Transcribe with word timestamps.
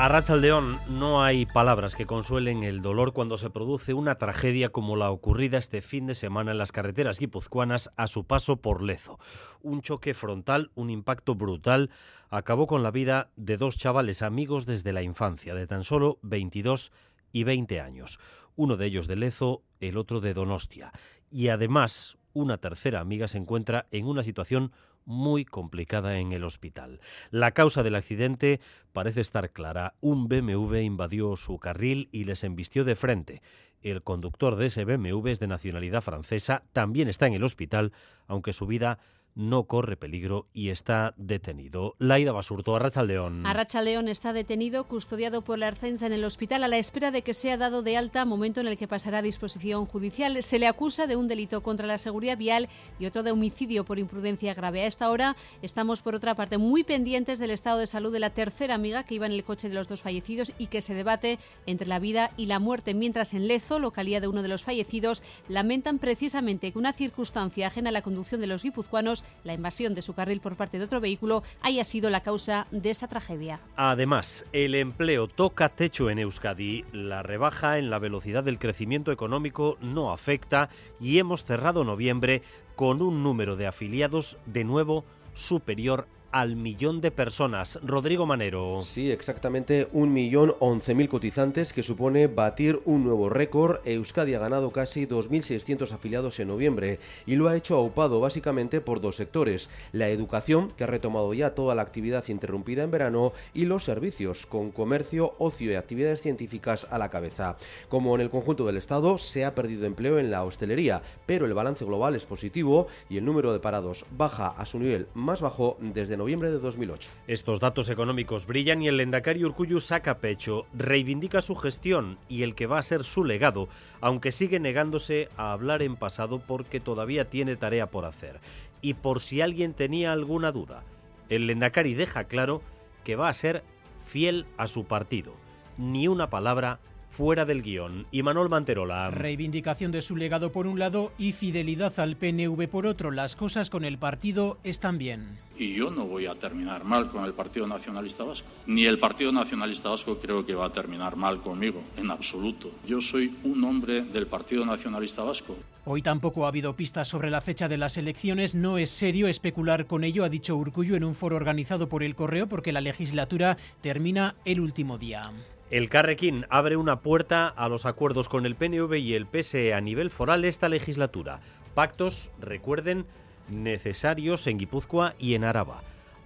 A 0.00 0.08
Rachaldeón 0.08 0.80
no 0.88 1.22
hay 1.22 1.44
palabras 1.44 1.94
que 1.94 2.06
consuelen 2.06 2.62
el 2.62 2.80
dolor 2.80 3.12
cuando 3.12 3.36
se 3.36 3.50
produce 3.50 3.92
una 3.92 4.14
tragedia 4.14 4.70
como 4.70 4.96
la 4.96 5.10
ocurrida 5.10 5.58
este 5.58 5.82
fin 5.82 6.06
de 6.06 6.14
semana 6.14 6.52
en 6.52 6.56
las 6.56 6.72
carreteras 6.72 7.18
guipuzcoanas 7.18 7.90
a 7.98 8.06
su 8.06 8.24
paso 8.24 8.62
por 8.62 8.82
Lezo. 8.82 9.18
Un 9.60 9.82
choque 9.82 10.14
frontal, 10.14 10.70
un 10.74 10.88
impacto 10.88 11.34
brutal, 11.34 11.90
acabó 12.30 12.66
con 12.66 12.82
la 12.82 12.90
vida 12.90 13.30
de 13.36 13.58
dos 13.58 13.76
chavales 13.76 14.22
amigos 14.22 14.64
desde 14.64 14.94
la 14.94 15.02
infancia, 15.02 15.54
de 15.54 15.66
tan 15.66 15.84
solo 15.84 16.18
22 16.22 16.92
y 17.30 17.44
20 17.44 17.82
años. 17.82 18.18
Uno 18.56 18.78
de 18.78 18.86
ellos 18.86 19.06
de 19.06 19.16
Lezo, 19.16 19.64
el 19.80 19.98
otro 19.98 20.22
de 20.22 20.32
Donostia. 20.32 20.92
Y 21.30 21.48
además, 21.48 22.16
una 22.32 22.56
tercera 22.56 23.00
amiga 23.00 23.28
se 23.28 23.36
encuentra 23.36 23.86
en 23.90 24.06
una 24.06 24.22
situación 24.22 24.72
muy 25.10 25.44
complicada 25.44 26.18
en 26.18 26.32
el 26.32 26.44
hospital. 26.44 27.00
La 27.30 27.50
causa 27.50 27.82
del 27.82 27.96
accidente 27.96 28.60
parece 28.92 29.20
estar 29.20 29.50
clara. 29.50 29.94
Un 30.00 30.28
BMW 30.28 30.76
invadió 30.76 31.36
su 31.36 31.58
carril 31.58 32.08
y 32.12 32.24
les 32.24 32.44
embistió 32.44 32.84
de 32.84 32.96
frente. 32.96 33.42
El 33.82 34.02
conductor 34.02 34.56
de 34.56 34.66
ese 34.66 34.84
BMW 34.84 35.28
es 35.28 35.40
de 35.40 35.46
nacionalidad 35.46 36.02
francesa, 36.02 36.62
también 36.72 37.08
está 37.08 37.26
en 37.26 37.34
el 37.34 37.44
hospital, 37.44 37.92
aunque 38.26 38.52
su 38.52 38.66
vida 38.66 38.98
no 39.34 39.64
corre 39.64 39.96
peligro 39.96 40.46
y 40.52 40.70
está 40.70 41.14
detenido. 41.16 41.94
Laida 41.98 42.32
Basurto, 42.32 42.76
Arrachaldeón. 42.76 43.46
Arrachaldeón 43.46 44.08
está 44.08 44.32
detenido, 44.32 44.84
custodiado 44.84 45.42
por 45.42 45.58
la 45.58 45.68
Arcenza 45.68 46.06
en 46.06 46.12
el 46.12 46.24
hospital 46.24 46.64
a 46.64 46.68
la 46.68 46.78
espera 46.78 47.10
de 47.10 47.22
que 47.22 47.34
sea 47.34 47.56
dado 47.56 47.82
de 47.82 47.96
alta, 47.96 48.24
momento 48.24 48.60
en 48.60 48.68
el 48.68 48.76
que 48.76 48.88
pasará 48.88 49.18
a 49.18 49.22
disposición 49.22 49.86
judicial. 49.86 50.42
Se 50.42 50.58
le 50.58 50.66
acusa 50.66 51.06
de 51.06 51.16
un 51.16 51.28
delito 51.28 51.62
contra 51.62 51.86
la 51.86 51.98
seguridad 51.98 52.36
vial 52.36 52.68
y 52.98 53.06
otro 53.06 53.22
de 53.22 53.30
homicidio 53.30 53.84
por 53.84 53.98
imprudencia 53.98 54.54
grave. 54.54 54.82
A 54.82 54.86
esta 54.86 55.10
hora 55.10 55.36
estamos, 55.62 56.02
por 56.02 56.14
otra 56.14 56.34
parte, 56.34 56.58
muy 56.58 56.84
pendientes 56.84 57.38
del 57.38 57.50
estado 57.50 57.78
de 57.78 57.86
salud 57.86 58.12
de 58.12 58.20
la 58.20 58.30
tercera 58.30 58.74
amiga 58.74 59.04
que 59.04 59.14
iba 59.14 59.26
en 59.26 59.32
el 59.32 59.44
coche 59.44 59.68
de 59.68 59.74
los 59.74 59.88
dos 59.88 60.02
fallecidos 60.02 60.52
y 60.58 60.66
que 60.66 60.80
se 60.80 60.94
debate 60.94 61.38
entre 61.66 61.86
la 61.86 61.98
vida 61.98 62.30
y 62.36 62.46
la 62.46 62.58
muerte, 62.58 62.94
mientras 62.94 63.34
en 63.34 63.48
Lezo, 63.48 63.78
localidad 63.78 64.20
de 64.20 64.28
uno 64.28 64.42
de 64.42 64.48
los 64.48 64.64
fallecidos, 64.64 65.22
lamentan 65.48 65.98
precisamente 65.98 66.72
que 66.72 66.78
una 66.78 66.92
circunstancia 66.92 67.66
ajena 67.66 67.90
a 67.90 67.92
la 67.92 68.02
conducción 68.02 68.40
de 68.40 68.46
los 68.46 68.62
guipuzcoanos 68.62 69.19
la 69.44 69.54
invasión 69.54 69.94
de 69.94 70.02
su 70.02 70.14
carril 70.14 70.40
por 70.40 70.56
parte 70.56 70.78
de 70.78 70.84
otro 70.84 71.00
vehículo 71.00 71.42
haya 71.62 71.84
sido 71.84 72.10
la 72.10 72.22
causa 72.22 72.66
de 72.70 72.90
esta 72.90 73.08
tragedia. 73.08 73.60
Además, 73.76 74.44
el 74.52 74.74
empleo 74.74 75.28
toca 75.28 75.68
techo 75.68 76.10
en 76.10 76.18
Euskadi. 76.18 76.84
La 76.92 77.22
rebaja 77.22 77.78
en 77.78 77.90
la 77.90 77.98
velocidad 77.98 78.44
del 78.44 78.58
crecimiento 78.58 79.12
económico 79.12 79.78
no 79.80 80.12
afecta 80.12 80.68
y 81.00 81.18
hemos 81.18 81.44
cerrado 81.44 81.84
noviembre 81.84 82.42
con 82.76 83.02
un 83.02 83.22
número 83.22 83.56
de 83.56 83.66
afiliados 83.66 84.38
de 84.46 84.64
nuevo 84.64 85.04
superior 85.34 86.06
al 86.32 86.56
millón 86.56 87.00
de 87.00 87.10
personas. 87.10 87.78
Rodrigo 87.82 88.26
Manero. 88.26 88.80
Sí, 88.82 89.10
exactamente 89.10 89.88
un 89.92 90.12
millón 90.12 90.54
once 90.58 90.94
mil 90.94 91.08
cotizantes, 91.08 91.72
que 91.72 91.82
supone 91.82 92.26
batir 92.26 92.80
un 92.84 93.04
nuevo 93.04 93.28
récord. 93.28 93.80
Euskadi 93.84 94.34
ha 94.34 94.38
ganado 94.38 94.70
casi 94.70 95.06
2.600 95.06 95.92
afiliados 95.92 96.38
en 96.40 96.48
noviembre 96.48 96.98
y 97.26 97.36
lo 97.36 97.48
ha 97.48 97.56
hecho 97.56 97.76
aupado 97.76 98.20
básicamente 98.20 98.80
por 98.80 99.00
dos 99.00 99.16
sectores. 99.16 99.70
La 99.92 100.08
educación, 100.08 100.72
que 100.76 100.84
ha 100.84 100.86
retomado 100.86 101.34
ya 101.34 101.54
toda 101.54 101.74
la 101.74 101.82
actividad 101.82 102.28
interrumpida 102.28 102.82
en 102.82 102.90
verano, 102.90 103.32
y 103.54 103.64
los 103.64 103.84
servicios, 103.84 104.46
con 104.46 104.70
comercio, 104.70 105.34
ocio 105.38 105.72
y 105.72 105.74
actividades 105.74 106.22
científicas 106.22 106.86
a 106.90 106.98
la 106.98 107.08
cabeza. 107.08 107.56
Como 107.88 108.14
en 108.14 108.20
el 108.20 108.30
conjunto 108.30 108.66
del 108.66 108.76
Estado, 108.76 109.18
se 109.18 109.44
ha 109.44 109.54
perdido 109.54 109.86
empleo 109.86 110.18
en 110.18 110.30
la 110.30 110.44
hostelería, 110.44 111.02
pero 111.26 111.46
el 111.46 111.54
balance 111.54 111.84
global 111.84 112.14
es 112.14 112.26
positivo 112.26 112.86
y 113.08 113.16
el 113.16 113.24
número 113.24 113.52
de 113.52 113.60
parados 113.60 114.04
baja 114.16 114.48
a 114.48 114.66
su 114.66 114.78
nivel 114.78 115.06
más 115.14 115.40
bajo 115.40 115.76
desde 115.80 116.16
noviembre 116.20 116.50
de 116.50 116.58
2008. 116.58 117.08
Estos 117.26 117.60
datos 117.60 117.88
económicos 117.88 118.46
brillan 118.46 118.82
y 118.82 118.88
el 118.88 118.98
Lendakari 118.98 119.42
Urcuyu 119.42 119.80
saca 119.80 120.18
pecho, 120.18 120.66
reivindica 120.74 121.40
su 121.40 121.56
gestión 121.56 122.18
y 122.28 122.42
el 122.42 122.54
que 122.54 122.66
va 122.66 122.78
a 122.78 122.82
ser 122.82 123.04
su 123.04 123.24
legado, 123.24 123.70
aunque 124.02 124.30
sigue 124.30 124.60
negándose 124.60 125.30
a 125.38 125.52
hablar 125.52 125.80
en 125.80 125.96
pasado 125.96 126.38
porque 126.38 126.78
todavía 126.78 127.30
tiene 127.30 127.56
tarea 127.56 127.90
por 127.90 128.04
hacer. 128.04 128.38
Y 128.82 128.94
por 128.94 129.20
si 129.20 129.40
alguien 129.40 129.72
tenía 129.72 130.12
alguna 130.12 130.52
duda, 130.52 130.84
el 131.30 131.46
Lendakari 131.46 131.94
deja 131.94 132.24
claro 132.24 132.60
que 133.02 133.16
va 133.16 133.30
a 133.30 133.34
ser 133.34 133.64
fiel 134.04 134.44
a 134.58 134.66
su 134.66 134.84
partido. 134.84 135.32
Ni 135.78 136.06
una 136.06 136.28
palabra 136.28 136.80
fuera 137.10 137.44
del 137.44 137.62
guion. 137.62 138.06
Y 138.10 138.22
Manuel 138.22 138.48
Manterola. 138.48 139.10
Reivindicación 139.10 139.92
de 139.92 140.00
su 140.00 140.16
legado 140.16 140.52
por 140.52 140.66
un 140.66 140.78
lado 140.78 141.12
y 141.18 141.32
fidelidad 141.32 141.98
al 142.00 142.16
PNV 142.16 142.68
por 142.68 142.86
otro. 142.86 143.10
Las 143.10 143.36
cosas 143.36 143.68
con 143.68 143.84
el 143.84 143.98
partido 143.98 144.58
están 144.64 144.96
bien. 144.96 145.38
Y 145.58 145.74
yo 145.74 145.90
no 145.90 146.06
voy 146.06 146.24
a 146.24 146.34
terminar 146.36 146.84
mal 146.84 147.10
con 147.10 147.26
el 147.26 147.34
Partido 147.34 147.66
Nacionalista 147.66 148.24
Vasco. 148.24 148.48
Ni 148.66 148.86
el 148.86 148.98
Partido 148.98 149.30
Nacionalista 149.30 149.90
Vasco 149.90 150.18
creo 150.18 150.46
que 150.46 150.54
va 150.54 150.64
a 150.64 150.72
terminar 150.72 151.16
mal 151.16 151.42
conmigo, 151.42 151.82
en 151.98 152.10
absoluto. 152.10 152.70
Yo 152.86 153.02
soy 153.02 153.36
un 153.44 153.62
hombre 153.64 154.00
del 154.00 154.26
Partido 154.26 154.64
Nacionalista 154.64 155.22
Vasco. 155.22 155.58
Hoy 155.84 156.00
tampoco 156.00 156.46
ha 156.46 156.48
habido 156.48 156.76
pistas 156.76 157.08
sobre 157.08 157.28
la 157.28 157.42
fecha 157.42 157.68
de 157.68 157.76
las 157.76 157.98
elecciones. 157.98 158.54
No 158.54 158.78
es 158.78 158.88
serio 158.88 159.28
especular 159.28 159.84
con 159.86 160.02
ello, 160.02 160.24
ha 160.24 160.30
dicho 160.30 160.56
Urcullo 160.56 160.96
en 160.96 161.04
un 161.04 161.14
foro 161.14 161.36
organizado 161.36 161.90
por 161.90 162.02
el 162.02 162.14
Correo, 162.14 162.48
porque 162.48 162.72
la 162.72 162.80
legislatura 162.80 163.58
termina 163.82 164.36
el 164.46 164.60
último 164.60 164.96
día. 164.96 165.30
El 165.70 165.88
Carrequín 165.88 166.46
abre 166.50 166.76
una 166.76 167.00
puerta 167.00 167.46
a 167.46 167.68
los 167.68 167.86
acuerdos 167.86 168.28
con 168.28 168.44
el 168.44 168.56
PNV 168.56 168.92
y 168.94 169.14
el 169.14 169.26
PSE 169.26 169.72
a 169.72 169.80
nivel 169.80 170.10
foral 170.10 170.44
esta 170.44 170.68
legislatura. 170.68 171.38
Pactos, 171.74 172.32
recuerden, 172.40 173.06
necesarios 173.48 174.48
en 174.48 174.58
Guipúzcoa 174.58 175.14
y 175.16 175.34
en 175.34 175.44
Araba. 175.44 175.82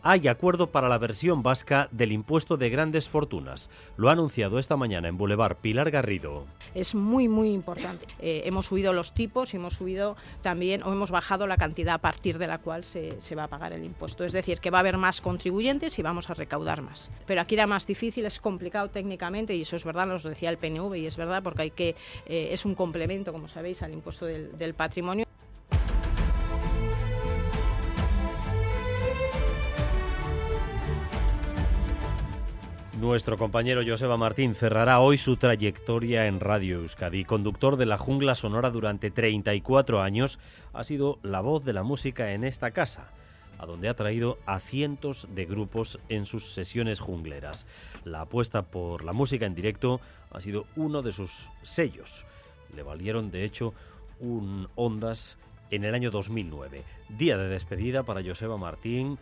Hay 0.06 0.28
acuerdo 0.28 0.70
para 0.70 0.90
la 0.90 0.98
versión 0.98 1.42
vasca 1.42 1.88
del 1.90 2.12
impuesto 2.12 2.58
de 2.58 2.68
grandes 2.68 3.08
fortunas. 3.08 3.70
Lo 3.96 4.10
ha 4.10 4.12
anunciado 4.12 4.58
esta 4.58 4.76
mañana 4.76 5.08
en 5.08 5.16
Boulevard 5.16 5.56
Pilar 5.56 5.90
Garrido. 5.90 6.44
Es 6.74 6.94
muy, 6.94 7.26
muy 7.26 7.54
importante. 7.54 8.06
Eh, 8.18 8.42
hemos 8.44 8.66
subido 8.66 8.92
los 8.92 9.14
tipos 9.14 9.54
y 9.54 9.56
hemos 9.56 9.72
subido 9.72 10.14
también, 10.42 10.82
o 10.82 10.92
hemos 10.92 11.10
bajado 11.10 11.46
la 11.46 11.56
cantidad 11.56 11.94
a 11.94 11.98
partir 12.02 12.36
de 12.36 12.46
la 12.46 12.58
cual 12.58 12.84
se, 12.84 13.16
va 13.34 13.44
a 13.44 13.48
pagar 13.48 13.72
el 13.72 13.82
impuesto. 13.82 14.24
Es 14.24 14.32
decir, 14.32 14.60
que 14.60 14.68
va 14.68 14.76
a 14.76 14.80
haber 14.80 14.98
más 14.98 15.22
contribuyentes 15.22 15.98
y 15.98 16.02
vamos 16.02 16.28
a 16.28 16.34
recaudar 16.34 16.82
más. 16.82 17.10
Pero 17.24 17.40
aquí 17.40 17.54
era 17.54 17.66
más 17.66 17.86
difícil, 17.86 18.26
es 18.26 18.40
complicado 18.40 18.90
técnicamente 18.90 19.56
y 19.56 19.62
eso 19.62 19.76
es 19.76 19.86
verdad, 19.86 20.06
nos 20.06 20.22
decía 20.22 20.50
el 20.50 20.58
PNV 20.58 20.96
y 20.96 21.06
es 21.06 21.16
verdad 21.16 21.42
porque 21.42 21.62
hay 21.62 21.70
que, 21.70 21.96
eh, 22.26 22.50
es 22.52 22.66
un 22.66 22.74
complemento, 22.74 23.32
como 23.32 23.48
sabéis, 23.48 23.80
al 23.80 23.94
impuesto 23.94 24.26
del 24.26 24.74
patrimonio. 24.74 25.24
Nuestro 33.00 33.36
compañero 33.36 33.82
Joseba 33.84 34.16
Martín 34.16 34.54
cerrará 34.54 35.00
hoy 35.00 35.18
su 35.18 35.36
trayectoria 35.36 36.28
en 36.28 36.38
Radio 36.38 36.76
Euskadi. 36.76 37.24
Conductor 37.24 37.76
de 37.76 37.86
la 37.86 37.98
jungla 37.98 38.36
sonora 38.36 38.70
durante 38.70 39.10
34 39.10 40.00
años, 40.00 40.38
ha 40.72 40.84
sido 40.84 41.18
la 41.24 41.40
voz 41.40 41.64
de 41.64 41.72
la 41.72 41.82
música 41.82 42.32
en 42.32 42.44
esta 42.44 42.70
casa, 42.70 43.10
a 43.58 43.66
donde 43.66 43.88
ha 43.88 43.94
traído 43.94 44.38
a 44.46 44.60
cientos 44.60 45.26
de 45.34 45.44
grupos 45.44 45.98
en 46.08 46.24
sus 46.24 46.54
sesiones 46.54 47.00
jungleras. 47.00 47.66
La 48.04 48.20
apuesta 48.20 48.62
por 48.62 49.02
la 49.02 49.12
música 49.12 49.44
en 49.44 49.56
directo 49.56 50.00
ha 50.30 50.40
sido 50.40 50.66
uno 50.76 51.02
de 51.02 51.10
sus 51.10 51.48
sellos. 51.62 52.26
Le 52.76 52.84
valieron, 52.84 53.32
de 53.32 53.44
hecho, 53.44 53.74
un 54.20 54.68
Ondas 54.76 55.36
en 55.72 55.84
el 55.84 55.96
año 55.96 56.12
2009. 56.12 56.84
Día 57.08 57.36
de 57.36 57.48
despedida 57.48 58.04
para 58.04 58.22
Joseba 58.22 58.56
Martín 58.56 59.18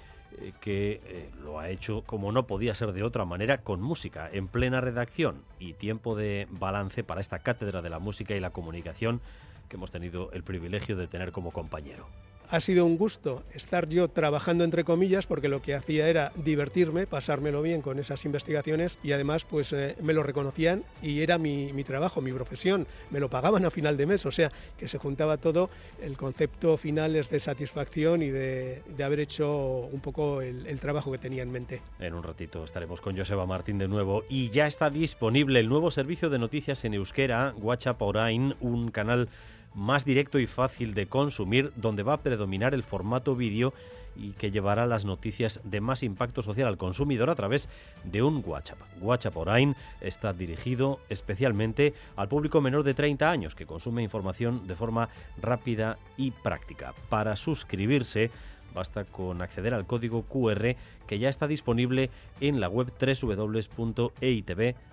que 0.60 1.00
eh, 1.04 1.30
lo 1.42 1.58
ha 1.58 1.68
hecho 1.68 2.02
como 2.02 2.32
no 2.32 2.46
podía 2.46 2.74
ser 2.74 2.92
de 2.92 3.02
otra 3.02 3.24
manera 3.24 3.58
con 3.58 3.80
música 3.80 4.28
en 4.32 4.48
plena 4.48 4.80
redacción 4.80 5.42
y 5.58 5.74
tiempo 5.74 6.16
de 6.16 6.46
balance 6.50 7.04
para 7.04 7.20
esta 7.20 7.38
cátedra 7.38 7.82
de 7.82 7.90
la 7.90 7.98
música 7.98 8.34
y 8.34 8.40
la 8.40 8.50
comunicación 8.50 9.20
que 9.68 9.76
hemos 9.76 9.90
tenido 9.90 10.30
el 10.32 10.42
privilegio 10.42 10.96
de 10.96 11.06
tener 11.06 11.32
como 11.32 11.50
compañero 11.50 12.06
ha 12.52 12.60
sido 12.60 12.84
un 12.84 12.98
gusto 12.98 13.42
estar 13.54 13.88
yo 13.88 14.08
trabajando 14.08 14.62
entre 14.62 14.84
comillas 14.84 15.26
porque 15.26 15.48
lo 15.48 15.62
que 15.62 15.74
hacía 15.74 16.08
era 16.08 16.32
divertirme, 16.36 17.06
pasármelo 17.06 17.62
bien 17.62 17.80
con 17.80 17.98
esas 17.98 18.26
investigaciones 18.26 18.98
y 19.02 19.12
además 19.12 19.46
pues 19.46 19.72
eh, 19.72 19.96
me 20.02 20.12
lo 20.12 20.22
reconocían 20.22 20.84
y 21.00 21.20
era 21.22 21.38
mi, 21.38 21.72
mi, 21.72 21.82
trabajo, 21.82 22.20
mi 22.20 22.30
profesión, 22.30 22.86
me 23.10 23.20
lo 23.20 23.30
pagaban 23.30 23.64
a 23.64 23.70
final 23.70 23.96
de 23.96 24.04
mes, 24.04 24.26
o 24.26 24.30
sea 24.30 24.52
que 24.76 24.86
se 24.86 24.98
juntaba 24.98 25.38
todo, 25.38 25.70
el 26.02 26.18
concepto 26.18 26.76
final 26.76 27.16
es 27.16 27.30
de 27.30 27.40
satisfacción 27.40 28.20
y 28.22 28.28
de, 28.28 28.82
de 28.86 29.02
haber 29.02 29.20
hecho 29.20 29.88
un 29.90 30.00
poco 30.00 30.42
el, 30.42 30.78
trabajo 30.78 31.10
que 31.10 31.18
tenía 31.18 31.42
en 31.42 31.50
mente. 31.50 31.80
En 32.00 32.12
un 32.12 32.22
ratito 32.22 32.64
estaremos 32.64 33.00
con 33.00 33.16
Joseba 33.16 33.46
Martín 33.46 33.78
de 33.78 33.88
nuevo 33.88 34.24
y 34.28 34.50
ya 34.50 34.66
está 34.66 34.90
disponible 34.90 35.60
el 35.60 35.70
nuevo 35.70 35.90
servicio 35.90 36.28
de 36.28 36.38
noticias 36.38 36.84
en 36.84 36.92
euskera, 36.92 37.54
WhatsApp 37.56 38.02
Orain, 38.02 38.56
un 38.60 38.90
canal 38.90 39.30
más 39.74 40.04
directo 40.04 40.38
y 40.38 40.46
fácil 40.46 40.94
de 40.94 41.06
consumir, 41.06 41.72
donde 41.76 42.02
va 42.02 42.14
a 42.14 42.22
predominar 42.22 42.74
el 42.74 42.82
formato 42.82 43.34
vídeo 43.36 43.72
y 44.14 44.32
que 44.32 44.50
llevará 44.50 44.86
las 44.86 45.04
noticias 45.04 45.60
de 45.64 45.80
más 45.80 46.02
impacto 46.02 46.42
social 46.42 46.68
al 46.68 46.76
consumidor 46.76 47.30
a 47.30 47.34
través 47.34 47.68
de 48.04 48.22
un 48.22 48.42
WhatsApp. 48.44 48.78
WhatsApp 49.00 49.36
Orain 49.36 49.74
está 50.00 50.32
dirigido 50.32 51.00
especialmente 51.08 51.94
al 52.16 52.28
público 52.28 52.60
menor 52.60 52.82
de 52.82 52.94
30 52.94 53.30
años 53.30 53.54
que 53.54 53.66
consume 53.66 54.02
información 54.02 54.66
de 54.66 54.74
forma 54.74 55.08
rápida 55.40 55.98
y 56.16 56.30
práctica. 56.30 56.94
Para 57.08 57.36
suscribirse, 57.36 58.30
basta 58.74 59.04
con 59.04 59.40
acceder 59.42 59.74
al 59.74 59.86
código 59.86 60.22
QR 60.24 60.76
que 61.06 61.18
ya 61.18 61.28
está 61.28 61.46
disponible 61.46 62.10
en 62.40 62.60
la 62.60 62.68
web 62.68 62.92
www.eitv.com 63.00 64.91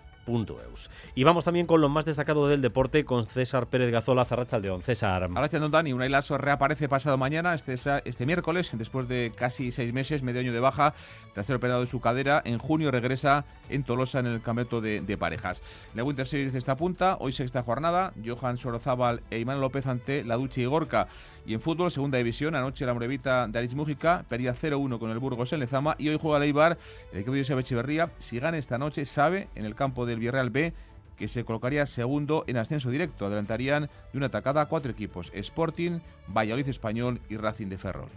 y 1.16 1.24
vamos 1.24 1.44
también 1.44 1.66
con 1.66 1.81
lo 1.81 1.89
más 1.89 2.06
destacado 2.06 2.48
del 2.48 2.62
deporte 2.62 3.04
con 3.04 3.25
César 3.25 3.68
Pérez 3.68 3.92
Gazola, 3.92 4.25
Zarrachaldeón. 4.25 4.83
César. 4.83 5.27
Don 5.30 5.71
Dani, 5.71 5.92
un 5.92 6.12
Lasso 6.12 6.38
reaparece 6.38 6.88
pasado 6.88 7.18
mañana, 7.18 7.56
este, 7.56 7.74
este 8.06 8.25
miércoles, 8.27 8.69
después 8.74 9.07
de 9.07 9.31
casi 9.36 9.71
seis 9.71 9.92
meses, 9.92 10.21
medio 10.21 10.42
año 10.42 10.54
de 10.54 10.60
baja, 10.60 10.94
tras 11.33 11.48
ser 11.48 11.56
operado 11.56 11.81
de 11.81 11.88
su 11.88 12.00
cadera. 12.00 12.42
En 12.45 12.60
junio 12.60 12.92
regresa 12.92 13.45
en 13.69 13.83
Tolosa 13.83 14.19
en 14.19 14.27
el 14.27 14.42
campeonato 14.42 14.81
de, 14.81 15.18
parejas. 15.18 15.62
La 15.95 16.04
Winter 16.04 16.27
Series 16.27 16.54
está 16.54 16.77
punta, 16.77 17.18
hoy 17.19 17.33
sexta 17.33 17.63
jornada, 17.63 18.13
Johan 18.24 18.57
Sorozábal 18.57 19.22
e 19.31 19.39
Iván 19.39 19.60
López 19.60 19.88
ante 19.88 20.24
la 20.24 20.36
Duche 20.36 20.62
y 20.62 20.65
Gorka. 20.65 21.07
Y 21.45 21.56
en 21.56 21.62
fútbol, 21.62 21.92
segunda 21.92 22.19
división, 22.19 22.54
anoche 22.56 22.86
la 22.86 22.94
Morevita 22.94 23.48
de 23.48 23.57
Aris 23.57 23.74
Mújica 23.74 24.24
perdía 24.30 24.56
0-1 24.56 25.00
con 25.00 25.10
el 25.10 25.18
Burgos 25.18 25.51
en 25.51 25.60
Lezama 25.60 25.95
y 25.98 26.10
hoy 26.10 26.19
juega 26.22 26.39
Leibar, 26.39 26.77
el 27.12 27.19
equipo 27.19 27.33
de 27.33 27.42
José 27.42 27.60
Echeverría. 27.60 28.12
Si 28.19 28.39
gana 28.39 28.57
esta 28.57 28.77
noche, 28.77 29.06
sabe, 29.06 29.50
en 29.56 29.65
el 29.65 29.75
campo 29.75 30.06
del 30.10 30.20
Villarreal 30.20 30.50
B, 30.50 30.74
que 31.16 31.28
se 31.28 31.44
colocaría 31.44 31.86
segundo 31.86 32.44
en 32.48 32.58
ascenso 32.58 32.90
directo. 32.90 33.26
Adelantarían 33.26 33.90
de 34.12 34.18
una 34.18 34.28
atacada 34.28 34.62
a 34.62 34.66
cuatro 34.68 34.92
equipos, 34.92 35.32
Sporting, 35.34 36.00
Valladolid 36.28 36.68
Español 36.68 37.20
y 37.30 37.38
Racing 37.38 37.68
de 37.68 37.78
Ferrol. 37.78 38.10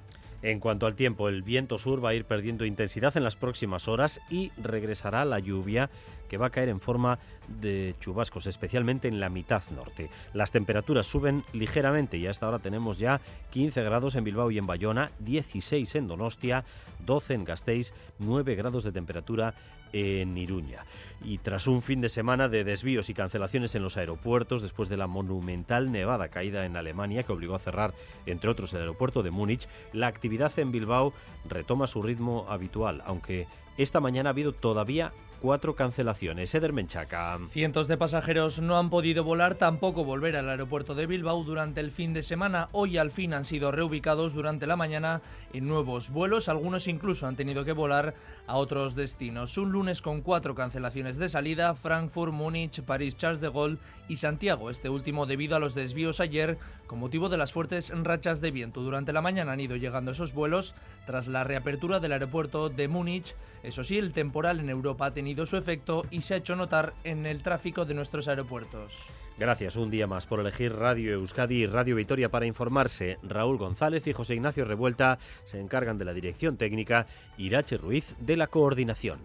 En 0.43 0.59
cuanto 0.59 0.87
al 0.87 0.97
tiempo, 0.97 1.29
el 1.29 1.43
viento 1.43 1.79
sur 1.79 2.05
va 2.05 2.11
a 2.11 2.15
ir 2.15 2.25
perdiendo 2.25 2.65
intensidad 2.65 3.17
en 3.17 3.23
las 3.23 3.37
próximas 3.37 3.87
horas 3.87 4.21
y 4.29 4.51
regresará 4.57 5.25
la 5.25 5.39
lluvia 5.39 5.89
que 6.33 6.39
va 6.39 6.47
a 6.47 6.51
caer 6.51 6.71
en 6.71 6.81
forma 6.81 7.19
de 7.61 7.95
chubascos, 8.01 8.47
especialmente 8.47 9.07
en 9.07 9.21
la 9.21 9.29
mitad 9.29 9.63
norte. 9.69 10.09
Las 10.33 10.51
temperaturas 10.51 11.07
suben 11.07 11.45
ligeramente 11.53 12.17
y 12.17 12.27
hasta 12.27 12.47
ahora 12.47 12.59
tenemos 12.59 12.99
ya 12.99 13.21
15 13.51 13.83
grados 13.83 14.15
en 14.15 14.25
Bilbao 14.25 14.51
y 14.51 14.57
en 14.57 14.67
Bayona, 14.67 15.13
16 15.19 15.95
en 15.95 16.09
Donostia, 16.09 16.65
12 17.05 17.35
en 17.35 17.45
Gasteiz, 17.45 17.93
9 18.19 18.55
grados 18.55 18.83
de 18.83 18.93
temperatura 18.93 19.53
en 19.93 20.39
Iruña. 20.39 20.87
Y 21.23 21.37
tras 21.37 21.67
un 21.67 21.83
fin 21.83 22.01
de 22.01 22.09
semana 22.09 22.49
de 22.49 22.65
desvíos 22.65 23.11
y 23.11 23.15
cancelaciones 23.15 23.75
en 23.75 23.83
los 23.83 23.99
aeropuertos, 23.99 24.63
después 24.63 24.89
de 24.89 24.97
la 24.97 25.09
monumental 25.09 25.93
nevada 25.93 26.29
caída 26.29 26.65
en 26.65 26.79
Alemania 26.79 27.25
que 27.25 27.33
obligó 27.33 27.57
a 27.57 27.59
cerrar, 27.59 27.93
entre 28.25 28.49
otros, 28.49 28.73
el 28.73 28.81
aeropuerto 28.81 29.23
de 29.23 29.31
Múnich, 29.31 29.69
la 29.93 30.07
actividad 30.07 30.59
en 30.59 30.73
Bilbao 30.73 31.13
retoma 31.47 31.87
su 31.87 32.03
ritmo 32.03 32.47
habitual, 32.49 33.03
aunque 33.05 33.47
esta 33.77 34.01
mañana 34.01 34.31
ha 34.31 34.33
habido 34.33 34.53
todavía 34.53 35.13
cuatro 35.43 35.75
cancelaciones. 35.75 36.55
Eder 36.55 36.73
Menchaca. 36.73 37.37
Cientos 37.51 37.89
de 37.89 37.97
pasajeros 37.97 38.61
no 38.61 38.79
han 38.79 38.91
podido 38.91 39.25
volar, 39.25 39.57
tampoco 39.57 40.05
volver 40.05 40.37
al 40.37 40.49
aeropuerto 40.49 40.95
de 40.95 41.07
Bilbao 41.07 41.43
durante 41.43 41.81
el 41.81 41.91
fin 41.91 42.15
de 42.15 42.23
semana. 42.23 42.69
Hoy 42.71 42.97
al 42.97 43.11
fin 43.11 43.35
han 43.35 43.45
sido 43.45 43.73
reubicados 43.73 44.35
durante 44.35 44.69
la 44.69 44.77
mañana 44.77 45.21
en 45.53 45.67
nuevos 45.67 46.11
vuelos. 46.11 46.49
Algunos 46.49 46.87
incluso 46.87 47.27
han 47.27 47.35
tenido 47.35 47.65
que 47.65 47.73
volar 47.73 48.15
a 48.47 48.55
otros 48.57 48.95
destinos. 48.95 49.59
Un 49.59 49.73
lunes 49.73 50.01
con 50.01 50.23
cuatro 50.23 50.55
cancelaciones 50.55 51.17
de 51.17 51.29
salida: 51.29 51.75
Frankfurt, 51.75 52.33
Múnich, 52.33 52.81
París, 52.83 53.17
Charles 53.17 53.41
de 53.41 53.51
Gaulle 53.51 53.79
y 54.09 54.19
Santiago. 54.19 54.71
Este 54.71 54.89
último 54.89 55.27
debido 55.27 55.57
a 55.57 55.61
los 55.61 55.75
desvíos 55.75 56.21
ayer 56.21 56.57
con 56.93 57.01
motivo 57.01 57.31
de 57.31 57.39
las 57.39 57.55
fuertes 57.55 57.91
rachas 58.05 58.43
de 58.43 58.51
viento. 58.51 58.83
Durante 58.83 59.15
la 59.15 59.23
mañana 59.23 59.53
han 59.53 59.61
ido 59.61 59.77
llegando 59.77 60.11
esos 60.11 60.35
vuelos 60.35 60.75
tras 61.07 61.27
la 61.27 61.43
reapertura 61.43 62.01
del 62.01 62.13
aeropuerto 62.13 62.69
de 62.69 62.87
Múnich. 62.87 63.35
Eso 63.63 63.83
sí, 63.83 63.97
el 63.97 64.13
temporal 64.13 64.61
en 64.61 64.69
Europa 64.69 65.07
ha 65.07 65.15
tenido 65.15 65.47
su 65.47 65.57
efecto 65.57 66.05
y 66.11 66.21
se 66.21 66.35
ha 66.35 66.37
hecho 66.37 66.55
notar 66.55 66.93
en 67.03 67.25
el 67.25 67.43
tráfico 67.43 67.87
de 67.87 67.95
nuestros 67.95 68.29
aeropuertos. 68.29 69.07
Gracias 69.39 69.77
un 69.77 69.89
día 69.89 70.07
más 70.07 70.27
por 70.27 70.41
elegir 70.41 70.75
Radio 70.75 71.15
Euskadi 71.15 71.63
y 71.63 71.67
Radio 71.67 71.97
Vitoria 71.97 72.29
para 72.29 72.45
informarse. 72.45 73.17
Raúl 73.23 73.57
González 73.57 74.07
y 74.07 74.13
José 74.13 74.35
Ignacio 74.35 74.67
Revuelta 74.67 75.19
se 75.45 75.61
encargan 75.61 75.97
de 75.97 76.05
la 76.05 76.13
dirección 76.13 76.59
técnica, 76.59 77.07
Irache 77.39 77.79
Ruiz 77.79 78.17
de 78.21 78.37
la 78.37 78.49
coordinación. 78.49 79.19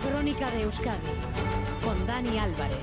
Crónica 0.00 0.50
de 0.52 0.62
Euskadi 0.62 0.96
con 1.84 2.06
Dani 2.06 2.38
Álvarez. 2.38 2.78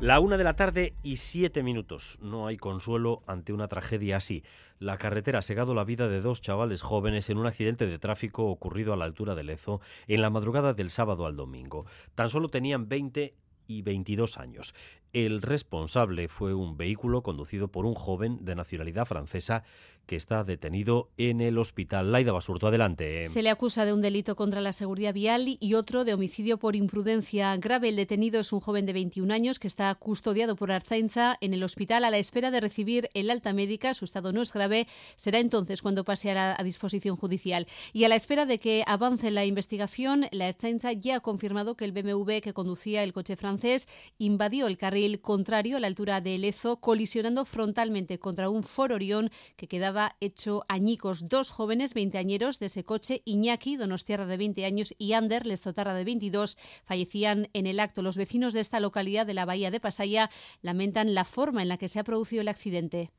La 0.00 0.20
una 0.20 0.36
de 0.36 0.44
la 0.44 0.54
tarde 0.54 0.94
y 1.02 1.16
siete 1.16 1.64
minutos. 1.64 2.20
No 2.22 2.46
hay 2.46 2.56
consuelo 2.56 3.24
ante 3.26 3.52
una 3.52 3.66
tragedia 3.66 4.18
así. 4.18 4.44
La 4.78 4.96
carretera 4.96 5.40
ha 5.40 5.42
segado 5.42 5.74
la 5.74 5.82
vida 5.82 6.06
de 6.06 6.20
dos 6.20 6.40
chavales 6.40 6.82
jóvenes 6.82 7.28
en 7.30 7.38
un 7.38 7.48
accidente 7.48 7.88
de 7.88 7.98
tráfico 7.98 8.44
ocurrido 8.44 8.92
a 8.92 8.96
la 8.96 9.06
altura 9.06 9.34
de 9.34 9.42
Lezo 9.42 9.80
en 10.06 10.22
la 10.22 10.30
madrugada 10.30 10.72
del 10.72 10.90
sábado 10.90 11.26
al 11.26 11.34
domingo. 11.34 11.84
Tan 12.14 12.28
solo 12.28 12.48
tenían 12.48 12.88
20 12.88 13.34
y 13.66 13.82
22 13.82 14.38
años. 14.38 14.72
El 15.12 15.40
responsable 15.40 16.28
fue 16.28 16.52
un 16.52 16.76
vehículo 16.76 17.22
conducido 17.22 17.68
por 17.68 17.86
un 17.86 17.94
joven 17.94 18.44
de 18.44 18.54
nacionalidad 18.54 19.06
francesa 19.06 19.64
que 20.04 20.16
está 20.16 20.42
detenido 20.42 21.10
en 21.18 21.42
el 21.42 21.58
hospital. 21.58 22.12
Laida 22.12 22.32
Basurto, 22.32 22.66
adelante. 22.66 23.26
Se 23.26 23.42
le 23.42 23.50
acusa 23.50 23.84
de 23.84 23.92
un 23.92 24.00
delito 24.00 24.36
contra 24.36 24.62
la 24.62 24.72
seguridad 24.72 25.12
vial 25.12 25.58
y 25.60 25.74
otro 25.74 26.04
de 26.04 26.14
homicidio 26.14 26.58
por 26.58 26.76
imprudencia 26.76 27.54
grave. 27.58 27.90
El 27.90 27.96
detenido 27.96 28.40
es 28.40 28.52
un 28.52 28.60
joven 28.60 28.86
de 28.86 28.94
21 28.94 29.32
años 29.32 29.58
que 29.58 29.66
está 29.66 29.94
custodiado 29.94 30.56
por 30.56 30.72
Arzainza 30.72 31.36
en 31.42 31.52
el 31.52 31.62
hospital 31.62 32.04
a 32.04 32.10
la 32.10 32.16
espera 32.16 32.50
de 32.50 32.60
recibir 32.60 33.10
el 33.12 33.30
alta 33.30 33.52
médica. 33.52 33.92
Su 33.92 34.06
estado 34.06 34.32
no 34.32 34.40
es 34.40 34.52
grave. 34.52 34.86
Será 35.16 35.40
entonces 35.40 35.82
cuando 35.82 36.04
pase 36.04 36.30
a, 36.30 36.56
la, 36.56 36.64
disposición 36.64 37.16
judicial. 37.16 37.66
Y 37.92 38.04
a 38.04 38.08
la 38.08 38.14
espera 38.14 38.46
de 38.46 38.58
que 38.58 38.84
avance 38.86 39.30
la 39.30 39.44
investigación, 39.44 40.26
la 40.32 40.48
Arzainza 40.48 40.92
ya 40.92 41.16
ha 41.16 41.20
confirmado 41.20 41.76
que 41.76 41.84
el 41.84 41.92
BMW 41.92 42.38
que 42.42 42.54
conducía 42.54 43.02
el 43.02 43.12
coche 43.12 43.36
francés 43.36 43.88
invadió 44.16 44.66
el 44.66 44.78
carril 44.78 44.97
el 45.04 45.20
contrario 45.20 45.76
a 45.76 45.80
la 45.80 45.86
altura 45.86 46.20
de 46.20 46.38
Lezo, 46.38 46.80
colisionando 46.80 47.44
frontalmente 47.44 48.18
contra 48.18 48.50
un 48.50 48.62
Ford 48.62 48.92
Orión 48.92 49.30
que 49.56 49.68
quedaba 49.68 50.16
hecho 50.20 50.64
añicos. 50.68 51.28
Dos 51.28 51.50
jóvenes 51.50 51.94
veinteañeros 51.94 52.58
de 52.58 52.66
ese 52.66 52.84
coche, 52.84 53.22
Iñaki, 53.24 53.76
Donostierra 53.76 54.26
de 54.26 54.36
20 54.36 54.64
años, 54.64 54.94
y 54.98 55.12
Ander, 55.12 55.46
Lezotarra 55.46 55.94
de 55.94 56.04
22, 56.04 56.58
fallecían 56.84 57.48
en 57.52 57.66
el 57.66 57.80
acto. 57.80 58.02
Los 58.02 58.16
vecinos 58.16 58.52
de 58.52 58.60
esta 58.60 58.80
localidad 58.80 59.26
de 59.26 59.34
la 59.34 59.44
bahía 59.44 59.70
de 59.70 59.80
Pasaya 59.80 60.30
lamentan 60.62 61.14
la 61.14 61.24
forma 61.24 61.62
en 61.62 61.68
la 61.68 61.78
que 61.78 61.88
se 61.88 62.00
ha 62.00 62.04
producido 62.04 62.42
el 62.42 62.48
accidente. 62.48 63.10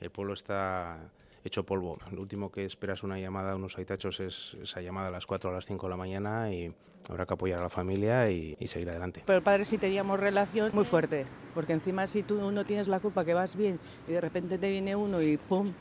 El 0.00 0.10
pueblo 0.10 0.34
está 0.34 1.10
hecho 1.44 1.64
polvo. 1.64 1.98
Lo 2.10 2.20
último 2.20 2.50
que 2.50 2.64
esperas 2.64 3.02
una 3.02 3.18
llamada 3.18 3.52
a 3.52 3.56
unos 3.56 3.78
haitachos 3.78 4.20
es 4.20 4.52
esa 4.62 4.80
llamada 4.80 5.08
a 5.08 5.10
las 5.10 5.26
4 5.26 5.50
o 5.50 5.52
a 5.52 5.56
las 5.56 5.66
5 5.66 5.86
de 5.86 5.90
la 5.90 5.96
mañana 5.96 6.52
y 6.52 6.72
habrá 7.08 7.26
que 7.26 7.34
apoyar 7.34 7.60
a 7.60 7.62
la 7.62 7.68
familia 7.68 8.30
y, 8.30 8.56
seguir 8.66 8.90
adelante. 8.90 9.22
Pero 9.26 9.38
el 9.38 9.42
padre 9.42 9.64
sí 9.64 9.78
teníamos 9.78 10.20
relación 10.20 10.70
muy 10.74 10.84
fuerte, 10.84 11.26
porque 11.54 11.72
encima 11.72 12.06
si 12.06 12.22
tú 12.22 12.50
no 12.50 12.64
tienes 12.64 12.88
la 12.88 13.00
culpa 13.00 13.24
que 13.24 13.34
vas 13.34 13.56
bien 13.56 13.80
y 14.08 14.12
de 14.12 14.20
repente 14.20 14.58
te 14.58 14.70
viene 14.70 14.94
uno 14.96 15.22
y 15.22 15.36
¡pum! 15.36 15.72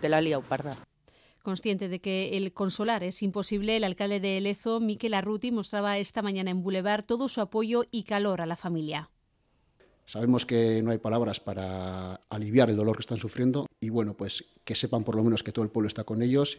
te 0.00 0.08
la 0.08 0.20
lía 0.20 0.40
parda. 0.40 0.76
Consciente 1.42 1.88
de 1.88 2.00
que 2.00 2.36
el 2.36 2.52
consolar 2.52 3.04
es 3.04 3.22
imposible, 3.22 3.76
el 3.76 3.84
alcalde 3.84 4.18
de 4.18 4.40
Lezo, 4.40 4.80
Miquel 4.80 5.14
Arruti, 5.14 5.52
mostraba 5.52 5.96
esta 5.96 6.20
mañana 6.20 6.50
en 6.50 6.62
Boulevard 6.62 7.04
todo 7.04 7.28
su 7.28 7.40
apoyo 7.40 7.84
y 7.92 8.02
calor 8.02 8.40
a 8.40 8.46
la 8.46 8.56
familia. 8.56 9.10
Sabemos 10.06 10.46
que 10.46 10.82
no 10.82 10.92
hay 10.92 10.98
palabras 10.98 11.40
para 11.40 12.14
aliviar 12.30 12.70
el 12.70 12.76
dolor 12.76 12.96
que 12.96 13.00
están 13.00 13.18
sufriendo 13.18 13.66
y 13.80 13.90
bueno, 13.90 14.14
pues 14.14 14.44
que 14.64 14.76
sepan 14.76 15.02
por 15.02 15.16
lo 15.16 15.24
menos 15.24 15.42
que 15.42 15.50
todo 15.50 15.64
el 15.64 15.70
pueblo 15.70 15.88
está 15.88 16.04
con 16.04 16.22
ellos 16.22 16.58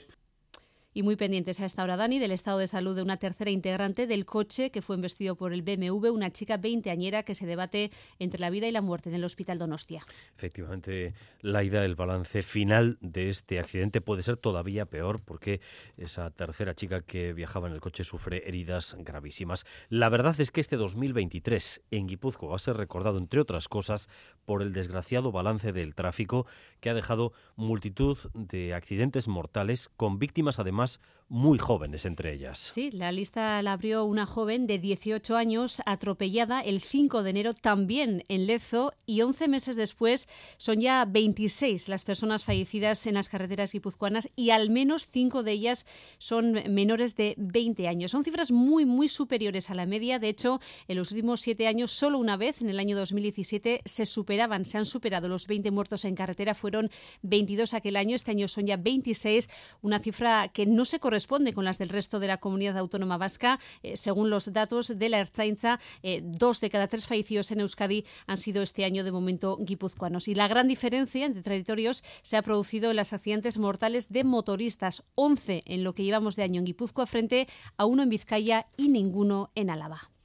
y 0.98 1.04
muy 1.04 1.16
pendientes 1.16 1.60
a 1.60 1.66
esta 1.66 1.84
hora, 1.84 1.96
Dani, 1.96 2.18
del 2.18 2.32
estado 2.32 2.58
de 2.58 2.66
salud 2.66 2.96
de 2.96 3.04
una 3.04 3.18
tercera 3.18 3.52
integrante 3.52 4.08
del 4.08 4.26
coche 4.26 4.72
que 4.72 4.82
fue 4.82 4.96
investido 4.96 5.36
por 5.36 5.54
el 5.54 5.62
BMW, 5.62 6.08
una 6.08 6.32
chica 6.32 6.58
veinteañera 6.58 7.22
que 7.22 7.36
se 7.36 7.46
debate 7.46 7.92
entre 8.18 8.40
la 8.40 8.50
vida 8.50 8.68
y 8.68 8.72
la 8.72 8.82
muerte 8.82 9.10
en 9.10 9.16
el 9.16 9.24
Hospital 9.24 9.60
Donostia. 9.60 10.04
Efectivamente, 10.36 11.14
la 11.42 11.64
ida 11.64 11.82
del 11.82 11.94
balance 11.94 12.42
final 12.42 12.98
de 13.00 13.30
este 13.30 13.60
accidente 13.60 14.02
puede 14.02 14.24
ser 14.24 14.38
todavía 14.38 14.88
peor 14.88 15.22
porque 15.24 15.62
esa 15.98 16.32
tercera 16.32 16.74
chica 16.74 17.02
que 17.02 17.32
viajaba 17.32 17.68
en 17.68 17.76
el 17.76 17.80
coche 17.80 18.04
sufre 18.04 18.42
heridas 18.48 18.96
gravísimas. 18.98 19.68
La 19.90 20.10
verdad 20.10 20.42
es 20.42 20.50
que 20.50 20.62
este 20.62 20.78
2023 20.78 21.84
en 21.92 22.08
Guipúzcoa 22.08 22.50
va 22.50 22.56
a 22.56 22.60
ser 22.60 22.76
recordado, 22.76 23.20
entre 23.20 23.40
otras 23.40 23.68
cosas, 23.68 24.10
por 24.46 24.64
el 24.64 24.74
desgraciado 24.74 25.32
balance 25.32 25.74
del 25.74 25.94
tráfico 25.94 26.48
que 26.80 26.90
ha 26.90 26.96
dejado 26.96 27.34
multitud 27.56 28.18
de 28.34 28.74
accidentes 28.74 29.28
mortales 29.28 29.92
con 29.96 30.18
víctimas 30.18 30.58
además 30.58 30.87
us 30.88 30.98
muy 31.30 31.58
jóvenes 31.58 32.06
entre 32.06 32.34
ellas. 32.34 32.58
Sí, 32.74 32.90
la 32.92 33.12
lista 33.12 33.62
la 33.62 33.74
abrió 33.74 34.06
una 34.06 34.26
joven 34.26 34.66
de 34.66 34.80
18 34.80 35.36
años 35.36 35.82
atropellada 35.86 36.62
el 36.62 36.82
5 36.82 37.22
de 37.22 37.30
enero 37.30 37.54
también 37.54 38.24
en 38.30 38.48
Lezo 38.48 38.94
y 39.06 39.22
11 39.22 39.50
meses 39.50 39.76
después 39.76 40.30
son 40.58 40.80
ya 40.80 41.04
26 41.04 41.90
las 41.90 42.06
personas 42.06 42.46
fallecidas 42.46 43.06
en 43.08 43.16
las 43.16 43.28
carreteras 43.28 43.74
guipuzcoanas 43.74 44.30
y 44.38 44.52
al 44.52 44.70
menos 44.70 45.08
5 45.08 45.44
de 45.44 45.52
ellas 45.52 45.86
son 46.18 46.54
menores 46.74 47.18
de 47.18 47.36
20 47.38 47.90
años. 47.90 48.12
Son 48.12 48.24
cifras 48.24 48.52
muy, 48.52 48.86
muy 48.86 49.10
superiores 49.10 49.70
a 49.70 49.76
la 49.76 49.86
media. 49.86 50.20
De 50.20 50.30
hecho, 50.30 50.62
en 50.88 50.96
los 50.96 51.12
últimos 51.12 51.42
7 51.42 51.68
años, 51.68 51.92
solo 51.92 52.20
una 52.20 52.38
vez, 52.38 52.62
en 52.62 52.70
el 52.70 52.80
año 52.80 52.96
2017, 52.96 53.82
se 53.84 54.06
superaban, 54.06 54.64
se 54.64 54.78
han 54.78 54.86
superado 54.86 55.28
los 55.28 55.48
20 55.48 55.72
muertos 55.72 56.06
en 56.06 56.16
carretera. 56.16 56.56
Fueron 56.56 56.90
22 57.24 57.74
aquel 57.74 57.98
año, 57.98 58.16
este 58.16 58.32
año 58.32 58.48
son 58.48 58.66
ya 58.66 58.78
26, 58.78 59.50
una 59.82 60.00
cifra 60.00 60.48
que 60.50 60.66
no 60.66 60.86
se 60.86 61.00
corresponde 61.00 61.17
con 61.54 61.66
las 61.66 61.78
del 61.78 61.90
resto 61.90 62.20
de 62.20 62.28
la 62.28 62.38
comunidad 62.38 62.78
autónoma 62.78 63.18
vasca. 63.18 63.60
Eh, 63.82 63.98
según 63.98 64.30
los 64.30 64.52
datos 64.54 65.00
de 65.00 65.10
la 65.10 65.20
Erzaintza, 65.20 65.80
eh, 66.04 66.22
dos 66.24 66.60
de 66.60 66.70
cada 66.70 66.88
tres 66.88 67.08
fallecidos 67.08 67.52
en 67.52 67.62
Euskadi 67.62 68.04
han 68.28 68.38
sido 68.38 68.62
este 68.62 68.86
año 68.86 69.04
de 69.04 69.12
momento 69.12 69.58
guipuzcoanos. 69.60 70.28
Y 70.28 70.36
la 70.36 70.48
gran 70.48 70.68
diferencia 70.68 71.26
entre 71.26 71.42
territorios 71.42 72.04
se 72.22 72.38
ha 72.38 72.42
producido 72.42 72.90
en 72.90 72.98
las 72.98 73.14
accidentes 73.14 73.58
mortales 73.58 74.10
de 74.10 74.24
motoristas, 74.24 75.04
11 75.16 75.64
en 75.66 75.84
lo 75.84 75.94
que 75.94 76.04
llevamos 76.04 76.36
de 76.36 76.44
año 76.44 76.60
en 76.60 76.66
Guipúzcoa 76.66 77.06
frente 77.06 77.48
a 77.78 77.86
uno 77.86 78.04
en 78.04 78.10
Vizcaya 78.10 78.68
y 78.78 78.90
ninguno 78.90 79.52
en 79.56 79.70
Álava. 79.70 80.17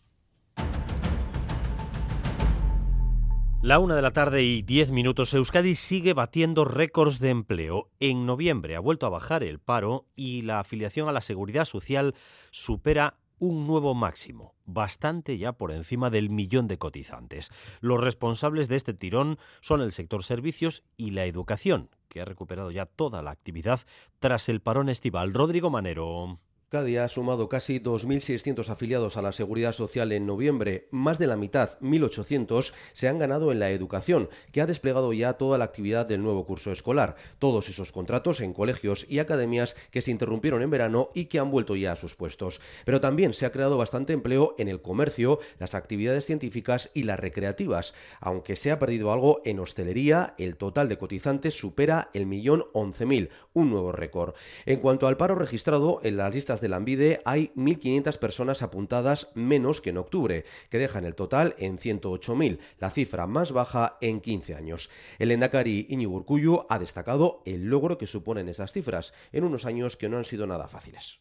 La 3.62 3.78
una 3.78 3.94
de 3.94 4.02
la 4.02 4.12
tarde 4.12 4.42
y 4.42 4.62
diez 4.62 4.90
minutos, 4.90 5.32
Euskadi 5.34 5.76
sigue 5.76 6.14
batiendo 6.14 6.64
récords 6.64 7.20
de 7.20 7.30
empleo. 7.30 7.90
En 8.00 8.26
noviembre 8.26 8.74
ha 8.74 8.80
vuelto 8.80 9.06
a 9.06 9.10
bajar 9.10 9.44
el 9.44 9.60
paro 9.60 10.08
y 10.16 10.42
la 10.42 10.58
afiliación 10.58 11.08
a 11.08 11.12
la 11.12 11.20
seguridad 11.20 11.64
social 11.64 12.16
supera 12.50 13.20
un 13.38 13.68
nuevo 13.68 13.94
máximo, 13.94 14.56
bastante 14.64 15.38
ya 15.38 15.52
por 15.52 15.70
encima 15.70 16.10
del 16.10 16.28
millón 16.28 16.66
de 16.66 16.78
cotizantes. 16.78 17.50
Los 17.80 18.00
responsables 18.00 18.66
de 18.66 18.74
este 18.74 18.94
tirón 18.94 19.38
son 19.60 19.80
el 19.80 19.92
sector 19.92 20.24
servicios 20.24 20.82
y 20.96 21.12
la 21.12 21.26
educación, 21.26 21.88
que 22.08 22.20
ha 22.20 22.24
recuperado 22.24 22.72
ya 22.72 22.86
toda 22.86 23.22
la 23.22 23.30
actividad 23.30 23.78
tras 24.18 24.48
el 24.48 24.60
parón 24.60 24.88
estival. 24.88 25.32
Rodrigo 25.32 25.70
Manero. 25.70 26.40
Euskadi 26.72 26.96
ha 26.96 27.06
sumado 27.08 27.50
casi 27.50 27.80
2.600 27.80 28.70
afiliados 28.70 29.18
a 29.18 29.22
la 29.22 29.32
Seguridad 29.32 29.72
Social 29.72 30.10
en 30.10 30.24
noviembre. 30.24 30.88
Más 30.90 31.18
de 31.18 31.26
la 31.26 31.36
mitad, 31.36 31.78
1.800, 31.80 32.72
se 32.94 33.08
han 33.08 33.18
ganado 33.18 33.52
en 33.52 33.58
la 33.58 33.70
educación, 33.72 34.30
que 34.52 34.62
ha 34.62 34.66
desplegado 34.66 35.12
ya 35.12 35.34
toda 35.34 35.58
la 35.58 35.64
actividad 35.64 36.06
del 36.06 36.22
nuevo 36.22 36.46
curso 36.46 36.72
escolar. 36.72 37.16
Todos 37.38 37.68
esos 37.68 37.92
contratos 37.92 38.40
en 38.40 38.54
colegios 38.54 39.04
y 39.06 39.18
academias 39.18 39.76
que 39.90 40.00
se 40.00 40.12
interrumpieron 40.12 40.62
en 40.62 40.70
verano 40.70 41.10
y 41.14 41.26
que 41.26 41.38
han 41.38 41.50
vuelto 41.50 41.76
ya 41.76 41.92
a 41.92 41.96
sus 41.96 42.14
puestos. 42.14 42.62
Pero 42.86 43.02
también 43.02 43.34
se 43.34 43.44
ha 43.44 43.52
creado 43.52 43.76
bastante 43.76 44.14
empleo 44.14 44.54
en 44.56 44.68
el 44.68 44.80
comercio, 44.80 45.40
las 45.58 45.74
actividades 45.74 46.24
científicas 46.24 46.90
y 46.94 47.02
las 47.02 47.20
recreativas. 47.20 47.92
Aunque 48.18 48.56
se 48.56 48.70
ha 48.70 48.78
perdido 48.78 49.12
algo 49.12 49.42
en 49.44 49.60
hostelería, 49.60 50.34
el 50.38 50.56
total 50.56 50.88
de 50.88 50.96
cotizantes 50.96 51.52
supera 51.52 52.08
el 52.14 52.24
millón 52.24 52.64
11.000, 52.72 53.28
un 53.52 53.68
nuevo 53.68 53.92
récord. 53.92 54.34
En 54.64 54.80
cuanto 54.80 55.06
al 55.06 55.18
paro 55.18 55.34
registrado 55.34 56.00
en 56.02 56.16
las 56.16 56.34
listas 56.34 56.61
de 56.62 56.70
la 56.70 56.76
Ambide 56.76 57.20
hay 57.26 57.50
1.500 57.56 58.18
personas 58.18 58.62
apuntadas 58.62 59.30
menos 59.34 59.82
que 59.82 59.90
en 59.90 59.98
octubre, 59.98 60.44
que 60.70 60.78
dejan 60.78 61.04
el 61.04 61.14
total 61.14 61.54
en 61.58 61.76
108.000, 61.76 62.58
la 62.78 62.90
cifra 62.90 63.26
más 63.26 63.52
baja 63.52 63.98
en 64.00 64.22
15 64.22 64.54
años. 64.54 64.88
El 65.18 65.30
Endacari 65.30 65.86
Iñigo 65.90 66.66
ha 66.70 66.78
destacado 66.78 67.42
el 67.44 67.68
logro 67.68 67.98
que 67.98 68.06
suponen 68.06 68.48
esas 68.48 68.72
cifras 68.72 69.12
en 69.32 69.44
unos 69.44 69.66
años 69.66 69.96
que 69.98 70.08
no 70.08 70.16
han 70.16 70.24
sido 70.24 70.46
nada 70.46 70.68
fáciles. 70.68 71.20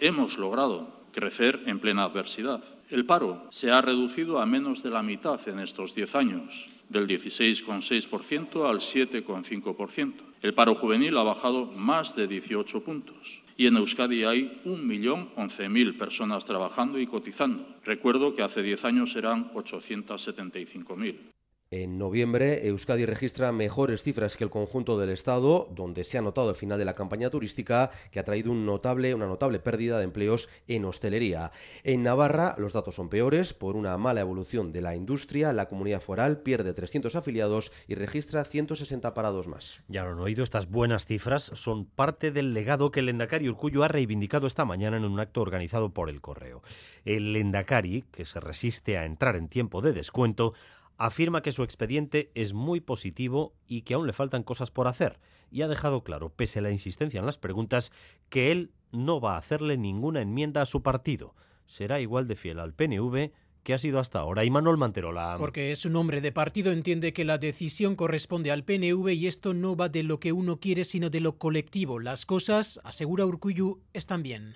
Hemos 0.00 0.38
logrado 0.38 1.04
crecer 1.12 1.62
en 1.66 1.80
plena 1.80 2.04
adversidad. 2.04 2.62
El 2.90 3.06
paro 3.06 3.46
se 3.50 3.70
ha 3.70 3.80
reducido 3.80 4.40
a 4.40 4.46
menos 4.46 4.82
de 4.82 4.90
la 4.90 5.02
mitad 5.02 5.40
en 5.48 5.58
estos 5.58 5.94
10 5.94 6.14
años, 6.14 6.68
del 6.88 7.06
16,6% 7.06 8.68
al 8.68 8.78
7,5%. 8.78 10.14
El 10.42 10.54
paro 10.54 10.74
juvenil 10.74 11.16
ha 11.16 11.22
bajado 11.22 11.66
más 11.66 12.14
de 12.16 12.26
18 12.26 12.84
puntos 12.84 13.43
y 13.56 13.66
en 13.66 13.76
Euskadi 13.76 14.24
hay 14.24 14.60
1.011.000 14.64 15.98
personas 15.98 16.44
trabajando 16.44 16.98
y 16.98 17.06
cotizando. 17.06 17.66
Recuerdo 17.84 18.34
que 18.34 18.42
hace 18.42 18.62
10 18.62 18.84
años 18.84 19.14
eran 19.16 19.52
875.000. 19.52 21.33
En 21.76 21.98
noviembre, 21.98 22.68
Euskadi 22.68 23.04
registra 23.04 23.50
mejores 23.50 24.04
cifras 24.04 24.36
que 24.36 24.44
el 24.44 24.50
conjunto 24.50 24.96
del 24.96 25.10
Estado, 25.10 25.68
donde 25.72 26.04
se 26.04 26.16
ha 26.16 26.22
notado 26.22 26.50
el 26.50 26.54
final 26.54 26.78
de 26.78 26.84
la 26.84 26.94
campaña 26.94 27.30
turística, 27.30 27.90
que 28.12 28.20
ha 28.20 28.24
traído 28.24 28.54
notable, 28.54 29.12
una 29.12 29.26
notable 29.26 29.58
pérdida 29.58 29.98
de 29.98 30.04
empleos 30.04 30.48
en 30.68 30.84
hostelería. 30.84 31.50
En 31.82 32.04
Navarra, 32.04 32.54
los 32.58 32.74
datos 32.74 32.94
son 32.94 33.08
peores 33.08 33.54
por 33.54 33.74
una 33.74 33.98
mala 33.98 34.20
evolución 34.20 34.70
de 34.70 34.82
la 34.82 34.94
industria. 34.94 35.52
La 35.52 35.66
comunidad 35.66 36.00
foral 36.00 36.42
pierde 36.42 36.74
300 36.74 37.16
afiliados 37.16 37.72
y 37.88 37.96
registra 37.96 38.44
160 38.44 39.12
parados 39.12 39.48
más. 39.48 39.80
Ya 39.88 40.04
lo 40.04 40.12
han 40.12 40.20
oído, 40.20 40.44
estas 40.44 40.70
buenas 40.70 41.06
cifras 41.06 41.42
son 41.42 41.86
parte 41.86 42.30
del 42.30 42.54
legado 42.54 42.92
que 42.92 43.00
el 43.00 43.06
Lendakari 43.06 43.48
Urcuyo 43.48 43.82
ha 43.82 43.88
reivindicado 43.88 44.46
esta 44.46 44.64
mañana 44.64 44.96
en 44.96 45.04
un 45.04 45.18
acto 45.18 45.42
organizado 45.42 45.92
por 45.92 46.08
el 46.08 46.20
Correo. 46.20 46.62
El 47.04 47.32
Lendakari, 47.32 48.04
que 48.12 48.24
se 48.24 48.38
resiste 48.38 48.96
a 48.96 49.06
entrar 49.06 49.34
en 49.34 49.48
tiempo 49.48 49.82
de 49.82 49.92
descuento, 49.92 50.54
afirma 50.98 51.42
que 51.42 51.52
su 51.52 51.62
expediente 51.62 52.30
es 52.34 52.54
muy 52.54 52.80
positivo 52.80 53.54
y 53.66 53.82
que 53.82 53.94
aún 53.94 54.06
le 54.06 54.12
faltan 54.12 54.42
cosas 54.42 54.70
por 54.70 54.88
hacer, 54.88 55.20
y 55.50 55.62
ha 55.62 55.68
dejado 55.68 56.04
claro, 56.04 56.30
pese 56.30 56.58
a 56.58 56.62
la 56.62 56.70
insistencia 56.70 57.20
en 57.20 57.26
las 57.26 57.38
preguntas, 57.38 57.92
que 58.28 58.50
él 58.50 58.72
no 58.92 59.20
va 59.20 59.34
a 59.34 59.38
hacerle 59.38 59.76
ninguna 59.76 60.20
enmienda 60.20 60.62
a 60.62 60.66
su 60.66 60.82
partido. 60.82 61.34
Será 61.66 62.00
igual 62.00 62.28
de 62.28 62.36
fiel 62.36 62.58
al 62.58 62.74
PNV 62.74 63.32
que 63.64 63.74
ha 63.74 63.78
sido 63.78 63.98
hasta 63.98 64.20
ahora. 64.20 64.44
Y 64.44 64.50
Manuel 64.50 64.76
Manterola. 64.76 65.36
Porque 65.38 65.72
es 65.72 65.84
un 65.86 65.96
hombre 65.96 66.20
de 66.20 66.30
partido, 66.30 66.70
entiende 66.70 67.12
que 67.12 67.24
la 67.24 67.38
decisión 67.38 67.96
corresponde 67.96 68.52
al 68.52 68.64
PNV 68.64 69.08
y 69.14 69.26
esto 69.26 69.54
no 69.54 69.74
va 69.74 69.88
de 69.88 70.04
lo 70.04 70.20
que 70.20 70.32
uno 70.32 70.60
quiere, 70.60 70.84
sino 70.84 71.10
de 71.10 71.20
lo 71.20 71.38
colectivo. 71.38 71.98
Las 71.98 72.26
cosas, 72.26 72.78
asegura 72.84 73.26
Urcuyu, 73.26 73.80
están 73.92 74.22
bien. 74.22 74.54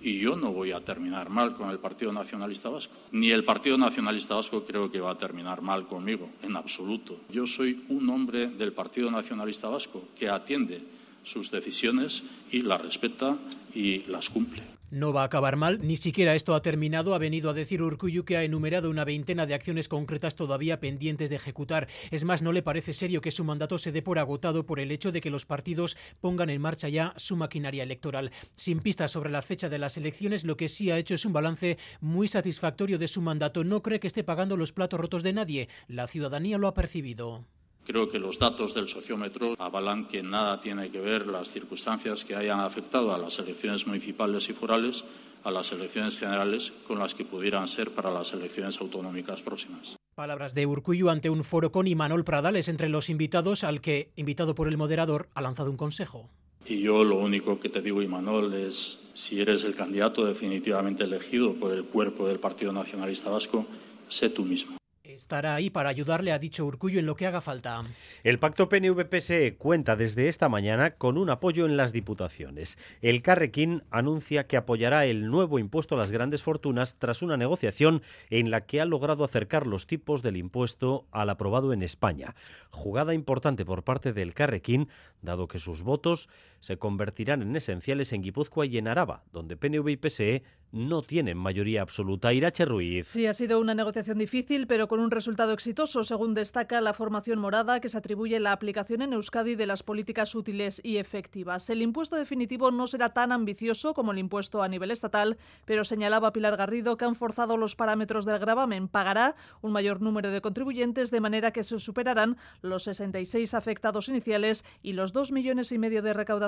Y 0.00 0.18
yo 0.18 0.36
no 0.36 0.52
voy 0.52 0.72
a 0.72 0.80
terminar 0.80 1.28
mal 1.28 1.54
con 1.54 1.70
el 1.70 1.78
Partido 1.78 2.12
Nacionalista 2.12 2.68
Vasco. 2.68 2.94
Ni 3.12 3.30
el 3.30 3.44
Partido 3.44 3.76
Nacionalista 3.76 4.34
Vasco 4.34 4.64
creo 4.64 4.90
que 4.90 5.00
va 5.00 5.12
a 5.12 5.18
terminar 5.18 5.60
mal 5.60 5.86
conmigo, 5.86 6.30
en 6.42 6.56
absoluto. 6.56 7.20
Yo 7.30 7.46
soy 7.46 7.84
un 7.88 8.08
hombre 8.10 8.48
del 8.48 8.72
Partido 8.72 9.10
Nacionalista 9.10 9.68
Vasco 9.68 10.08
que 10.16 10.28
atiende 10.28 10.82
sus 11.24 11.50
decisiones 11.50 12.22
y 12.50 12.62
las 12.62 12.80
respeta 12.80 13.36
y 13.74 14.04
las 14.06 14.30
cumple. 14.30 14.77
No 14.90 15.12
va 15.12 15.20
a 15.20 15.24
acabar 15.26 15.56
mal, 15.56 15.80
ni 15.82 15.98
siquiera 15.98 16.34
esto 16.34 16.54
ha 16.54 16.62
terminado. 16.62 17.14
Ha 17.14 17.18
venido 17.18 17.50
a 17.50 17.52
decir 17.52 17.82
Urcuyu 17.82 18.24
que 18.24 18.38
ha 18.38 18.42
enumerado 18.42 18.88
una 18.88 19.04
veintena 19.04 19.44
de 19.44 19.52
acciones 19.52 19.86
concretas 19.86 20.34
todavía 20.34 20.80
pendientes 20.80 21.28
de 21.28 21.36
ejecutar. 21.36 21.88
Es 22.10 22.24
más, 22.24 22.40
no 22.40 22.52
le 22.52 22.62
parece 22.62 22.94
serio 22.94 23.20
que 23.20 23.30
su 23.30 23.44
mandato 23.44 23.76
se 23.76 23.92
dé 23.92 24.00
por 24.00 24.18
agotado 24.18 24.64
por 24.64 24.80
el 24.80 24.90
hecho 24.90 25.12
de 25.12 25.20
que 25.20 25.28
los 25.28 25.44
partidos 25.44 25.98
pongan 26.22 26.48
en 26.48 26.62
marcha 26.62 26.88
ya 26.88 27.12
su 27.16 27.36
maquinaria 27.36 27.82
electoral. 27.82 28.30
Sin 28.56 28.80
pistas 28.80 29.10
sobre 29.10 29.30
la 29.30 29.42
fecha 29.42 29.68
de 29.68 29.78
las 29.78 29.98
elecciones, 29.98 30.44
lo 30.44 30.56
que 30.56 30.70
sí 30.70 30.90
ha 30.90 30.96
hecho 30.96 31.14
es 31.14 31.26
un 31.26 31.34
balance 31.34 31.76
muy 32.00 32.26
satisfactorio 32.26 32.98
de 32.98 33.08
su 33.08 33.20
mandato. 33.20 33.64
No 33.64 33.82
cree 33.82 34.00
que 34.00 34.06
esté 34.06 34.24
pagando 34.24 34.56
los 34.56 34.72
platos 34.72 34.98
rotos 34.98 35.22
de 35.22 35.34
nadie. 35.34 35.68
La 35.86 36.06
ciudadanía 36.06 36.56
lo 36.56 36.66
ha 36.66 36.72
percibido. 36.72 37.44
Creo 37.88 38.10
que 38.10 38.18
los 38.18 38.38
datos 38.38 38.74
del 38.74 38.86
sociómetro 38.86 39.54
avalan 39.58 40.08
que 40.08 40.22
nada 40.22 40.60
tiene 40.60 40.90
que 40.90 41.00
ver 41.00 41.26
las 41.26 41.50
circunstancias 41.50 42.22
que 42.22 42.36
hayan 42.36 42.60
afectado 42.60 43.14
a 43.14 43.18
las 43.18 43.38
elecciones 43.38 43.86
municipales 43.86 44.46
y 44.50 44.52
forales 44.52 45.04
a 45.42 45.50
las 45.50 45.72
elecciones 45.72 46.18
generales 46.18 46.74
con 46.86 46.98
las 46.98 47.14
que 47.14 47.24
pudieran 47.24 47.66
ser 47.66 47.92
para 47.92 48.10
las 48.10 48.34
elecciones 48.34 48.78
autonómicas 48.78 49.40
próximas. 49.40 49.96
Palabras 50.14 50.54
de 50.54 50.66
Urcuyu 50.66 51.08
ante 51.08 51.30
un 51.30 51.44
foro 51.44 51.72
con 51.72 51.86
Imanol 51.86 52.24
Pradales 52.24 52.68
entre 52.68 52.90
los 52.90 53.08
invitados 53.08 53.64
al 53.64 53.80
que, 53.80 54.10
invitado 54.16 54.54
por 54.54 54.68
el 54.68 54.76
moderador, 54.76 55.30
ha 55.32 55.40
lanzado 55.40 55.70
un 55.70 55.78
consejo. 55.78 56.28
Y 56.66 56.82
yo 56.82 57.04
lo 57.04 57.16
único 57.16 57.58
que 57.58 57.70
te 57.70 57.80
digo, 57.80 58.02
Imanol, 58.02 58.52
es 58.52 59.00
si 59.14 59.40
eres 59.40 59.64
el 59.64 59.74
candidato 59.74 60.26
definitivamente 60.26 61.04
elegido 61.04 61.54
por 61.54 61.72
el 61.72 61.84
cuerpo 61.84 62.28
del 62.28 62.38
Partido 62.38 62.70
Nacionalista 62.70 63.30
Vasco, 63.30 63.64
sé 64.10 64.28
tú 64.28 64.44
mismo. 64.44 64.77
Estará 65.08 65.54
ahí 65.54 65.70
para 65.70 65.88
ayudarle, 65.88 66.32
ha 66.32 66.38
dicho 66.38 66.66
Urcullo, 66.66 67.00
en 67.00 67.06
lo 67.06 67.16
que 67.16 67.26
haga 67.26 67.40
falta. 67.40 67.80
El 68.24 68.38
pacto 68.38 68.68
PNV-PSE 68.68 69.56
cuenta 69.56 69.96
desde 69.96 70.28
esta 70.28 70.50
mañana 70.50 70.96
con 70.96 71.16
un 71.16 71.30
apoyo 71.30 71.64
en 71.64 71.78
las 71.78 71.94
diputaciones. 71.94 72.76
El 73.00 73.22
Carrequín 73.22 73.84
anuncia 73.90 74.46
que 74.46 74.58
apoyará 74.58 75.06
el 75.06 75.30
nuevo 75.30 75.58
impuesto 75.58 75.94
a 75.94 75.98
las 75.98 76.10
grandes 76.10 76.42
fortunas 76.42 76.98
tras 76.98 77.22
una 77.22 77.38
negociación 77.38 78.02
en 78.28 78.50
la 78.50 78.66
que 78.66 78.82
ha 78.82 78.84
logrado 78.84 79.24
acercar 79.24 79.66
los 79.66 79.86
tipos 79.86 80.20
del 80.20 80.36
impuesto 80.36 81.06
al 81.10 81.30
aprobado 81.30 81.72
en 81.72 81.80
España. 81.80 82.34
Jugada 82.68 83.14
importante 83.14 83.64
por 83.64 83.84
parte 83.84 84.12
del 84.12 84.34
Carrequín, 84.34 84.90
dado 85.22 85.48
que 85.48 85.58
sus 85.58 85.82
votos 85.82 86.28
se 86.60 86.78
convertirán 86.78 87.42
en 87.42 87.54
esenciales 87.56 88.12
en 88.12 88.22
Guipúzcoa 88.22 88.66
y 88.66 88.78
en 88.78 88.88
Araba, 88.88 89.24
donde 89.32 89.56
PNV 89.56 89.88
y 89.88 89.96
PSE 89.96 90.42
no 90.70 91.02
tienen 91.02 91.38
mayoría 91.38 91.80
absoluta. 91.80 92.32
Irache 92.32 92.64
Ruiz. 92.66 93.06
Sí, 93.06 93.26
ha 93.26 93.32
sido 93.32 93.58
una 93.58 93.74
negociación 93.74 94.18
difícil, 94.18 94.66
pero 94.66 94.86
con 94.86 95.00
un 95.00 95.10
resultado 95.10 95.52
exitoso, 95.52 96.04
según 96.04 96.34
destaca 96.34 96.80
la 96.80 96.92
formación 96.92 97.38
morada, 97.38 97.80
que 97.80 97.88
se 97.88 97.96
atribuye 97.96 98.38
la 98.38 98.52
aplicación 98.52 99.00
en 99.02 99.14
Euskadi 99.14 99.54
de 99.54 99.66
las 99.66 99.82
políticas 99.82 100.34
útiles 100.34 100.80
y 100.84 100.98
efectivas. 100.98 101.70
El 101.70 101.80
impuesto 101.80 102.16
definitivo 102.16 102.70
no 102.70 102.86
será 102.86 103.14
tan 103.14 103.32
ambicioso 103.32 103.94
como 103.94 104.12
el 104.12 104.18
impuesto 104.18 104.62
a 104.62 104.68
nivel 104.68 104.90
estatal, 104.90 105.38
pero 105.64 105.84
señalaba 105.84 106.32
Pilar 106.32 106.56
Garrido 106.56 106.96
que 106.96 107.06
han 107.06 107.14
forzado 107.14 107.56
los 107.56 107.74
parámetros 107.74 108.26
del 108.26 108.38
gravamen. 108.38 108.88
Pagará 108.88 109.36
un 109.62 109.72
mayor 109.72 110.02
número 110.02 110.30
de 110.30 110.42
contribuyentes, 110.42 111.10
de 111.10 111.20
manera 111.20 111.50
que 111.52 111.62
se 111.62 111.78
superarán 111.78 112.36
los 112.60 112.84
66 112.84 113.54
afectados 113.54 114.08
iniciales 114.08 114.64
y 114.82 114.92
los 114.92 115.12
2 115.14 115.32
millones 115.32 115.72
y 115.72 115.78
medio 115.78 116.02
de 116.02 116.12
recaudación. 116.12 116.47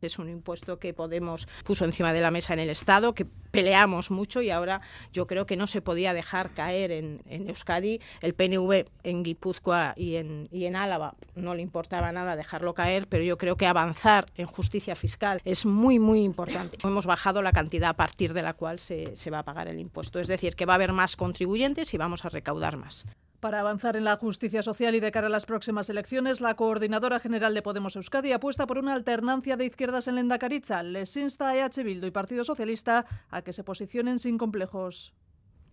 Es 0.00 0.18
un 0.18 0.28
impuesto 0.28 0.78
que 0.78 0.94
Podemos 0.94 1.48
puso 1.64 1.84
encima 1.84 2.12
de 2.12 2.20
la 2.20 2.30
mesa 2.30 2.52
en 2.52 2.60
el 2.60 2.70
Estado, 2.70 3.14
que 3.14 3.24
peleamos 3.24 4.10
mucho 4.10 4.42
y 4.42 4.50
ahora 4.50 4.80
yo 5.12 5.26
creo 5.26 5.46
que 5.46 5.56
no 5.56 5.66
se 5.66 5.80
podía 5.80 6.12
dejar 6.12 6.50
caer 6.50 6.90
en, 6.92 7.20
Euskadi. 7.26 8.00
El 8.20 8.34
PNV 8.34 8.86
en 9.02 9.22
Guipúzcoa 9.22 9.94
y 9.96 10.16
en, 10.16 10.48
y 10.52 10.66
en 10.66 10.76
Álava 10.76 11.14
no 11.34 11.54
le 11.54 11.62
importaba 11.62 12.12
nada 12.12 12.36
dejarlo 12.36 12.74
caer, 12.74 13.08
pero 13.08 13.24
yo 13.24 13.38
creo 13.38 13.56
que 13.56 13.66
avanzar 13.66 14.26
en 14.36 14.46
justicia 14.46 14.94
fiscal 14.94 15.40
es 15.44 15.66
muy, 15.66 15.98
muy 15.98 16.22
importante. 16.22 16.78
Hemos 16.84 17.06
bajado 17.06 17.42
la 17.42 17.52
cantidad 17.52 17.90
a 17.90 17.96
partir 17.96 18.34
de 18.34 18.42
la 18.42 18.54
cual 18.54 18.78
se, 18.78 19.16
se 19.16 19.30
va 19.30 19.40
a 19.40 19.44
pagar 19.44 19.68
el 19.68 19.80
impuesto. 19.80 20.20
Es 20.20 20.28
decir, 20.28 20.54
que 20.54 20.66
va 20.66 20.74
a 20.74 20.76
haber 20.76 20.92
más 20.92 21.16
contribuyentes 21.16 21.92
y 21.94 21.96
vamos 21.96 22.24
a 22.24 22.28
recaudar 22.28 22.76
más. 22.76 23.04
Para 23.40 23.60
avanzar 23.60 23.96
en 23.96 24.02
la 24.02 24.16
justicia 24.16 24.64
social 24.64 24.96
y 24.96 25.00
de 25.00 25.12
cara 25.12 25.28
a 25.28 25.30
las 25.30 25.46
próximas 25.46 25.88
elecciones, 25.88 26.40
la 26.40 26.56
coordinadora 26.56 27.20
general 27.20 27.54
de 27.54 27.62
Podemos 27.62 27.94
Euskadi 27.94 28.32
apuesta 28.32 28.66
por 28.66 28.78
una 28.78 28.94
alternancia 28.94 29.56
de 29.56 29.64
izquierdas 29.64 30.08
en 30.08 30.16
Lendakaricha. 30.16 30.82
Les 30.82 31.16
insta 31.16 31.50
a 31.50 31.56
EH 31.56 31.84
Bildu 31.84 32.08
y 32.08 32.10
Partido 32.10 32.42
Socialista 32.42 33.06
a 33.30 33.42
que 33.42 33.52
se 33.52 33.62
posicionen 33.62 34.18
sin 34.18 34.38
complejos 34.38 35.14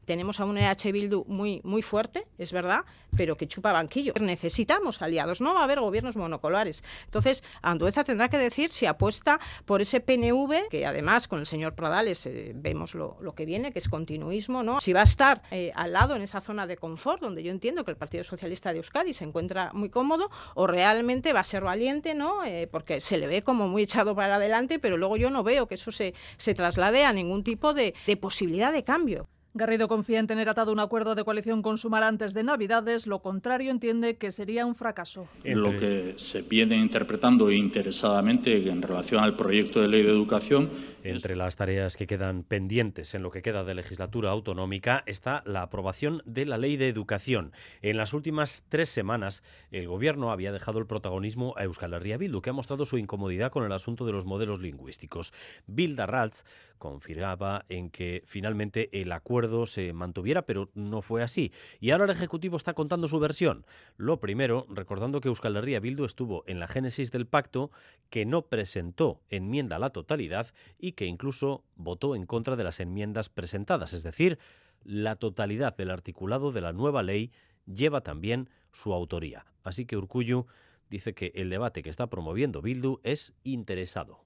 tenemos 0.06 0.40
a 0.40 0.46
un 0.46 0.58
EH 0.58 0.92
Bildu 0.92 1.26
muy, 1.28 1.62
muy 1.64 1.82
fuerte, 1.82 2.28
es 2.38 2.52
verdad, 2.52 2.86
pero 3.16 3.36
que 3.36 3.48
chupa 3.48 3.72
banquillo. 3.74 4.14
Necesitamos 4.20 5.02
aliados, 5.02 5.42
no 5.42 5.54
va 5.54 5.62
a 5.62 5.64
haber 5.64 5.80
gobiernos 5.80 6.16
monocolares. 6.16 6.84
Entonces, 7.06 7.44
Andueza 7.62 8.04
tendrá 8.04 8.30
que 8.30 8.38
decir 8.38 8.70
si 8.70 8.86
apuesta 8.86 9.40
por 9.66 9.82
ese 9.82 10.00
PNV, 10.00 10.70
que 10.70 10.86
además 10.86 11.28
con 11.28 11.40
el 11.40 11.46
señor 11.46 11.76
Pradales 11.76 12.26
eh, 12.26 12.52
vemos 12.56 12.96
lo, 12.96 13.18
que 13.36 13.46
viene, 13.46 13.72
que 13.72 13.80
es 13.80 13.90
continuismo, 13.90 14.64
¿no? 14.64 14.80
Si 14.80 14.94
va 14.94 15.02
a 15.02 15.06
estar 15.06 15.42
eh, 15.52 15.72
al 15.76 15.94
lado 15.94 16.16
en 16.16 16.22
esa 16.22 16.40
zona 16.42 16.68
de 16.68 16.78
confort, 16.78 17.22
donde 17.22 17.44
yo 17.44 17.52
entiendo 17.52 17.84
que 17.84 17.92
el 17.92 17.98
Partido 17.98 18.24
Socialista 18.24 18.72
de 18.72 18.78
Euskadi 18.78 19.14
se 19.14 19.24
encuentra 19.24 19.72
muy 19.74 19.90
cómodo, 19.90 20.30
o 20.54 20.68
realmente 20.68 21.34
va 21.34 21.42
a 21.42 21.44
ser 21.44 21.64
valiente, 21.64 22.14
¿no? 22.14 22.44
Eh, 22.46 22.68
porque 22.72 23.02
se 23.02 23.18
le 23.18 23.28
ve 23.28 23.42
como 23.42 23.68
muy 23.68 23.84
echado 23.84 24.16
para 24.16 24.36
adelante, 24.36 24.80
pero 24.80 24.98
luego 24.98 25.18
yo 25.18 25.30
no 25.30 25.44
veo 25.44 25.68
que 25.68 25.76
eso 25.76 25.92
se, 25.92 26.14
se 26.38 26.54
traslade 26.54 27.04
a 27.06 27.14
ningún 27.14 27.44
tipo 27.44 27.74
de 27.74 27.94
posibilidad 28.20 28.72
de 28.72 28.84
cambio. 28.84 29.28
Garrido 29.58 29.88
confía 29.88 30.20
en 30.20 30.28
tener 30.28 30.50
atado 30.50 30.74
un 30.74 30.82
acuerdo 30.82 31.16
de 31.16 31.24
coalición 31.24 31.62
con 31.62 31.78
Sumar 31.78 32.04
antes 32.04 32.34
de 32.34 32.44
Navidades, 32.44 33.08
lo 33.08 33.20
contrario 33.20 33.72
entiende 33.72 34.18
que 34.18 34.34
sería 34.34 34.66
un 34.66 34.76
fracaso. 34.76 35.30
Lo 35.46 35.80
que 35.80 36.16
se 36.18 36.42
viene 36.42 36.76
interpretando 36.76 37.50
interesadamente 37.50 38.70
en 38.70 38.82
relación 38.82 39.24
al 39.24 39.38
proyecto 39.38 39.82
de 39.82 39.88
ley 39.88 40.04
de 40.04 40.10
educación. 40.10 40.72
Entre 41.06 41.38
las 41.38 41.56
tareas 41.56 41.96
que 41.96 42.06
quedan 42.06 42.44
pendientes 42.44 43.14
en 43.14 43.24
lo 43.24 43.32
que 43.32 43.42
queda 43.42 43.64
de 43.64 43.76
legislatura 43.76 44.32
autonómica 44.32 45.04
está 45.06 45.42
la 45.46 45.62
aprobación 45.62 46.22
de 46.26 46.46
la 46.46 46.58
ley 46.58 46.76
de 46.76 46.90
educación. 46.90 47.54
En 47.82 47.96
las 47.96 48.14
últimas 48.14 48.66
tres 48.68 48.90
semanas, 48.90 49.42
el 49.72 49.88
Gobierno 49.88 50.32
había 50.32 50.52
dejado 50.52 50.80
el 50.80 50.86
protagonismo 50.86 51.54
a 51.56 51.64
Euskal 51.64 51.94
Herria 51.94 52.18
Bildu, 52.18 52.42
que 52.42 52.50
ha 52.50 52.54
mostrado 52.54 52.86
su 52.86 52.98
incomodidad 52.98 53.52
con 53.54 53.64
el 53.64 53.72
asunto 53.72 54.06
de 54.06 54.12
los 54.12 54.26
modelos 54.26 54.60
lingüísticos. 54.60 55.32
Bilda 55.66 56.08
Ralz 56.08 56.44
confiaba 56.78 57.66
en 57.70 57.90
que 57.90 58.24
finalmente 58.26 58.90
el 59.02 59.12
acuerdo 59.12 59.66
se 59.66 59.94
mantuviera, 59.94 60.46
pero 60.46 60.70
no 60.74 61.02
fue 61.02 61.24
así. 61.24 61.52
Y 61.80 61.92
ahora 61.92 62.06
el 62.06 62.12
Ejecutivo 62.12 62.58
está 62.58 62.74
contando 62.74 63.08
su 63.08 63.20
versión. 63.20 63.66
Lo 63.98 64.20
primero, 64.20 64.66
recordando 64.70 65.22
que 65.22 65.30
Euskal 65.30 65.56
Herria 65.56 65.80
Bildu 65.80 66.06
estuvo 66.06 66.44
en 66.48 66.60
la 66.60 66.68
génesis 66.68 67.12
del 67.12 67.28
pacto, 67.28 67.72
que 68.10 68.26
no 68.26 68.44
presentó 68.44 69.22
enmienda 69.30 69.78
a 69.78 69.80
la 69.80 69.92
totalidad 69.92 70.54
y 70.78 70.94
que 70.94 71.06
incluso 71.06 71.64
votó 71.76 72.16
en 72.16 72.26
contra 72.26 72.56
de 72.56 72.64
las 72.64 72.80
enmiendas 72.80 73.30
presentadas. 73.30 73.94
Es 73.94 74.04
decir, 74.04 74.40
la 74.84 75.16
totalidad 75.16 75.76
del 75.76 75.92
articulado 75.92 76.52
de 76.52 76.62
la 76.62 76.74
nueva 76.74 77.04
ley 77.04 77.32
lleva 77.66 78.02
también 78.02 78.50
su 78.72 78.94
autoría. 78.94 79.46
Así 79.64 79.86
que 79.86 79.98
Urcuyu 79.98 80.46
dice 80.90 81.14
que 81.14 81.32
el 81.36 81.50
debate 81.50 81.82
que 81.82 81.90
está 81.90 82.08
promoviendo 82.08 82.62
Bildu 82.62 83.00
es 83.04 83.34
interesado 83.44 84.25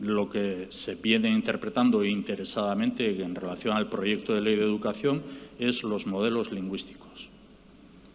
lo 0.00 0.30
que 0.30 0.68
se 0.70 0.94
viene 0.94 1.28
interpretando 1.30 2.02
interesadamente 2.04 3.22
en 3.22 3.34
relación 3.34 3.76
al 3.76 3.90
proyecto 3.90 4.34
de 4.34 4.40
ley 4.40 4.56
de 4.56 4.62
educación 4.62 5.22
es 5.58 5.82
los 5.82 6.06
modelos 6.06 6.50
lingüísticos, 6.50 7.28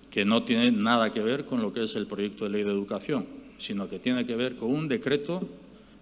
que 0.09 0.25
no 0.25 0.41
tienen 0.43 0.81
nada 0.81 1.13
que 1.13 1.21
ver 1.21 1.45
con 1.45 1.61
lo 1.61 1.73
que 1.73 1.83
es 1.83 1.93
el 1.95 2.07
proyecto 2.07 2.45
de 2.45 2.49
ley 2.49 2.63
de 2.63 2.71
educación, 2.71 3.27
sino 3.59 3.87
que 3.87 3.99
tiene 3.99 4.25
que 4.25 4.35
ver 4.35 4.55
con 4.55 4.73
un 4.73 4.87
decreto 4.87 5.47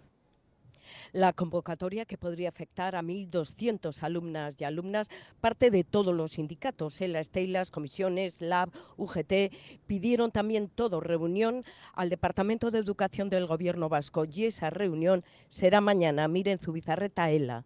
la 1.13 1.33
convocatoria 1.33 2.05
que 2.05 2.19
podría 2.19 2.49
afectar 2.49 2.97
a 2.97 3.03
1.200 3.03 4.03
alumnas 4.03 4.57
y 4.59 4.65
alumnas, 4.65 5.09
parte 5.41 5.71
de 5.71 5.85
todos 5.85 6.15
los 6.15 6.33
sindicatos, 6.33 7.01
¿eh? 7.01 7.09
las 7.09 7.71
comisiones, 7.71 8.41
LAB, 8.41 8.71
UGT, 8.97 9.53
pidieron 9.87 10.31
también 10.31 10.69
todo 10.69 11.01
reunión 11.01 11.65
al 11.95 12.11
Departamento 12.11 12.71
de 12.71 12.79
Educación 12.79 13.29
del 13.29 13.47
Gobierno 13.47 13.89
Vasco 13.89 14.25
y 14.25 14.45
esa 14.45 14.71
reunión 14.71 15.25
será 15.49 15.81
mañana. 15.81 16.29
Miren 16.29 16.59
Zubizarreta 16.59 17.31
ELA. 17.31 17.65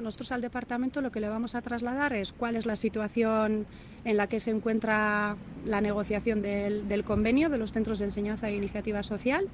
Nosotros 0.00 0.32
al 0.32 0.40
departamento 0.40 1.00
lo 1.00 1.12
que 1.12 1.20
le 1.20 1.28
vamos 1.28 1.54
a 1.54 1.62
trasladar 1.62 2.14
es 2.14 2.32
cuál 2.32 2.56
es 2.56 2.66
la 2.66 2.74
situación 2.74 3.64
en 4.04 4.16
la 4.16 4.26
que 4.26 4.40
se 4.40 4.50
encuentra 4.50 5.36
la 5.64 5.80
negociación 5.80 6.42
del, 6.42 6.88
del 6.88 7.04
convenio 7.04 7.48
de 7.48 7.58
los 7.58 7.72
centros 7.72 8.00
de 8.00 8.06
enseñanza 8.06 8.48
e 8.48 8.56
iniciativa 8.56 9.04
social 9.04 9.48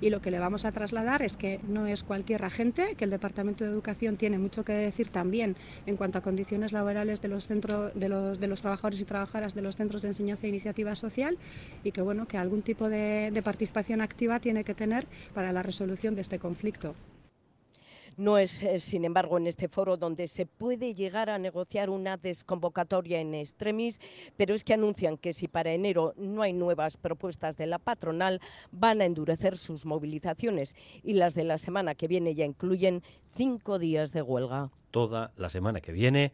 y 0.00 0.10
lo 0.10 0.20
que 0.20 0.30
le 0.30 0.38
vamos 0.38 0.64
a 0.64 0.72
trasladar 0.72 1.22
es 1.22 1.36
que 1.36 1.60
no 1.68 1.86
es 1.86 2.02
cualquier 2.02 2.44
agente, 2.44 2.94
que 2.96 3.04
el 3.04 3.10
Departamento 3.10 3.64
de 3.64 3.70
Educación 3.70 4.16
tiene 4.16 4.38
mucho 4.38 4.64
que 4.64 4.72
decir 4.72 5.08
también 5.08 5.56
en 5.86 5.96
cuanto 5.96 6.18
a 6.18 6.22
condiciones 6.22 6.72
laborales 6.72 7.20
de 7.20 7.28
los, 7.28 7.48
de 7.48 8.48
los, 8.48 8.60
trabajadores 8.60 9.00
y 9.00 9.04
trabajadoras 9.04 9.54
de 9.54 9.62
los 9.62 9.76
centros 9.76 10.02
de 10.02 10.08
enseñanza 10.08 10.46
e 10.46 10.50
iniciativa 10.50 10.94
social 10.94 11.38
y 11.84 11.92
que, 11.92 12.02
bueno, 12.02 12.26
que 12.26 12.38
algún 12.38 12.62
tipo 12.62 12.88
de 12.88 13.40
participación 13.44 14.00
activa 14.00 14.40
tiene 14.40 14.64
que 14.64 14.74
tener 14.74 15.06
para 15.34 15.52
la 15.52 15.62
resolución 15.62 16.14
de 16.14 16.22
este 16.22 16.38
conflicto. 16.38 16.94
No 18.16 18.38
es, 18.38 18.62
eh, 18.62 18.80
sin 18.80 19.04
embargo, 19.04 19.38
en 19.38 19.46
este 19.46 19.68
foro 19.68 19.96
donde 19.96 20.28
se 20.28 20.46
puede 20.46 20.94
llegar 20.94 21.30
a 21.30 21.38
negociar 21.38 21.90
una 21.90 22.16
desconvocatoria 22.16 23.20
en 23.20 23.34
extremis, 23.34 24.00
pero 24.36 24.54
es 24.54 24.64
que 24.64 24.74
anuncian 24.74 25.16
que 25.16 25.32
si 25.32 25.48
para 25.48 25.72
enero 25.72 26.14
no 26.16 26.42
hay 26.42 26.52
nuevas 26.52 26.96
propuestas 26.96 27.56
de 27.56 27.66
la 27.66 27.78
patronal, 27.78 28.40
van 28.72 29.00
a 29.00 29.04
endurecer 29.04 29.56
sus 29.56 29.86
movilizaciones 29.86 30.74
y 31.02 31.14
las 31.14 31.34
de 31.34 31.44
la 31.44 31.58
semana 31.58 31.94
que 31.94 32.08
viene 32.08 32.34
ya 32.34 32.44
incluyen 32.44 33.02
cinco 33.36 33.78
días 33.78 34.12
de 34.12 34.22
huelga. 34.22 34.70
Toda 34.90 35.32
la 35.36 35.48
semana 35.48 35.80
que 35.80 35.92
viene 35.92 36.32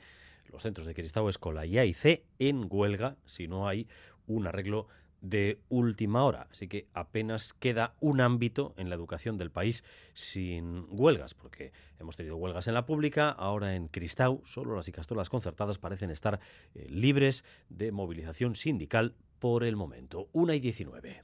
los 0.50 0.62
centros 0.62 0.86
de 0.86 0.94
Cristau 0.94 1.28
Escola 1.28 1.66
y 1.66 1.78
AIC 1.78 2.22
en 2.38 2.66
huelga 2.70 3.16
si 3.26 3.48
no 3.48 3.68
hay 3.68 3.86
un 4.26 4.46
arreglo 4.46 4.88
de 5.28 5.60
última 5.68 6.24
hora. 6.24 6.46
Así 6.50 6.68
que 6.68 6.86
apenas 6.94 7.52
queda 7.52 7.94
un 8.00 8.20
ámbito 8.20 8.74
en 8.76 8.88
la 8.88 8.94
educación 8.94 9.36
del 9.36 9.50
país 9.50 9.84
sin 10.14 10.86
huelgas, 10.90 11.34
porque 11.34 11.72
hemos 11.98 12.16
tenido 12.16 12.36
huelgas 12.36 12.68
en 12.68 12.74
la 12.74 12.86
pública, 12.86 13.30
ahora 13.30 13.74
en 13.74 13.88
Cristau 13.88 14.42
solo 14.44 14.76
las 14.76 14.88
icastolas 14.88 15.28
concertadas 15.28 15.78
parecen 15.78 16.10
estar 16.10 16.40
eh, 16.74 16.86
libres 16.88 17.44
de 17.68 17.92
movilización 17.92 18.54
sindical 18.54 19.14
por 19.38 19.64
el 19.64 19.76
momento. 19.76 20.28
Una 20.32 20.54
y 20.54 20.60
19. 20.60 21.22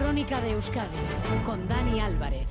Crónica 0.00 0.40
de 0.40 0.52
Euskadi 0.52 0.96
con 1.44 1.66
Dani 1.68 2.00
Álvarez. 2.00 2.46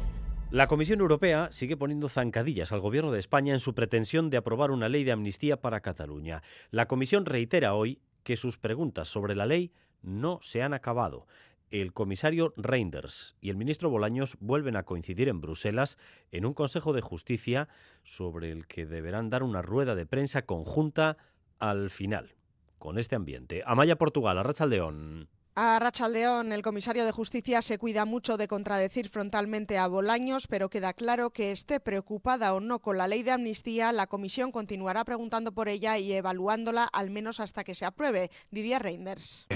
La 0.51 0.67
Comisión 0.67 0.99
Europea 0.99 1.47
sigue 1.51 1.77
poniendo 1.77 2.10
zancadillas 2.10 2.73
al 2.73 2.81
Gobierno 2.81 3.12
de 3.12 3.19
España 3.19 3.53
en 3.53 3.60
su 3.60 3.73
pretensión 3.73 4.29
de 4.29 4.38
aprobar 4.38 4.71
una 4.71 4.89
ley 4.89 5.05
de 5.05 5.13
amnistía 5.13 5.62
para 5.62 5.79
Cataluña. 5.79 6.43
La 6.71 6.88
Comisión 6.88 7.25
reitera 7.25 7.73
hoy 7.73 8.01
que 8.23 8.36
sus 8.36 8.57
preguntas 8.57 9.07
sobre 9.07 9.34
la 9.34 9.45
ley 9.45 9.71
no 10.02 10.40
se 10.42 10.64
han 10.64 10.74
acabado. 10.74 11.28
El 11.70 11.94
comisario 11.94 12.54
Reinders 12.58 13.38
y 13.40 13.50
el 13.50 13.56
ministro 13.56 13.90
Bolaños 13.90 14.38
vuelven 14.42 14.76
a 14.76 14.84
coincidir 14.84 15.30
en 15.30 15.40
Bruselas 15.40 15.98
en 16.32 16.46
un 16.46 16.54
Consejo 16.54 16.92
de 16.92 17.02
Justicia 17.02 17.70
sobre 18.04 18.52
el 18.52 18.68
que 18.68 18.86
deberán 18.86 19.30
dar 19.30 19.42
una 19.42 19.62
rueda 19.62 19.96
de 19.96 20.06
prensa 20.06 20.42
conjunta 20.42 21.18
al 21.60 21.90
final. 21.90 22.36
Con 22.78 22.98
este 22.98 23.16
ambiente. 23.16 23.64
Amaya 23.66 23.96
Portugal, 23.96 24.38
Arrachaldeón. 24.38 25.30
A 25.54 25.78
Rachaldeón, 25.80 26.54
el 26.54 26.62
comisario 26.62 27.04
de 27.04 27.12
Justicia 27.12 27.62
se 27.62 27.78
cuida 27.78 28.06
mucho 28.06 28.38
de 28.38 28.48
contradecir 28.48 29.10
frontalmente 29.10 29.78
a 29.78 29.88
Bolaños, 29.88 30.48
pero 30.48 30.70
queda 30.70 30.94
claro 30.94 31.32
que 31.32 31.52
esté 31.52 31.82
preocupada 31.82 32.54
o 32.54 32.62
no 32.62 32.80
con 32.80 32.98
la 32.98 33.06
ley 33.06 33.22
de 33.22 33.32
amnistía, 33.32 33.92
la 33.92 34.08
comisión 34.08 34.54
continuará 34.54 35.04
preguntando 35.04 35.52
por 35.52 35.68
ella 35.68 35.98
y 35.98 36.14
evaluándola 36.14 36.86
al 36.86 37.10
menos 37.10 37.42
hasta 37.42 37.66
que 37.66 37.76
se 37.76 37.84
apruebe. 37.84 38.32
Didier 38.50 38.82
Reinders. 38.82 39.48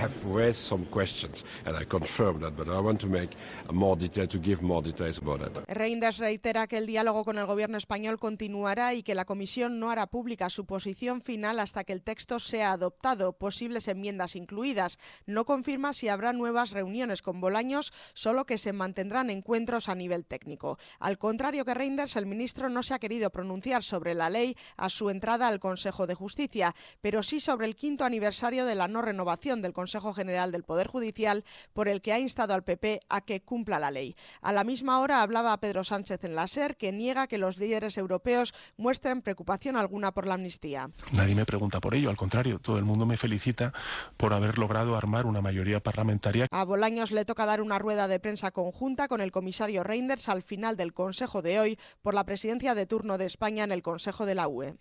Reinders 5.70 6.18
reitera 6.18 6.68
que 6.68 6.78
el 6.78 6.88
diálogo 6.88 7.24
con 7.24 7.38
el 7.38 7.46
gobierno 7.46 7.78
español 7.78 8.20
continuará 8.20 8.94
y 8.94 9.02
que 9.02 9.16
la 9.16 9.24
comisión 9.24 9.80
no 9.80 9.92
hará 9.92 10.08
pública 10.08 10.50
su 10.50 10.66
posición 10.66 11.22
final 11.22 11.58
hasta 11.58 11.86
que 11.86 11.94
el 11.94 12.02
texto 12.02 12.42
sea 12.42 12.74
adoptado, 12.74 13.32
posibles 13.32 13.88
enmiendas 13.88 14.36
incluidas. 14.36 15.00
No 15.26 15.46
confirma 15.46 15.85
si 15.94 16.10
habrá 16.10 16.34
nuevas 16.34 16.72
reuniones 16.72 17.22
con 17.22 17.42
Bolaños, 17.42 17.94
solo 18.14 18.46
que 18.46 18.58
se 18.58 18.74
mantendrán 18.74 19.30
encuentros 19.30 19.90
a 19.90 19.96
nivel 19.96 20.26
técnico. 20.26 20.78
Al 21.00 21.18
contrario 21.18 21.66
que 21.66 21.74
Reinders, 21.74 22.16
el 22.16 22.26
ministro 22.26 22.70
no 22.70 22.84
se 22.84 22.94
ha 22.94 23.00
querido 23.00 23.30
pronunciar 23.30 23.84
sobre 23.84 24.14
la 24.14 24.30
ley 24.30 24.58
a 24.78 24.90
su 24.90 25.10
entrada 25.10 25.48
al 25.48 25.60
Consejo 25.60 26.08
de 26.08 26.16
Justicia, 26.16 26.76
pero 27.02 27.24
sí 27.24 27.40
sobre 27.40 27.68
el 27.68 27.76
quinto 27.76 28.06
aniversario 28.06 28.66
de 28.66 28.76
la 28.76 28.88
no 28.88 29.02
renovación 29.02 29.62
del 29.62 29.74
Consejo 29.74 30.14
General 30.14 30.52
del 30.52 30.64
Poder 30.64 30.88
Judicial, 30.88 31.44
por 31.74 31.88
el 31.88 32.02
que 32.02 32.14
ha 32.14 32.20
instado 32.20 32.54
al 32.54 32.64
PP 32.64 33.02
a 33.10 33.22
que 33.22 33.42
cumpla 33.42 33.80
la 33.80 33.92
ley. 33.92 34.16
A 34.42 34.52
la 34.52 34.64
misma 34.64 35.00
hora 35.00 35.22
hablaba 35.22 35.60
Pedro 35.60 35.84
Sánchez 35.84 36.24
en 36.24 36.36
la 36.36 36.48
SER, 36.48 36.78
que 36.78 36.92
niega 36.92 37.28
que 37.28 37.38
los 37.38 37.58
líderes 37.58 37.98
europeos 37.98 38.54
muestren 38.78 39.22
preocupación 39.22 39.78
alguna 39.78 40.12
por 40.12 40.28
la 40.28 40.36
amnistía. 40.36 40.90
Nadie 41.14 41.36
me 41.36 41.46
pregunta 41.46 41.80
por 41.80 41.96
ello, 41.96 42.10
al 42.10 42.18
contrario, 42.18 42.60
todo 42.60 42.78
el 42.78 42.86
mundo 42.86 43.06
me 43.06 43.18
felicita 43.18 43.74
por 44.18 44.34
haber 44.34 44.58
logrado 44.58 44.96
armar 44.96 45.26
una 45.26 45.42
mayoría 45.42 45.75
parlamentaria. 45.82 46.48
A 46.52 46.64
Bolaños 46.64 47.12
le 47.12 47.26
toca 47.26 47.46
dar 47.46 47.62
una 47.62 47.80
rueda 47.80 48.08
de 48.08 48.20
prensa 48.20 48.52
conjunta 48.52 49.08
con 49.08 49.22
el 49.22 49.32
comisario 49.32 49.84
Reinders 49.84 50.30
al 50.30 50.44
final 50.44 50.76
del 50.78 50.94
Consejo 50.94 51.42
de 51.42 51.60
hoy 51.60 51.80
por 52.02 52.14
la 52.14 52.26
presidencia 52.26 52.76
de 52.76 52.86
turno 52.86 53.18
de 53.18 53.26
España 53.26 53.64
en 53.64 53.72
el 53.72 53.82
Consejo 53.82 54.26
de 54.26 54.36
la 54.36 54.48
UE. 54.48 54.76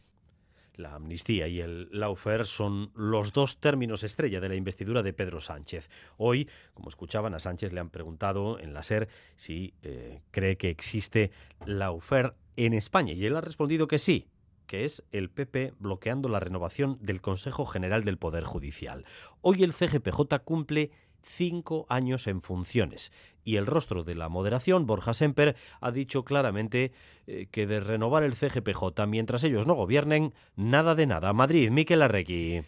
La 0.76 0.96
amnistía 0.96 1.46
y 1.46 1.60
el 1.60 1.88
laufer 1.92 2.46
son 2.46 2.90
los 2.94 3.32
dos 3.32 3.60
términos 3.60 4.02
estrella 4.02 4.40
de 4.40 4.48
la 4.48 4.56
investidura 4.56 5.04
de 5.04 5.12
Pedro 5.12 5.40
Sánchez. 5.40 5.88
Hoy, 6.16 6.48
como 6.74 6.88
escuchaban, 6.88 7.32
a 7.34 7.38
Sánchez 7.38 7.72
le 7.72 7.78
han 7.78 7.90
preguntado 7.90 8.58
en 8.58 8.74
la 8.74 8.82
SER 8.82 9.08
si 9.36 9.74
eh, 9.82 10.20
cree 10.32 10.56
que 10.56 10.70
existe 10.70 11.30
laufer 11.64 12.34
en 12.56 12.74
España 12.74 13.12
y 13.12 13.24
él 13.24 13.36
ha 13.36 13.40
respondido 13.40 13.86
que 13.86 14.00
sí, 14.00 14.26
que 14.74 14.84
es 14.84 15.04
el 15.12 15.30
PP 15.30 15.74
bloqueando 15.78 16.28
la 16.28 16.40
renovación 16.40 16.98
del 17.00 17.20
Consejo 17.20 17.64
General 17.64 18.02
del 18.02 18.18
Poder 18.18 18.42
Judicial. 18.42 19.04
Hoy 19.40 19.62
el 19.62 19.72
CGPJ 19.72 20.40
cumple 20.42 20.90
cinco 21.22 21.86
años 21.88 22.26
en 22.26 22.42
funciones 22.42 23.12
y 23.44 23.54
el 23.54 23.66
rostro 23.66 24.02
de 24.02 24.16
la 24.16 24.28
moderación, 24.28 24.84
Borja 24.84 25.14
Semper, 25.14 25.54
ha 25.80 25.92
dicho 25.92 26.24
claramente 26.24 26.90
eh, 27.28 27.46
que 27.52 27.68
de 27.68 27.78
renovar 27.78 28.24
el 28.24 28.34
CGPJ 28.34 29.06
mientras 29.06 29.44
ellos 29.44 29.64
no 29.64 29.74
gobiernen, 29.74 30.34
nada 30.56 30.96
de 30.96 31.06
nada. 31.06 31.32
Madrid, 31.32 31.70
Miquel 31.70 32.02
Arregui. 32.02 32.64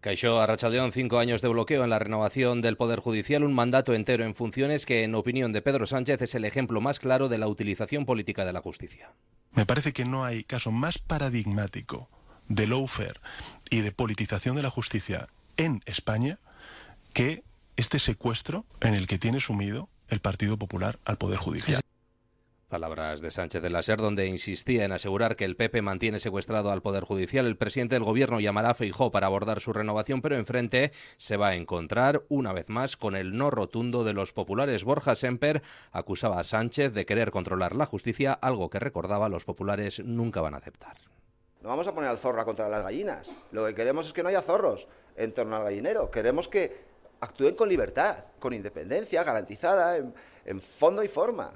Caixó 0.00 0.40
Arrachaldeón, 0.40 0.92
cinco 0.92 1.18
años 1.18 1.42
de 1.42 1.48
bloqueo 1.48 1.82
en 1.82 1.90
la 1.90 1.98
renovación 1.98 2.60
del 2.60 2.76
Poder 2.76 3.00
Judicial, 3.00 3.42
un 3.42 3.52
mandato 3.52 3.94
entero 3.94 4.24
en 4.24 4.36
funciones 4.36 4.86
que, 4.86 5.02
en 5.02 5.14
opinión 5.16 5.52
de 5.52 5.60
Pedro 5.60 5.86
Sánchez, 5.88 6.22
es 6.22 6.34
el 6.36 6.44
ejemplo 6.44 6.80
más 6.80 7.00
claro 7.00 7.28
de 7.28 7.38
la 7.38 7.48
utilización 7.48 8.06
política 8.06 8.44
de 8.44 8.52
la 8.52 8.60
justicia. 8.60 9.10
Me 9.52 9.66
parece 9.66 9.92
que 9.92 10.04
no 10.04 10.24
hay 10.24 10.44
caso 10.44 10.70
más 10.70 10.98
paradigmático 10.98 12.08
de 12.46 12.68
lawfare 12.68 13.20
y 13.70 13.80
de 13.80 13.90
politización 13.90 14.54
de 14.54 14.62
la 14.62 14.70
justicia 14.70 15.28
en 15.56 15.82
España 15.84 16.38
que 17.12 17.42
este 17.76 17.98
secuestro 17.98 18.64
en 18.80 18.94
el 18.94 19.08
que 19.08 19.18
tiene 19.18 19.40
sumido 19.40 19.88
el 20.08 20.20
Partido 20.20 20.56
Popular 20.58 21.00
al 21.04 21.18
Poder 21.18 21.38
Judicial. 21.38 21.80
Palabras 22.68 23.22
de 23.22 23.30
Sánchez 23.30 23.62
de 23.62 23.70
la 23.70 23.82
Ser, 23.82 23.98
donde 23.98 24.26
insistía 24.26 24.84
en 24.84 24.92
asegurar 24.92 25.36
que 25.36 25.46
el 25.46 25.56
PP 25.56 25.80
mantiene 25.80 26.20
secuestrado 26.20 26.70
al 26.70 26.82
Poder 26.82 27.02
Judicial. 27.02 27.46
El 27.46 27.56
presidente 27.56 27.94
del 27.94 28.04
Gobierno 28.04 28.40
llamará 28.40 28.70
a 28.70 28.74
Feijó 28.74 29.10
para 29.10 29.26
abordar 29.26 29.60
su 29.60 29.72
renovación, 29.72 30.20
pero 30.20 30.36
enfrente 30.36 30.92
se 31.16 31.38
va 31.38 31.48
a 31.48 31.54
encontrar, 31.54 32.24
una 32.28 32.52
vez 32.52 32.68
más, 32.68 32.98
con 32.98 33.16
el 33.16 33.34
no 33.38 33.50
rotundo 33.50 34.04
de 34.04 34.12
los 34.12 34.34
populares. 34.34 34.84
Borja 34.84 35.16
Semper 35.16 35.62
acusaba 35.92 36.40
a 36.40 36.44
Sánchez 36.44 36.92
de 36.92 37.06
querer 37.06 37.30
controlar 37.30 37.74
la 37.74 37.86
justicia, 37.86 38.34
algo 38.34 38.68
que 38.68 38.78
recordaba 38.78 39.30
los 39.30 39.46
populares 39.46 40.00
nunca 40.00 40.42
van 40.42 40.52
a 40.52 40.58
aceptar. 40.58 40.98
No 41.62 41.70
vamos 41.70 41.88
a 41.88 41.94
poner 41.94 42.10
al 42.10 42.18
zorro 42.18 42.42
a 42.42 42.44
controlar 42.44 42.72
las 42.72 42.82
gallinas. 42.84 43.30
Lo 43.50 43.64
que 43.64 43.74
queremos 43.74 44.06
es 44.06 44.12
que 44.12 44.22
no 44.22 44.28
haya 44.28 44.42
zorros 44.42 44.86
en 45.16 45.32
torno 45.32 45.56
al 45.56 45.64
gallinero. 45.64 46.10
Queremos 46.10 46.48
que 46.48 46.76
actúen 47.20 47.54
con 47.54 47.70
libertad, 47.70 48.26
con 48.38 48.52
independencia 48.52 49.24
garantizada 49.24 49.96
en 49.96 50.60
fondo 50.60 51.02
y 51.02 51.08
forma. 51.08 51.50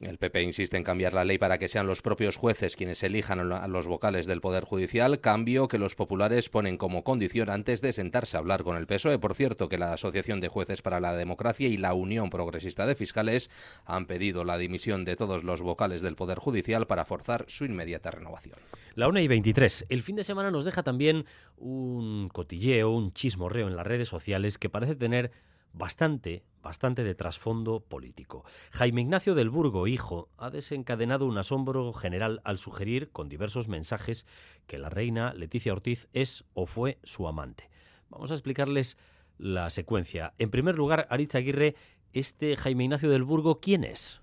El 0.00 0.16
PP 0.16 0.42
insiste 0.42 0.78
en 0.78 0.82
cambiar 0.82 1.12
la 1.12 1.26
ley 1.26 1.36
para 1.36 1.58
que 1.58 1.68
sean 1.68 1.86
los 1.86 2.00
propios 2.00 2.36
jueces 2.36 2.74
quienes 2.74 3.02
elijan 3.02 3.52
a 3.52 3.68
los 3.68 3.86
vocales 3.86 4.26
del 4.26 4.40
Poder 4.40 4.64
Judicial, 4.64 5.20
cambio 5.20 5.68
que 5.68 5.76
los 5.76 5.94
populares 5.94 6.48
ponen 6.48 6.78
como 6.78 7.04
condición 7.04 7.50
antes 7.50 7.82
de 7.82 7.92
sentarse 7.92 8.36
a 8.38 8.40
hablar 8.40 8.64
con 8.64 8.78
el 8.78 8.86
PSOE. 8.86 9.18
Por 9.18 9.34
cierto, 9.34 9.68
que 9.68 9.76
la 9.76 9.92
Asociación 9.92 10.40
de 10.40 10.48
Jueces 10.48 10.80
para 10.80 11.00
la 11.00 11.14
Democracia 11.14 11.68
y 11.68 11.76
la 11.76 11.92
Unión 11.92 12.30
Progresista 12.30 12.86
de 12.86 12.94
Fiscales 12.94 13.50
han 13.84 14.06
pedido 14.06 14.44
la 14.44 14.56
dimisión 14.56 15.04
de 15.04 15.16
todos 15.16 15.44
los 15.44 15.60
vocales 15.60 16.00
del 16.00 16.16
Poder 16.16 16.38
Judicial 16.38 16.86
para 16.86 17.04
forzar 17.04 17.44
su 17.48 17.66
inmediata 17.66 18.10
renovación. 18.10 18.56
La 18.94 19.06
1 19.06 19.20
y 19.20 19.28
23. 19.28 19.84
El 19.90 20.00
fin 20.00 20.16
de 20.16 20.24
semana 20.24 20.50
nos 20.50 20.64
deja 20.64 20.82
también 20.82 21.26
un 21.58 22.30
cotilleo, 22.30 22.90
un 22.90 23.12
chismorreo 23.12 23.68
en 23.68 23.76
las 23.76 23.86
redes 23.86 24.08
sociales 24.08 24.56
que 24.56 24.70
parece 24.70 24.96
tener 24.96 25.30
bastante, 25.72 26.44
bastante 26.62 27.04
de 27.04 27.14
trasfondo 27.14 27.80
político. 27.80 28.44
Jaime 28.72 29.02
Ignacio 29.02 29.34
del 29.34 29.50
Burgo, 29.50 29.86
hijo, 29.86 30.28
ha 30.36 30.50
desencadenado 30.50 31.26
un 31.26 31.38
asombro 31.38 31.92
general 31.92 32.40
al 32.44 32.58
sugerir, 32.58 33.10
con 33.10 33.28
diversos 33.28 33.68
mensajes, 33.68 34.26
que 34.66 34.78
la 34.78 34.88
reina 34.88 35.32
Leticia 35.34 35.72
Ortiz 35.72 36.08
es 36.12 36.44
o 36.54 36.66
fue 36.66 36.98
su 37.04 37.28
amante. 37.28 37.70
Vamos 38.08 38.30
a 38.30 38.34
explicarles 38.34 38.98
la 39.38 39.70
secuencia. 39.70 40.34
En 40.38 40.50
primer 40.50 40.76
lugar, 40.76 41.06
Aritz 41.10 41.34
Aguirre, 41.34 41.74
este 42.12 42.56
Jaime 42.56 42.84
Ignacio 42.84 43.10
del 43.10 43.24
Burgo, 43.24 43.60
¿quién 43.60 43.84
es? 43.84 44.19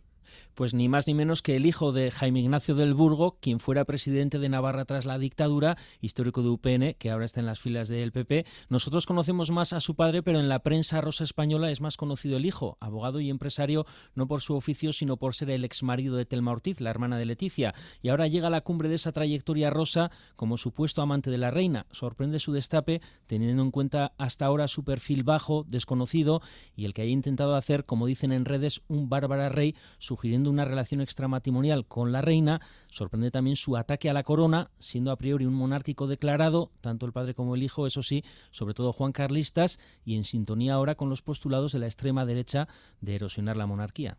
Pues 0.55 0.73
ni 0.73 0.89
más 0.89 1.07
ni 1.07 1.13
menos 1.13 1.41
que 1.41 1.55
el 1.55 1.65
hijo 1.65 1.91
de 1.91 2.11
Jaime 2.11 2.39
Ignacio 2.39 2.75
del 2.75 2.93
Burgo, 2.93 3.37
quien 3.39 3.59
fuera 3.59 3.85
presidente 3.85 4.39
de 4.39 4.49
Navarra 4.49 4.85
tras 4.85 5.05
la 5.05 5.17
dictadura, 5.17 5.77
histórico 6.01 6.41
de 6.41 6.49
UPN, 6.49 6.95
que 6.97 7.11
ahora 7.11 7.25
está 7.25 7.39
en 7.39 7.45
las 7.45 7.59
filas 7.59 7.87
del 7.87 8.11
PP. 8.11 8.45
Nosotros 8.69 9.05
conocemos 9.05 9.51
más 9.51 9.73
a 9.73 9.79
su 9.79 9.95
padre, 9.95 10.23
pero 10.23 10.39
en 10.39 10.49
la 10.49 10.59
prensa 10.59 11.01
rosa 11.01 11.23
española 11.23 11.71
es 11.71 11.81
más 11.81 11.97
conocido 11.97 12.37
el 12.37 12.45
hijo, 12.45 12.77
abogado 12.79 13.19
y 13.19 13.29
empresario, 13.29 13.85
no 14.15 14.27
por 14.27 14.41
su 14.41 14.55
oficio, 14.55 14.93
sino 14.93 15.17
por 15.17 15.35
ser 15.35 15.49
el 15.49 15.63
ex 15.63 15.83
marido 15.83 16.17
de 16.17 16.25
Telma 16.25 16.51
Ortiz, 16.51 16.81
la 16.81 16.89
hermana 16.89 17.17
de 17.17 17.25
Leticia. 17.25 17.73
Y 18.01 18.09
ahora 18.09 18.27
llega 18.27 18.47
a 18.47 18.51
la 18.51 18.61
cumbre 18.61 18.89
de 18.89 18.95
esa 18.95 19.11
trayectoria 19.11 19.69
rosa 19.69 20.11
como 20.35 20.57
supuesto 20.57 21.01
amante 21.01 21.31
de 21.31 21.37
la 21.37 21.51
reina. 21.51 21.85
Sorprende 21.91 22.39
su 22.39 22.51
destape, 22.51 23.01
teniendo 23.27 23.61
en 23.61 23.71
cuenta 23.71 24.13
hasta 24.17 24.45
ahora 24.45 24.67
su 24.67 24.83
perfil 24.83 25.23
bajo, 25.23 25.63
desconocido, 25.67 26.41
y 26.75 26.85
el 26.85 26.93
que 26.93 27.03
haya 27.03 27.11
intentado 27.11 27.55
hacer, 27.55 27.85
como 27.85 28.07
dicen 28.07 28.31
en 28.31 28.45
redes, 28.45 28.81
un 28.87 29.09
bárbara 29.09 29.49
rey, 29.49 29.75
su 29.97 30.16
sugiriendo 30.17 30.49
una 30.49 30.65
relación 30.65 30.99
extramatrimonial 30.99 31.85
con 31.85 32.11
la 32.11 32.21
reina, 32.21 32.59
sorprende 32.89 33.29
también 33.29 33.55
su 33.55 33.77
ataque 33.77 34.09
a 34.09 34.13
la 34.13 34.23
corona, 34.23 34.71
siendo 34.79 35.11
a 35.11 35.15
priori 35.15 35.45
un 35.45 35.53
monárquico 35.53 36.07
declarado, 36.07 36.71
tanto 36.81 37.05
el 37.05 37.11
padre 37.11 37.35
como 37.35 37.53
el 37.53 37.61
hijo, 37.61 37.85
eso 37.85 38.01
sí, 38.01 38.23
sobre 38.49 38.73
todo 38.73 38.93
Juan 38.93 39.11
Carlistas, 39.11 39.79
y 40.03 40.15
en 40.15 40.23
sintonía 40.23 40.73
ahora 40.73 40.95
con 40.95 41.09
los 41.09 41.21
postulados 41.21 41.71
de 41.71 41.79
la 41.79 41.85
extrema 41.85 42.25
derecha 42.25 42.67
de 42.99 43.13
erosionar 43.13 43.57
la 43.57 43.67
monarquía. 43.67 44.17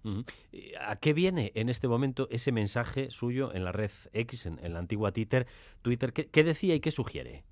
¿A 0.87 0.97
qué 0.97 1.13
viene 1.13 1.51
en 1.57 1.69
este 1.69 1.89
momento 1.89 2.29
ese 2.31 2.53
mensaje 2.53 3.11
suyo 3.11 3.53
en 3.53 3.65
la 3.65 3.73
red 3.73 3.91
X, 4.13 4.47
en, 4.47 4.73
la 4.73 4.79
antigua 4.79 5.11
Twitter? 5.11 5.49
Twitter 5.83 6.13
¿Qué 6.13 6.45
decía 6.45 6.77
y 6.77 6.81
qué 6.81 6.93
sugiere? 6.93 7.43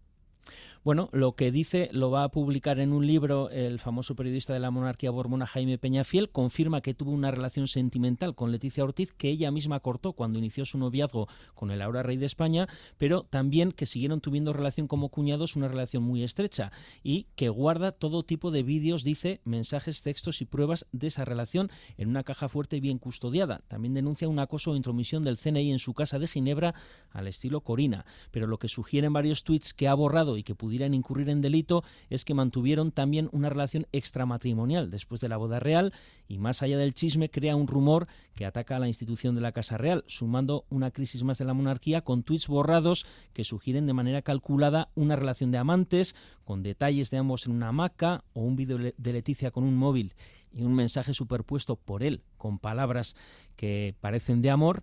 Bueno, 0.87 1.09
lo 1.11 1.35
que 1.35 1.51
dice 1.51 1.88
lo 1.90 2.12
va 2.12 2.22
a 2.22 2.29
publicar 2.29 2.79
en 2.79 2.92
un 2.92 3.09
libro 3.09 3.51
el 3.51 3.81
famoso 3.81 4.14
periodista 4.14 4.53
de 4.53 4.61
la 4.61 4.70
monarquía 4.70 5.11
borbona 5.11 5.44
Jaime 5.44 5.79
Peñafiel, 5.79 6.31
confirma 6.31 6.81
que 6.81 6.94
tuvo 6.94 7.11
una 7.11 7.33
relación 7.33 7.66
sentimental 7.66 8.37
con 8.37 8.53
Leticia 8.53 8.85
Ortiz 8.85 9.12
que 9.12 9.29
ella 9.29 9.51
misma 9.51 9.81
cortó 9.81 10.12
cuando 10.12 10.38
inició 10.38 10.64
su 10.64 10.79
noviazgo 10.79 11.27
con 11.57 11.72
el 11.72 11.83
ahora 11.83 12.05
rey 12.05 12.18
de 12.18 12.27
España, 12.27 12.68
pero 12.99 13.25
también 13.25 13.72
que 13.72 13.85
siguieron 13.85 14.20
teniendo 14.20 14.53
relación 14.53 14.87
como 14.87 15.09
cuñados, 15.09 15.57
una 15.57 15.66
relación 15.66 16.05
muy 16.05 16.22
estrecha 16.22 16.70
y 17.03 17.27
que 17.35 17.49
guarda 17.49 17.90
todo 17.90 18.22
tipo 18.22 18.53
de 18.53 18.62
vídeos, 18.62 19.03
dice, 19.03 19.40
mensajes, 19.42 20.05
textos 20.05 20.40
y 20.40 20.44
pruebas 20.44 20.87
de 20.92 21.09
esa 21.09 21.25
relación 21.25 21.68
en 21.96 22.11
una 22.11 22.22
caja 22.22 22.49
fuerte 22.49 22.79
bien 22.79 22.99
custodiada. 22.99 23.61
También 23.66 23.94
denuncia 23.94 24.29
un 24.29 24.38
acoso 24.38 24.70
o 24.70 24.77
intromisión 24.77 25.25
del 25.25 25.37
CNI 25.37 25.72
en 25.72 25.81
su 25.81 25.94
casa 25.94 26.20
de 26.20 26.29
Ginebra 26.29 26.77
al 27.11 27.27
estilo 27.27 27.62
Corina, 27.62 28.07
pero 28.31 28.46
lo 28.46 28.61
que 28.61 28.68
sugieren 28.68 29.12
varios 29.12 29.42
tweets 29.42 29.75
que 29.75 29.88
ha 29.88 29.94
borrado 29.94 30.37
y 30.37 30.44
que 30.44 30.55
pudiera 30.76 30.94
incurrir 30.94 31.30
en 31.30 31.40
delito 31.40 31.84
es 32.10 32.24
que 32.24 32.34
mantuvieron 32.34 32.92
también 32.92 33.30
una 33.32 33.48
relación 33.48 33.86
extramatrimonial 33.92 34.90
después 34.90 35.20
de 35.20 35.28
la 35.28 35.38
boda 35.38 35.58
real 35.58 35.92
y 36.28 36.38
más 36.38 36.62
allá 36.62 36.76
del 36.76 36.92
chisme 36.92 37.30
crea 37.30 37.56
un 37.56 37.66
rumor 37.66 38.06
que 38.34 38.44
ataca 38.44 38.76
a 38.76 38.78
la 38.78 38.88
institución 38.88 39.34
de 39.34 39.40
la 39.40 39.52
Casa 39.52 39.78
Real, 39.78 40.04
sumando 40.06 40.66
una 40.68 40.90
crisis 40.90 41.24
más 41.24 41.38
de 41.38 41.46
la 41.46 41.54
monarquía 41.54 42.02
con 42.02 42.22
tweets 42.22 42.48
borrados 42.48 43.06
que 43.32 43.44
sugieren 43.44 43.86
de 43.86 43.94
manera 43.94 44.20
calculada 44.20 44.90
una 44.94 45.16
relación 45.16 45.50
de 45.50 45.58
amantes 45.58 46.14
con 46.44 46.62
detalles 46.62 47.10
de 47.10 47.18
ambos 47.18 47.46
en 47.46 47.52
una 47.52 47.68
hamaca 47.68 48.24
o 48.34 48.42
un 48.42 48.56
vídeo 48.56 48.76
de 48.76 49.12
Leticia 49.12 49.50
con 49.50 49.64
un 49.64 49.76
móvil 49.76 50.14
y 50.52 50.62
un 50.62 50.74
mensaje 50.74 51.14
superpuesto 51.14 51.76
por 51.76 52.02
él 52.02 52.22
con 52.36 52.58
palabras 52.58 53.16
que 53.56 53.94
parecen 54.00 54.42
de 54.42 54.50
amor. 54.50 54.82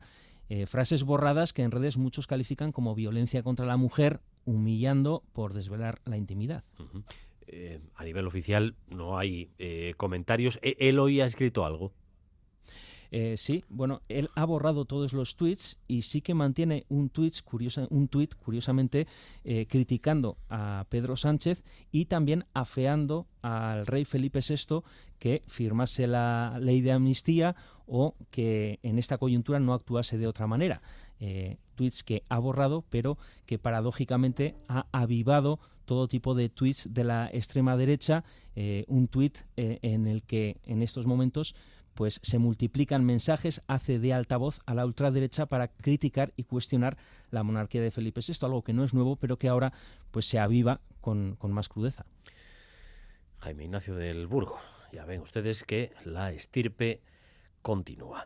Eh, 0.49 0.65
frases 0.65 1.03
borradas 1.03 1.53
que 1.53 1.63
en 1.63 1.71
redes 1.71 1.97
muchos 1.97 2.27
califican 2.27 2.71
como 2.71 2.95
violencia 2.95 3.43
contra 3.43 3.65
la 3.65 3.77
mujer 3.77 4.21
humillando 4.45 5.23
por 5.33 5.53
desvelar 5.53 5.99
la 6.05 6.17
intimidad. 6.17 6.63
Eh, 7.47 7.79
a 7.95 8.03
nivel 8.03 8.27
oficial 8.27 8.75
no 8.89 9.17
hay 9.17 9.49
eh, 9.57 9.93
comentarios. 9.97 10.59
¿E-, 10.61 10.75
¿Él 10.79 10.99
hoy 10.99 11.21
ha 11.21 11.25
escrito 11.25 11.65
algo? 11.65 11.91
Eh, 13.15 13.35
sí, 13.37 13.63
bueno, 13.69 14.01
él 14.09 14.31
ha 14.33 14.43
borrado 14.43 14.85
todos 14.85 15.13
los 15.13 15.35
tweets 15.35 15.77
y 15.87 16.01
sí 16.01 16.21
que 16.21 16.33
mantiene 16.33 16.85
un 16.89 17.09
tweet, 17.09 17.33
curiosa, 17.45 17.85
un 17.91 18.07
tweet 18.07 18.29
curiosamente, 18.43 19.07
criticando 19.69 20.37
a 20.49 20.87
Pedro 20.89 21.15
Sánchez 21.15 21.63
y 21.91 22.05
también 22.05 22.45
afeando 22.55 23.27
al 23.43 23.85
rey 23.85 24.03
Felipe 24.03 24.39
VI 24.39 24.81
que 25.19 25.43
firmase 25.47 26.07
la 26.07 26.57
ley 26.59 26.81
de 26.81 26.91
amnistía 26.91 27.55
o 27.85 28.15
que 28.31 28.79
en 28.83 28.97
esta 28.97 29.17
coyuntura 29.17 29.59
no 29.59 29.73
actuase 29.73 30.17
de 30.17 30.27
otra 30.27 30.47
manera. 30.47 30.81
Eh, 31.19 31.57
tweets 31.75 32.03
que 32.03 32.23
ha 32.27 32.37
borrado, 32.39 32.83
pero 32.89 33.17
que 33.45 33.57
paradójicamente 33.57 34.55
ha 34.67 34.87
avivado 34.91 35.59
todo 35.85 36.07
tipo 36.07 36.35
de 36.35 36.49
tweets 36.49 36.93
de 36.93 37.03
la 37.03 37.29
extrema 37.31 37.77
derecha, 37.77 38.23
eh, 38.55 38.83
un 38.87 39.07
tweet 39.07 39.33
eh, 39.55 39.79
en 39.81 40.07
el 40.07 40.23
que 40.23 40.57
en 40.65 40.81
estos 40.81 41.05
momentos 41.05 41.55
pues 41.93 42.19
se 42.23 42.39
multiplican 42.39 43.05
mensajes, 43.05 43.61
hace 43.67 43.99
de 43.99 44.13
altavoz 44.13 44.59
a 44.65 44.73
la 44.73 44.85
ultraderecha 44.85 45.45
para 45.45 45.67
criticar 45.67 46.33
y 46.35 46.43
cuestionar 46.43 46.97
la 47.31 47.43
monarquía 47.43 47.81
de 47.81 47.91
Felipe 47.91 48.21
VI, 48.25 48.33
algo 48.41 48.63
que 48.63 48.73
no 48.73 48.83
es 48.83 48.93
nuevo, 48.93 49.15
pero 49.15 49.37
que 49.37 49.49
ahora 49.49 49.73
pues 50.11 50.25
se 50.25 50.39
aviva 50.39 50.81
con, 51.01 51.35
con 51.35 51.51
más 51.51 51.69
crudeza. 51.69 52.05
Jaime 53.39 53.65
Ignacio 53.65 53.95
del 53.95 54.27
Burgo, 54.27 54.57
ya 54.91 55.05
ven 55.05 55.21
ustedes 55.21 55.63
que 55.63 55.91
la 56.05 56.31
estirpe 56.31 57.01
continúa. 57.61 58.25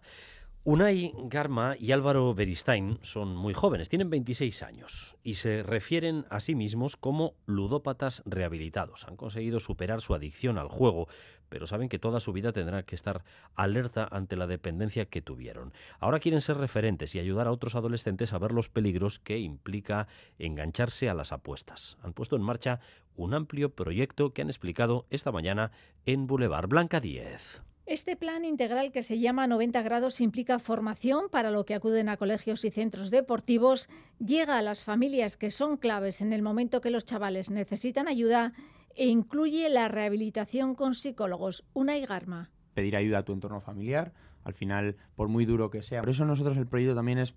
Unai 0.69 1.13
Garma 1.29 1.77
y 1.79 1.93
Álvaro 1.93 2.33
Beristain 2.33 2.99
son 3.01 3.37
muy 3.37 3.53
jóvenes, 3.53 3.87
tienen 3.87 4.09
26 4.09 4.63
años 4.63 5.15
y 5.23 5.35
se 5.35 5.63
refieren 5.63 6.25
a 6.29 6.41
sí 6.41 6.55
mismos 6.55 6.97
como 6.97 7.35
ludópatas 7.45 8.21
rehabilitados. 8.25 9.05
Han 9.07 9.15
conseguido 9.15 9.61
superar 9.61 10.01
su 10.01 10.13
adicción 10.13 10.57
al 10.57 10.67
juego, 10.67 11.07
pero 11.47 11.67
saben 11.67 11.87
que 11.87 11.99
toda 11.99 12.19
su 12.19 12.33
vida 12.33 12.51
tendrán 12.51 12.83
que 12.83 12.95
estar 12.95 13.23
alerta 13.55 14.09
ante 14.11 14.35
la 14.35 14.45
dependencia 14.45 15.05
que 15.05 15.21
tuvieron. 15.21 15.71
Ahora 16.01 16.19
quieren 16.19 16.41
ser 16.41 16.57
referentes 16.57 17.15
y 17.15 17.19
ayudar 17.19 17.47
a 17.47 17.53
otros 17.53 17.75
adolescentes 17.75 18.33
a 18.33 18.37
ver 18.37 18.51
los 18.51 18.67
peligros 18.67 19.19
que 19.19 19.39
implica 19.39 20.09
engancharse 20.37 21.09
a 21.09 21.13
las 21.13 21.31
apuestas. 21.31 21.97
Han 22.03 22.11
puesto 22.11 22.35
en 22.35 22.41
marcha 22.41 22.81
un 23.15 23.33
amplio 23.33 23.73
proyecto 23.73 24.33
que 24.33 24.41
han 24.41 24.49
explicado 24.49 25.05
esta 25.11 25.31
mañana 25.31 25.71
en 26.05 26.27
Boulevard 26.27 26.67
Blanca 26.67 26.99
10. 26.99 27.61
Este 27.87 28.17
plan 28.17 28.43
integral 28.43 28.91
que 28.91 29.01
se 29.01 29.17
llama 29.17 29.47
90 29.47 29.81
grados 29.81 30.19
implica 30.19 30.59
formación 30.59 31.29
para 31.31 31.51
lo 31.51 31.65
que 31.65 31.73
acuden 31.73 32.09
a 32.09 32.17
colegios 32.17 32.65
y 32.65 32.69
centros 32.69 33.11
deportivos, 33.11 33.87
llega 34.19 34.57
a 34.57 34.61
las 34.61 34.83
familias 34.83 35.37
que 35.37 35.51
son 35.51 35.77
claves 35.77 36.19
en 36.19 36.33
el 36.33 36.41
momento 36.41 36.81
que 36.81 36.89
los 36.89 37.05
chavales 37.05 37.49
necesitan 37.49 38.09
ayuda 38.09 38.51
e 38.93 39.07
incluye 39.07 39.69
la 39.69 39.87
rehabilitación 39.87 40.75
con 40.75 40.95
psicólogos. 40.95 41.63
Una 41.71 41.97
Garma. 41.99 42.51
Pedir 42.73 42.97
ayuda 42.97 43.19
a 43.19 43.23
tu 43.23 43.31
entorno 43.31 43.61
familiar, 43.61 44.13
al 44.43 44.53
final, 44.53 44.97
por 45.15 45.29
muy 45.29 45.45
duro 45.45 45.69
que 45.69 45.81
sea. 45.81 46.01
Por 46.01 46.09
eso 46.09 46.25
nosotros 46.25 46.57
el 46.57 46.67
proyecto 46.67 46.93
también 46.93 47.19
es 47.19 47.35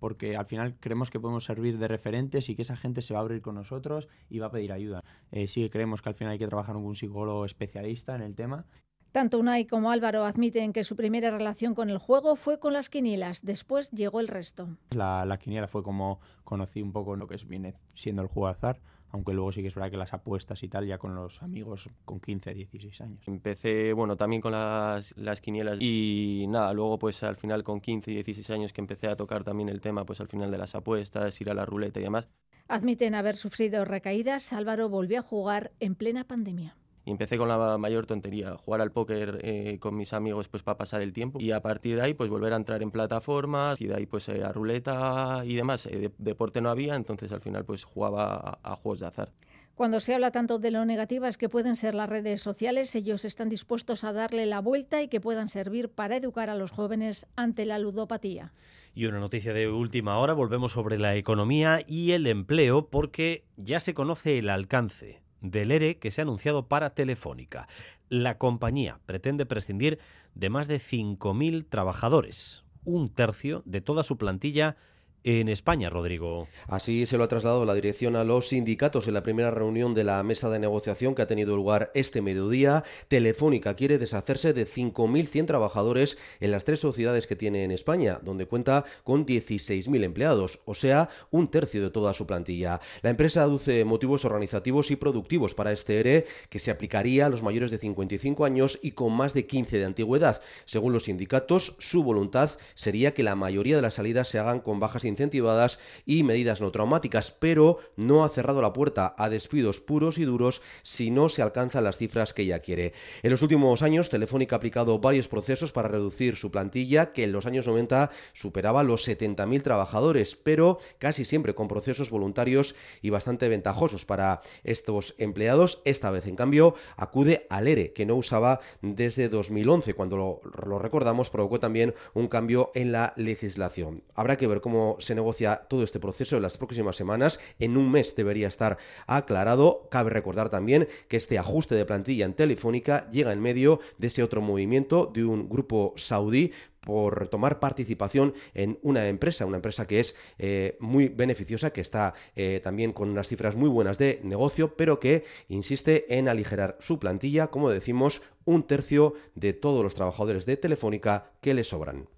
porque 0.00 0.34
al 0.36 0.46
final 0.46 0.74
creemos 0.80 1.10
que 1.10 1.20
podemos 1.20 1.44
servir 1.44 1.78
de 1.78 1.86
referentes 1.86 2.48
y 2.48 2.56
que 2.56 2.62
esa 2.62 2.74
gente 2.74 3.02
se 3.02 3.14
va 3.14 3.20
a 3.20 3.22
abrir 3.22 3.40
con 3.40 3.54
nosotros 3.54 4.08
y 4.28 4.40
va 4.40 4.48
a 4.48 4.50
pedir 4.50 4.72
ayuda. 4.72 5.04
Eh, 5.30 5.46
sí 5.46 5.62
que 5.62 5.70
creemos 5.70 6.02
que 6.02 6.08
al 6.08 6.16
final 6.16 6.32
hay 6.32 6.40
que 6.40 6.48
trabajar 6.48 6.74
con 6.74 6.84
un 6.84 6.96
psicólogo 6.96 7.44
especialista 7.44 8.16
en 8.16 8.22
el 8.22 8.34
tema 8.34 8.66
tanto 9.12 9.38
Unai 9.38 9.66
como 9.66 9.90
Álvaro 9.90 10.24
admiten 10.24 10.72
que 10.72 10.84
su 10.84 10.96
primera 10.96 11.30
relación 11.30 11.74
con 11.74 11.90
el 11.90 11.98
juego 11.98 12.34
fue 12.34 12.58
con 12.58 12.72
las 12.72 12.88
quinielas, 12.88 13.44
después 13.44 13.90
llegó 13.90 14.20
el 14.20 14.28
resto. 14.28 14.68
La, 14.90 15.24
la 15.24 15.38
quiniela 15.38 15.68
fue 15.68 15.82
como 15.82 16.20
conocí 16.44 16.82
un 16.82 16.92
poco 16.92 17.14
lo 17.14 17.28
que 17.28 17.36
viene 17.46 17.74
siendo 17.94 18.22
el 18.22 18.28
juego 18.28 18.48
de 18.48 18.52
azar, 18.52 18.80
aunque 19.10 19.34
luego 19.34 19.52
sí 19.52 19.60
que 19.60 19.68
es 19.68 19.74
verdad 19.74 19.90
que 19.90 19.96
las 19.98 20.14
apuestas 20.14 20.62
y 20.62 20.68
tal 20.68 20.86
ya 20.86 20.98
con 20.98 21.14
los 21.14 21.42
amigos 21.42 21.88
con 22.04 22.20
15, 22.20 22.54
16 22.54 23.00
años. 23.02 23.28
Empecé, 23.28 23.92
bueno, 23.92 24.16
también 24.16 24.40
con 24.40 24.52
las, 24.52 25.14
las 25.16 25.40
quinielas 25.40 25.78
y 25.80 26.46
nada, 26.48 26.72
luego 26.72 26.98
pues 26.98 27.22
al 27.22 27.36
final 27.36 27.62
con 27.62 27.80
15 27.80 28.10
y 28.10 28.14
16 28.14 28.50
años 28.50 28.72
que 28.72 28.80
empecé 28.80 29.08
a 29.08 29.16
tocar 29.16 29.44
también 29.44 29.68
el 29.68 29.80
tema 29.80 30.04
pues 30.06 30.20
al 30.20 30.28
final 30.28 30.50
de 30.50 30.58
las 30.58 30.74
apuestas, 30.74 31.38
ir 31.40 31.50
a 31.50 31.54
la 31.54 31.66
ruleta 31.66 32.00
y 32.00 32.04
demás. 32.04 32.28
Admiten 32.68 33.14
haber 33.14 33.36
sufrido 33.36 33.84
recaídas, 33.84 34.52
Álvaro 34.52 34.88
volvió 34.88 35.18
a 35.18 35.22
jugar 35.22 35.72
en 35.78 35.94
plena 35.94 36.24
pandemia. 36.24 36.76
Y 37.04 37.10
empecé 37.10 37.36
con 37.36 37.48
la 37.48 37.78
mayor 37.78 38.06
tontería, 38.06 38.56
jugar 38.56 38.80
al 38.80 38.92
póker 38.92 39.40
eh, 39.42 39.78
con 39.80 39.96
mis 39.96 40.12
amigos 40.12 40.48
pues 40.48 40.62
para 40.62 40.78
pasar 40.78 41.02
el 41.02 41.12
tiempo 41.12 41.40
y 41.40 41.50
a 41.50 41.60
partir 41.60 41.96
de 41.96 42.02
ahí 42.02 42.14
pues 42.14 42.30
volver 42.30 42.52
a 42.52 42.56
entrar 42.56 42.80
en 42.82 42.92
plataformas 42.92 43.80
y 43.80 43.88
de 43.88 43.96
ahí 43.96 44.06
pues 44.06 44.28
eh, 44.28 44.44
a 44.44 44.52
ruleta 44.52 45.42
y 45.44 45.54
demás. 45.56 45.86
Eh, 45.86 46.10
deporte 46.18 46.60
no 46.60 46.70
había, 46.70 46.94
entonces 46.94 47.32
al 47.32 47.40
final 47.40 47.64
pues 47.64 47.82
jugaba 47.84 48.58
a, 48.62 48.76
juegos 48.76 49.00
de 49.00 49.06
azar. 49.06 49.32
Cuando 49.74 49.98
se 49.98 50.14
habla 50.14 50.30
tanto 50.30 50.58
de 50.60 50.70
lo 50.70 50.84
negativas 50.84 51.38
que 51.38 51.48
pueden 51.48 51.74
ser 51.74 51.94
las 51.94 52.08
redes 52.08 52.40
sociales, 52.40 52.94
ellos 52.94 53.24
están 53.24 53.48
dispuestos 53.48 54.04
a 54.04 54.12
darle 54.12 54.46
la 54.46 54.60
vuelta 54.60 55.02
y 55.02 55.08
que 55.08 55.20
puedan 55.20 55.48
servir 55.48 55.88
para 55.88 56.16
educar 56.16 56.50
a 56.50 56.54
los 56.54 56.70
jóvenes 56.70 57.26
ante 57.34 57.64
la 57.64 57.78
ludopatía. 57.78 58.52
Y 58.94 59.06
una 59.06 59.18
noticia 59.18 59.54
de 59.54 59.68
última 59.68 60.18
hora, 60.18 60.34
volvemos 60.34 60.72
sobre 60.72 60.98
la 60.98 61.16
economía 61.16 61.80
y 61.86 62.12
el 62.12 62.26
empleo 62.26 62.90
porque 62.90 63.44
ya 63.56 63.80
se 63.80 63.94
conoce 63.94 64.38
el 64.38 64.50
alcance 64.50 65.21
del 65.42 65.70
ERE 65.70 65.98
que 65.98 66.10
se 66.10 66.20
ha 66.20 66.24
anunciado 66.24 66.68
para 66.68 66.94
Telefónica. 66.94 67.68
La 68.08 68.38
compañía 68.38 69.00
pretende 69.04 69.44
prescindir 69.44 69.98
de 70.34 70.48
más 70.48 70.68
de 70.68 70.76
5.000 70.76 71.66
trabajadores, 71.68 72.64
un 72.84 73.10
tercio 73.10 73.62
de 73.66 73.80
toda 73.80 74.02
su 74.02 74.16
plantilla 74.16 74.76
en 75.24 75.48
España, 75.48 75.90
Rodrigo. 75.90 76.48
Así 76.66 77.06
se 77.06 77.16
lo 77.16 77.24
ha 77.24 77.28
trasladado 77.28 77.64
la 77.64 77.74
dirección 77.74 78.16
a 78.16 78.24
los 78.24 78.48
sindicatos 78.48 79.06
en 79.06 79.14
la 79.14 79.22
primera 79.22 79.50
reunión 79.50 79.94
de 79.94 80.04
la 80.04 80.22
mesa 80.22 80.50
de 80.50 80.58
negociación 80.58 81.14
que 81.14 81.22
ha 81.22 81.26
tenido 81.26 81.56
lugar 81.56 81.90
este 81.94 82.22
mediodía. 82.22 82.84
Telefónica 83.08 83.74
quiere 83.74 83.98
deshacerse 83.98 84.52
de 84.52 84.66
5.100 84.66 85.46
trabajadores 85.46 86.18
en 86.40 86.50
las 86.50 86.64
tres 86.64 86.80
sociedades 86.80 87.26
que 87.26 87.36
tiene 87.36 87.64
en 87.64 87.70
España, 87.70 88.18
donde 88.22 88.46
cuenta 88.46 88.84
con 89.04 89.26
16.000 89.26 90.04
empleados, 90.04 90.60
o 90.64 90.74
sea, 90.74 91.08
un 91.30 91.48
tercio 91.48 91.82
de 91.82 91.90
toda 91.90 92.12
su 92.12 92.26
plantilla. 92.26 92.80
La 93.02 93.10
empresa 93.10 93.42
aduce 93.42 93.84
motivos 93.84 94.24
organizativos 94.24 94.90
y 94.90 94.96
productivos 94.96 95.54
para 95.54 95.72
este 95.72 96.00
ERE 96.00 96.26
que 96.48 96.58
se 96.58 96.70
aplicaría 96.70 97.26
a 97.26 97.28
los 97.28 97.42
mayores 97.42 97.70
de 97.70 97.78
55 97.78 98.44
años 98.44 98.78
y 98.82 98.92
con 98.92 99.12
más 99.12 99.34
de 99.34 99.46
15 99.46 99.78
de 99.78 99.84
antigüedad. 99.84 100.40
Según 100.64 100.92
los 100.92 101.04
sindicatos, 101.04 101.76
su 101.78 102.02
voluntad 102.02 102.50
sería 102.74 103.14
que 103.14 103.22
la 103.22 103.36
mayoría 103.36 103.76
de 103.76 103.82
las 103.82 103.94
salidas 103.94 104.28
se 104.28 104.38
hagan 104.38 104.60
con 104.60 104.80
bajas 104.80 105.04
incentivadas 105.12 105.78
y 106.04 106.22
medidas 106.24 106.60
no 106.60 106.72
traumáticas, 106.72 107.30
pero 107.30 107.78
no 107.96 108.24
ha 108.24 108.28
cerrado 108.28 108.60
la 108.60 108.72
puerta 108.72 109.14
a 109.16 109.28
despidos 109.28 109.80
puros 109.80 110.18
y 110.18 110.24
duros 110.24 110.62
si 110.82 111.10
no 111.10 111.28
se 111.28 111.42
alcanzan 111.42 111.84
las 111.84 111.98
cifras 111.98 112.34
que 112.34 112.42
ella 112.42 112.58
quiere. 112.58 112.92
En 113.22 113.30
los 113.30 113.42
últimos 113.42 113.82
años, 113.82 114.08
Telefónica 114.08 114.56
ha 114.56 114.58
aplicado 114.58 114.98
varios 114.98 115.28
procesos 115.28 115.72
para 115.72 115.88
reducir 115.88 116.36
su 116.36 116.50
plantilla, 116.50 117.12
que 117.12 117.24
en 117.24 117.32
los 117.32 117.46
años 117.46 117.66
90 117.66 118.10
superaba 118.32 118.82
los 118.82 119.06
70.000 119.06 119.62
trabajadores, 119.62 120.36
pero 120.36 120.78
casi 120.98 121.24
siempre 121.24 121.54
con 121.54 121.68
procesos 121.68 122.10
voluntarios 122.10 122.74
y 123.00 123.10
bastante 123.10 123.48
ventajosos 123.48 124.04
para 124.04 124.40
estos 124.64 125.14
empleados. 125.18 125.82
Esta 125.84 126.10
vez, 126.10 126.26
en 126.26 126.36
cambio, 126.36 126.74
acude 126.96 127.46
al 127.50 127.68
ERE, 127.68 127.92
que 127.92 128.06
no 128.06 128.16
usaba 128.16 128.60
desde 128.80 129.28
2011, 129.28 129.94
cuando 129.94 130.16
lo, 130.16 130.40
lo 130.66 130.78
recordamos, 130.78 131.30
provocó 131.30 131.60
también 131.60 131.94
un 132.14 132.28
cambio 132.28 132.70
en 132.74 132.92
la 132.92 133.12
legislación. 133.16 134.02
Habrá 134.14 134.36
que 134.36 134.46
ver 134.46 134.60
cómo 134.60 134.96
se 135.02 135.14
negocia 135.14 135.66
todo 135.68 135.82
este 135.82 136.00
proceso 136.00 136.36
en 136.36 136.42
las 136.42 136.58
próximas 136.58 136.96
semanas. 136.96 137.40
En 137.58 137.76
un 137.76 137.90
mes 137.90 138.16
debería 138.16 138.48
estar 138.48 138.78
aclarado. 139.06 139.88
Cabe 139.90 140.10
recordar 140.10 140.48
también 140.48 140.88
que 141.08 141.16
este 141.16 141.38
ajuste 141.38 141.74
de 141.74 141.84
plantilla 141.84 142.24
en 142.24 142.34
Telefónica 142.34 143.10
llega 143.10 143.32
en 143.32 143.40
medio 143.40 143.80
de 143.98 144.06
ese 144.06 144.22
otro 144.22 144.40
movimiento 144.40 145.10
de 145.12 145.24
un 145.24 145.48
grupo 145.48 145.94
saudí 145.96 146.52
por 146.82 147.28
tomar 147.28 147.60
participación 147.60 148.34
en 148.54 148.78
una 148.82 149.08
empresa, 149.08 149.46
una 149.46 149.56
empresa 149.56 149.86
que 149.86 150.00
es 150.00 150.16
eh, 150.38 150.76
muy 150.80 151.08
beneficiosa, 151.08 151.72
que 151.72 151.80
está 151.80 152.14
eh, 152.34 152.60
también 152.62 152.92
con 152.92 153.08
unas 153.08 153.28
cifras 153.28 153.56
muy 153.56 153.68
buenas 153.68 153.98
de 153.98 154.20
negocio, 154.24 154.76
pero 154.76 154.98
que 154.98 155.24
insiste 155.48 156.18
en 156.18 156.28
aligerar 156.28 156.76
su 156.80 156.98
plantilla, 156.98 157.48
como 157.48 157.70
decimos, 157.70 158.22
un 158.44 158.64
tercio 158.64 159.14
de 159.34 159.52
todos 159.52 159.82
los 159.84 159.94
trabajadores 159.94 160.44
de 160.44 160.56
Telefónica 160.56 161.30
que 161.40 161.54
le 161.54 161.64
sobran. 161.64 162.08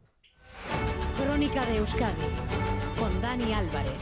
Crónica 1.17 1.65
de 1.67 1.77
Euskadi 1.77 2.74
con 2.99 3.21
Dani 3.21 3.53
Álvarez. 3.53 3.93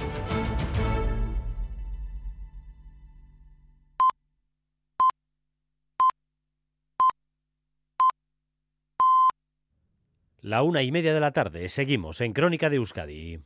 La 10.40 10.62
una 10.62 10.82
y 10.82 10.90
media 10.90 11.14
de 11.14 11.20
la 11.20 11.32
tarde. 11.32 11.68
Seguimos 11.68 12.20
en 12.20 12.32
Crónica 12.32 12.68
de 12.68 12.76
Euskadi. 12.76 13.40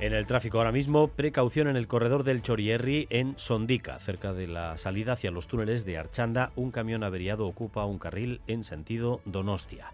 En 0.00 0.14
el 0.14 0.26
tráfico 0.26 0.56
ahora 0.56 0.72
mismo, 0.72 1.08
precaución 1.08 1.68
en 1.68 1.76
el 1.76 1.86
corredor 1.86 2.24
del 2.24 2.40
Chorierri 2.40 3.06
en 3.10 3.34
Sondica, 3.36 3.98
cerca 3.98 4.32
de 4.32 4.46
la 4.46 4.78
salida 4.78 5.12
hacia 5.12 5.30
los 5.30 5.46
túneles 5.46 5.84
de 5.84 5.98
Archanda. 5.98 6.52
Un 6.56 6.70
camión 6.70 7.04
averiado 7.04 7.46
ocupa 7.46 7.84
un 7.84 7.98
carril 7.98 8.40
en 8.46 8.64
sentido 8.64 9.20
Donostia. 9.26 9.92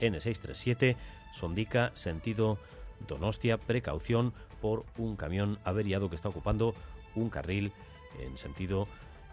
N637, 0.00 0.96
Sondica, 1.32 1.92
sentido 1.94 2.58
Donostia, 3.06 3.56
precaución 3.56 4.32
por 4.60 4.84
un 4.98 5.14
camión 5.14 5.60
averiado 5.62 6.10
que 6.10 6.16
está 6.16 6.30
ocupando 6.30 6.74
un 7.14 7.30
carril 7.30 7.70
en 8.18 8.36
sentido, 8.36 8.88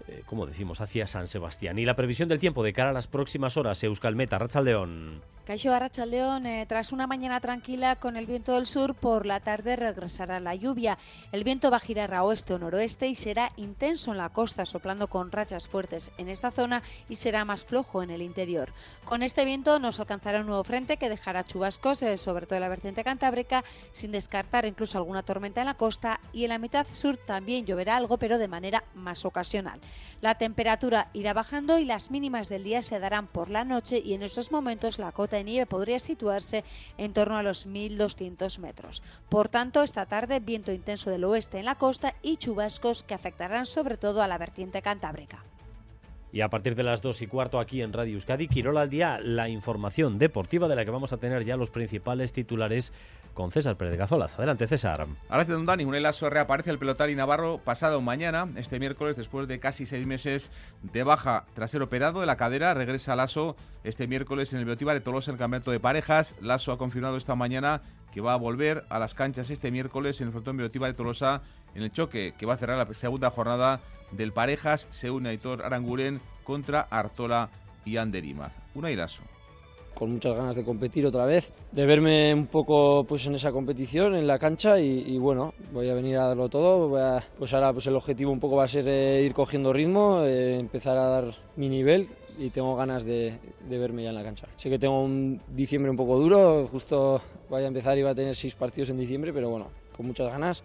eh, 0.08 0.24
como 0.26 0.46
decimos, 0.46 0.82
hacia 0.82 1.08
San 1.08 1.28
Sebastián. 1.28 1.78
Y 1.80 1.86
la 1.86 1.96
previsión 1.96 2.30
del 2.30 2.40
tiempo 2.40 2.64
de 2.64 2.74
cara 2.74 2.90
a 2.90 2.94
las 2.94 3.08
próximas 3.08 3.58
horas, 3.58 3.84
Euskalmeta, 3.84 4.38
Rachaldeón. 4.38 5.22
Caixo 5.46 5.74
Arrachaldeón, 5.74 6.46
eh, 6.46 6.66
tras 6.68 6.92
una 6.92 7.08
mañana 7.08 7.40
tranquila 7.40 7.96
con 7.96 8.16
el 8.16 8.28
viento 8.28 8.54
del 8.54 8.68
sur, 8.68 8.94
por 8.94 9.26
la 9.26 9.40
tarde 9.40 9.76
regresará 9.76 10.40
la 10.40 10.54
lluvia. 10.54 11.00
El 11.32 11.44
viento 11.44 11.72
va 11.72 11.78
a 11.78 11.80
girar 11.80 12.14
a 12.14 12.24
oeste 12.24 12.54
o 12.54 12.60
noroeste 12.60 13.08
y 13.08 13.16
será 13.16 13.52
intenso 13.58 14.12
en 14.12 14.20
la 14.20 14.30
costa, 14.30 14.66
soplando 14.66 15.08
con 15.08 15.32
rachas 15.32 15.68
fuertes 15.68 16.12
en 16.20 16.30
esta 16.30 16.52
zona 16.52 16.84
y 17.10 17.16
será 17.16 17.44
más 17.44 17.66
flojo 17.66 18.04
en 18.04 18.12
el 18.12 18.22
interior. 18.22 18.72
Con 19.04 19.24
este 19.24 19.44
viento 19.44 19.80
nos 19.80 20.00
alcanzará 20.00 20.42
un 20.42 20.46
nuevo 20.46 20.64
frente 20.64 20.98
que 20.98 21.10
dejará 21.10 21.44
chubascos, 21.44 22.04
eh, 22.04 22.18
sobre 22.20 22.46
todo 22.46 22.58
en 22.58 22.62
la 22.62 22.70
vertiente 22.70 23.04
cantábrica, 23.04 23.64
sin 23.92 24.12
descartar 24.12 24.66
incluso 24.66 25.00
alguna 25.00 25.24
tormenta 25.24 25.62
en 25.62 25.68
la 25.68 25.74
costa 25.74 26.20
y 26.34 26.44
en 26.44 26.50
la 26.50 26.60
mitad 26.60 26.86
sur 26.92 27.18
también 27.18 27.66
lloverá 27.66 27.98
algo, 27.98 28.18
pero 28.18 28.38
de 28.38 28.48
manera 28.48 28.84
más 28.94 29.26
ocasional. 29.26 29.82
La 30.22 30.36
temperatura 30.36 31.10
irá 31.14 31.34
bajando 31.34 31.80
y 31.80 31.86
las 31.86 32.12
mínimas 32.12 32.50
del 32.50 32.64
día 32.64 32.82
se 32.82 33.00
darán 33.00 33.28
por 33.28 33.50
la 33.50 33.66
noche 33.66 34.02
y 34.04 34.14
en 34.14 34.24
esos 34.24 34.52
momentos 34.52 35.00
la 35.00 35.12
cota 35.12 35.38
de 35.38 35.44
nieve 35.44 35.66
podría 35.66 36.00
situarse 36.00 36.64
en 36.98 37.14
torno 37.14 37.38
a 37.38 37.44
los 37.44 37.68
1.200 37.68 38.60
metros. 38.60 39.04
Por 39.30 39.50
tanto, 39.50 39.84
esta 39.84 40.06
tarde 40.06 40.40
viento 40.40 40.72
intenso 40.72 41.10
del 41.10 41.24
oeste 41.24 41.60
en 41.60 41.66
la 41.66 41.76
costa 41.76 42.16
y 42.22 42.38
chubascos 42.38 43.04
que 43.04 43.14
afectarán 43.14 43.66
sobre 43.66 43.98
todo 43.98 44.22
a 44.22 44.28
la 44.28 44.38
vertiente 44.38 44.82
cantábrica. 44.82 45.44
Y 46.34 46.42
a 46.42 46.50
partir 46.50 46.76
de 46.76 46.84
las 46.84 47.02
2 47.02 47.24
y 47.24 47.28
cuarto 47.28 47.60
aquí 47.60 47.82
en 47.82 47.92
Radio 47.92 48.14
Euskadi, 48.14 48.48
Quirola 48.48 48.82
al 48.82 48.90
día, 48.90 49.20
la 49.22 49.50
información 49.50 50.18
deportiva 50.18 50.70
de 50.70 50.76
la 50.78 50.86
que 50.86 50.92
vamos 50.92 51.12
a 51.12 51.18
tener 51.18 51.44
ya 51.44 51.58
los 51.58 51.72
principales 51.72 52.32
titulares 52.32 52.94
con 53.34 53.52
César 53.52 53.76
Pérez 53.76 53.98
de. 53.98 54.02
Adelante, 54.38 54.68
César. 54.68 55.08
Ahora 55.30 55.46
Don 55.46 55.66
Dani, 55.66 55.84
un 55.84 55.96
Elaso 55.96 56.30
reaparece 56.30 56.70
el 56.70 56.80
pelotari 56.80 57.16
Navarro 57.16 57.60
pasado 57.60 58.02
mañana, 58.02 58.48
este 58.56 58.80
miércoles, 58.80 59.18
después 59.18 59.48
de 59.48 59.60
casi 59.60 59.86
seis 59.86 60.06
meses 60.06 60.52
de 60.82 61.04
baja 61.04 61.46
tras 61.54 61.72
ser 61.72 61.82
operado 61.82 62.22
de 62.22 62.26
la 62.26 62.38
cadera. 62.38 62.74
Regresa 62.74 63.16
Lasso 63.16 63.56
este 63.84 64.08
miércoles 64.08 64.54
en 64.54 64.60
el 64.60 64.66
Biotiba 64.66 64.94
de 64.94 65.02
Tolosa 65.02 65.32
en 65.32 65.36
el 65.36 65.40
campeonato 65.40 65.72
de 65.72 65.80
parejas. 65.80 66.36
Lasso 66.42 66.72
ha 66.72 66.78
confirmado 66.78 67.18
esta 67.18 67.36
mañana 67.36 67.82
que 68.12 68.22
va 68.22 68.34
a 68.34 68.38
volver 68.38 68.86
a 68.90 69.00
las 69.00 69.14
canchas 69.16 69.50
este 69.50 69.72
miércoles 69.72 70.20
en 70.22 70.28
el 70.28 70.34
frontón 70.34 70.58
Biotiba 70.58 70.88
de 70.88 70.94
Tolosa 70.94 71.42
en 71.76 71.84
el 71.84 71.92
choque 71.92 72.34
que 72.38 72.46
va 72.46 72.54
a 72.54 72.58
cerrar 72.58 72.78
la 72.78 72.94
segunda 72.94 73.30
jornada 73.30 73.82
del 74.12 74.34
parejas. 74.34 74.88
Se 74.90 75.10
une 75.10 75.30
Aitor 75.30 75.64
Aranguren 75.64 76.22
contra 76.44 76.82
Artola 76.82 77.50
y 77.86 77.98
Anderimaz. 77.98 78.54
Un 78.76 78.86
ailaso 78.86 79.24
con 79.94 80.14
muchas 80.14 80.36
ganas 80.36 80.56
de 80.56 80.64
competir 80.64 81.06
otra 81.06 81.26
vez, 81.26 81.54
de 81.72 81.86
verme 81.86 82.34
un 82.34 82.48
poco 82.48 83.04
pues 83.04 83.28
en 83.28 83.36
esa 83.36 83.52
competición, 83.52 84.16
en 84.16 84.26
la 84.26 84.40
cancha 84.40 84.80
y, 84.80 85.16
bueno, 85.20 85.54
voy 85.72 85.90
a 85.90 85.94
venir 85.94 86.18
a 86.18 86.28
darlo 86.28 86.50
todo. 86.50 86.90
pues 87.38 87.54
ahora 87.54 87.72
pues 87.72 87.86
el 87.86 87.96
objetivo 87.96 88.32
un 88.32 88.40
poco 88.40 88.56
va 88.56 88.64
a 88.64 88.68
ser 88.68 88.88
eh, 88.88 89.22
ir 89.22 89.34
cogiendo 89.34 89.72
ritmo, 89.72 90.24
eh, 90.24 90.58
empezar 90.58 90.98
a 90.98 91.06
dar 91.06 91.26
mi 91.56 91.70
nivel 91.70 92.08
y 92.40 92.50
tengo 92.50 92.76
ganas 92.76 93.04
de, 93.04 93.38
de, 93.70 93.78
verme 93.78 94.02
ya 94.02 94.10
en 94.10 94.16
la 94.16 94.24
cancha. 94.24 94.48
Sé 94.58 94.72
que 94.72 94.80
tengo 94.80 95.04
un 95.04 95.40
diciembre 95.50 95.92
un 95.92 95.98
poco 95.98 96.18
duro, 96.18 96.68
justo 96.72 97.22
voy 97.48 97.62
a 97.62 97.68
empezar 97.68 97.96
y 97.98 98.02
va 98.02 98.12
a 98.12 98.16
tener 98.16 98.36
seis 98.36 98.56
partidos 98.56 98.90
en 98.90 98.98
diciembre, 98.98 99.32
pero 99.32 99.50
bueno, 99.50 99.68
con 99.96 100.08
muchas 100.08 100.32
ganas. 100.32 100.64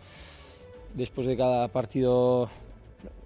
Después 0.96 1.26
de 1.26 1.36
cada 1.36 1.68
partido 1.68 2.50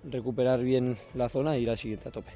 recuperar 0.04 0.60
bien 0.60 0.98
la 1.14 1.28
zona 1.28 1.56
ir 1.56 1.70
al 1.70 1.78
siguiente 1.78 2.08
a 2.08 2.12
tope 2.12 2.30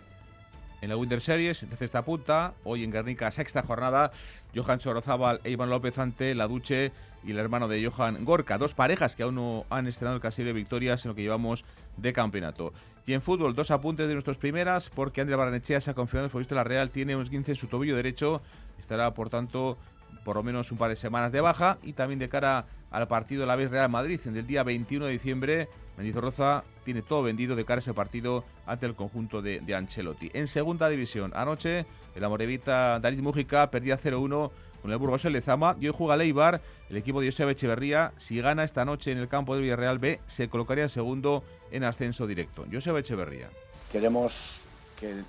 en 0.84 0.90
la 0.90 0.96
Winter 0.98 1.20
Series, 1.20 1.62
entonces 1.62 1.86
esta 1.86 2.04
punta, 2.04 2.52
hoy 2.62 2.84
en 2.84 2.90
Guernica, 2.90 3.30
sexta 3.30 3.62
jornada, 3.62 4.12
Johan 4.54 4.82
Sorozábal 4.82 5.40
e 5.42 5.50
Iván 5.50 5.70
López 5.70 5.98
ante 5.98 6.34
La 6.34 6.46
Duche 6.46 6.92
y 7.24 7.30
el 7.30 7.38
hermano 7.38 7.68
de 7.68 7.84
Johan 7.84 8.22
Gorka, 8.24 8.58
dos 8.58 8.74
parejas 8.74 9.16
que 9.16 9.22
aún 9.22 9.36
no 9.36 9.64
han 9.70 9.86
estrenado 9.86 10.16
el 10.16 10.22
castillo 10.22 10.48
de 10.48 10.52
victorias 10.52 11.02
en 11.04 11.08
lo 11.08 11.14
que 11.14 11.22
llevamos 11.22 11.64
de 11.96 12.12
campeonato. 12.12 12.74
Y 13.06 13.14
en 13.14 13.22
fútbol, 13.22 13.54
dos 13.54 13.70
apuntes 13.70 14.08
de 14.08 14.12
nuestras 14.12 14.36
primeras, 14.36 14.90
porque 14.90 15.22
Andrea 15.22 15.38
Baranechea 15.38 15.80
se 15.80 15.90
ha 15.90 15.94
confirmado 15.94 16.26
el 16.26 16.30
futbolista 16.30 16.54
de 16.54 16.60
la 16.60 16.64
Real, 16.64 16.90
tiene 16.90 17.16
unos 17.16 17.30
15 17.30 17.52
en 17.52 17.56
su 17.56 17.66
tobillo 17.66 17.96
derecho, 17.96 18.42
estará 18.78 19.14
por 19.14 19.30
tanto 19.30 19.78
por 20.24 20.36
lo 20.36 20.42
menos 20.42 20.70
un 20.72 20.78
par 20.78 20.90
de 20.90 20.96
semanas 20.96 21.32
de 21.32 21.40
baja 21.40 21.78
y 21.82 21.92
también 21.94 22.18
de 22.18 22.28
cara 22.28 22.66
al 22.90 23.08
partido 23.08 23.40
de 23.40 23.46
la 23.46 23.56
vez 23.56 23.70
Real 23.70 23.88
Madrid 23.88 24.20
en 24.26 24.36
el 24.36 24.46
día 24.46 24.62
21 24.62 25.06
de 25.06 25.12
diciembre 25.12 25.68
Mendizorroza 25.96 26.64
tiene 26.84 27.02
todo 27.02 27.22
vendido 27.22 27.56
de 27.56 27.64
cara 27.64 27.78
a 27.78 27.80
ese 27.80 27.94
partido 27.94 28.44
ante 28.66 28.86
el 28.86 28.94
conjunto 28.94 29.42
de, 29.42 29.62
Ancelotti. 29.74 30.30
En 30.34 30.48
segunda 30.48 30.88
división, 30.88 31.32
anoche 31.34 31.86
el 32.14 32.24
Amorevita 32.24 32.98
Daris 33.00 33.22
Mújica 33.22 33.70
perdía 33.70 33.98
0-1 33.98 34.50
con 34.82 34.92
el 34.92 34.98
Burgos 34.98 35.24
Lezama 35.24 35.76
y 35.80 35.86
hoy 35.86 35.94
juega 35.96 36.16
Leibar, 36.16 36.60
el 36.90 36.96
equipo 36.96 37.20
de 37.20 37.28
Joseba 37.28 37.52
Echeverría. 37.52 38.12
Si 38.18 38.40
gana 38.40 38.64
esta 38.64 38.84
noche 38.84 39.12
en 39.12 39.18
el 39.18 39.28
campo 39.28 39.54
del 39.54 39.62
Villarreal 39.62 39.98
B, 39.98 40.20
se 40.26 40.48
colocaría 40.48 40.88
segundo 40.88 41.42
en 41.70 41.84
ascenso 41.84 42.26
directo. 42.26 42.66
Joseba 42.70 42.98
Echeverría. 42.98 43.48
Queremos 43.90 44.68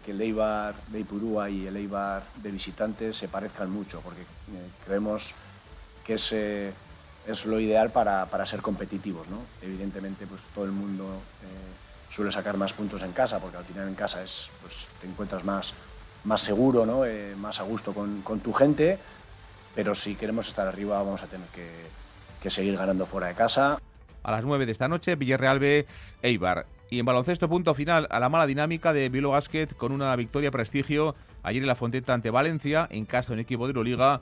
que, 0.03 0.11
el 0.11 0.21
Eibar 0.21 0.75
de 0.87 0.99
Ipurúa 0.99 1.49
y 1.49 1.67
el 1.67 1.75
Eibar 1.77 2.23
de 2.41 2.51
visitantes 2.51 3.17
se 3.17 3.27
parezcan 3.27 3.69
mucho, 3.69 4.01
porque 4.01 4.21
eh, 4.21 4.69
creemos 4.85 5.33
que 6.03 6.15
ese 6.15 6.71
es 7.27 7.45
lo 7.45 7.59
ideal 7.59 7.91
para, 7.91 8.25
para 8.27 8.45
ser 8.45 8.61
competitivos. 8.61 9.27
¿no? 9.27 9.37
Evidentemente, 9.61 10.27
pues 10.27 10.41
todo 10.53 10.65
el 10.65 10.71
mundo 10.71 11.05
eh, 11.43 12.13
suele 12.13 12.31
sacar 12.31 12.57
más 12.57 12.73
puntos 12.73 13.03
en 13.03 13.11
casa, 13.11 13.39
porque 13.39 13.57
al 13.57 13.65
final 13.65 13.87
en 13.87 13.95
casa 13.95 14.23
es, 14.23 14.49
pues, 14.61 14.87
te 15.01 15.07
encuentras 15.07 15.43
más, 15.43 15.73
más 16.23 16.41
seguro, 16.41 16.85
¿no? 16.85 17.05
Eh, 17.05 17.35
más 17.37 17.59
a 17.59 17.63
gusto 17.63 17.93
con, 17.93 18.21
con, 18.21 18.39
tu 18.39 18.53
gente, 18.53 18.97
pero 19.73 19.95
si 19.95 20.15
queremos 20.15 20.47
estar 20.47 20.67
arriba 20.67 20.97
vamos 20.97 21.23
a 21.23 21.27
tener 21.27 21.47
que, 21.49 21.69
que 22.41 22.49
seguir 22.49 22.77
ganando 22.77 23.05
fuera 23.05 23.27
de 23.27 23.33
casa. 23.33 23.77
A 24.23 24.31
las 24.31 24.43
9 24.43 24.65
de 24.65 24.71
esta 24.71 24.87
noche, 24.87 25.15
Villarreal 25.15 25.59
B, 25.59 25.85
Eibar. 26.21 26.65
Y 26.89 26.99
en 26.99 27.05
baloncesto, 27.05 27.49
punto 27.49 27.73
final 27.73 28.07
a 28.11 28.19
la 28.19 28.29
mala 28.29 28.45
dinámica 28.45 28.93
de 28.93 29.09
Bilbao 29.09 29.31
Basket 29.31 29.67
con 29.75 29.91
una 29.91 30.15
victoria 30.15 30.51
prestigio 30.51 31.15
ayer 31.41 31.63
en 31.63 31.67
la 31.67 31.75
Fonteta 31.75 32.13
ante 32.13 32.29
Valencia, 32.29 32.87
en 32.91 33.05
casa 33.05 33.29
de 33.29 33.33
un 33.35 33.39
equipo 33.39 33.65
de 33.65 33.71
Euroliga 33.71 34.21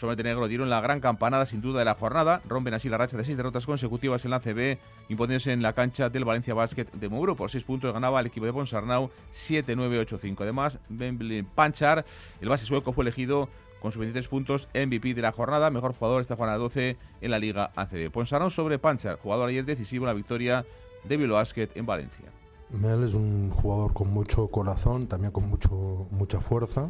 Los 0.00 0.16
negro 0.18 0.46
dieron 0.46 0.70
la 0.70 0.80
gran 0.80 1.00
campanada 1.00 1.44
sin 1.44 1.60
duda 1.60 1.80
de 1.80 1.84
la 1.84 1.94
jornada, 1.94 2.40
rompen 2.48 2.74
así 2.74 2.88
la 2.88 2.98
racha 2.98 3.16
de 3.16 3.24
seis 3.24 3.36
derrotas 3.36 3.66
consecutivas 3.66 4.24
en 4.24 4.30
la 4.30 4.40
CB, 4.40 4.78
imponiéndose 5.08 5.52
en 5.52 5.62
la 5.62 5.72
cancha 5.72 6.08
del 6.08 6.24
Valencia 6.24 6.54
Basket 6.54 6.86
de 6.92 7.08
Mouro. 7.08 7.34
Por 7.34 7.50
seis 7.50 7.64
puntos 7.64 7.92
ganaba 7.92 8.20
el 8.20 8.26
equipo 8.26 8.46
de 8.46 8.52
Ponsarnau 8.52 9.10
7-9-8-5. 9.32 10.36
Además, 10.40 10.78
Ben 10.88 11.46
Panchar, 11.54 12.04
el 12.40 12.48
base 12.48 12.64
sueco, 12.64 12.92
fue 12.92 13.02
elegido 13.02 13.48
con 13.80 13.92
sus 13.92 14.00
23 14.00 14.28
puntos 14.28 14.68
MVP 14.72 15.14
de 15.14 15.22
la 15.22 15.32
jornada, 15.32 15.70
mejor 15.70 15.94
jugador 15.94 16.22
esta 16.22 16.36
jornada 16.36 16.58
12 16.58 16.96
en 17.20 17.30
la 17.30 17.38
Liga 17.38 17.70
ACB. 17.76 18.10
Ponsarnau 18.10 18.50
sobre 18.50 18.78
Panchar, 18.78 19.18
jugador 19.18 19.48
ayer 19.48 19.64
decisivo 19.64 20.04
en 20.04 20.08
la 20.08 20.14
victoria 20.14 20.64
de 21.04 21.16
Bilbao 21.16 21.36
Basket 21.36 21.68
en 21.74 21.86
Valencia. 21.86 22.26
Mel 22.70 23.04
es 23.04 23.14
un 23.14 23.50
jugador 23.50 23.92
con 23.92 24.12
mucho 24.12 24.48
corazón, 24.48 25.06
también 25.06 25.32
con 25.32 25.48
mucho, 25.48 26.08
mucha 26.10 26.40
fuerza 26.40 26.88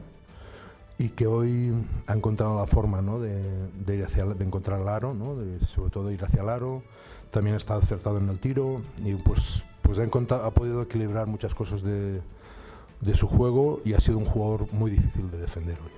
y 0.96 1.10
que 1.10 1.26
hoy 1.26 1.72
ha 2.06 2.14
encontrado 2.14 2.56
la 2.56 2.66
forma 2.66 3.02
¿no? 3.02 3.18
de, 3.18 3.68
ir 3.88 4.04
hacia, 4.04 4.24
de 4.24 4.44
encontrar 4.44 4.80
el 4.80 4.88
aro, 4.88 5.14
¿no? 5.14 5.36
de, 5.36 5.58
sobre 5.60 5.90
todo 5.90 6.10
ir 6.10 6.22
hacia 6.24 6.42
el 6.42 6.48
aro. 6.48 6.82
También 7.30 7.56
está 7.56 7.74
acertado 7.74 8.18
en 8.18 8.28
el 8.28 8.38
tiro 8.38 8.82
y 9.04 9.14
pues, 9.14 9.66
pues 9.82 9.98
ha, 9.98 10.02
ha 10.04 10.50
podido 10.52 10.82
equilibrar 10.82 11.26
muchas 11.26 11.54
cosas 11.54 11.82
de, 11.82 12.20
de 13.00 13.14
su 13.14 13.26
juego 13.26 13.80
y 13.84 13.94
ha 13.94 14.00
sido 14.00 14.18
un 14.18 14.24
jugador 14.24 14.72
muy 14.72 14.90
difícil 14.90 15.30
de 15.30 15.38
defender 15.38 15.78
hoy. 15.80 15.90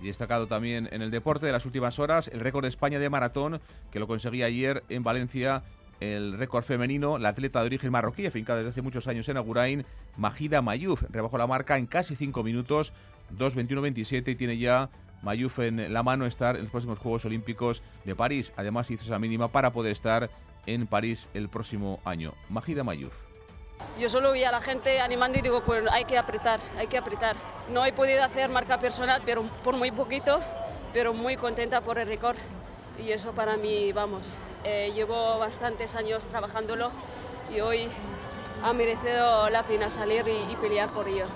Y 0.00 0.06
destacado 0.06 0.46
también 0.46 0.88
en 0.92 1.02
el 1.02 1.10
deporte 1.10 1.46
de 1.46 1.52
las 1.52 1.66
últimas 1.66 1.98
horas 1.98 2.28
el 2.28 2.40
récord 2.40 2.62
de 2.64 2.68
España 2.68 2.98
de 2.98 3.10
maratón 3.10 3.60
que 3.90 3.98
lo 3.98 4.06
conseguía 4.06 4.46
ayer 4.46 4.84
en 4.88 5.02
Valencia 5.02 5.64
el 6.00 6.38
récord 6.38 6.64
femenino, 6.64 7.18
la 7.18 7.30
atleta 7.30 7.60
de 7.60 7.66
origen 7.66 7.92
marroquí, 7.92 8.26
afincada 8.26 8.58
desde 8.58 8.70
hace 8.70 8.82
muchos 8.82 9.06
años 9.08 9.28
en 9.28 9.36
Agurain, 9.36 9.84
Majida 10.16 10.62
Mayuf, 10.62 11.02
rebajó 11.10 11.38
la 11.38 11.46
marca 11.46 11.78
en 11.78 11.86
casi 11.86 12.16
5 12.16 12.42
minutos, 12.42 12.92
2.21.27 13.36 14.32
y 14.32 14.34
tiene 14.34 14.58
ya 14.58 14.90
Mayuf 15.22 15.58
en 15.60 15.92
la 15.92 16.02
mano 16.02 16.26
estar 16.26 16.56
en 16.56 16.62
los 16.62 16.70
próximos 16.70 16.98
Juegos 16.98 17.24
Olímpicos 17.24 17.82
de 18.04 18.14
París. 18.14 18.52
Además 18.56 18.90
hizo 18.90 19.04
esa 19.04 19.18
mínima 19.18 19.48
para 19.48 19.72
poder 19.72 19.92
estar 19.92 20.30
en 20.66 20.86
París 20.86 21.28
el 21.34 21.48
próximo 21.48 22.00
año. 22.04 22.34
Majida 22.50 22.84
Mayuf. 22.84 23.12
Yo 23.98 24.08
solo 24.08 24.32
vi 24.32 24.44
a 24.44 24.52
la 24.52 24.60
gente 24.60 25.00
animando 25.00 25.38
y 25.38 25.42
digo, 25.42 25.64
pues 25.64 25.84
hay 25.90 26.04
que 26.04 26.16
apretar, 26.16 26.60
hay 26.78 26.86
que 26.86 26.98
apretar. 26.98 27.36
No 27.72 27.84
he 27.84 27.92
podido 27.92 28.22
hacer 28.22 28.48
marca 28.48 28.78
personal, 28.78 29.22
pero 29.24 29.42
por 29.64 29.76
muy 29.76 29.90
poquito, 29.90 30.40
pero 30.92 31.12
muy 31.12 31.36
contenta 31.36 31.80
por 31.80 31.98
el 31.98 32.06
récord. 32.06 32.36
Y 33.02 33.10
eso 33.10 33.32
para 33.32 33.56
mí, 33.56 33.92
vamos, 33.92 34.36
eh, 34.64 34.92
llevo 34.94 35.38
bastantes 35.38 35.94
años 35.94 36.26
trabajándolo 36.26 36.90
y 37.54 37.60
hoy 37.60 37.88
ha 38.62 38.72
merecido 38.72 39.50
la 39.50 39.62
pena 39.62 39.90
salir 39.90 40.24
y, 40.28 40.56
pelear 40.56 40.90
por 40.90 41.08
ello. 41.08 41.26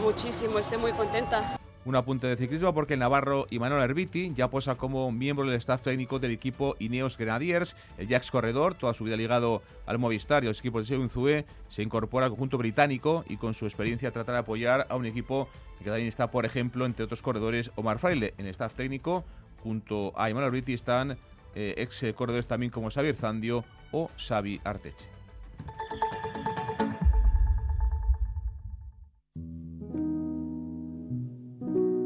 muchísimo, 0.00 0.58
estoy 0.58 0.78
muy 0.78 0.92
contenta. 0.92 1.58
Un 1.84 1.96
apunte 1.96 2.26
de 2.26 2.36
ciclismo 2.36 2.74
porque 2.74 2.94
el 2.94 3.00
Navarro 3.00 3.46
Manuel 3.50 3.82
Herbiti 3.82 4.32
ya 4.34 4.48
posa 4.48 4.74
como 4.76 5.10
miembro 5.10 5.46
del 5.46 5.54
staff 5.54 5.82
técnico 5.82 6.18
del 6.18 6.32
equipo 6.32 6.76
Ineos 6.78 7.16
Grenadiers, 7.16 7.76
el 7.96 8.08
Jax 8.08 8.30
Corredor, 8.30 8.74
toda 8.74 8.92
su 8.94 9.04
vida 9.04 9.16
ligado 9.16 9.62
al 9.86 9.98
Movistar 9.98 10.44
y 10.44 10.48
a 10.48 10.50
los 10.50 10.60
equipos 10.60 10.86
de 10.86 10.96
Seunzue, 10.96 11.46
se 11.68 11.82
incorpora 11.82 12.26
al 12.26 12.32
conjunto 12.32 12.58
británico 12.58 13.24
y 13.28 13.36
con 13.36 13.54
su 13.54 13.64
experiencia 13.64 14.10
tratará 14.10 14.38
de 14.38 14.42
apoyar 14.42 14.86
a 14.90 14.96
un 14.96 15.06
equipo 15.06 15.48
que 15.78 15.86
también 15.86 16.08
está, 16.08 16.30
por 16.30 16.44
ejemplo, 16.44 16.84
entre 16.84 17.04
otros 17.04 17.22
corredores, 17.22 17.70
Omar 17.76 17.98
Fraile. 17.98 18.34
En 18.36 18.46
el 18.46 18.50
staff 18.50 18.74
técnico, 18.74 19.24
junto 19.62 20.12
a 20.16 20.30
Imanol 20.30 20.48
Herbiti, 20.48 20.74
están 20.74 21.18
eh, 21.54 21.74
ex 21.76 22.04
corredores 22.14 22.46
también 22.46 22.70
como 22.70 22.90
Xavier 22.90 23.14
Zandio 23.14 23.64
o 23.92 24.10
Xavi 24.16 24.60
Arteche. 24.64 25.06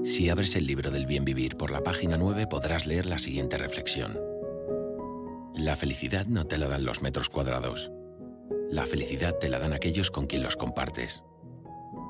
Si 0.04 0.28
abres 0.28 0.56
el 0.56 0.66
libro 0.66 0.90
del 0.90 1.06
bien 1.06 1.24
vivir 1.24 1.56
por 1.56 1.70
la 1.70 1.82
página 1.82 2.18
9 2.18 2.46
podrás 2.46 2.86
leer 2.86 3.06
la 3.06 3.18
siguiente 3.18 3.56
reflexión. 3.56 4.20
La 5.54 5.74
felicidad 5.74 6.26
no 6.26 6.46
te 6.46 6.58
la 6.58 6.68
dan 6.68 6.84
los 6.84 7.02
metros 7.02 7.28
cuadrados. 7.28 7.90
La 8.70 8.84
felicidad 8.84 9.38
te 9.38 9.48
la 9.48 9.58
dan 9.58 9.72
aquellos 9.72 10.10
con 10.10 10.26
quien 10.26 10.42
los 10.42 10.56
compartes. 10.56 11.22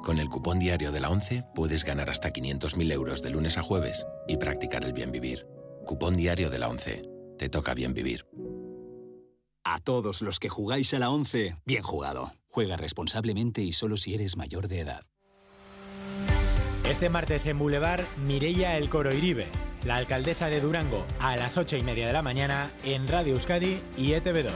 Con 0.02 0.18
el 0.18 0.28
cupón 0.28 0.58
diario 0.58 0.90
de 0.90 0.98
la 0.98 1.10
11 1.10 1.44
puedes 1.54 1.84
ganar 1.84 2.10
hasta 2.10 2.32
500.000 2.32 2.92
euros 2.92 3.22
de 3.22 3.30
lunes 3.30 3.56
a 3.56 3.62
jueves 3.62 4.04
y 4.26 4.36
practicar 4.36 4.84
el 4.84 4.92
bien 4.92 5.12
vivir. 5.12 5.46
Cupón 5.86 6.16
diario 6.16 6.50
de 6.50 6.58
la 6.58 6.68
11. 6.68 7.02
Te 7.38 7.48
toca 7.48 7.72
bien 7.72 7.94
vivir. 7.94 8.26
A 9.62 9.78
todos 9.78 10.20
los 10.20 10.40
que 10.40 10.48
jugáis 10.48 10.92
a 10.92 10.98
la 10.98 11.10
11, 11.10 11.56
bien 11.64 11.84
jugado. 11.84 12.32
Juega 12.48 12.76
responsablemente 12.76 13.62
y 13.62 13.70
solo 13.70 13.96
si 13.96 14.14
eres 14.14 14.36
mayor 14.36 14.66
de 14.66 14.80
edad. 14.80 15.04
Este 16.84 17.08
martes 17.08 17.46
en 17.46 17.60
Boulevard, 17.60 18.02
Mireia 18.26 18.76
El 18.76 18.90
Coro 18.90 19.14
Iribe, 19.14 19.46
la 19.84 19.96
alcaldesa 19.96 20.48
de 20.48 20.60
Durango, 20.60 21.06
a 21.20 21.36
las 21.36 21.56
8 21.56 21.76
y 21.76 21.82
media 21.82 22.08
de 22.08 22.12
la 22.12 22.22
mañana 22.22 22.72
en 22.82 23.06
Radio 23.06 23.34
Euskadi 23.34 23.78
y 23.96 24.08
ETV2. 24.08 24.50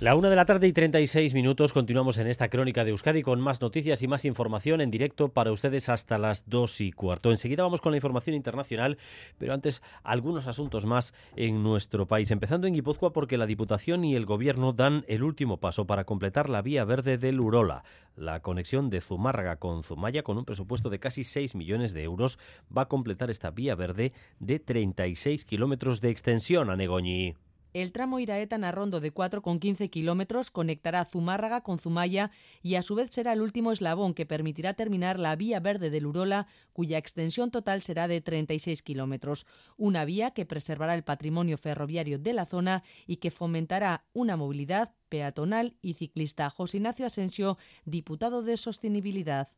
La 0.00 0.14
una 0.14 0.30
de 0.30 0.36
la 0.36 0.46
tarde 0.46 0.66
y 0.66 0.72
36 0.72 1.34
minutos 1.34 1.74
continuamos 1.74 2.16
en 2.16 2.26
esta 2.26 2.48
crónica 2.48 2.84
de 2.84 2.90
Euskadi 2.90 3.20
con 3.20 3.38
más 3.38 3.60
noticias 3.60 4.02
y 4.02 4.08
más 4.08 4.24
información 4.24 4.80
en 4.80 4.90
directo 4.90 5.28
para 5.28 5.52
ustedes 5.52 5.90
hasta 5.90 6.16
las 6.16 6.48
dos 6.48 6.80
y 6.80 6.90
cuarto. 6.90 7.28
Enseguida 7.28 7.64
vamos 7.64 7.82
con 7.82 7.92
la 7.92 7.98
información 7.98 8.34
internacional, 8.34 8.96
pero 9.36 9.52
antes 9.52 9.82
algunos 10.02 10.46
asuntos 10.46 10.86
más 10.86 11.12
en 11.36 11.62
nuestro 11.62 12.08
país. 12.08 12.30
Empezando 12.30 12.66
en 12.66 12.72
Guipúzcoa 12.72 13.12
porque 13.12 13.36
la 13.36 13.44
Diputación 13.44 14.02
y 14.06 14.16
el 14.16 14.24
Gobierno 14.24 14.72
dan 14.72 15.04
el 15.06 15.22
último 15.22 15.58
paso 15.58 15.86
para 15.86 16.04
completar 16.04 16.48
la 16.48 16.62
vía 16.62 16.86
verde 16.86 17.18
del 17.18 17.38
Urola. 17.38 17.84
La 18.16 18.40
conexión 18.40 18.88
de 18.88 19.02
Zumárraga 19.02 19.56
con 19.56 19.84
Zumaya 19.84 20.22
con 20.22 20.38
un 20.38 20.46
presupuesto 20.46 20.88
de 20.88 20.98
casi 20.98 21.24
6 21.24 21.54
millones 21.56 21.92
de 21.92 22.04
euros 22.04 22.38
va 22.74 22.82
a 22.82 22.88
completar 22.88 23.28
esta 23.30 23.50
vía 23.50 23.74
verde 23.74 24.14
de 24.38 24.60
36 24.60 25.44
kilómetros 25.44 26.00
de 26.00 26.08
extensión 26.08 26.70
a 26.70 26.76
Negoñi. 26.76 27.34
El 27.72 27.92
tramo 27.92 28.18
Iraeta-Narrondo 28.18 28.98
de 28.98 29.14
4,15 29.14 29.90
kilómetros 29.90 30.50
conectará 30.50 31.04
Zumárraga 31.04 31.60
con 31.60 31.78
Zumaya 31.78 32.32
y 32.62 32.74
a 32.74 32.82
su 32.82 32.96
vez 32.96 33.10
será 33.10 33.32
el 33.32 33.42
último 33.42 33.70
eslabón 33.70 34.12
que 34.12 34.26
permitirá 34.26 34.74
terminar 34.74 35.20
la 35.20 35.36
vía 35.36 35.60
verde 35.60 35.90
del 35.90 36.06
Urola, 36.06 36.48
cuya 36.72 36.98
extensión 36.98 37.52
total 37.52 37.82
será 37.82 38.08
de 38.08 38.20
36 38.20 38.82
kilómetros. 38.82 39.46
Una 39.76 40.04
vía 40.04 40.32
que 40.32 40.46
preservará 40.46 40.94
el 40.94 41.04
patrimonio 41.04 41.58
ferroviario 41.58 42.18
de 42.18 42.32
la 42.32 42.44
zona 42.44 42.82
y 43.06 43.18
que 43.18 43.30
fomentará 43.30 44.04
una 44.12 44.36
movilidad 44.36 44.92
peatonal 45.08 45.76
y 45.80 45.94
ciclista. 45.94 46.50
José 46.50 46.78
Ignacio 46.78 47.06
Asensio, 47.06 47.56
diputado 47.84 48.42
de 48.42 48.56
Sostenibilidad. 48.56 49.48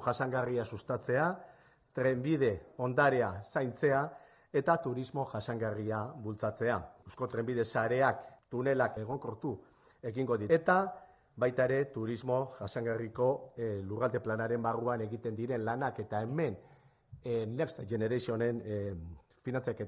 Jasangarria 0.00 0.64
sustatzea, 0.64 1.44
trenbide 1.92 2.62
ondarea 2.76 3.42
zaintzea, 3.42 4.18
eta 4.58 4.76
turismo 4.82 5.24
jasangarria 5.30 6.02
bultzatzea. 6.24 6.78
Eusko 7.06 7.26
trenbide 7.26 7.64
sareak 7.64 8.24
tunelak 8.50 8.98
egonkortu 8.98 9.54
egingo 10.02 10.36
dit. 10.38 10.50
Eta 10.50 10.78
baita 11.38 11.64
ere 11.68 11.84
turismo 11.94 12.40
jasangarriko 12.58 13.28
e, 13.56 13.82
lurralde 13.82 14.20
planaren 14.20 14.62
barruan 14.62 15.04
egiten 15.06 15.36
diren 15.38 15.64
lanak 15.64 16.00
eta 16.04 16.22
hemen 16.22 16.56
e, 17.22 17.46
Next 17.46 17.84
Generationen 17.88 18.62
e, 18.64 18.80
finantzek 19.42 19.84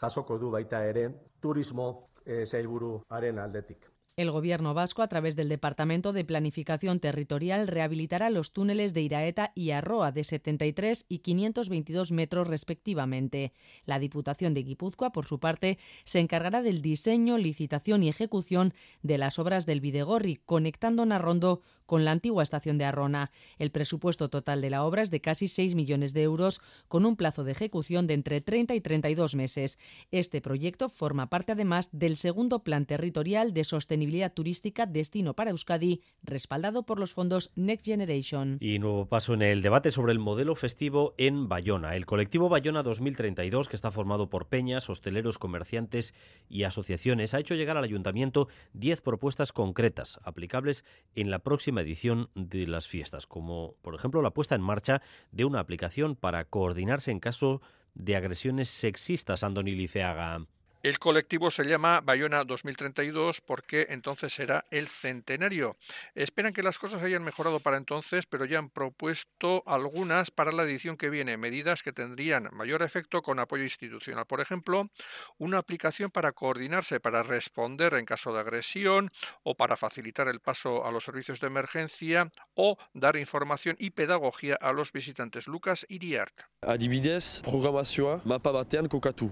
jasoko 0.00 0.38
du 0.38 0.50
baita 0.50 0.84
ere 0.84 1.08
turismo 1.40 2.08
e, 2.24 2.44
zailburuaren 2.46 3.38
aldetik. 3.38 3.91
El 4.14 4.30
Gobierno 4.30 4.74
vasco, 4.74 5.00
a 5.00 5.08
través 5.08 5.36
del 5.36 5.48
Departamento 5.48 6.12
de 6.12 6.26
Planificación 6.26 7.00
Territorial, 7.00 7.66
rehabilitará 7.66 8.28
los 8.28 8.52
túneles 8.52 8.92
de 8.92 9.00
Iraeta 9.00 9.52
y 9.54 9.70
Arroa 9.70 10.12
de 10.12 10.22
73 10.22 11.06
y 11.08 11.20
522 11.20 12.12
metros 12.12 12.46
respectivamente. 12.46 13.54
La 13.86 13.98
Diputación 13.98 14.52
de 14.52 14.64
Guipúzcoa, 14.64 15.12
por 15.12 15.24
su 15.24 15.40
parte, 15.40 15.78
se 16.04 16.18
encargará 16.18 16.60
del 16.60 16.82
diseño, 16.82 17.38
licitación 17.38 18.02
y 18.02 18.10
ejecución 18.10 18.74
de 19.02 19.16
las 19.16 19.38
obras 19.38 19.64
del 19.64 19.80
Videgorri, 19.80 20.36
conectando 20.44 21.06
Narrondo 21.06 21.62
con 21.86 22.04
la 22.04 22.12
antigua 22.12 22.42
estación 22.42 22.78
de 22.78 22.84
Arrona. 22.84 23.30
El 23.58 23.70
presupuesto 23.70 24.28
total 24.28 24.60
de 24.60 24.70
la 24.70 24.84
obra 24.84 25.02
es 25.02 25.10
de 25.10 25.20
casi 25.20 25.48
6 25.48 25.74
millones 25.74 26.12
de 26.12 26.22
euros, 26.22 26.60
con 26.88 27.06
un 27.06 27.16
plazo 27.16 27.44
de 27.44 27.52
ejecución 27.52 28.06
de 28.06 28.14
entre 28.14 28.40
30 28.40 28.74
y 28.74 28.80
32 28.80 29.34
meses. 29.34 29.78
Este 30.10 30.40
proyecto 30.40 30.88
forma 30.88 31.28
parte 31.28 31.52
además 31.52 31.88
del 31.92 32.16
segundo 32.16 32.62
Plan 32.64 32.86
Territorial 32.86 33.52
de 33.52 33.64
Sostenibilidad 33.64 34.32
Turística 34.32 34.86
Destino 34.86 35.34
para 35.34 35.50
Euskadi, 35.50 36.02
respaldado 36.22 36.84
por 36.84 36.98
los 36.98 37.12
fondos 37.12 37.50
Next 37.54 37.84
Generation. 37.84 38.58
Y 38.60 38.78
nuevo 38.78 39.06
paso 39.06 39.34
en 39.34 39.42
el 39.42 39.62
debate 39.62 39.90
sobre 39.90 40.12
el 40.12 40.18
modelo 40.18 40.54
festivo 40.54 41.14
en 41.18 41.48
Bayona. 41.48 41.96
El 41.96 42.06
colectivo 42.06 42.48
Bayona 42.48 42.82
2032, 42.82 43.68
que 43.68 43.76
está 43.76 43.90
formado 43.90 44.28
por 44.28 44.48
peñas, 44.48 44.90
hosteleros, 44.90 45.38
comerciantes 45.38 46.14
y 46.48 46.64
asociaciones, 46.64 47.34
ha 47.34 47.40
hecho 47.40 47.54
llegar 47.54 47.76
al 47.76 47.84
ayuntamiento 47.84 48.48
10 48.74 49.00
propuestas 49.00 49.52
concretas 49.52 50.20
aplicables 50.22 50.84
en 51.14 51.30
la 51.30 51.38
próxima 51.38 51.71
edición 51.80 52.28
de 52.34 52.66
las 52.66 52.86
fiestas, 52.86 53.26
como 53.26 53.74
por 53.82 53.94
ejemplo 53.94 54.22
la 54.22 54.34
puesta 54.34 54.54
en 54.54 54.60
marcha 54.60 55.02
de 55.30 55.44
una 55.44 55.60
aplicación 55.60 56.14
para 56.14 56.44
coordinarse 56.44 57.10
en 57.10 57.20
caso 57.20 57.62
de 57.94 58.16
agresiones 58.16 58.68
sexistas, 58.68 59.42
Andoni 59.42 59.74
Liceaga. 59.74 60.46
El 60.82 60.98
colectivo 60.98 61.48
se 61.52 61.62
llama 61.62 62.00
Bayona 62.00 62.42
2032 62.42 63.40
porque 63.40 63.86
entonces 63.90 64.32
será 64.32 64.64
el 64.72 64.88
centenario. 64.88 65.76
Esperan 66.16 66.52
que 66.52 66.64
las 66.64 66.80
cosas 66.80 67.04
hayan 67.04 67.22
mejorado 67.22 67.60
para 67.60 67.76
entonces, 67.76 68.26
pero 68.26 68.46
ya 68.46 68.58
han 68.58 68.68
propuesto 68.68 69.62
algunas 69.64 70.32
para 70.32 70.50
la 70.50 70.64
edición 70.64 70.96
que 70.96 71.08
viene, 71.08 71.36
medidas 71.36 71.84
que 71.84 71.92
tendrían 71.92 72.48
mayor 72.50 72.82
efecto 72.82 73.22
con 73.22 73.38
apoyo 73.38 73.62
institucional. 73.62 74.26
Por 74.26 74.40
ejemplo, 74.40 74.90
una 75.38 75.58
aplicación 75.58 76.10
para 76.10 76.32
coordinarse, 76.32 76.98
para 76.98 77.22
responder 77.22 77.94
en 77.94 78.04
caso 78.04 78.32
de 78.32 78.40
agresión 78.40 79.12
o 79.44 79.54
para 79.54 79.76
facilitar 79.76 80.26
el 80.26 80.40
paso 80.40 80.84
a 80.84 80.90
los 80.90 81.04
servicios 81.04 81.38
de 81.38 81.46
emergencia 81.46 82.32
o 82.54 82.76
dar 82.92 83.16
información 83.16 83.76
y 83.78 83.90
pedagogía 83.90 84.56
a 84.60 84.72
los 84.72 84.90
visitantes. 84.90 85.46
Lucas 85.46 85.86
Iriart. 85.88 86.40
Adibidez, 86.62 87.40
programazioa 87.42 88.20
mapa 88.24 88.50
batean 88.50 88.88
kokatu. 88.88 89.30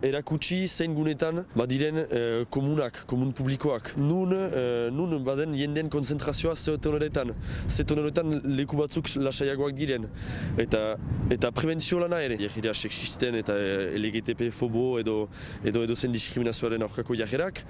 Zein 0.69 0.95
gunetan 0.95 1.40
badiren 1.55 1.99
eh, 2.03 2.45
komunak, 2.51 3.05
komun 3.11 3.33
publikoak. 3.37 3.93
Nun, 3.97 4.33
eh, 4.35 4.89
nun 4.93 5.17
baden 5.25 5.55
jenden 5.59 5.91
konzentrazioa 5.93 6.55
zeoten 6.57 6.97
horretan. 6.97 7.35
Zeoten 7.69 8.03
horretan 8.03 8.41
leku 8.57 8.79
batzuk 8.81 9.11
lasaiagoak 9.17 9.75
diren. 9.77 10.09
Eta, 10.59 10.97
eta 11.31 11.53
prebentzio 11.57 12.01
lana 12.03 12.21
ere. 12.25 12.39
Jagira 12.41 12.75
sexisten 12.75 13.39
eta 13.41 13.57
eh, 13.57 13.99
LGTP 13.99 14.51
fobo 14.55 14.99
edo, 15.01 15.29
edo 15.65 15.85
edo 15.87 15.97
zen 15.97 16.13
diskriminazioaren 16.13 16.83
aurkako 16.87 17.17
jajerak. 17.19 17.65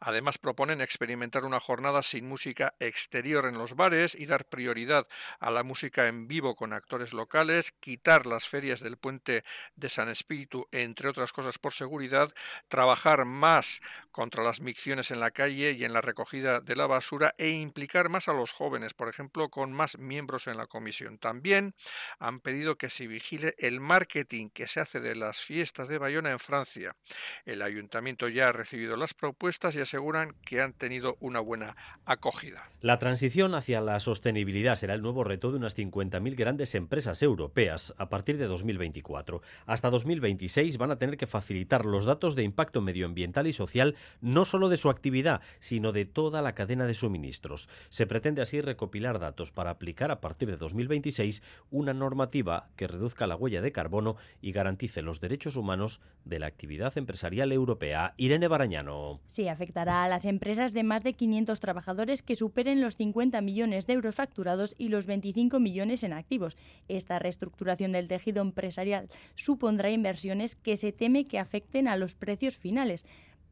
Además 0.00 0.38
proponen 0.38 0.80
experimentar 0.80 1.44
una 1.44 1.60
jornada 1.60 2.02
sin 2.02 2.28
música 2.28 2.74
exterior 2.80 3.46
en 3.46 3.58
los 3.58 3.74
bares 3.76 4.14
y 4.14 4.26
dar 4.26 4.44
prioridad 4.46 5.06
a 5.40 5.50
la 5.50 5.62
música 5.62 6.08
en 6.08 6.28
vivo 6.28 6.54
con 6.54 6.72
actores 6.72 7.12
locales, 7.12 7.72
quitar 7.80 8.26
las 8.26 8.48
ferias 8.48 8.80
del 8.80 8.96
puente 8.96 9.44
de 9.76 9.88
San 9.88 10.08
Espíritu, 10.08 10.66
entre 10.72 11.08
otras 11.08 11.32
cosas 11.32 11.58
por 11.58 11.72
seguridad, 11.72 12.32
trabajar 12.68 13.07
más 13.16 13.80
contra 14.18 14.42
las 14.42 14.60
micciones 14.60 15.10
en 15.10 15.20
la 15.20 15.30
calle 15.30 15.72
y 15.72 15.84
en 15.84 15.92
la 15.92 16.00
recogida 16.00 16.60
de 16.60 16.74
la 16.76 16.86
basura 16.86 17.32
e 17.38 17.50
implicar 17.50 18.08
más 18.08 18.28
a 18.28 18.32
los 18.32 18.50
jóvenes, 18.50 18.92
por 18.92 19.08
ejemplo, 19.08 19.48
con 19.48 19.72
más 19.72 19.96
miembros 19.96 20.48
en 20.48 20.56
la 20.56 20.66
comisión. 20.66 21.18
También 21.18 21.74
han 22.18 22.40
pedido 22.40 22.76
que 22.76 22.90
se 22.90 23.06
vigile 23.06 23.54
el 23.58 23.80
marketing 23.80 24.50
que 24.50 24.66
se 24.66 24.80
hace 24.80 25.00
de 25.00 25.14
las 25.14 25.40
fiestas 25.40 25.88
de 25.88 25.98
Bayona 25.98 26.32
en 26.32 26.40
Francia. 26.40 26.96
El 27.44 27.62
ayuntamiento 27.62 28.28
ya 28.28 28.48
ha 28.48 28.52
recibido 28.52 28.96
las 28.96 29.14
propuestas 29.14 29.76
y 29.76 29.80
aseguran 29.80 30.34
que 30.44 30.60
han 30.60 30.72
tenido 30.72 31.16
una 31.20 31.40
buena 31.40 31.76
acogida. 32.04 32.68
La 32.80 32.98
transición 32.98 33.54
hacia 33.54 33.80
la 33.80 34.00
sostenibilidad 34.00 34.74
será 34.74 34.94
el 34.94 35.02
nuevo 35.02 35.24
reto 35.24 35.52
de 35.52 35.58
unas 35.58 35.76
50.000 35.76 36.36
grandes 36.36 36.74
empresas 36.74 37.22
europeas 37.22 37.94
a 37.98 38.08
partir 38.08 38.36
de 38.36 38.46
2024. 38.46 39.42
Hasta 39.66 39.90
2026 39.90 40.76
van 40.76 40.90
a 40.90 40.98
tener 40.98 41.16
que 41.16 41.26
facilitar 41.28 41.86
los 41.86 42.04
datos 42.04 42.34
de 42.34 42.42
impacto 42.42 42.80
medioambiental 42.80 42.97
y 42.98 43.52
social 43.52 43.94
no 44.20 44.44
solo 44.44 44.68
de 44.68 44.76
su 44.76 44.90
actividad, 44.90 45.40
sino 45.60 45.92
de 45.92 46.04
toda 46.04 46.42
la 46.42 46.54
cadena 46.54 46.86
de 46.86 46.94
suministros. 46.94 47.68
Se 47.88 48.06
pretende 48.06 48.42
así 48.42 48.60
recopilar 48.60 49.18
datos 49.18 49.52
para 49.52 49.70
aplicar 49.70 50.10
a 50.10 50.20
partir 50.20 50.50
de 50.50 50.56
2026 50.56 51.42
una 51.70 51.94
normativa 51.94 52.68
que 52.76 52.86
reduzca 52.86 53.26
la 53.26 53.36
huella 53.36 53.60
de 53.60 53.72
carbono 53.72 54.16
y 54.40 54.52
garantice 54.52 55.02
los 55.02 55.20
derechos 55.20 55.56
humanos 55.56 56.00
de 56.24 56.38
la 56.38 56.46
actividad 56.46 56.96
empresarial 56.96 57.52
europea. 57.52 58.14
Irene 58.16 58.48
Barañano. 58.48 59.20
Sí, 59.26 59.48
afectará 59.48 60.04
a 60.04 60.08
las 60.08 60.24
empresas 60.24 60.72
de 60.72 60.82
más 60.82 61.02
de 61.02 61.12
500 61.12 61.60
trabajadores 61.60 62.22
que 62.22 62.36
superen 62.36 62.80
los 62.80 62.96
50 62.96 63.40
millones 63.40 63.86
de 63.86 63.94
euros 63.94 64.14
facturados 64.14 64.74
y 64.78 64.88
los 64.88 65.06
25 65.06 65.60
millones 65.60 66.02
en 66.02 66.12
activos. 66.12 66.56
Esta 66.88 67.18
reestructuración 67.18 67.92
del 67.92 68.08
tejido 68.08 68.42
empresarial 68.42 69.08
supondrá 69.34 69.90
inversiones 69.90 70.56
que 70.56 70.76
se 70.76 70.92
teme 70.92 71.24
que 71.24 71.38
afecten 71.38 71.88
a 71.88 71.96
los 71.96 72.14
precios 72.14 72.56
finales 72.56 72.87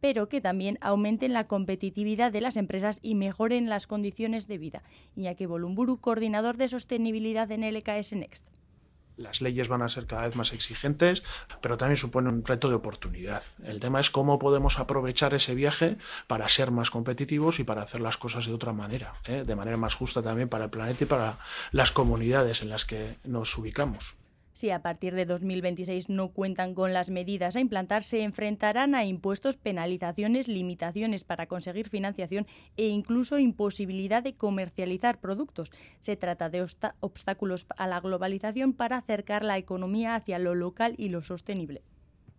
pero 0.00 0.28
que 0.28 0.40
también 0.40 0.78
aumenten 0.80 1.32
la 1.32 1.46
competitividad 1.46 2.32
de 2.32 2.40
las 2.40 2.56
empresas 2.56 2.98
y 3.02 3.14
mejoren 3.14 3.68
las 3.68 3.86
condiciones 3.86 4.46
de 4.46 4.58
vida. 4.58 4.82
Iñaki 5.16 5.46
Bolumburu, 5.46 5.98
coordinador 6.00 6.56
de 6.56 6.68
sostenibilidad 6.68 7.50
en 7.50 7.62
LKS 7.62 8.12
Next. 8.12 8.44
Las 9.16 9.40
leyes 9.40 9.68
van 9.68 9.80
a 9.80 9.88
ser 9.88 10.06
cada 10.06 10.26
vez 10.26 10.36
más 10.36 10.52
exigentes, 10.52 11.22
pero 11.62 11.78
también 11.78 11.96
supone 11.96 12.28
un 12.28 12.44
reto 12.44 12.68
de 12.68 12.74
oportunidad. 12.74 13.42
El 13.64 13.80
tema 13.80 13.98
es 13.98 14.10
cómo 14.10 14.38
podemos 14.38 14.78
aprovechar 14.78 15.32
ese 15.32 15.54
viaje 15.54 15.96
para 16.26 16.48
ser 16.50 16.70
más 16.70 16.90
competitivos 16.90 17.58
y 17.58 17.64
para 17.64 17.82
hacer 17.82 18.02
las 18.02 18.18
cosas 18.18 18.44
de 18.44 18.52
otra 18.52 18.74
manera, 18.74 19.14
¿eh? 19.24 19.44
de 19.46 19.56
manera 19.56 19.78
más 19.78 19.94
justa 19.94 20.22
también 20.22 20.50
para 20.50 20.64
el 20.64 20.70
planeta 20.70 21.04
y 21.04 21.06
para 21.06 21.38
las 21.72 21.92
comunidades 21.92 22.60
en 22.60 22.68
las 22.68 22.84
que 22.84 23.16
nos 23.24 23.56
ubicamos. 23.56 24.16
Si 24.56 24.70
a 24.70 24.80
partir 24.80 25.14
de 25.14 25.26
2026 25.26 26.08
no 26.08 26.28
cuentan 26.28 26.74
con 26.74 26.94
las 26.94 27.10
medidas 27.10 27.56
a 27.56 27.60
implantar, 27.60 28.02
se 28.02 28.22
enfrentarán 28.22 28.94
a 28.94 29.04
impuestos, 29.04 29.58
penalizaciones, 29.58 30.48
limitaciones 30.48 31.24
para 31.24 31.46
conseguir 31.46 31.90
financiación 31.90 32.46
e 32.78 32.86
incluso 32.86 33.38
imposibilidad 33.38 34.22
de 34.22 34.34
comercializar 34.34 35.20
productos. 35.20 35.70
Se 36.00 36.16
trata 36.16 36.48
de 36.48 36.66
obstáculos 37.00 37.66
a 37.76 37.86
la 37.86 38.00
globalización 38.00 38.72
para 38.72 38.96
acercar 38.96 39.44
la 39.44 39.58
economía 39.58 40.14
hacia 40.14 40.38
lo 40.38 40.54
local 40.54 40.94
y 40.96 41.10
lo 41.10 41.20
sostenible. 41.20 41.82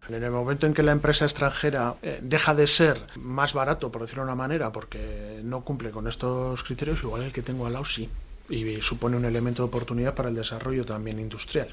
En 0.09 0.23
el 0.23 0.31
momento 0.31 0.65
en 0.65 0.73
que 0.73 0.81
la 0.81 0.93
empresa 0.93 1.25
extranjera 1.25 1.97
eh, 2.01 2.17
deja 2.23 2.55
de 2.55 2.65
ser 2.65 2.99
más 3.15 3.53
barato, 3.53 3.91
por 3.91 4.01
decirlo 4.01 4.23
de 4.23 4.29
una 4.29 4.35
manera, 4.35 4.71
porque 4.71 5.41
no 5.43 5.63
cumple 5.63 5.91
con 5.91 6.07
estos 6.07 6.63
criterios, 6.63 7.03
igual 7.03 7.21
el 7.21 7.31
que 7.31 7.43
tengo 7.43 7.67
al 7.67 7.73
lado 7.73 7.85
sí. 7.85 8.09
Y 8.49 8.81
supone 8.81 9.17
un 9.17 9.25
elemento 9.25 9.61
de 9.61 9.67
oportunidad 9.67 10.15
para 10.15 10.29
el 10.29 10.35
desarrollo 10.35 10.83
también 10.83 11.19
industrial 11.19 11.67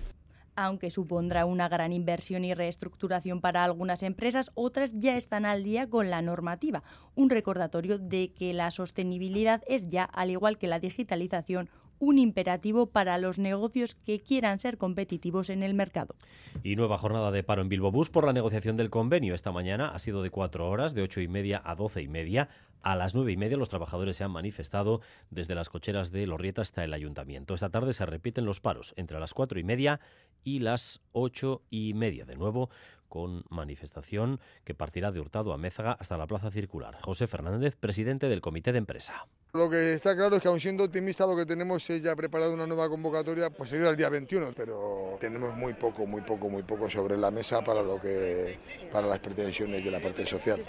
aunque 0.56 0.90
supondrá 0.90 1.46
una 1.46 1.68
gran 1.68 1.92
inversión 1.92 2.44
y 2.44 2.54
reestructuración 2.54 3.40
para 3.40 3.64
algunas 3.64 4.02
empresas, 4.02 4.50
otras 4.54 4.92
ya 4.98 5.16
están 5.16 5.46
al 5.46 5.64
día 5.64 5.88
con 5.88 6.10
la 6.10 6.22
normativa. 6.22 6.82
Un 7.14 7.30
recordatorio 7.30 7.98
de 7.98 8.32
que 8.32 8.52
la 8.52 8.70
sostenibilidad 8.70 9.62
es 9.66 9.88
ya, 9.88 10.04
al 10.04 10.30
igual 10.30 10.58
que 10.58 10.68
la 10.68 10.80
digitalización, 10.80 11.68
un 11.98 12.18
imperativo 12.18 12.86
para 12.86 13.18
los 13.18 13.38
negocios 13.38 13.94
que 13.94 14.20
quieran 14.20 14.58
ser 14.58 14.78
competitivos 14.78 15.50
en 15.50 15.62
el 15.62 15.74
mercado. 15.74 16.16
Y 16.62 16.76
nueva 16.76 16.98
jornada 16.98 17.30
de 17.30 17.42
paro 17.42 17.62
en 17.62 17.68
Bilbo 17.68 17.90
Bus 17.90 18.10
por 18.10 18.26
la 18.26 18.32
negociación 18.32 18.76
del 18.76 18.90
convenio. 18.90 19.34
Esta 19.34 19.52
mañana 19.52 19.88
ha 19.88 19.98
sido 19.98 20.22
de 20.22 20.30
cuatro 20.30 20.68
horas, 20.68 20.94
de 20.94 21.02
ocho 21.02 21.20
y 21.20 21.28
media 21.28 21.60
a 21.64 21.74
doce 21.74 22.02
y 22.02 22.08
media. 22.08 22.48
A 22.84 22.96
las 22.96 23.14
nueve 23.14 23.32
y 23.32 23.38
media 23.38 23.56
los 23.56 23.70
trabajadores 23.70 24.18
se 24.18 24.24
han 24.24 24.30
manifestado 24.30 25.00
desde 25.30 25.54
las 25.54 25.70
cocheras 25.70 26.12
de 26.12 26.26
Lorrieta 26.26 26.60
hasta 26.60 26.84
el 26.84 26.92
ayuntamiento. 26.92 27.54
Esta 27.54 27.70
tarde 27.70 27.94
se 27.94 28.04
repiten 28.04 28.44
los 28.44 28.60
paros 28.60 28.92
entre 28.98 29.18
las 29.18 29.32
cuatro 29.32 29.58
y 29.58 29.64
media 29.64 30.00
y 30.44 30.58
las 30.58 31.00
ocho 31.12 31.62
y 31.70 31.94
media. 31.94 32.26
De 32.26 32.36
nuevo, 32.36 32.68
con 33.08 33.42
manifestación 33.48 34.38
que 34.64 34.74
partirá 34.74 35.12
de 35.12 35.20
Hurtado 35.20 35.54
a 35.54 35.56
Mézaga 35.56 35.92
hasta 35.92 36.18
la 36.18 36.26
Plaza 36.26 36.50
Circular. 36.50 37.00
José 37.00 37.26
Fernández, 37.26 37.74
presidente 37.74 38.28
del 38.28 38.42
Comité 38.42 38.70
de 38.70 38.78
Empresa. 38.78 39.28
Lo 39.54 39.70
que 39.70 39.94
está 39.94 40.14
claro 40.14 40.36
es 40.36 40.42
que 40.42 40.48
aun 40.48 40.60
siendo 40.60 40.84
optimista 40.84 41.26
lo 41.26 41.34
que 41.34 41.46
tenemos 41.46 41.88
es 41.88 42.02
ya 42.02 42.14
preparado 42.14 42.52
una 42.52 42.66
nueva 42.66 42.90
convocatoria 42.90 43.48
pues 43.48 43.70
seguir 43.70 43.86
al 43.86 43.96
día 43.96 44.10
21, 44.10 44.52
pero 44.54 45.16
tenemos 45.18 45.56
muy 45.56 45.72
poco, 45.72 46.04
muy 46.04 46.20
poco, 46.20 46.50
muy 46.50 46.64
poco 46.64 46.90
sobre 46.90 47.16
la 47.16 47.30
mesa 47.30 47.64
para 47.64 47.82
lo 47.82 47.98
que 47.98 48.58
para 48.92 49.06
las 49.06 49.20
pretensiones 49.20 49.82
de 49.82 49.90
la 49.90 50.02
parte 50.02 50.26
social. 50.26 50.60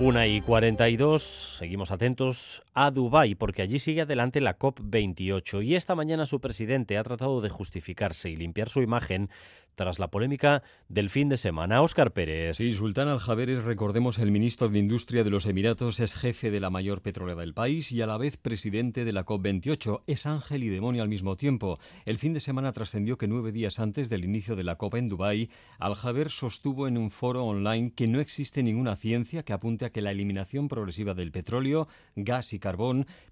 Una 0.00 0.26
y 0.26 0.40
42, 0.40 1.22
seguimos 1.22 1.90
atentos 1.90 2.62
a 2.74 2.90
Dubái 2.90 3.34
porque 3.34 3.62
allí 3.62 3.78
sigue 3.78 4.02
adelante 4.02 4.40
la 4.40 4.58
COP28 4.58 5.64
y 5.64 5.74
esta 5.74 5.94
mañana 5.94 6.26
su 6.26 6.40
presidente 6.40 6.98
ha 6.98 7.04
tratado 7.04 7.40
de 7.40 7.48
justificarse 7.48 8.30
y 8.30 8.36
limpiar 8.36 8.68
su 8.68 8.82
imagen 8.82 9.30
tras 9.74 9.98
la 9.98 10.08
polémica 10.08 10.62
del 10.88 11.08
fin 11.08 11.28
de 11.30 11.38
semana. 11.38 11.80
Óscar 11.80 12.12
Pérez. 12.12 12.58
Sí, 12.58 12.72
Sultán 12.72 13.08
Al-Jaberes, 13.08 13.64
recordemos, 13.64 14.18
el 14.18 14.30
ministro 14.30 14.68
de 14.68 14.78
Industria 14.78 15.24
de 15.24 15.30
los 15.30 15.46
Emiratos, 15.46 16.00
es 16.00 16.14
jefe 16.14 16.50
de 16.50 16.60
la 16.60 16.68
mayor 16.68 17.00
petrolera 17.00 17.40
del 17.40 17.54
país 17.54 17.90
y 17.92 18.02
a 18.02 18.06
la 18.06 18.18
vez 18.18 18.36
presidente 18.36 19.04
de 19.06 19.12
la 19.12 19.24
COP28. 19.24 20.02
Es 20.06 20.26
ángel 20.26 20.64
y 20.64 20.68
demonio 20.68 21.02
al 21.02 21.08
mismo 21.08 21.36
tiempo. 21.36 21.78
El 22.04 22.18
fin 22.18 22.34
de 22.34 22.40
semana 22.40 22.72
trascendió 22.72 23.16
que 23.16 23.26
nueve 23.26 23.52
días 23.52 23.80
antes 23.80 24.10
del 24.10 24.24
inicio 24.24 24.54
de 24.54 24.64
la 24.64 24.76
COP 24.76 24.96
en 24.96 25.08
Dubái, 25.08 25.48
Al-Jaber 25.78 26.30
sostuvo 26.30 26.86
en 26.86 26.98
un 26.98 27.10
foro 27.10 27.46
online 27.46 27.92
que 27.94 28.06
no 28.06 28.20
existe 28.20 28.62
ninguna 28.62 28.96
ciencia 28.96 29.44
que 29.44 29.54
apunte 29.54 29.86
a 29.86 29.90
que 29.90 30.02
la 30.02 30.10
eliminación 30.10 30.68
progresiva 30.68 31.14
del 31.14 31.32
petróleo, 31.32 31.88
gas 32.16 32.52
y 32.52 32.58
carbón 32.58 32.69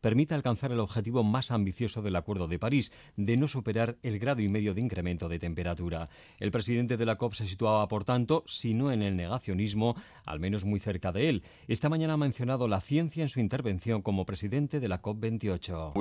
permita 0.00 0.34
alcanzar 0.34 0.72
el 0.72 0.80
objetivo 0.80 1.22
más 1.22 1.50
ambicioso 1.50 2.02
del 2.02 2.16
Acuerdo 2.16 2.48
de 2.48 2.58
París, 2.58 2.92
de 3.16 3.36
no 3.36 3.48
superar 3.48 3.96
el 4.02 4.18
grado 4.18 4.40
y 4.42 4.48
medio 4.48 4.74
de 4.74 4.80
incremento 4.80 5.28
de 5.28 5.38
temperatura. 5.38 6.08
El 6.38 6.50
presidente 6.50 6.96
de 6.96 7.06
la 7.06 7.16
COP 7.16 7.34
se 7.34 7.46
situaba, 7.46 7.86
por 7.88 8.04
tanto, 8.04 8.44
si 8.46 8.74
no 8.74 8.92
en 8.92 9.02
el 9.02 9.16
negacionismo, 9.16 9.96
al 10.24 10.40
menos 10.40 10.64
muy 10.64 10.80
cerca 10.80 11.12
de 11.12 11.28
él. 11.28 11.42
Esta 11.66 11.88
mañana 11.88 12.14
ha 12.14 12.18
mencionado 12.18 12.68
la 12.68 12.80
ciencia 12.80 13.22
en 13.22 13.28
su 13.28 13.40
intervención 13.40 14.02
como 14.02 14.26
presidente 14.26 14.80
de 14.80 14.88
la 14.88 15.02
COP28. 15.02 15.92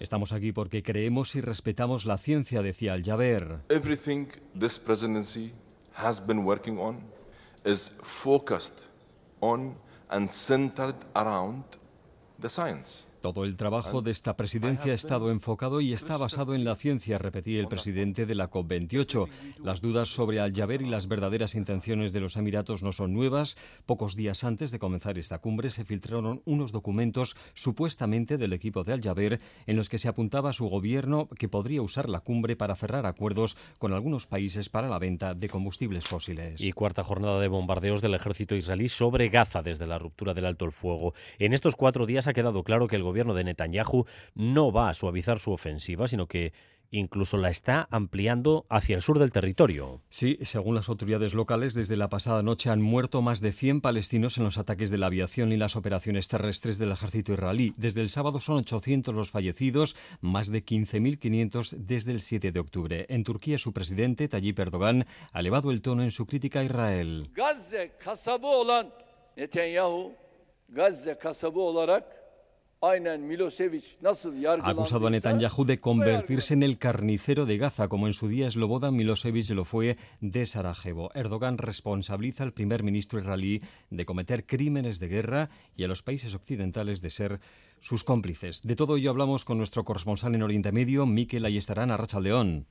Estamos 0.00 0.32
aquí 0.32 0.52
porque 0.52 0.82
creemos 0.82 1.36
y 1.36 1.40
respetamos 1.40 2.04
la 2.04 2.18
ciencia, 2.18 2.62
decía 2.62 2.94
al 2.94 3.04
Jaber. 3.04 3.60
Everything 3.68 4.26
this 4.58 4.78
presidency 4.78 5.52
has 5.94 6.24
been 6.24 6.40
working 6.40 6.78
on 6.78 6.98
is 7.64 7.90
focused 8.02 8.88
on 9.40 9.76
and 10.10 10.30
centered 10.30 10.96
around 11.14 11.64
the 12.38 12.48
science. 12.48 13.06
Todo 13.20 13.44
el 13.44 13.56
trabajo 13.56 14.00
de 14.00 14.12
esta 14.12 14.34
presidencia 14.36 14.92
ha 14.92 14.94
estado 14.94 15.30
enfocado 15.30 15.80
y 15.82 15.92
está 15.92 16.16
basado 16.16 16.54
en 16.54 16.64
la 16.64 16.74
ciencia, 16.74 17.18
repetía 17.18 17.60
el 17.60 17.68
presidente 17.68 18.24
de 18.24 18.34
la 18.34 18.50
COP28. 18.50 19.28
Las 19.62 19.82
dudas 19.82 20.08
sobre 20.08 20.40
Al-Jaber 20.40 20.80
y 20.80 20.88
las 20.88 21.06
verdaderas 21.06 21.54
intenciones 21.54 22.12
de 22.12 22.20
los 22.20 22.36
Emiratos 22.36 22.82
no 22.82 22.92
son 22.92 23.12
nuevas. 23.12 23.58
Pocos 23.84 24.16
días 24.16 24.42
antes 24.42 24.70
de 24.70 24.78
comenzar 24.78 25.18
esta 25.18 25.38
cumbre 25.38 25.70
se 25.70 25.84
filtraron 25.84 26.40
unos 26.46 26.72
documentos 26.72 27.36
supuestamente 27.52 28.38
del 28.38 28.54
equipo 28.54 28.84
de 28.84 28.94
Al-Jaber 28.94 29.40
en 29.66 29.76
los 29.76 29.90
que 29.90 29.98
se 29.98 30.08
apuntaba 30.08 30.50
a 30.50 30.54
su 30.54 30.66
gobierno 30.68 31.28
que 31.38 31.48
podría 31.48 31.82
usar 31.82 32.08
la 32.08 32.20
cumbre 32.20 32.56
para 32.56 32.74
cerrar 32.74 33.04
acuerdos 33.04 33.56
con 33.78 33.92
algunos 33.92 34.26
países 34.26 34.70
para 34.70 34.88
la 34.88 34.98
venta 34.98 35.34
de 35.34 35.50
combustibles 35.50 36.04
fósiles. 36.06 36.62
Y 36.62 36.72
cuarta 36.72 37.02
jornada 37.02 37.38
de 37.38 37.48
bombardeos 37.48 38.00
del 38.00 38.14
ejército 38.14 38.54
israelí 38.54 38.88
sobre 38.88 39.28
Gaza 39.28 39.60
desde 39.62 39.86
la 39.86 39.98
ruptura 39.98 40.32
del 40.32 40.46
alto 40.46 40.64
el 40.64 40.72
fuego. 40.72 41.12
En 41.38 41.52
estos 41.52 41.76
cuatro 41.76 42.06
días 42.06 42.26
ha 42.26 42.32
quedado 42.32 42.62
claro 42.62 42.88
que 42.88 42.96
el 42.96 43.02
gobierno 43.10 43.34
de 43.34 43.44
Netanyahu 43.44 44.06
no 44.34 44.72
va 44.72 44.88
a 44.88 44.94
suavizar 44.94 45.38
su 45.38 45.52
ofensiva, 45.52 46.06
sino 46.06 46.26
que 46.26 46.52
incluso 46.90 47.36
la 47.36 47.50
está 47.50 47.88
ampliando 47.90 48.66
hacia 48.68 48.96
el 48.96 49.02
sur 49.02 49.18
del 49.18 49.30
territorio. 49.30 50.02
Sí, 50.08 50.38
según 50.42 50.74
las 50.74 50.88
autoridades 50.88 51.34
locales, 51.34 51.74
desde 51.74 51.96
la 51.96 52.08
pasada 52.08 52.42
noche 52.42 52.70
han 52.70 52.82
muerto 52.82 53.22
más 53.22 53.40
de 53.40 53.52
100 53.52 53.80
palestinos 53.80 54.38
en 54.38 54.44
los 54.44 54.58
ataques 54.58 54.90
de 54.90 54.98
la 54.98 55.06
aviación 55.06 55.52
y 55.52 55.56
las 55.56 55.76
operaciones 55.76 56.28
terrestres 56.28 56.78
del 56.78 56.92
ejército 56.92 57.32
israelí. 57.32 57.72
Desde 57.76 58.00
el 58.00 58.10
sábado 58.10 58.40
son 58.40 58.58
800 58.58 59.14
los 59.14 59.30
fallecidos, 59.30 59.96
más 60.20 60.50
de 60.50 60.64
15.500 60.64 61.76
desde 61.76 62.12
el 62.12 62.20
7 62.20 62.52
de 62.52 62.60
octubre. 62.60 63.06
En 63.08 63.24
Turquía, 63.24 63.58
su 63.58 63.72
presidente, 63.72 64.28
Tayyip 64.28 64.58
Erdogan, 64.58 65.06
ha 65.32 65.40
elevado 65.40 65.70
el 65.70 65.82
tono 65.82 66.02
en 66.02 66.10
su 66.10 66.26
crítica 66.26 66.60
a 66.60 66.64
Israel. 66.64 67.30
Ha 72.82 74.70
acusado 74.70 75.06
a 75.06 75.10
Netanyahu 75.10 75.66
de 75.66 75.80
convertirse 75.80 76.54
en 76.54 76.62
el 76.62 76.78
carnicero 76.78 77.44
de 77.44 77.58
Gaza, 77.58 77.88
como 77.88 78.06
en 78.06 78.14
su 78.14 78.26
día 78.26 78.50
Slobodan 78.50 78.96
Milosevic 78.96 79.50
lo 79.50 79.66
fue 79.66 79.98
de 80.22 80.46
Sarajevo. 80.46 81.10
Erdogan 81.14 81.58
responsabiliza 81.58 82.42
al 82.42 82.54
primer 82.54 82.82
ministro 82.82 83.18
israelí 83.18 83.60
de 83.90 84.06
cometer 84.06 84.46
crímenes 84.46 84.98
de 84.98 85.08
guerra 85.08 85.50
y 85.76 85.84
a 85.84 85.88
los 85.88 86.02
países 86.02 86.34
occidentales 86.34 87.02
de 87.02 87.10
ser 87.10 87.40
sus 87.80 88.02
cómplices. 88.02 88.62
De 88.62 88.76
todo 88.76 88.96
ello 88.96 89.10
hablamos 89.10 89.44
con 89.44 89.58
nuestro 89.58 89.84
corresponsal 89.84 90.34
en 90.34 90.42
Oriente 90.42 90.72
Medio, 90.72 91.04
Miquel 91.04 91.44
Ayestarán 91.44 91.90
Arrachaldeón. 91.90 92.64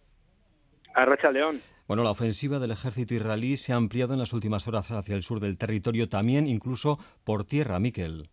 Arrachaldeón. 0.95 1.61
Bueno, 1.87 2.03
la 2.03 2.09
ofensiva 2.09 2.57
del 2.57 2.71
ejército 2.71 3.13
israelí 3.13 3.57
se 3.57 3.73
ha 3.73 3.75
ampliado 3.75 4.13
en 4.13 4.19
las 4.19 4.33
últimas 4.33 4.67
horas 4.67 4.89
hacia 4.89 5.15
el 5.15 5.21
sur 5.21 5.39
del 5.39 5.59
territorio, 5.59 6.09
también 6.09 6.47
incluso 6.47 6.97
por 7.23 7.43
tierra, 7.43 7.77
Miquel. 7.77 8.27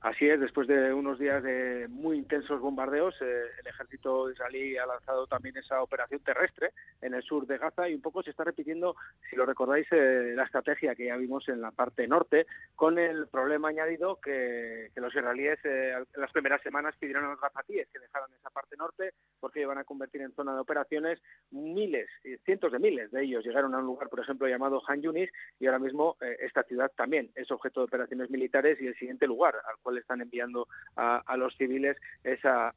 Así 0.00 0.28
es, 0.28 0.38
después 0.38 0.68
de 0.68 0.94
unos 0.94 1.18
días 1.18 1.42
de 1.42 1.88
muy 1.88 2.18
intensos 2.18 2.60
bombardeos, 2.60 3.16
eh, 3.20 3.42
el 3.60 3.66
ejército 3.66 4.30
israelí 4.30 4.76
ha 4.76 4.86
lanzado 4.86 5.26
también 5.26 5.56
esa 5.56 5.82
operación 5.82 6.20
terrestre 6.20 6.70
en 7.02 7.14
el 7.14 7.22
sur 7.24 7.48
de 7.48 7.58
Gaza 7.58 7.88
y 7.88 7.94
un 7.94 8.00
poco 8.00 8.22
se 8.22 8.30
está 8.30 8.44
repitiendo, 8.44 8.94
si 9.28 9.34
lo 9.34 9.44
recordáis, 9.44 9.88
eh, 9.90 10.34
la 10.36 10.44
estrategia 10.44 10.94
que 10.94 11.06
ya 11.06 11.16
vimos 11.16 11.48
en 11.48 11.60
la 11.60 11.72
parte 11.72 12.06
norte, 12.06 12.46
con 12.76 12.96
el 12.96 13.26
problema 13.26 13.70
añadido 13.70 14.20
que, 14.20 14.92
los 14.94 15.14
israelíes 15.14 15.58
eh, 15.64 15.92
en 15.92 16.20
las 16.20 16.32
primeras 16.32 16.62
semanas 16.62 16.94
pidieron 16.98 17.24
a 17.24 17.30
los 17.30 17.40
gazatíes 17.40 17.88
que 17.88 17.98
dejaran 17.98 18.30
esa 18.38 18.50
parte 18.50 18.76
norte 18.76 19.14
porque 19.40 19.62
iban 19.62 19.78
a 19.78 19.84
convertir 19.84 20.22
en 20.22 20.34
zona 20.34 20.54
de 20.54 20.60
operaciones. 20.60 21.20
Miles, 21.50 22.08
cientos 22.44 22.70
de 22.72 22.78
miles 22.78 23.10
de 23.10 23.24
ellos 23.24 23.44
llegaron 23.44 23.74
a 23.74 23.78
un 23.78 23.86
lugar, 23.86 24.08
por 24.08 24.20
ejemplo, 24.20 24.46
llamado 24.46 24.82
Han 24.86 25.02
Yunis 25.02 25.30
y 25.58 25.66
ahora 25.66 25.78
mismo 25.78 26.16
esta 26.40 26.64
ciudad 26.64 26.90
también 26.96 27.30
es 27.36 27.50
objeto 27.50 27.80
de 27.80 27.86
operaciones 27.86 28.28
militares 28.28 28.80
y 28.80 28.88
el 28.88 28.96
siguiente 28.96 29.26
lugar 29.26 29.54
al 29.54 29.76
cual 29.88 29.98
están 29.98 30.20
enviando 30.20 30.68
a, 30.96 31.36
los 31.36 31.56
civiles 31.56 31.96
es 32.22 32.44
a, 32.44 32.74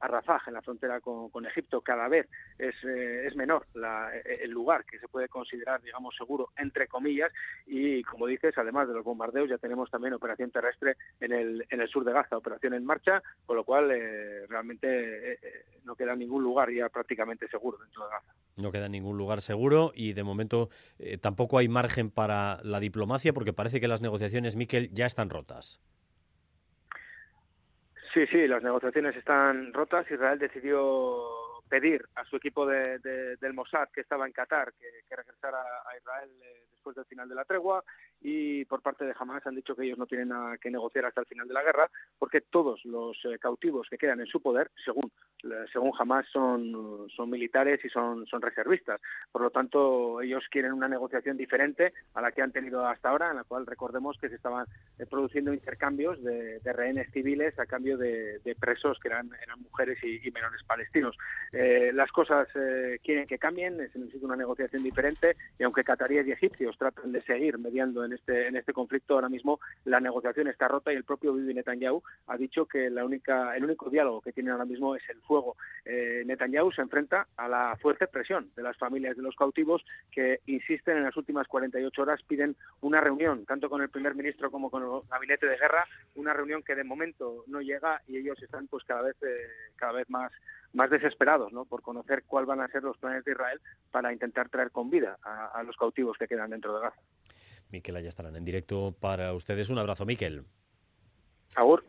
en 0.48 0.54
la 0.54 0.62
frontera 0.62 1.02
con, 1.02 1.46
Egipto. 1.46 1.82
Cada 1.82 2.08
vez 2.08 2.28
es, 2.58 2.76
eh, 2.86 3.28
es 3.28 3.36
menor 3.36 3.66
el 3.74 4.52
lugar 4.52 4.86
que 4.86 5.00
se 5.00 5.08
puede 5.08 5.28
considerar, 5.28 5.82
digamos, 5.82 6.16
seguro, 6.16 6.50
entre 6.58 6.88
comillas, 6.88 7.32
y 7.66 8.04
como 8.04 8.28
dices, 8.28 8.58
además 8.58 8.88
de 8.88 8.94
los 8.94 9.04
bombardeos, 9.04 9.50
ya 9.50 9.58
tenemos 9.58 9.90
también 9.90 10.14
operación 10.14 10.52
terrestre 10.52 10.96
en 11.20 11.34
el, 11.34 11.66
en 11.70 11.82
el 11.82 11.90
sur 11.90 12.06
de 12.06 12.14
Gaza, 12.14 12.38
operación 12.38 12.76
en 12.76 12.86
marcha, 12.86 13.22
con 13.46 13.58
lo 13.58 13.66
cual 13.66 13.92
eh, 13.92 14.46
realmente 14.48 15.34
eh, 15.34 15.66
no 15.84 15.96
queda 15.96 16.16
ningún 16.16 16.44
lugar 16.44 16.72
ya 16.72 16.88
prácticamente 16.88 17.48
seguro 17.50 17.78
dentro 17.80 18.06
de 18.06 18.12
Gaza. 18.12 18.34
No 18.56 18.72
queda 18.72 18.88
ningún 18.88 19.18
lugar 19.18 19.42
seguro 19.42 19.92
y 19.96 20.14
de 20.14 20.24
momento 20.24 20.70
tampoco 21.20 21.58
hay 21.58 21.68
margen 21.68 22.12
para 22.12 22.60
la 22.64 22.80
diplomacia 22.80 23.34
porque 23.34 23.54
parece 23.54 23.82
que 23.82 23.88
las 23.88 24.02
negociaciones, 24.02 24.56
Miquel, 24.56 24.94
ya 24.94 25.06
están 25.06 25.30
rotas. 25.30 25.82
Sí, 28.14 28.28
sí, 28.28 28.48
las 28.48 28.62
negociaciones 28.62 29.16
están 29.16 29.72
rotas. 29.74 30.10
Israel 30.12 30.38
decidió 30.38 31.24
pedir 31.70 32.04
a 32.16 32.26
su 32.26 32.36
equipo 32.36 32.66
de, 32.66 33.00
del 33.00 33.54
Mossad, 33.54 33.88
que 33.94 34.02
estaba 34.02 34.26
en 34.28 34.34
Qatar, 34.34 34.74
que, 34.74 35.16
regresara 35.16 35.60
a 35.60 35.98
Israel 35.98 36.30
eh, 36.44 36.71
después 36.82 36.96
del 36.96 37.06
final 37.06 37.30
de 37.30 37.36
la 37.36 37.46
tregua 37.46 37.84
y 38.22 38.66
por 38.66 38.82
parte 38.82 39.06
de 39.06 39.14
Hamas 39.18 39.46
han 39.46 39.54
dicho 39.54 39.76
que 39.76 39.84
ellos 39.84 40.00
no 40.00 40.08
tienen 40.08 40.30
nada 40.30 40.58
que 40.58 40.72
negociar 40.72 41.06
hasta 41.06 41.22
el 41.22 41.28
final 41.28 41.48
de 41.48 41.54
la 41.54 41.62
guerra 41.62 41.90
porque 42.18 42.42
todos 42.42 42.84
los 42.86 43.16
eh, 43.26 43.38
cautivos 43.40 43.88
que 43.88 44.00
quedan 44.00 44.20
en 44.20 44.26
su 44.26 44.42
poder, 44.42 44.72
según 44.84 45.12
según 45.72 45.92
Hamas, 45.98 46.28
son, 46.32 47.08
son 47.16 47.30
militares 47.30 47.84
y 47.84 47.90
son, 47.90 48.28
son 48.28 48.44
reservistas. 48.44 49.02
Por 49.32 49.42
lo 49.42 49.50
tanto, 49.50 50.22
ellos 50.22 50.44
quieren 50.52 50.72
una 50.72 50.88
negociación 50.88 51.36
diferente 51.36 51.94
a 52.14 52.22
la 52.22 52.32
que 52.32 52.44
han 52.44 52.52
tenido 52.52 52.86
hasta 52.86 53.10
ahora, 53.10 53.32
en 53.32 53.38
la 53.38 53.44
cual 53.44 53.66
recordemos 53.66 54.20
que 54.20 54.30
se 54.30 54.36
estaban 54.36 54.68
eh, 55.00 55.08
produciendo 55.08 55.52
intercambios 55.52 56.22
de, 56.22 56.60
rehenes 56.64 57.12
civiles 57.12 57.58
a 57.58 57.66
cambio 57.66 57.98
de, 57.98 58.40
presos 58.60 59.00
que 59.00 59.08
eran, 59.08 59.32
eran 59.42 59.62
mujeres 59.62 59.98
y, 60.04 60.30
menores 60.30 60.62
palestinos. 60.64 61.18
Eh, 61.52 61.92
las 61.92 62.12
cosas 62.12 62.48
quieren 63.04 63.26
que 63.26 63.40
cambien, 63.40 63.78
se 63.92 63.98
necesita 63.98 64.28
una 64.28 64.36
negociación 64.36 64.84
diferente 64.84 65.36
y 65.58 65.64
aunque 65.64 65.84
cataríes 65.84 66.28
y 66.28 66.32
egipcios 66.32 66.71
tratan 66.78 67.12
de 67.12 67.22
seguir 67.24 67.58
mediando 67.58 68.04
en 68.06 68.14
este, 68.14 68.48
en 68.48 68.56
este 68.56 68.74
conflicto 68.74 69.16
ahora 69.16 69.30
mismo 69.30 69.60
la 69.86 70.00
negociación 70.00 70.48
está 70.48 70.68
rota 70.68 70.92
y 70.92 70.96
el 70.96 71.04
propio 71.04 71.34
Bibi 71.34 71.54
Netanyahu 71.54 72.02
ha 72.28 72.38
dicho 72.38 72.66
que 72.66 72.90
la 72.90 73.06
única, 73.06 73.56
el 73.56 73.64
único 73.64 73.90
diálogo 73.90 74.22
que 74.22 74.32
tiene 74.32 74.52
ahora 74.52 74.66
mismo 74.66 74.96
es 74.96 75.04
el 75.10 75.22
fuego. 75.22 75.56
Eh, 75.86 76.24
Netanyahu 76.26 76.72
se 76.72 76.82
enfrenta 76.82 77.28
a 77.38 77.48
la 77.48 77.78
fuerte 77.82 78.08
presión 78.08 78.50
de 78.56 78.64
las 78.64 78.78
familias 78.78 79.16
de 79.16 79.24
los 79.24 79.36
cautivos 79.36 79.84
que 80.12 80.40
insisten 80.46 80.98
en 80.98 81.04
las 81.04 81.18
últimas 81.18 81.48
48 81.48 82.02
horas, 82.02 82.22
piden 82.24 82.56
una 82.82 83.02
reunión, 83.02 83.46
tanto 83.46 83.70
con 83.70 83.82
el 83.82 83.90
primer 83.90 84.16
ministro 84.16 84.52
como 84.52 84.70
con 84.70 84.84
el 84.84 85.10
gabinete 85.10 85.48
de 85.48 85.58
guerra, 85.58 85.86
una 86.16 86.34
reunión 86.34 86.64
que 86.64 86.76
de 86.76 86.84
momento 86.84 87.44
no 87.48 87.62
llega 87.62 88.02
y 88.08 88.18
ellos 88.18 88.42
están 88.42 88.68
pues 88.68 88.84
cada 88.86 89.02
vez, 89.02 89.16
eh, 89.22 89.48
cada 89.76 89.94
vez 89.94 90.10
más 90.10 90.32
más 90.74 90.90
desesperados 90.90 91.52
¿no? 91.52 91.66
por 91.66 91.82
conocer 91.82 92.24
cuáles 92.26 92.48
van 92.48 92.62
a 92.62 92.68
ser 92.68 92.84
los 92.84 92.98
planes 92.98 93.24
de 93.26 93.32
Israel 93.32 93.60
para 93.92 94.14
intentar 94.14 94.50
traer 94.50 94.72
con 94.72 94.90
vida 94.90 95.18
a, 95.24 95.48
a 95.48 95.64
los 95.64 95.76
cautivos 95.76 96.18
que 96.18 96.28
quedan 96.28 96.50
dentro 96.52 96.74
de 96.76 96.82
Gaza. 96.82 97.02
Miquel, 97.72 97.96
allá 97.96 98.10
estarán 98.10 98.36
en 98.36 98.46
directo 98.46 98.94
para 99.00 99.34
ustedes. 99.34 99.70
Un 99.70 99.80
abrazo, 99.80 100.06
Miquel. 100.06 100.44
Agur. 101.56 101.84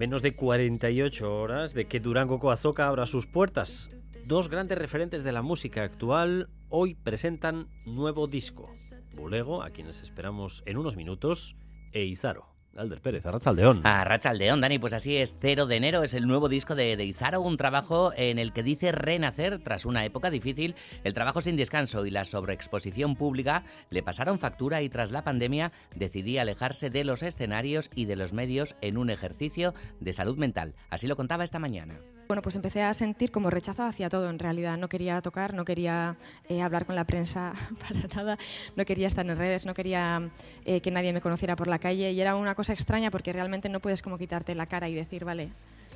Menos 0.00 0.22
de 0.22 0.32
48 0.32 1.30
horas 1.30 1.74
de 1.74 1.84
que 1.84 2.00
Durango 2.00 2.38
Coazoca 2.38 2.88
abra 2.88 3.04
sus 3.04 3.26
puertas. 3.26 3.90
Dos 4.24 4.48
grandes 4.48 4.78
referentes 4.78 5.24
de 5.24 5.32
la 5.32 5.42
música 5.42 5.82
actual 5.82 6.48
hoy 6.70 6.94
presentan 6.94 7.68
nuevo 7.84 8.26
disco. 8.26 8.72
Bulego, 9.12 9.62
a 9.62 9.68
quienes 9.68 10.00
esperamos 10.00 10.62
en 10.64 10.78
unos 10.78 10.96
minutos, 10.96 11.54
e 11.92 12.04
Izaro. 12.04 12.49
Alder 12.76 13.00
Pérez, 13.00 13.26
Arrachaldeón. 13.26 13.84
Arrachaldeón, 13.84 14.60
Dani, 14.60 14.78
pues 14.78 14.92
así 14.92 15.16
es. 15.16 15.34
Cero 15.40 15.66
de 15.66 15.76
enero 15.76 16.02
es 16.04 16.14
el 16.14 16.26
nuevo 16.26 16.48
disco 16.48 16.74
de, 16.74 16.96
de 16.96 17.04
Isaro, 17.04 17.40
un 17.40 17.56
trabajo 17.56 18.12
en 18.16 18.38
el 18.38 18.52
que 18.52 18.62
dice 18.62 18.92
renacer 18.92 19.58
tras 19.58 19.84
una 19.84 20.04
época 20.04 20.30
difícil. 20.30 20.76
El 21.02 21.12
trabajo 21.12 21.40
sin 21.40 21.56
descanso 21.56 22.06
y 22.06 22.10
la 22.10 22.24
sobreexposición 22.24 23.16
pública 23.16 23.64
le 23.90 24.02
pasaron 24.02 24.38
factura 24.38 24.82
y 24.82 24.88
tras 24.88 25.10
la 25.10 25.24
pandemia 25.24 25.72
decidí 25.96 26.38
alejarse 26.38 26.90
de 26.90 27.04
los 27.04 27.22
escenarios 27.22 27.90
y 27.94 28.04
de 28.04 28.16
los 28.16 28.32
medios 28.32 28.76
en 28.80 28.98
un 28.98 29.10
ejercicio 29.10 29.74
de 29.98 30.12
salud 30.12 30.36
mental. 30.36 30.74
Así 30.90 31.08
lo 31.08 31.16
contaba 31.16 31.44
esta 31.44 31.58
mañana. 31.58 31.98
Bueno, 32.30 32.42
pues 32.42 32.54
empecé 32.54 32.80
a 32.82 32.94
sentir 32.94 33.32
como 33.32 33.50
rechazo 33.50 33.82
hacia 33.82 34.08
todo 34.08 34.30
en 34.30 34.38
realidad. 34.38 34.78
No 34.78 34.88
quería 34.88 35.20
tocar, 35.20 35.52
no 35.52 35.64
quería 35.64 36.16
eh, 36.48 36.62
hablar 36.62 36.86
con 36.86 36.94
la 36.94 37.04
prensa 37.04 37.52
para 37.80 38.06
nada, 38.14 38.38
no 38.76 38.84
quería 38.84 39.08
estar 39.08 39.28
en 39.28 39.36
redes, 39.36 39.66
no 39.66 39.74
quería 39.74 40.30
eh, 40.64 40.80
que 40.80 40.92
nadie 40.92 41.12
me 41.12 41.20
conociera 41.20 41.56
por 41.56 41.66
la 41.66 41.80
calle 41.80 42.12
y 42.12 42.20
era 42.20 42.36
una 42.36 42.54
cosa 42.60 42.74
extraña 42.74 43.10
porque 43.10 43.32
realmente 43.32 43.70
no 43.70 43.80
puedes 43.80 44.02
como 44.02 44.18
quitarte 44.18 44.54
la 44.54 44.66
cara 44.66 44.86
y 44.86 44.94
decir, 44.94 45.24
vale, 45.24 45.48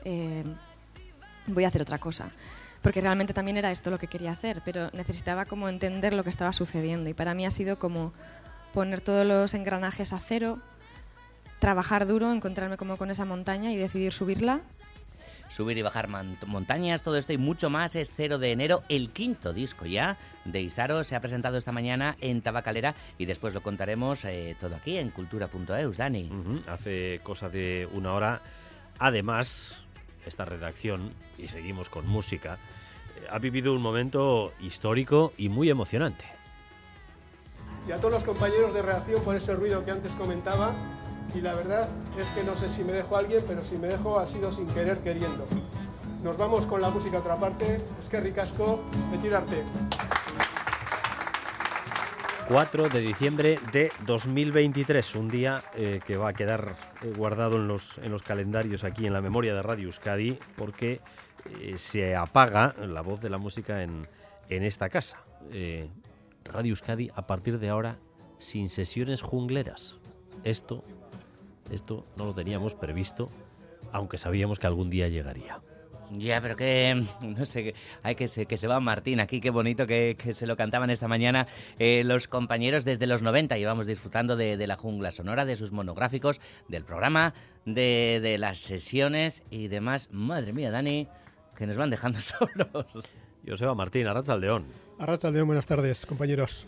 eh, 0.07 0.43
voy 1.47 1.65
a 1.65 1.69
hacer 1.69 1.83
otra 1.83 1.99
cosa. 1.99 2.31
Porque 2.81 3.03
realmente 3.03 3.35
también 3.35 3.59
era 3.59 3.71
esto 3.71 3.91
lo 3.91 3.99
que 3.99 4.07
quería 4.07 4.33
hacer, 4.33 4.63
pero 4.65 4.89
necesitaba 4.95 5.45
como 5.45 5.69
entender 5.69 6.15
lo 6.15 6.25
que 6.25 6.31
estaba 6.31 6.55
sucediendo 6.55 7.11
y 7.11 7.13
para 7.13 7.35
mí 7.35 7.45
ha 7.45 7.51
sido 7.51 7.79
como 7.79 8.15
poner 8.73 9.03
todos 9.03 9.27
los 9.27 9.53
engranajes 9.53 10.15
a 10.15 10.19
cero, 10.19 10.59
trabajar 11.59 12.07
duro, 12.07 12.33
encontrarme 12.33 12.79
como 12.79 12.97
con 12.97 13.11
esa 13.11 13.27
montaña 13.27 13.71
y 13.71 13.77
decidir 13.77 14.15
subirla 14.15 14.63
subir 15.49 15.79
y 15.79 15.83
bajar 15.83 16.09
montañas, 16.47 17.03
todo 17.03 17.17
esto 17.17 17.33
y 17.33 17.39
mucho 17.39 17.71
más 17.71 17.95
es 17.97 18.13
0 18.17 18.39
de 18.39 18.53
enero, 18.53 18.83
el 18.89 19.11
quinto 19.11 19.53
disco 19.53 19.87
ya 19.87 20.17
de 20.45 20.61
Isaro. 20.61 21.05
Se 21.05 21.17
ha 21.17 21.21
presentado 21.21 21.57
esta 21.57 21.73
mañana 21.73 22.17
en 22.21 22.43
Tabacalera 22.43 22.95
y 23.19 23.27
después 23.27 23.55
lo 23.55 23.63
contaremos 23.63 24.25
eh, 24.25 24.57
todo 24.59 24.77
aquí 24.77 24.97
en 24.97 25.11
cultura.eus, 25.11 25.97
Dani. 25.97 26.31
Hace 26.67 27.21
cosa 27.23 27.49
de 27.49 27.89
una 27.93 28.13
hora. 28.13 28.43
Además, 28.99 29.85
esta 30.27 30.45
redacción, 30.45 31.13
y 31.39 31.49
seguimos 31.49 31.89
con 31.89 32.07
música, 32.07 32.59
eh, 33.17 33.27
ha 33.31 33.39
vivido 33.39 33.75
un 33.75 33.83
momento 33.83 34.53
histórico 34.61 35.33
y 35.37 35.49
muy 35.49 35.71
emocionante. 35.71 36.25
Y 37.89 37.93
a 37.93 37.97
todos 37.97 38.15
los 38.15 38.25
compañeros 38.25 38.73
de 38.73 38.83
reacción 38.83 39.23
por 39.23 39.37
ese 39.37 39.55
ruido 39.55 39.85
que 39.85 39.91
antes 39.91 40.13
comentaba, 40.13 40.75
y 41.35 41.41
la 41.41 41.55
verdad 41.55 41.89
es 42.19 42.27
que 42.35 42.45
no 42.45 42.57
sé 42.57 42.69
si 42.69 42.85
me 42.85 42.93
dejo 42.93 43.17
a 43.17 43.21
alguien, 43.21 43.43
pero 43.47 43.61
si 43.61 43.77
me 43.77 43.89
dejo 43.89 44.19
ha 44.19 44.27
sido 44.27 44.53
sin 44.53 44.67
querer 44.69 44.99
queriendo. 44.99 45.45
Nos 46.23 46.39
vamos 46.39 46.65
con 46.67 46.81
la 46.81 46.91
música 46.91 47.19
a 47.19 47.21
otra 47.21 47.37
parte. 47.37 47.77
Es 48.01 48.09
que 48.09 48.19
ricasco 48.19 48.83
de 49.11 49.19
tirarte. 49.19 49.63
4 52.49 52.89
de 52.91 53.01
diciembre 53.01 53.59
de 53.73 53.91
2023, 54.07 55.15
un 55.17 55.31
día 55.31 55.63
eh, 55.75 56.01
que 56.07 56.17
va 56.17 56.29
a 56.29 56.33
quedar 56.35 56.77
eh, 57.03 57.13
guardado 57.17 57.57
en 57.57 57.69
los, 57.69 57.99
en 57.99 58.13
los 58.13 58.23
calendarios 58.23 58.85
aquí 58.85 59.07
en 59.07 59.15
la 59.15 59.23
memoria 59.23 59.55
de 59.55 59.63
Radio 59.63 59.87
Euskadi, 59.87 60.39
porque 60.57 61.01
eh, 61.61 61.79
se 61.79 62.15
apaga 62.15 62.75
la 62.79 63.01
voz 63.01 63.21
de 63.21 63.31
la 63.31 63.39
música 63.39 63.83
en, 63.83 64.07
en 64.49 64.63
esta 64.63 64.89
casa. 64.89 65.23
Radio 66.45 66.71
Euskadi, 66.71 67.11
a 67.15 67.27
partir 67.27 67.59
de 67.59 67.71
ahora, 67.71 67.97
sin 68.39 68.69
sesiones 68.69 69.23
jungleras. 69.23 69.97
Esto 70.43 70.83
esto 71.71 72.05
no 72.17 72.27
lo 72.27 72.35
teníamos 72.35 72.75
previsto, 72.75 73.29
aunque 73.93 74.19
sabíamos 74.19 74.59
que 74.59 74.67
algún 74.67 74.91
día 74.91 75.09
llegaría. 75.09 75.57
Ya, 76.11 76.41
pero 76.41 76.57
que, 76.57 77.05
no 77.23 77.45
sé, 77.45 77.75
hay 78.03 78.15
que 78.15 78.29
se, 78.29 78.47
que 78.47 78.57
se 78.57 78.69
va 78.69 78.81
Martín 78.81 79.21
aquí, 79.21 79.41
qué 79.41 79.51
bonito 79.51 79.87
que, 79.87 80.17
se 80.33 80.47
lo 80.47 80.57
cantaban 80.57 80.91
esta 80.91 81.09
mañana 81.09 81.47
eh, 81.79 82.03
los 82.05 82.29
compañeros 82.29 82.85
desde 82.85 83.07
los 83.07 83.23
90. 83.23 83.57
Llevamos 83.57 83.87
disfrutando 83.87 84.37
de, 84.37 84.67
la 84.67 84.77
jungla 84.77 85.13
sonora, 85.13 85.45
de 85.45 85.57
sus 85.57 85.73
monográficos, 85.73 86.41
del 86.69 86.85
programa, 86.85 87.35
de, 87.65 88.21
de 88.23 88.39
las 88.39 88.59
sesiones 88.59 89.43
y 89.51 89.69
demás. 89.69 90.09
Madre 90.13 90.53
mía, 90.53 90.71
Dani, 90.71 91.09
que 91.57 91.67
nos 91.67 91.77
van 91.77 91.91
dejando 91.91 92.21
solos. 92.21 93.13
Joseba 93.47 93.75
Martín, 93.75 94.07
Arracha 94.07 94.37
León. 94.37 94.67
Arracha 94.99 95.31
León, 95.31 95.47
buenas 95.47 95.67
tardes, 95.67 96.07
compañeros. 96.07 96.67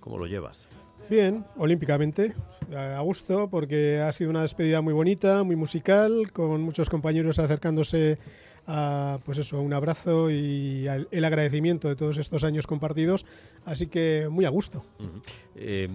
¿Cómo 0.00 0.18
lo 0.18 0.26
llevas? 0.26 0.68
Bien, 1.12 1.44
olímpicamente, 1.58 2.32
a 2.74 2.98
gusto, 3.02 3.50
porque 3.50 4.00
ha 4.00 4.10
sido 4.12 4.30
una 4.30 4.40
despedida 4.40 4.80
muy 4.80 4.94
bonita, 4.94 5.42
muy 5.42 5.56
musical, 5.56 6.30
con 6.32 6.62
muchos 6.62 6.88
compañeros 6.88 7.38
acercándose 7.38 8.16
a, 8.66 9.18
pues 9.26 9.36
eso, 9.36 9.60
un 9.60 9.74
abrazo 9.74 10.30
y 10.30 10.86
el 11.10 11.24
agradecimiento 11.26 11.88
de 11.88 11.96
todos 11.96 12.16
estos 12.16 12.44
años 12.44 12.66
compartidos, 12.66 13.26
así 13.66 13.88
que 13.88 14.26
muy 14.30 14.46
a 14.46 14.48
gusto. 14.48 14.86
Eh, 15.54 15.86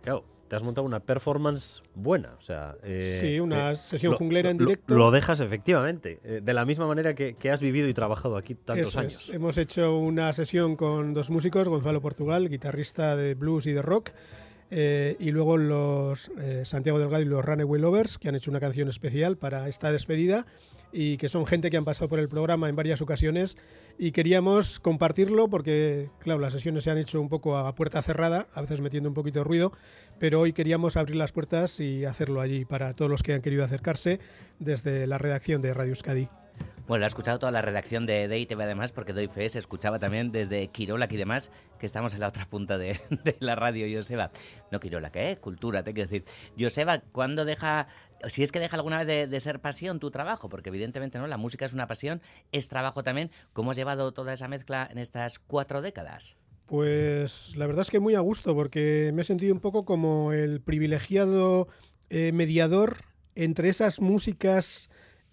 claro, 0.00 0.24
te 0.46 0.54
has 0.54 0.62
montado 0.62 0.86
una 0.86 1.00
performance 1.00 1.82
buena, 1.96 2.36
o 2.38 2.40
sea... 2.40 2.76
Eh, 2.84 3.18
sí, 3.20 3.40
una 3.40 3.72
eh, 3.72 3.74
sesión 3.74 4.14
junglera 4.14 4.50
en 4.50 4.58
directo. 4.58 4.94
Lo, 4.94 5.10
dejas 5.10 5.40
efectivamente, 5.40 6.20
de 6.40 6.54
la 6.54 6.64
misma 6.64 6.86
manera 6.86 7.16
que, 7.16 7.50
has 7.50 7.60
vivido 7.60 7.88
y 7.88 7.94
trabajado 7.94 8.36
aquí 8.36 8.54
tantos 8.54 8.96
años. 8.96 9.28
Hemos 9.30 9.58
hecho 9.58 9.98
una 9.98 10.32
sesión 10.32 10.76
con 10.76 11.14
dos 11.14 11.30
músicos, 11.30 11.66
Gonzalo 11.66 12.00
Portugal, 12.00 12.48
guitarrista 12.48 13.16
de 13.16 13.34
blues 13.34 13.66
y 13.66 13.72
de 13.72 13.82
rock, 13.82 14.10
eh, 14.74 15.16
y 15.18 15.32
luego 15.32 15.58
los 15.58 16.30
eh, 16.40 16.62
Santiago 16.64 16.98
Delgado 16.98 17.22
y 17.22 17.26
los 17.26 17.44
Runaway 17.44 17.78
Lovers, 17.78 18.16
que 18.16 18.30
han 18.30 18.36
hecho 18.36 18.50
una 18.50 18.58
canción 18.58 18.88
especial 18.88 19.36
para 19.36 19.68
esta 19.68 19.92
despedida 19.92 20.46
y 20.92 21.18
que 21.18 21.28
son 21.28 21.44
gente 21.44 21.70
que 21.70 21.76
han 21.76 21.84
pasado 21.84 22.08
por 22.08 22.18
el 22.18 22.30
programa 22.30 22.70
en 22.70 22.76
varias 22.76 23.02
ocasiones 23.02 23.58
y 23.98 24.12
queríamos 24.12 24.80
compartirlo 24.80 25.48
porque, 25.48 26.08
claro, 26.20 26.40
las 26.40 26.54
sesiones 26.54 26.84
se 26.84 26.90
han 26.90 26.96
hecho 26.96 27.20
un 27.20 27.28
poco 27.28 27.58
a 27.58 27.74
puerta 27.74 28.00
cerrada, 28.00 28.46
a 28.54 28.62
veces 28.62 28.80
metiendo 28.80 29.10
un 29.10 29.14
poquito 29.14 29.40
de 29.40 29.44
ruido, 29.44 29.72
pero 30.18 30.40
hoy 30.40 30.54
queríamos 30.54 30.96
abrir 30.96 31.16
las 31.16 31.32
puertas 31.32 31.78
y 31.78 32.06
hacerlo 32.06 32.40
allí 32.40 32.64
para 32.64 32.94
todos 32.94 33.10
los 33.10 33.22
que 33.22 33.34
han 33.34 33.42
querido 33.42 33.64
acercarse 33.64 34.20
desde 34.58 35.06
la 35.06 35.18
redacción 35.18 35.60
de 35.60 35.74
Radio 35.74 35.90
Euskadi. 35.90 36.28
Bueno, 36.88 37.00
lo 37.00 37.04
ha 37.04 37.08
escuchado 37.08 37.38
toda 37.38 37.52
la 37.52 37.62
redacción 37.62 38.06
de, 38.06 38.26
de 38.26 38.38
ITV 38.40 38.60
además, 38.60 38.90
porque 38.90 39.12
doy 39.12 39.28
fe, 39.28 39.48
se 39.48 39.60
escuchaba 39.60 40.00
también 40.00 40.32
desde 40.32 40.66
Quirolac 40.66 41.12
y 41.12 41.16
demás, 41.16 41.50
que 41.78 41.86
estamos 41.86 42.12
en 42.12 42.20
la 42.20 42.28
otra 42.28 42.46
punta 42.46 42.76
de, 42.76 42.98
la 43.38 43.54
radio, 43.54 43.86
Joseba. 43.96 44.32
No 44.72 44.80
Quirolac, 44.80 45.14
¿eh? 45.14 45.38
Cultura, 45.40 45.84
tengo 45.84 45.94
que 45.94 46.06
decir. 46.06 46.24
Joseba, 46.58 46.98
¿cuándo 47.12 47.44
deja, 47.44 47.86
si 48.26 48.42
es 48.42 48.50
que 48.50 48.58
deja 48.58 48.76
alguna 48.76 49.04
vez 49.04 49.30
de, 49.30 49.40
ser 49.40 49.60
pasión 49.60 50.00
tu 50.00 50.10
trabajo? 50.10 50.48
Porque 50.48 50.70
evidentemente 50.70 51.18
no, 51.18 51.28
la 51.28 51.36
música 51.36 51.64
es 51.64 51.72
una 51.72 51.86
pasión, 51.86 52.20
es 52.50 52.66
trabajo 52.66 53.04
también. 53.04 53.30
¿Cómo 53.52 53.70
has 53.70 53.76
llevado 53.76 54.12
toda 54.12 54.32
esa 54.32 54.48
mezcla 54.48 54.88
en 54.90 54.98
estas 54.98 55.38
cuatro 55.38 55.82
décadas? 55.82 56.34
Pues 56.66 57.54
la 57.56 57.66
verdad 57.68 57.82
es 57.82 57.90
que 57.90 58.00
muy 58.00 58.16
a 58.16 58.20
gusto, 58.20 58.56
porque 58.56 59.12
me 59.14 59.22
he 59.22 59.24
sentido 59.24 59.54
un 59.54 59.60
poco 59.60 59.84
como 59.84 60.32
el 60.32 60.60
privilegiado 60.60 61.68
eh, 62.10 62.32
mediador 62.32 63.04
entre 63.34 63.68
esas 63.68 64.00
músicas 64.00 64.90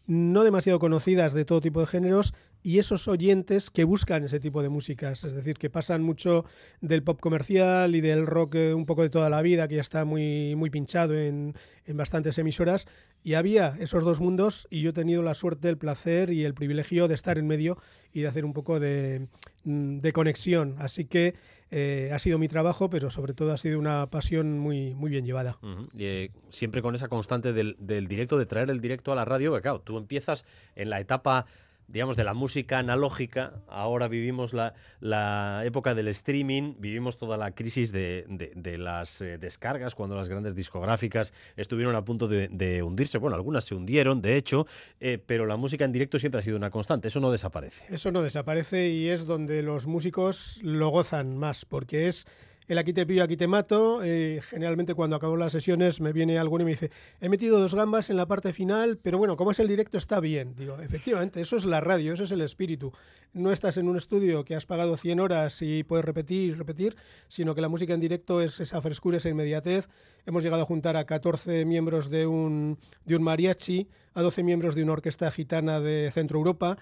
no 0.09 0.43
demasiado 0.43 0.79
conocidas 0.79 1.33
de 1.33 1.45
todo 1.45 1.61
tipo 1.61 1.79
de 1.79 1.85
géneros 1.85 2.33
y 2.61 2.79
esos 2.79 3.07
oyentes 3.07 3.69
que 3.69 3.83
buscan 3.83 4.23
ese 4.23 4.39
tipo 4.39 4.61
de 4.61 4.69
músicas, 4.69 5.23
es 5.23 5.33
decir, 5.33 5.57
que 5.57 5.69
pasan 5.69 6.03
mucho 6.03 6.45
del 6.81 7.03
pop 7.03 7.19
comercial 7.19 7.95
y 7.95 8.01
del 8.01 8.25
rock 8.25 8.55
eh, 8.55 8.73
un 8.73 8.85
poco 8.85 9.01
de 9.03 9.09
toda 9.09 9.29
la 9.29 9.41
vida, 9.41 9.67
que 9.67 9.75
ya 9.75 9.81
está 9.81 10.05
muy, 10.05 10.55
muy 10.55 10.69
pinchado 10.69 11.17
en, 11.17 11.55
en 11.85 11.97
bastantes 11.97 12.37
emisoras, 12.37 12.87
y 13.23 13.33
había 13.33 13.75
esos 13.79 14.03
dos 14.03 14.19
mundos 14.19 14.67
y 14.69 14.81
yo 14.81 14.91
he 14.91 14.93
tenido 14.93 15.21
la 15.21 15.33
suerte, 15.33 15.69
el 15.69 15.77
placer 15.77 16.31
y 16.31 16.45
el 16.45 16.53
privilegio 16.53 17.07
de 17.07 17.15
estar 17.15 17.37
en 17.37 17.47
medio 17.47 17.77
y 18.13 18.21
de 18.21 18.27
hacer 18.27 18.45
un 18.45 18.53
poco 18.53 18.79
de, 18.79 19.27
mm, 19.65 19.99
de 19.99 20.13
conexión. 20.13 20.75
Así 20.79 21.05
que 21.05 21.35
eh, 21.71 22.09
ha 22.13 22.19
sido 22.19 22.39
mi 22.39 22.47
trabajo, 22.47 22.89
pero 22.89 23.09
sobre 23.09 23.33
todo 23.33 23.51
ha 23.51 23.57
sido 23.57 23.77
una 23.77 24.09
pasión 24.09 24.57
muy, 24.59 24.95
muy 24.95 25.11
bien 25.11 25.25
llevada. 25.25 25.57
Eh, 25.97 26.31
siempre 26.49 26.81
con 26.81 26.95
esa 26.95 27.09
constante 27.09 27.53
del, 27.53 27.75
del, 27.79 28.07
directo, 28.07 28.37
de 28.37 28.45
traer 28.45 28.69
el 28.69 28.79
directo 28.79 29.11
a 29.11 29.15
la 29.15 29.25
radio, 29.25 29.53
que 29.53 29.61
claro, 29.61 29.81
tú 29.81 29.97
empiezas 29.97 30.45
en 30.75 30.89
la 30.89 30.99
etapa 30.99 31.45
digamos, 31.91 32.15
de 32.15 32.23
la 32.23 32.33
música 32.33 32.79
analógica. 32.79 33.53
Ahora 33.67 34.07
vivimos 34.07 34.53
la, 34.53 34.73
la 34.99 35.61
época 35.65 35.95
del 35.95 36.07
streaming, 36.09 36.75
vivimos 36.77 37.17
toda 37.17 37.37
la 37.37 37.51
crisis 37.51 37.91
de, 37.91 38.25
de, 38.27 38.77
las 38.77 39.21
eh, 39.21 39.37
descargas, 39.37 39.95
cuando 39.95 40.15
las 40.15 40.29
grandes 40.29 40.55
discográficas 40.55 41.33
estuvieron 41.55 41.95
a 41.95 42.05
punto 42.05 42.27
de, 42.27 42.83
hundirse. 42.83 43.17
Bueno, 43.17 43.35
algunas 43.35 43.63
se 43.63 43.75
hundieron, 43.75 44.21
de 44.21 44.37
hecho, 44.37 44.67
eh, 44.99 45.17
pero 45.23 45.45
la 45.45 45.57
música 45.57 45.85
en 45.85 45.91
directo 45.91 46.19
siempre 46.19 46.39
ha 46.39 46.41
sido 46.41 46.57
una 46.57 46.69
constante, 46.69 47.07
eso 47.07 47.19
no 47.19 47.31
desaparece. 47.31 47.85
Eso 47.89 48.11
no 48.11 48.21
desaparece 48.21 48.89
y 48.89 49.07
es 49.07 49.25
donde 49.25 49.63
los 49.63 49.87
músicos 49.87 50.59
lo 50.61 50.89
gozan 50.89 51.37
más, 51.37 51.65
porque 51.65 52.07
es 52.07 52.27
el 52.69 52.77
aquí 52.77 52.93
te 52.93 53.03
pillo, 53.03 53.23
aquí 53.23 53.35
te 53.35 53.47
mato. 53.47 54.03
Eh, 54.03 54.41
generalmente 54.47 54.93
cuando 54.93 55.15
acabo 55.15 55.35
las 55.35 55.51
sesiones 55.51 56.01
me 56.01 56.13
viene 56.13 56.37
alguno 56.37 56.61
y 56.61 56.65
me 56.65 56.71
dice, 56.71 56.91
he 57.19 57.27
metido 57.27 57.59
dos 57.59 57.73
gambas 57.73 58.11
en 58.11 58.15
la 58.15 58.27
parte 58.27 58.53
final, 58.53 58.99
pero 59.01 59.17
bueno, 59.17 59.35
como 59.35 59.49
es 59.49 59.59
el 59.59 59.67
directo 59.67 59.97
está 59.97 60.19
bien. 60.19 60.53
Digo, 60.55 60.79
efectivamente, 60.79 61.41
eso 61.41 61.57
es 61.57 61.65
la 61.65 61.81
radio, 61.81 62.13
eso 62.13 62.25
es 62.25 62.31
el 62.31 62.41
espíritu. 62.41 62.93
No 63.33 63.51
estás 63.51 63.77
en 63.77 63.87
un 63.87 63.97
estudio 63.97 64.45
que 64.45 64.55
has 64.55 64.67
pagado 64.67 64.97
100 64.97 65.19
horas 65.19 65.63
y 65.63 65.83
puedes 65.83 66.05
repetir 66.05 66.51
y 66.51 66.53
repetir, 66.53 66.95
sino 67.27 67.55
que 67.55 67.61
la 67.61 67.69
música 67.69 67.95
en 67.95 67.99
directo 67.99 68.39
es 68.39 68.59
esa 68.59 68.79
frescura, 68.83 69.17
esa 69.17 69.29
inmediatez. 69.29 69.89
Hemos 70.27 70.43
llegado 70.43 70.61
a 70.61 70.65
juntar 70.65 70.95
a 70.95 71.05
14 71.05 71.65
miembros 71.65 72.11
de 72.11 72.27
un, 72.27 72.77
de 73.03 73.15
un 73.15 73.23
mariachi, 73.23 73.87
a 74.13 74.21
12 74.21 74.43
miembros 74.43 74.75
de 74.75 74.83
una 74.83 74.93
orquesta 74.93 75.31
gitana 75.31 75.79
de 75.79 76.11
Centro 76.11 76.37
Europa. 76.37 76.77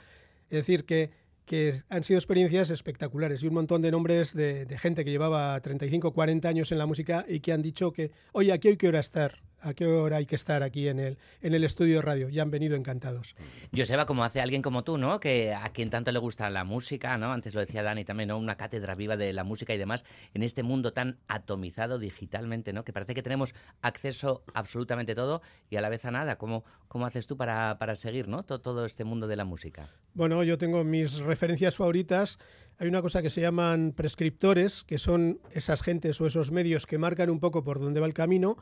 Es 0.50 0.58
decir, 0.58 0.84
que 0.84 1.12
que 1.48 1.82
han 1.90 2.04
sido 2.04 2.20
experiencias 2.20 2.70
espectaculares 2.70 3.42
y 3.42 3.48
un 3.48 3.54
montón 3.54 3.82
de 3.82 3.90
nombres 3.90 4.36
de, 4.36 4.68
gente 4.78 5.06
que 5.06 5.12
llevaba 5.12 5.60
35, 5.62 6.12
40 6.12 6.48
años 6.48 6.72
en 6.74 6.78
la 6.78 6.86
música 6.86 7.26
y 7.28 7.40
que 7.40 7.54
han 7.54 7.62
dicho 7.62 7.92
que, 7.94 8.12
oye, 8.34 8.52
aquí 8.52 8.68
hoy 8.68 8.78
quiero 8.78 9.00
estar. 9.00 9.47
A 9.60 9.74
qué 9.74 9.88
hora 9.88 10.18
hay 10.18 10.26
que 10.26 10.36
estar 10.36 10.62
aquí 10.62 10.88
en 10.88 11.00
el, 11.00 11.18
en 11.42 11.54
el 11.54 11.64
estudio 11.64 11.96
de 11.96 12.02
radio. 12.04 12.30
Ya 12.30 12.44
han 12.44 12.52
venido 12.52 12.76
encantados. 12.76 13.36
Joseba, 13.76 14.06
como 14.06 14.24
hace 14.24 14.42
alguien 14.42 14.62
como 14.62 14.84
tú, 14.84 14.98
¿no? 14.98 15.20
Que 15.20 15.54
a 15.54 15.70
quien 15.70 15.90
tanto 15.90 16.12
le 16.12 16.20
gusta 16.20 16.50
la 16.50 16.64
música, 16.64 17.18
¿no? 17.18 17.34
Antes 17.34 17.56
lo 17.56 17.62
decía 17.62 17.82
Dani 17.82 18.06
también, 18.06 18.30
¿no? 18.30 18.38
Una 18.38 18.56
cátedra 18.56 18.94
viva 18.94 19.18
de 19.18 19.34
la 19.34 19.44
música 19.44 19.74
y 19.74 19.78
demás, 19.78 20.06
en 20.34 20.44
este 20.44 20.62
mundo 20.62 20.94
tan 20.94 21.18
atomizado 21.28 21.98
digitalmente, 21.98 22.74
¿no? 22.74 22.84
Que 22.84 22.94
parece 22.94 23.16
que 23.16 23.24
tenemos 23.24 23.56
acceso 23.82 24.44
a 24.54 24.68
absolutamente 24.68 25.16
todo 25.16 25.42
y 25.70 25.78
a 25.78 25.82
la 25.82 25.88
vez 25.88 26.04
a 26.04 26.12
nada. 26.12 26.38
¿Cómo, 26.38 26.66
cómo 26.90 27.06
haces 27.06 27.26
tú 27.26 27.38
para, 27.38 27.78
para 27.80 27.96
seguir, 27.96 28.28
¿no? 28.28 28.44
Todo, 28.44 28.60
todo 28.60 28.86
este 28.86 29.06
mundo 29.06 29.28
de 29.28 29.38
la 29.38 29.46
música. 29.46 29.90
Bueno, 30.14 30.44
yo 30.44 30.58
tengo 30.58 30.84
mis 30.84 31.20
referencias 31.20 31.78
favoritas. 31.78 32.38
Hay 32.80 32.90
una 32.90 33.02
cosa 33.02 33.22
que 33.22 33.30
se 33.30 33.40
llaman 33.40 33.94
prescriptores, 33.96 34.84
que 34.84 34.98
son 34.98 35.40
esas 35.52 35.82
gentes 35.82 36.20
o 36.20 36.28
esos 36.28 36.52
medios 36.52 36.86
que 36.86 36.98
marcan 36.98 37.30
un 37.30 37.40
poco 37.40 37.64
por 37.64 37.80
dónde 37.80 38.02
va 38.02 38.08
el 38.08 38.14
camino 38.14 38.58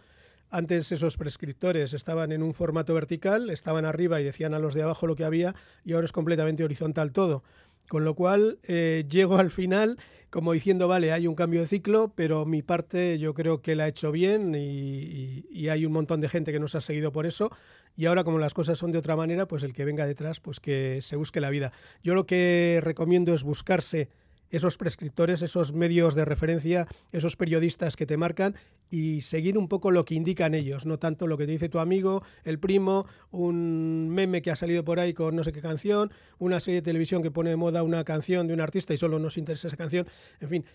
antes 0.50 0.92
esos 0.92 1.18
prescriptores 1.18 1.94
estaban 1.94 2.32
en 2.32 2.44
un 2.44 2.54
formato 2.54 2.94
vertical, 2.94 3.50
estaban 3.50 3.86
arriba 3.86 4.22
y 4.22 4.24
decían 4.24 4.54
a 4.54 4.60
los 4.60 4.74
de 4.74 4.84
abajo 4.84 5.08
lo 5.08 5.16
que 5.16 5.26
había 5.26 5.56
y 5.84 5.94
ahora 5.94 6.06
es 6.06 6.12
completamente 6.12 6.64
horizontal 6.64 7.12
todo. 7.12 7.44
Con 7.88 8.04
lo 8.04 8.16
cual 8.16 8.60
eh, 8.64 9.06
llego 9.10 9.38
al 9.38 9.52
final 9.52 9.98
como 10.36 10.52
diciendo, 10.52 10.90
vale, 10.90 11.14
hay 11.14 11.28
un 11.28 11.36
cambio 11.36 11.62
de 11.62 11.68
ciclo, 11.68 12.12
pero 12.14 12.46
mi 12.46 12.62
parte 12.62 13.18
yo 13.20 13.34
creo 13.34 13.62
que 13.62 13.74
la 13.74 13.86
ha 13.86 13.88
hecho 13.88 14.12
bien 14.12 14.54
y, 14.54 15.46
y, 15.50 15.70
hay 15.70 15.86
un 15.86 15.94
montón 15.94 16.20
de 16.20 16.28
gente 16.28 16.52
que 16.52 16.60
nos 16.60 16.76
ha 16.76 16.82
seguido 16.82 17.14
por 17.14 17.26
eso. 17.26 17.52
Y 17.96 18.06
ahora 18.06 18.26
como 18.26 18.38
las 18.38 18.54
cosas 18.54 18.78
son 18.78 18.92
de 18.92 18.98
otra 18.98 19.16
manera, 19.16 19.48
pues 19.48 19.64
el 19.64 19.72
que 19.72 19.86
venga 19.86 20.06
detrás, 20.06 20.42
pues 20.42 20.60
que 20.60 21.00
se 21.02 21.16
busque 21.16 21.40
la 21.40 21.50
vida. 21.50 21.72
Yo 22.04 22.16
lo 22.16 22.26
que 22.26 22.82
recomiendo 22.84 23.34
es 23.34 23.44
buscarse 23.44 24.10
esos 24.50 24.78
prescriptores, 24.78 25.42
esos 25.42 25.74
medios 25.74 26.16
de 26.16 26.26
referencia, 26.26 26.88
esos 27.12 27.36
periodistas 27.36 27.96
que 27.96 28.06
te 28.06 28.18
marcan 28.18 28.56
y 28.90 29.22
seguir 29.22 29.58
un 29.58 29.68
poco 29.68 29.92
lo 29.92 30.06
que 30.06 30.16
indican 30.16 30.54
ellos, 30.54 30.86
no 30.86 31.00
tanto 31.00 31.28
lo 31.28 31.38
que 31.38 31.46
te 31.46 31.54
dice 31.54 31.70
tu 31.70 31.80
amigo, 31.80 32.24
el 32.44 32.60
primo, 32.60 33.06
un 33.32 34.10
meme 34.10 34.42
que 34.42 34.52
ha 34.52 34.56
salido 34.56 34.84
por 34.84 35.00
ahí 35.00 35.14
con 35.14 35.36
no 35.36 35.44
sé 35.44 35.52
qué 35.52 35.62
canción, 35.62 36.12
una 36.38 36.60
serie 36.60 36.82
de 36.82 36.86
televisión 36.86 37.24
que 37.24 37.32
pone 37.32 37.50
de 37.50 37.56
moda 37.56 37.84
una 37.84 38.04
canción 38.04 38.48
de 38.48 38.54
un 38.54 38.62
artista 38.62 38.94
y 38.94 38.98
solo 38.98 39.20
nos 39.20 39.38
interesa 39.38 39.68
esa 39.68 39.78
canción, 39.78 40.08
en 40.40 40.50
fin. 40.50 40.66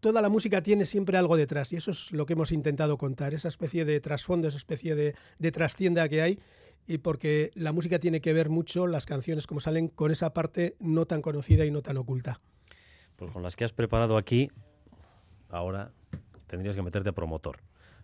Toda 0.00 0.20
la 0.20 0.28
música 0.28 0.64
tiene 0.64 0.84
siempre 0.84 1.16
algo 1.16 1.36
detrás 1.36 1.72
y 1.72 1.76
eso 1.76 1.92
es 1.92 2.10
lo 2.10 2.26
que 2.26 2.32
hemos 2.32 2.50
intentado 2.50 2.98
contar, 2.98 3.34
esa 3.34 3.46
especie 3.46 3.84
de 3.84 4.00
trasfondo, 4.00 4.48
esa 4.48 4.56
especie 4.56 4.96
de, 4.96 5.14
de 5.38 5.52
trastienda 5.52 6.08
que 6.08 6.22
hay 6.22 6.40
y 6.86 6.98
porque 6.98 7.50
la 7.54 7.72
música 7.72 7.98
tiene 7.98 8.20
que 8.20 8.32
ver 8.32 8.48
mucho, 8.48 8.86
las 8.86 9.06
canciones 9.06 9.46
como 9.46 9.60
salen, 9.60 9.88
con 9.88 10.10
esa 10.10 10.32
parte 10.32 10.76
no 10.80 11.06
tan 11.06 11.22
conocida 11.22 11.64
y 11.64 11.70
no 11.70 11.82
tan 11.82 11.96
oculta. 11.96 12.40
Pues 13.16 13.30
con 13.30 13.42
las 13.42 13.56
que 13.56 13.64
has 13.64 13.72
preparado 13.72 14.16
aquí, 14.16 14.50
ahora 15.50 15.92
tendrías 16.46 16.76
que 16.76 16.82
meterte 16.82 17.12
promotor. 17.12 17.58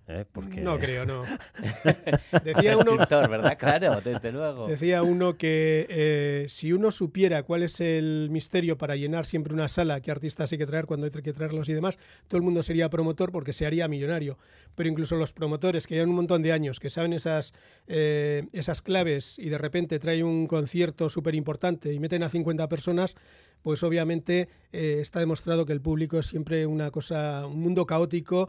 ¿Eh? 0.08 0.24
Porque... 0.30 0.60
No 0.60 0.78
creo, 0.78 1.04
no. 1.04 1.22
decía 2.44 2.76
uno, 2.76 2.96
¿verdad? 2.96 3.58
Claro, 3.58 4.00
desde 4.00 4.32
luego. 4.32 4.66
Decía 4.66 5.02
uno 5.02 5.36
que 5.36 5.86
eh, 5.88 6.46
si 6.48 6.72
uno 6.72 6.90
supiera 6.90 7.42
cuál 7.42 7.62
es 7.62 7.80
el 7.80 8.28
misterio 8.30 8.78
para 8.78 8.96
llenar 8.96 9.26
siempre 9.26 9.54
una 9.54 9.68
sala, 9.68 10.00
qué 10.00 10.10
artistas 10.10 10.50
hay 10.52 10.58
que 10.58 10.66
traer, 10.66 10.86
cuándo 10.86 11.06
hay 11.06 11.22
que 11.22 11.32
traerlos 11.32 11.68
y 11.68 11.74
demás, 11.74 11.98
todo 12.26 12.38
el 12.38 12.42
mundo 12.42 12.62
sería 12.62 12.88
promotor 12.88 13.30
porque 13.30 13.52
se 13.52 13.66
haría 13.66 13.88
millonario. 13.88 14.38
Pero 14.74 14.88
incluso 14.88 15.16
los 15.16 15.32
promotores 15.32 15.86
que 15.86 15.94
llevan 15.94 16.10
un 16.10 16.16
montón 16.16 16.42
de 16.42 16.52
años, 16.52 16.80
que 16.80 16.90
saben 16.90 17.12
esas, 17.12 17.52
eh, 17.86 18.46
esas 18.52 18.82
claves 18.82 19.38
y 19.38 19.48
de 19.48 19.58
repente 19.58 19.98
traen 19.98 20.24
un 20.24 20.46
concierto 20.46 21.08
súper 21.08 21.34
importante 21.34 21.92
y 21.92 21.98
meten 21.98 22.22
a 22.22 22.28
50 22.28 22.68
personas, 22.68 23.14
pues 23.62 23.82
obviamente 23.82 24.48
está 24.70 25.18
demostrado 25.18 25.66
que 25.66 25.72
el 25.72 25.80
público 25.80 26.18
es 26.18 26.26
siempre 26.26 26.64
una 26.64 26.92
cosa, 26.92 27.44
un 27.46 27.60
mundo 27.60 27.86
caótico 27.86 28.48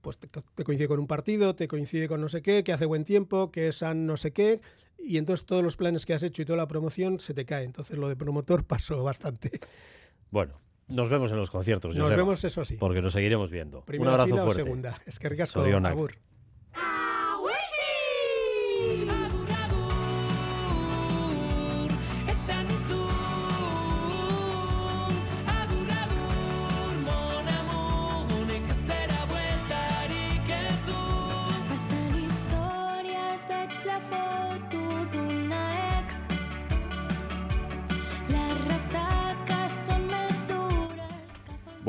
pues 0.00 0.18
te, 0.18 0.64
coincide 0.64 0.88
con 0.88 0.98
un 0.98 1.06
partido, 1.06 1.54
te 1.54 1.68
coincide 1.68 2.08
con 2.08 2.20
no 2.20 2.28
sé 2.28 2.42
qué, 2.42 2.64
que 2.64 2.72
hace 2.72 2.86
buen 2.86 3.04
tiempo, 3.04 3.50
que 3.50 3.68
es 3.68 3.82
no 3.82 4.16
sé 4.16 4.32
qué, 4.32 4.60
y 4.98 5.18
entonces 5.18 5.46
todos 5.46 5.62
los 5.62 5.76
planes 5.76 6.06
que 6.06 6.14
has 6.14 6.22
hecho 6.22 6.42
y 6.42 6.44
toda 6.44 6.56
la 6.56 6.68
promoción 6.68 7.20
se 7.20 7.34
te 7.34 7.44
cae. 7.44 7.64
Entonces 7.64 7.98
lo 7.98 8.08
de 8.08 8.16
promotor 8.16 8.64
pasó 8.66 9.02
bastante. 9.02 9.60
Bueno, 10.30 10.60
nos 10.88 11.08
vemos 11.08 11.30
en 11.30 11.38
los 11.38 11.50
conciertos. 11.50 11.94
Nos 11.94 12.10
vemos, 12.10 12.42
eso 12.44 12.64
sí. 12.64 12.76
Porque 12.76 13.02
nos 13.02 13.12
seguiremos 13.12 13.50
viendo. 13.50 13.82
Primera 13.82 14.14
un 14.14 14.20
abrazo 14.20 14.44
fuerte. 14.44 14.62
segunda. 14.64 15.00
Es 15.06 15.18
que 15.18 15.28
ricasco, 15.28 15.64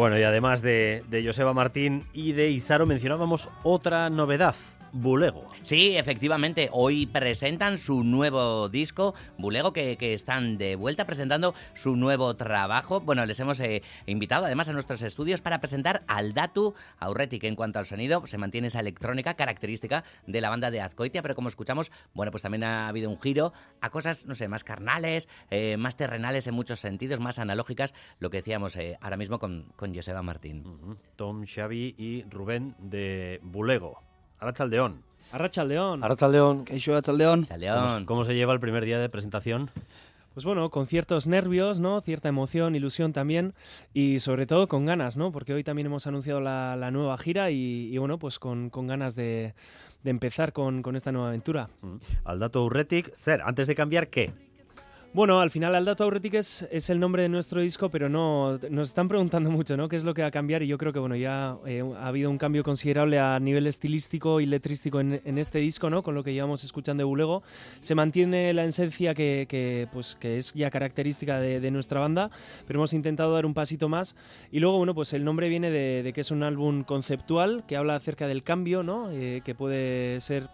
Bueno, 0.02 0.18
y 0.18 0.24
además 0.24 0.64
de, 0.64 1.04
de 1.12 1.24
Joseba 1.24 1.54
Martín 1.54 2.06
y 2.12 2.32
de 2.32 2.49
Isaro 2.49 2.88
mencionábamos 2.88 3.49
otra 3.62 4.10
novedad, 4.10 4.56
Bulego. 4.93 5.47
Sí, 5.63 5.95
efectivamente, 5.95 6.69
hoy 6.71 7.05
presentan 7.05 7.77
su 7.77 8.03
nuevo 8.03 8.69
disco, 8.69 9.13
Bulego, 9.37 9.73
que, 9.73 9.97
están 10.13 10.57
de 10.57 10.75
vuelta 10.75 11.05
presentando 11.05 11.53
su 11.73 11.95
nuevo 11.95 12.35
trabajo. 12.35 12.99
Bueno, 12.99 13.25
les 13.25 13.39
hemos 13.39 13.59
eh, 13.59 13.81
invitado 14.05 14.45
además 14.45 14.67
a 14.69 14.73
nuestros 14.73 15.01
estudios 15.01 15.41
para 15.41 15.59
presentar 15.59 16.03
al 16.07 16.33
Datu 16.33 16.73
Aurretti, 16.99 17.39
que 17.39 17.47
en 17.47 17.55
cuanto 17.55 17.79
al 17.79 17.85
sonido 17.85 18.25
se 18.27 18.37
mantiene 18.37 18.67
esa 18.67 18.79
electrónica 18.79 19.35
característica 19.35 20.03
de 20.27 20.41
la 20.41 20.49
banda 20.49 20.71
de 20.71 20.81
Azcoitia, 20.81 21.21
pero 21.21 21.35
como 21.35 21.47
escuchamos, 21.47 21.91
bueno, 22.13 22.31
pues 22.31 22.43
también 22.43 22.63
ha 22.63 22.87
habido 22.87 23.09
un 23.09 23.19
giro 23.19 23.53
a 23.79 23.89
cosas, 23.89 24.25
no 24.25 24.35
sé, 24.35 24.47
más 24.47 24.63
carnales, 24.63 25.29
eh, 25.49 25.77
más 25.77 25.95
terrenales 25.95 26.47
en 26.47 26.55
muchos 26.55 26.79
sentidos, 26.79 27.19
más 27.19 27.39
analógicas, 27.39 27.93
lo 28.19 28.29
que 28.29 28.37
decíamos 28.37 28.75
eh, 28.75 28.97
ahora 29.01 29.17
mismo 29.17 29.39
con, 29.39 29.71
con 29.75 29.95
Joseba 29.95 30.21
Martín. 30.21 30.97
Tom, 31.15 31.45
Xavi 31.45 31.95
y 31.97 32.23
Rubén 32.29 32.75
de 32.79 33.39
Bulego. 33.43 34.11
Arrachaldeón. 34.41 35.03
Arrachaldeón. 35.31 36.03
Arrachaldeón. 36.03 36.65
¿Qué 36.65 36.73
Arrachaldeón? 36.73 37.45
¿Cómo, 37.45 38.05
¿Cómo 38.07 38.23
se 38.23 38.33
lleva 38.33 38.53
el 38.53 38.59
primer 38.59 38.83
día 38.83 38.99
de 38.99 39.07
presentación? 39.07 39.69
Pues 40.33 40.45
bueno, 40.45 40.71
con 40.71 40.87
ciertos 40.87 41.27
nervios, 41.27 41.79
¿no? 41.79 42.01
Cierta 42.01 42.27
emoción, 42.27 42.75
ilusión 42.75 43.13
también 43.13 43.53
y 43.93 44.19
sobre 44.19 44.47
todo 44.47 44.67
con 44.67 44.87
ganas, 44.87 45.15
¿no? 45.15 45.31
Porque 45.31 45.53
hoy 45.53 45.63
también 45.63 45.85
hemos 45.85 46.07
anunciado 46.07 46.41
la, 46.41 46.89
nueva 46.91 47.17
gira 47.19 47.51
y, 47.51 47.95
bueno, 47.99 48.17
pues 48.17 48.39
con, 48.39 48.71
ganas 48.71 49.13
de, 49.13 49.53
empezar 50.03 50.53
con, 50.53 50.95
esta 50.95 51.11
nueva 51.11 51.27
aventura. 51.27 51.69
Mm. 51.81 51.95
Al 52.23 52.39
dato 52.39 52.65
Urretic, 52.65 53.13
Ser, 53.13 53.41
antes 53.43 53.67
de 53.67 53.75
cambiar, 53.75 54.07
¿qué? 54.07 54.31
Bueno, 55.14 55.41
al 55.41 55.51
final 55.51 55.76
Aldato 55.76 56.05
Aurretic 56.05 56.36
es, 56.36 56.66
es, 56.72 56.89
el 56.89 56.97
nombre 56.97 57.24
de 57.24 57.28
nuestro 57.28 57.59
disco, 57.59 57.89
pero 57.89 58.07
no 58.07 58.57
nos 58.70 58.88
están 58.88 59.09
preguntando 59.09 59.51
mucho, 59.51 59.76
¿no? 59.76 59.89
¿Qué 59.89 59.97
es 59.97 60.05
lo 60.05 60.14
que 60.14 60.22
va 60.22 60.30
a 60.30 60.32
cambiar? 60.32 60.64
Y 60.64 60.68
yo 60.68 60.78
creo 60.78 60.93
que 60.93 60.99
bueno, 60.99 61.18
ya 61.18 61.57
eh, 61.66 61.84
ha 61.99 62.07
habido 62.07 62.30
un 62.30 62.38
cambio 62.38 62.64
considerable 62.64 63.20
a 63.20 63.38
nivel 63.38 63.68
estilístico 63.68 64.39
y 64.39 64.45
letrístico 64.45 65.01
en, 65.01 65.38
este 65.38 65.59
disco, 65.59 65.89
¿no? 65.89 66.01
Con 66.01 66.16
lo 66.16 66.24
que 66.24 66.32
llevamos 66.32 66.64
escuchando 66.64 67.01
de 67.01 67.05
Bulego. 67.05 67.43
Se 67.82 67.93
mantiene 67.93 68.53
la 68.53 68.64
esencia 68.64 69.14
que, 69.14 69.89
pues, 69.91 70.16
que 70.16 70.38
es 70.38 70.53
ya 70.53 70.72
característica 70.72 71.41
de, 71.41 71.72
nuestra 71.72 71.99
banda, 71.99 72.32
pero 72.66 72.80
hemos 72.80 72.93
intentado 72.93 73.34
dar 73.34 73.45
un 73.45 73.53
pasito 73.53 73.89
más. 73.89 74.16
Y 74.49 74.62
luego, 74.62 74.78
bueno, 74.78 74.95
pues 74.95 75.12
el 75.12 75.26
nombre 75.26 75.49
viene 75.49 75.72
de, 75.72 76.03
de 76.03 76.14
que 76.14 76.22
es 76.22 76.32
un 76.32 76.41
álbum 76.41 76.86
conceptual 76.86 77.66
que 77.68 77.76
habla 77.76 77.95
acerca 77.95 78.28
del 78.28 78.43
cambio, 78.43 78.82
¿no? 78.82 79.12
Eh, 79.12 79.41
que 79.43 79.55
puede 79.55 80.22
ser 80.22 80.47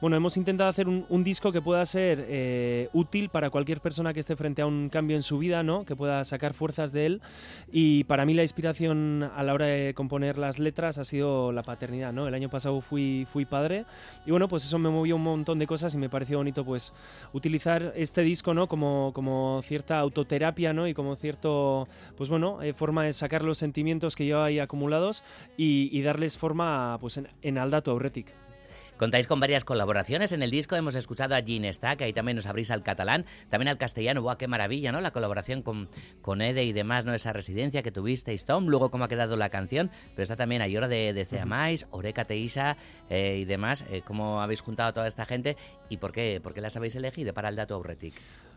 bueno, 0.00 0.16
hemos 0.16 0.36
intentado 0.36 0.68
hacer 0.68 0.88
un, 0.88 1.24
disco 1.24 1.52
que 1.52 1.62
pueda 1.62 1.84
ser 1.86 2.24
eh, 2.28 2.88
útil 2.92 3.30
para 3.30 3.50
cualquier 3.50 3.80
persona 3.80 4.12
que 4.12 4.20
esté 4.20 4.36
frente 4.36 4.60
a 4.60 4.66
un 4.66 4.90
cambio 4.90 5.16
en 5.16 5.22
su 5.22 5.38
vida, 5.38 5.62
¿no? 5.62 5.84
Que 5.84 5.96
pueda 5.96 6.22
sacar 6.24 6.52
fuerzas 6.52 6.92
de 6.92 7.06
él. 7.06 7.22
Y 7.72 8.04
para 8.04 8.26
mí 8.26 8.34
la 8.34 8.42
inspiración 8.42 9.30
a 9.34 9.42
la 9.42 9.54
hora 9.54 9.66
de 9.66 9.94
componer 9.94 10.36
las 10.36 10.58
letras 10.58 10.98
ha 10.98 11.04
sido 11.04 11.52
la 11.52 11.62
paternidad, 11.62 12.12
¿no? 12.12 12.28
El 12.28 12.34
año 12.34 12.50
pasado 12.50 12.80
fui, 12.80 13.26
fui 13.32 13.44
padre 13.44 13.86
y 14.26 14.30
bueno, 14.30 14.48
pues 14.48 14.64
eso 14.64 14.78
me 14.78 14.90
movió 14.90 15.16
un 15.16 15.22
montón 15.22 15.58
de 15.58 15.66
cosas 15.66 15.94
y 15.94 15.98
me 15.98 16.08
pareció 16.08 16.38
bonito 16.38 16.64
pues 16.64 16.92
utilizar 17.32 17.92
este 17.96 18.22
disco, 18.22 18.52
¿no? 18.54 18.66
Como, 18.66 19.12
como 19.14 19.62
cierta 19.62 19.98
autoterapia, 19.98 20.72
¿no? 20.72 20.86
Y 20.86 20.94
como 20.94 21.16
cierto, 21.16 21.88
pues 22.16 22.28
bueno, 22.28 22.62
eh, 22.62 22.74
forma 22.74 23.04
de 23.04 23.12
sacar 23.12 23.42
los 23.42 23.58
sentimientos 23.58 24.16
que 24.16 24.26
yo 24.26 24.42
hay 24.42 24.58
acumulados 24.58 25.22
y, 25.56 26.02
darles 26.04 26.36
forma 26.36 26.98
pues 27.00 27.16
en, 27.16 27.28
en 27.40 27.56
Aldato 27.56 27.90
Aurretic. 27.90 28.43
Contáis 28.96 29.26
con 29.26 29.40
varias 29.40 29.64
colaboraciones 29.64 30.32
en 30.32 30.42
el 30.42 30.50
disco. 30.50 30.76
Hemos 30.76 30.94
escuchado 30.94 31.34
a 31.34 31.42
Gin 31.42 31.64
Stack, 31.72 32.02
ahí 32.02 32.12
también 32.12 32.36
nos 32.36 32.46
abrís 32.46 32.70
al 32.70 32.82
catalán, 32.82 33.24
también 33.50 33.68
al 33.68 33.76
castellano. 33.76 34.22
¡Buah, 34.22 34.36
qué 34.36 34.46
maravilla, 34.46 34.92
¿no? 34.92 35.00
La 35.00 35.10
colaboración 35.10 35.62
con, 35.62 35.88
con 36.22 36.40
Ede 36.42 36.64
y 36.64 36.72
demás, 36.72 37.04
¿no? 37.04 37.12
Esa 37.12 37.32
residencia 37.32 37.82
que 37.82 37.90
tuvisteis, 37.90 38.44
Tom. 38.44 38.66
Luego, 38.66 38.90
cómo 38.90 39.04
ha 39.04 39.08
quedado 39.08 39.36
la 39.36 39.48
canción. 39.48 39.90
Pero 40.10 40.22
está 40.22 40.36
también 40.36 40.62
Ayora 40.62 40.86
de, 40.86 41.12
de 41.12 41.24
Seamáis, 41.24 41.86
Oreca 41.90 42.24
Teisa 42.24 42.76
eh, 43.10 43.38
y 43.40 43.44
demás. 43.44 43.84
Eh, 43.90 44.02
¿Cómo 44.04 44.40
habéis 44.40 44.60
juntado 44.60 44.90
a 44.90 44.92
toda 44.92 45.08
esta 45.08 45.24
gente 45.24 45.56
y 45.88 45.96
por 45.96 46.12
qué, 46.12 46.40
por 46.42 46.54
qué 46.54 46.60
las 46.60 46.76
habéis 46.76 46.94
elegido 46.94 47.34
para 47.34 47.48
el 47.48 47.56
dato 47.56 47.74
Auretic? 47.74 48.14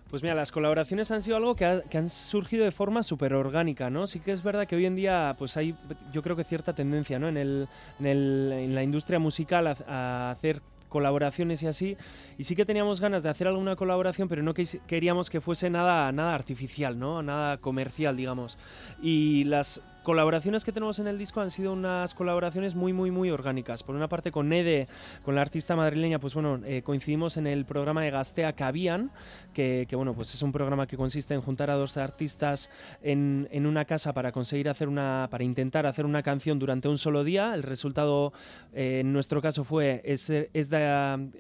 Pues 0.10 0.24
mira, 0.24 0.36
las 0.36 0.54
colaboraciones 0.54 1.12
han 1.12 1.22
sido 1.22 1.36
algo 1.36 1.56
que, 1.56 1.66
han 1.66 2.10
surgido 2.10 2.64
de 2.64 2.72
forma 2.72 3.04
súper 3.04 3.34
orgánica, 3.34 3.90
¿no? 3.90 4.08
Sí 4.08 4.22
que 4.22 4.32
es 4.32 4.42
verdad 4.42 4.66
que 4.66 4.76
hoy 4.76 4.86
en 4.86 4.96
día 4.96 5.36
pues 5.38 5.58
hay, 5.58 5.76
yo 6.14 6.22
creo 6.22 6.36
que 6.36 6.46
cierta 6.46 6.74
tendencia, 6.74 7.20
¿no? 7.20 7.28
En, 7.28 7.36
el, 7.36 7.68
en, 8.00 8.06
el, 8.06 8.52
en 8.54 8.76
la 8.76 8.84
industria 8.84 9.20
musical 9.20 9.68
a, 9.68 10.32
hacer 10.32 10.62
colaboraciones 10.88 11.62
y 11.64 11.68
así. 11.68 11.98
Y 12.38 12.46
sí 12.46 12.56
que 12.56 12.66
teníamos 12.66 13.02
ganas 13.02 13.24
de 13.24 13.30
hacer 13.30 13.48
alguna 13.48 13.76
colaboración, 13.76 14.30
pero 14.30 14.42
no 14.44 14.54
queríamos 14.54 15.30
que 15.30 15.42
fuese 15.42 15.70
nada, 15.70 16.10
nada 16.14 16.34
artificial, 16.34 16.98
¿no? 16.98 17.22
Nada 17.22 17.58
comercial, 17.58 18.16
digamos. 18.16 18.58
Y 19.02 19.44
las 19.44 19.82
colaboraciones 20.08 20.64
que 20.64 20.72
tenemos 20.72 21.00
en 21.00 21.08
el 21.08 21.18
disco 21.18 21.42
han 21.42 21.52
sido 21.52 21.74
unas 21.74 22.16
colaboraciones 22.16 22.76
muy, 22.76 22.94
muy, 22.94 23.12
muy 23.12 23.30
orgánicas. 23.30 23.84
Por 23.84 23.94
una 23.94 24.08
parte 24.08 24.32
con 24.32 24.48
Nede, 24.48 24.88
con 25.26 25.36
la 25.36 25.42
artista 25.42 25.76
madrileña, 25.76 26.18
pues 26.18 26.34
bueno, 26.34 26.62
eh, 26.64 26.82
coincidimos 26.82 27.36
en 27.36 27.46
el 27.46 27.66
programa 27.66 28.02
de 28.04 28.12
Gastea 28.12 28.54
Cabían, 28.54 29.12
que, 29.54 29.86
que, 29.90 29.98
bueno, 29.98 30.14
pues 30.14 30.34
es 30.34 30.42
un 30.42 30.54
programa 30.54 30.88
que 30.88 30.96
consiste 30.96 31.34
en 31.34 31.42
juntar 31.42 31.70
a 31.72 31.76
dos 31.76 31.98
artistas 31.98 32.72
en, 33.02 33.50
una 33.66 33.84
casa 33.84 34.14
para 34.14 34.32
conseguir 34.32 34.70
hacer 34.70 34.88
una, 34.88 35.28
para 35.30 35.44
intentar 35.44 35.86
hacer 35.86 36.06
una 36.06 36.24
canción 36.24 36.58
durante 36.58 36.88
un 36.88 36.98
solo 36.98 37.26
día. 37.26 37.54
El 37.54 37.64
resultado, 37.64 38.32
eh, 38.72 39.02
en 39.02 39.12
nuestro 39.12 39.42
caso, 39.42 39.66
fue 39.66 40.02
es, 40.06 40.28
de... 40.30 40.50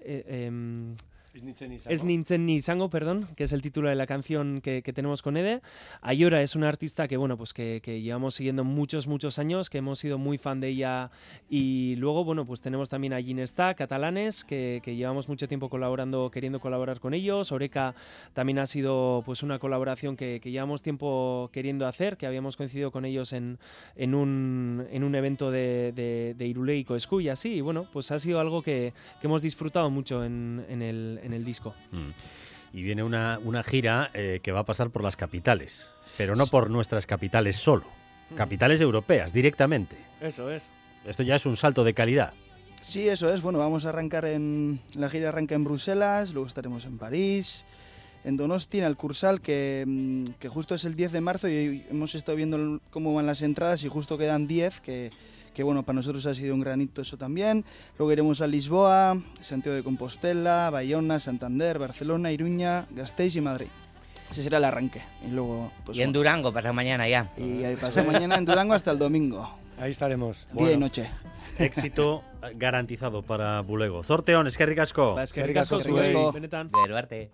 Eh, 0.04 0.96
es 1.38 2.04
Nintzen 2.04 2.46
ni 2.46 2.62
Sango, 2.62 2.90
perdón, 2.90 3.28
que 3.36 3.44
es 3.44 3.52
el 3.52 3.62
título 3.62 3.90
de 3.90 3.96
la 3.96 4.08
canción 4.08 4.60
que, 4.62 4.82
tenemos 4.82 5.22
con 5.22 5.38
Ede. 5.38 5.62
Ayora 6.02 6.42
es 6.42 6.56
una 6.56 6.68
artista 6.68 7.08
que, 7.08 7.18
bueno, 7.18 7.38
pues 7.38 7.54
que, 7.54 7.80
llevamos 8.02 8.36
siguiendo 8.36 8.64
muchos, 8.64 9.08
muchos 9.08 9.38
años, 9.38 9.70
que 9.70 9.78
hemos 9.78 10.00
sido 10.00 10.18
muy 10.18 10.38
fan 10.38 10.60
de 10.60 10.70
ella. 10.70 11.12
Y 11.50 11.96
luego, 11.98 12.24
bueno, 12.24 12.46
pues 12.46 12.62
tenemos 12.62 12.90
también 12.90 13.14
a 13.14 13.22
Ginesta, 13.22 13.76
catalanes, 13.76 14.44
que, 14.44 14.82
llevamos 14.84 15.30
mucho 15.30 15.48
tiempo 15.48 15.70
colaborando, 15.70 16.32
queriendo 16.32 16.60
colaborar 16.60 17.00
con 17.00 17.14
ellos. 17.14 17.52
Oreca 17.52 17.94
también 18.34 18.60
ha 18.60 18.66
sido, 18.66 19.22
pues, 19.26 19.44
una 19.44 19.60
colaboración 19.60 20.16
que, 20.18 20.40
llevamos 20.40 20.82
tiempo 20.82 21.50
queriendo 21.54 21.86
hacer, 21.86 22.18
que 22.18 22.26
habíamos 22.26 22.58
coincidido 22.58 22.90
con 22.92 23.06
ellos 23.06 23.34
en, 23.34 23.60
en, 23.96 24.16
un, 24.16 24.88
en 24.92 25.04
un 25.04 25.14
evento 25.14 25.52
de, 25.52 25.92
de, 25.94 26.34
de 26.36 26.48
Irule 26.48 26.84
y 27.20 27.30
así. 27.30 27.50
Y 27.50 27.62
bueno, 27.62 27.88
pues 27.92 28.12
ha 28.12 28.20
sido 28.20 28.40
algo 28.40 28.62
que, 28.62 28.94
hemos 29.22 29.42
disfrutado 29.42 29.90
mucho 29.90 30.24
en, 30.24 30.66
en 30.70 30.82
el 30.82 31.20
en 31.28 31.34
el 31.34 31.46
disco. 31.46 31.76
Mm. 31.92 32.10
Y 32.74 32.84
viene 32.84 33.04
una, 33.04 33.64
gira 33.64 34.10
eh, 34.14 34.40
que 34.42 34.52
va 34.52 34.62
a 34.62 34.66
pasar 34.66 34.90
por 34.90 35.04
las 35.04 35.16
capitales, 35.16 35.90
pero 36.18 36.36
no 36.36 36.48
por 36.48 36.70
nuestras 36.70 37.06
capitales 37.06 37.56
solo, 37.56 37.86
mm. 38.32 38.36
capitales 38.36 38.82
europeas 38.82 39.32
directamente. 39.32 39.96
Eso 40.20 40.52
es. 40.52 40.64
Esto 41.06 41.24
ya 41.24 41.36
es 41.36 41.46
un 41.46 41.56
salto 41.56 41.84
de 41.84 41.94
calidad. 41.94 42.34
Sí, 42.82 43.08
eso 43.08 43.34
es. 43.34 43.42
Bueno, 43.42 43.60
vamos 43.60 43.86
a 43.86 43.90
arrancar 43.90 44.26
en. 44.26 44.82
La 44.96 45.10
gira 45.10 45.30
arranca 45.30 45.56
en 45.56 45.64
Bruselas, 45.64 46.34
luego 46.34 46.48
estaremos 46.48 46.86
en 46.86 46.98
París, 46.98 47.66
en 48.24 48.38
Donosti, 48.38 48.80
en 48.80 48.84
el 48.84 48.98
Cursal, 48.98 49.42
que, 49.42 49.84
mm, 49.88 50.26
que 50.40 50.50
justo 50.50 50.76
es 50.76 50.84
el 50.86 50.96
10 50.96 51.12
de 51.12 51.22
marzo 51.22 51.48
y 51.48 51.86
hemos 51.90 52.14
estado 52.14 52.36
viendo 52.36 52.80
cómo 52.92 53.14
van 53.14 53.26
las 53.26 53.42
entradas 53.42 53.84
y 53.84 53.88
justo 53.88 54.18
quedan 54.18 54.48
10, 54.48 54.82
que 54.82 55.12
que 55.58 55.64
bueno, 55.64 55.82
para 55.82 55.96
nosotros 55.96 56.24
ha 56.28 56.36
sido 56.36 56.54
un 56.54 56.60
granito 56.60 57.02
eso 57.02 57.18
también. 57.18 57.66
Luego 57.98 58.14
iremos 58.14 58.42
a 58.42 58.48
Lisboa, 58.48 59.20
Santiago 59.42 59.76
de 59.76 59.84
Compostela, 59.84 60.70
Bayona, 60.70 61.20
Santander, 61.20 61.80
Barcelona, 61.80 62.32
Iruña, 62.32 62.86
Gasteiz 62.92 63.36
y 63.36 63.42
Madrid. 63.42 63.70
Ese 64.30 64.44
será 64.44 64.60
el 64.60 64.66
arranque. 64.66 65.02
Y 65.26 65.32
luego. 65.32 65.72
Pues, 65.84 65.98
y 65.98 66.04
en 66.04 66.14
Durango, 66.14 66.54
pasado 66.54 66.76
mañana 66.76 67.10
ya. 67.10 67.34
Y 67.38 67.64
pasado 67.78 68.06
mañana 68.06 68.36
en 68.36 68.46
Durango 68.46 68.76
hasta 68.76 68.92
el 68.92 69.00
domingo. 69.00 69.52
Ahí 69.80 69.90
estaremos. 69.90 70.48
Día 70.54 70.74
y 70.74 70.78
noche. 70.78 71.10
Éxito 71.58 72.24
garantizado 72.54 73.24
para 73.24 73.60
Bulego. 73.62 74.04
Sorteón, 74.04 74.46
es 74.46 74.58
que 74.58 74.68
ricasco. 74.68 75.20
Es 75.20 75.34
que 75.34 75.42
ricasco, 75.42 75.80
Benetan. 76.34 76.70
Beruarte. 76.70 77.32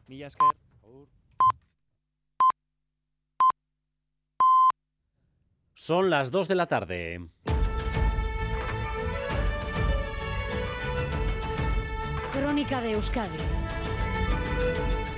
Son 5.74 6.10
las 6.10 6.32
2 6.32 6.48
de 6.48 6.56
la 6.56 6.68
tarde. 6.68 7.20
Crónica 12.34 12.82
de 12.82 12.94
Euskadi 12.94 13.38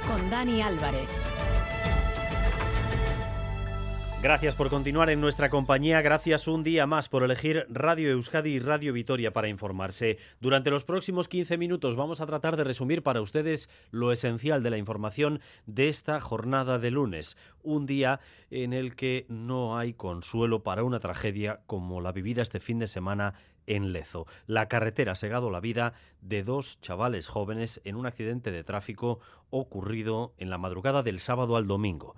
con 0.05 0.29
Dani 0.29 0.61
Álvarez. 0.61 1.07
Gracias 4.21 4.55
por 4.55 4.69
continuar 4.69 5.09
en 5.09 5.21
nuestra 5.21 5.49
compañía, 5.49 6.01
gracias 6.01 6.49
un 6.49 6.63
día 6.63 6.87
más 6.87 7.07
por 7.07 7.23
elegir 7.23 7.67
Radio 7.69 8.09
Euskadi 8.09 8.55
y 8.55 8.59
Radio 8.59 8.91
Vitoria 8.91 9.31
para 9.31 9.47
informarse. 9.47 10.17
Durante 10.41 10.71
los 10.71 10.83
próximos 10.83 11.29
15 11.29 11.57
minutos 11.57 11.95
vamos 11.95 12.19
a 12.19 12.25
tratar 12.25 12.57
de 12.57 12.65
resumir 12.65 13.01
para 13.01 13.21
ustedes 13.21 13.69
lo 13.91 14.11
esencial 14.11 14.61
de 14.61 14.71
la 14.71 14.77
información 14.77 15.39
de 15.67 15.87
esta 15.87 16.19
jornada 16.19 16.79
de 16.79 16.91
lunes, 16.91 17.37
un 17.63 17.85
día 17.85 18.19
en 18.49 18.73
el 18.73 18.95
que 18.97 19.25
no 19.29 19.77
hay 19.77 19.93
consuelo 19.93 20.63
para 20.63 20.83
una 20.83 20.99
tragedia 20.99 21.61
como 21.65 22.01
la 22.01 22.11
vivida 22.11 22.41
este 22.41 22.59
fin 22.59 22.79
de 22.79 22.87
semana 22.87 23.35
en 23.67 23.93
Lezo. 23.93 24.25
La 24.47 24.67
carretera 24.67 25.13
ha 25.13 25.15
segado 25.15 25.49
la 25.49 25.59
vida 25.59 25.93
de 26.21 26.43
dos 26.43 26.79
chavales 26.81 27.27
jóvenes 27.27 27.81
en 27.83 27.95
un 27.95 28.05
accidente 28.05 28.51
de 28.51 28.63
tráfico 28.63 29.19
ocurrido 29.49 30.33
en 30.37 30.49
la 30.49 30.57
madrugada 30.57 31.03
del 31.03 31.19
sábado 31.19 31.55
al 31.55 31.67
domingo. 31.67 32.15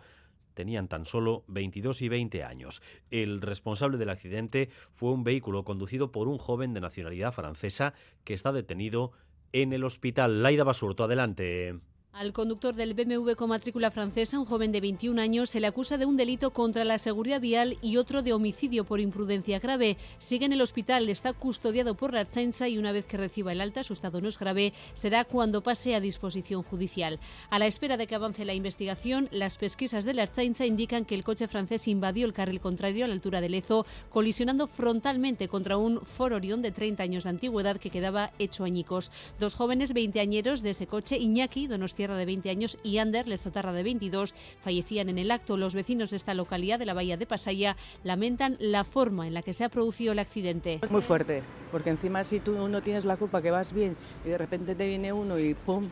Tenían 0.53 0.87
tan 0.87 1.05
solo 1.05 1.43
22 1.47 2.01
y 2.01 2.09
20 2.09 2.43
años. 2.43 2.81
El 3.11 3.41
responsable 3.41 3.99
del 3.99 4.09
accidente 4.09 4.69
fue 4.91 5.11
un 5.11 5.23
vehículo 5.23 5.63
conducido 5.63 6.11
por 6.11 6.27
un 6.27 6.39
joven 6.39 6.73
de 6.73 6.81
nacionalidad 6.81 7.31
francesa 7.31 7.93
que 8.23 8.33
está 8.33 8.51
detenido 8.51 9.11
en 9.53 9.71
el 9.71 9.83
hospital. 9.83 10.41
Laida 10.41 10.63
Basurto, 10.63 11.03
adelante. 11.03 11.79
Al 12.17 12.33
conductor 12.33 12.73
del 12.73 12.95
BMW 12.95 13.33
con 13.33 13.49
matrícula 13.49 13.91
francesa, 13.91 14.39
un 14.39 14.45
joven 14.45 14.71
de 14.71 14.81
21 14.81 15.21
años, 15.21 15.51
se 15.51 15.59
le 15.59 15.67
acusa 15.67 15.99
de 15.99 16.07
un 16.07 16.17
delito 16.17 16.49
contra 16.49 16.83
la 16.83 16.97
seguridad 16.97 17.39
vial 17.39 17.77
y 17.83 17.97
otro 17.97 18.23
de 18.23 18.33
homicidio 18.33 18.85
por 18.85 18.99
imprudencia 18.99 19.59
grave. 19.59 19.97
Sigue 20.17 20.47
en 20.47 20.53
el 20.53 20.63
hospital, 20.63 21.09
está 21.09 21.33
custodiado 21.33 21.93
por 21.93 22.13
la 22.13 22.21
Archainza 22.21 22.67
y 22.67 22.79
una 22.79 22.91
vez 22.91 23.05
que 23.05 23.17
reciba 23.17 23.51
el 23.51 23.61
alta, 23.61 23.83
su 23.83 23.93
estado 23.93 24.19
no 24.19 24.29
es 24.29 24.39
grave, 24.39 24.73
será 24.95 25.25
cuando 25.25 25.61
pase 25.61 25.93
a 25.93 25.99
disposición 25.99 26.63
judicial. 26.63 27.19
A 27.51 27.59
la 27.59 27.67
espera 27.67 27.97
de 27.97 28.07
que 28.07 28.15
avance 28.15 28.45
la 28.45 28.55
investigación, 28.55 29.29
las 29.29 29.59
pesquisas 29.59 30.03
de 30.03 30.15
la 30.15 30.23
Archainza 30.23 30.65
indican 30.65 31.05
que 31.05 31.13
el 31.13 31.23
coche 31.23 31.47
francés 31.47 31.87
invadió 31.87 32.25
el 32.25 32.33
carril 32.33 32.61
contrario 32.61 33.05
a 33.05 33.07
la 33.09 33.13
altura 33.13 33.41
de 33.41 33.49
Lezo, 33.49 33.85
colisionando 34.09 34.65
frontalmente 34.65 35.47
contra 35.47 35.77
un 35.77 36.01
Ford 36.01 36.33
Orión 36.33 36.63
de 36.63 36.71
30 36.71 37.03
años 37.03 37.25
de 37.25 37.29
antigüedad 37.29 37.77
que 37.77 37.91
quedaba 37.91 38.31
hecho 38.39 38.63
añicos. 38.63 39.11
Dos 39.39 39.53
jóvenes 39.53 39.93
veinteañeros 39.93 40.63
de 40.63 40.71
ese 40.71 40.87
coche, 40.87 41.19
Iñaki, 41.19 41.67
Donostia 41.67 42.06
de 42.15 42.25
20 42.25 42.49
años, 42.49 42.77
y 42.83 42.99
Ander 42.99 43.27
Lezotarra, 43.27 43.73
de 43.73 43.83
22, 43.83 44.35
fallecían 44.61 45.09
en 45.09 45.17
el 45.17 45.31
acto. 45.31 45.57
Los 45.57 45.73
vecinos 45.73 46.09
de 46.09 46.17
esta 46.17 46.33
localidad 46.33 46.79
de 46.79 46.85
la 46.85 46.93
Bahía 46.93 47.17
de 47.17 47.25
Pasaya 47.25 47.75
lamentan 48.03 48.57
la 48.59 48.83
forma 48.83 49.27
en 49.27 49.33
la 49.33 49.41
que 49.41 49.53
se 49.53 49.63
ha 49.63 49.69
producido 49.69 50.13
el 50.13 50.19
accidente. 50.19 50.79
Muy 50.89 51.01
fuerte, 51.01 51.43
porque 51.71 51.89
encima 51.89 52.23
si 52.23 52.39
tú 52.39 52.53
no 52.67 52.81
tienes 52.81 53.05
la 53.05 53.17
culpa, 53.17 53.41
que 53.41 53.51
vas 53.51 53.73
bien, 53.73 53.97
y 54.25 54.29
de 54.29 54.37
repente 54.37 54.75
te 54.75 54.87
viene 54.87 55.11
uno 55.11 55.37
y 55.39 55.53
¡pum! 55.53 55.89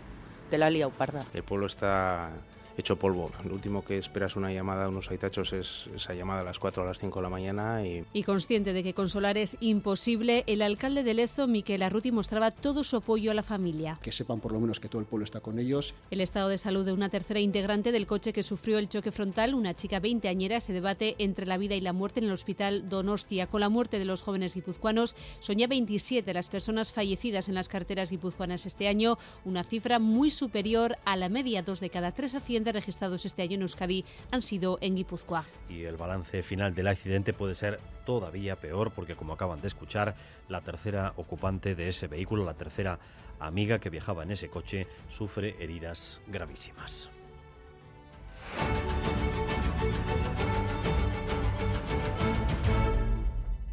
te 0.49 0.57
la 0.57 0.67
ha 0.67 0.69
liado 0.69 0.91
parda. 0.91 1.25
El 1.33 1.43
pueblo 1.43 1.67
está 1.67 2.29
hecho 2.77 2.97
polvo. 2.97 3.31
Lo 3.43 3.53
último 3.53 3.83
que 3.83 3.97
esperas 3.97 4.35
una 4.35 4.51
llamada 4.51 4.85
a 4.85 4.89
unos 4.89 5.09
aitachos 5.09 5.53
es 5.53 5.85
esa 5.95 6.13
llamada 6.13 6.41
a 6.41 6.43
las 6.43 6.59
4 6.59 6.83
o 6.83 6.85
a 6.85 6.89
las 6.89 6.99
5 6.99 7.19
de 7.19 7.23
la 7.23 7.29
mañana. 7.29 7.85
Y... 7.85 8.05
y 8.13 8.23
consciente 8.23 8.73
de 8.73 8.83
que 8.83 8.93
consolar 8.93 9.37
es 9.37 9.57
imposible, 9.59 10.43
el 10.47 10.61
alcalde 10.61 11.03
de 11.03 11.13
Lezo, 11.13 11.47
Miquel 11.47 11.83
Arruti, 11.83 12.11
mostraba 12.11 12.51
todo 12.51 12.83
su 12.83 12.97
apoyo 12.97 13.31
a 13.31 13.33
la 13.33 13.43
familia. 13.43 13.99
Que 14.01 14.11
sepan 14.11 14.39
por 14.39 14.51
lo 14.51 14.59
menos 14.59 14.79
que 14.79 14.89
todo 14.89 14.99
el 14.99 15.07
pueblo 15.07 15.23
está 15.23 15.39
con 15.39 15.59
ellos. 15.59 15.93
El 16.11 16.21
estado 16.21 16.49
de 16.49 16.57
salud 16.57 16.85
de 16.85 16.93
una 16.93 17.09
tercera 17.09 17.39
integrante 17.39 17.91
del 17.91 18.07
coche 18.07 18.33
que 18.33 18.43
sufrió 18.43 18.77
el 18.77 18.89
choque 18.89 19.11
frontal, 19.11 19.53
una 19.53 19.73
chica 19.73 19.99
veinteañera, 19.99 20.59
se 20.59 20.73
debate 20.73 21.15
entre 21.19 21.45
la 21.45 21.57
vida 21.57 21.75
y 21.75 21.81
la 21.81 21.93
muerte 21.93 22.19
en 22.19 22.25
el 22.25 22.31
hospital 22.31 22.89
Donostia. 22.89 23.47
Con 23.47 23.61
la 23.61 23.69
muerte 23.69 23.99
de 23.99 24.05
los 24.05 24.21
jóvenes 24.21 24.55
guipuzcoanos, 24.55 25.15
son 25.39 25.57
ya 25.57 25.67
27 25.67 26.33
las 26.33 26.49
personas 26.49 26.91
fallecidas 26.91 27.47
en 27.47 27.55
las 27.55 27.69
carteras 27.69 28.09
guipuzcoanas 28.09 28.65
este 28.65 28.87
año, 28.87 29.17
una 29.43 29.63
cifra 29.63 29.99
muy 29.99 30.31
superior 30.31 30.97
a 31.05 31.15
la 31.15 31.29
media. 31.29 31.63
Dos 31.63 31.79
de 31.79 31.89
cada 31.89 32.11
tres 32.11 32.35
accidentes 32.35 32.64
registrados 32.71 33.25
este 33.25 33.41
año 33.41 33.55
en 33.55 33.61
Euskadi 33.63 34.05
han 34.31 34.41
sido 34.41 34.77
en 34.81 34.95
Guipúzcoa. 34.95 35.45
Y 35.69 35.83
el 35.83 35.97
balance 35.97 36.43
final 36.43 36.73
del 36.73 36.87
accidente 36.87 37.33
puede 37.33 37.55
ser 37.55 37.79
todavía 38.05 38.55
peor 38.55 38.91
porque, 38.91 39.15
como 39.15 39.33
acaban 39.33 39.61
de 39.61 39.67
escuchar, 39.67 40.15
la 40.49 40.61
tercera 40.61 41.13
ocupante 41.17 41.75
de 41.75 41.89
ese 41.89 42.07
vehículo, 42.07 42.45
la 42.45 42.53
tercera 42.53 42.99
amiga 43.39 43.79
que 43.79 43.89
viajaba 43.89 44.23
en 44.23 44.31
ese 44.31 44.49
coche, 44.49 44.87
sufre 45.09 45.55
heridas 45.59 46.21
gravísimas. 46.27 47.09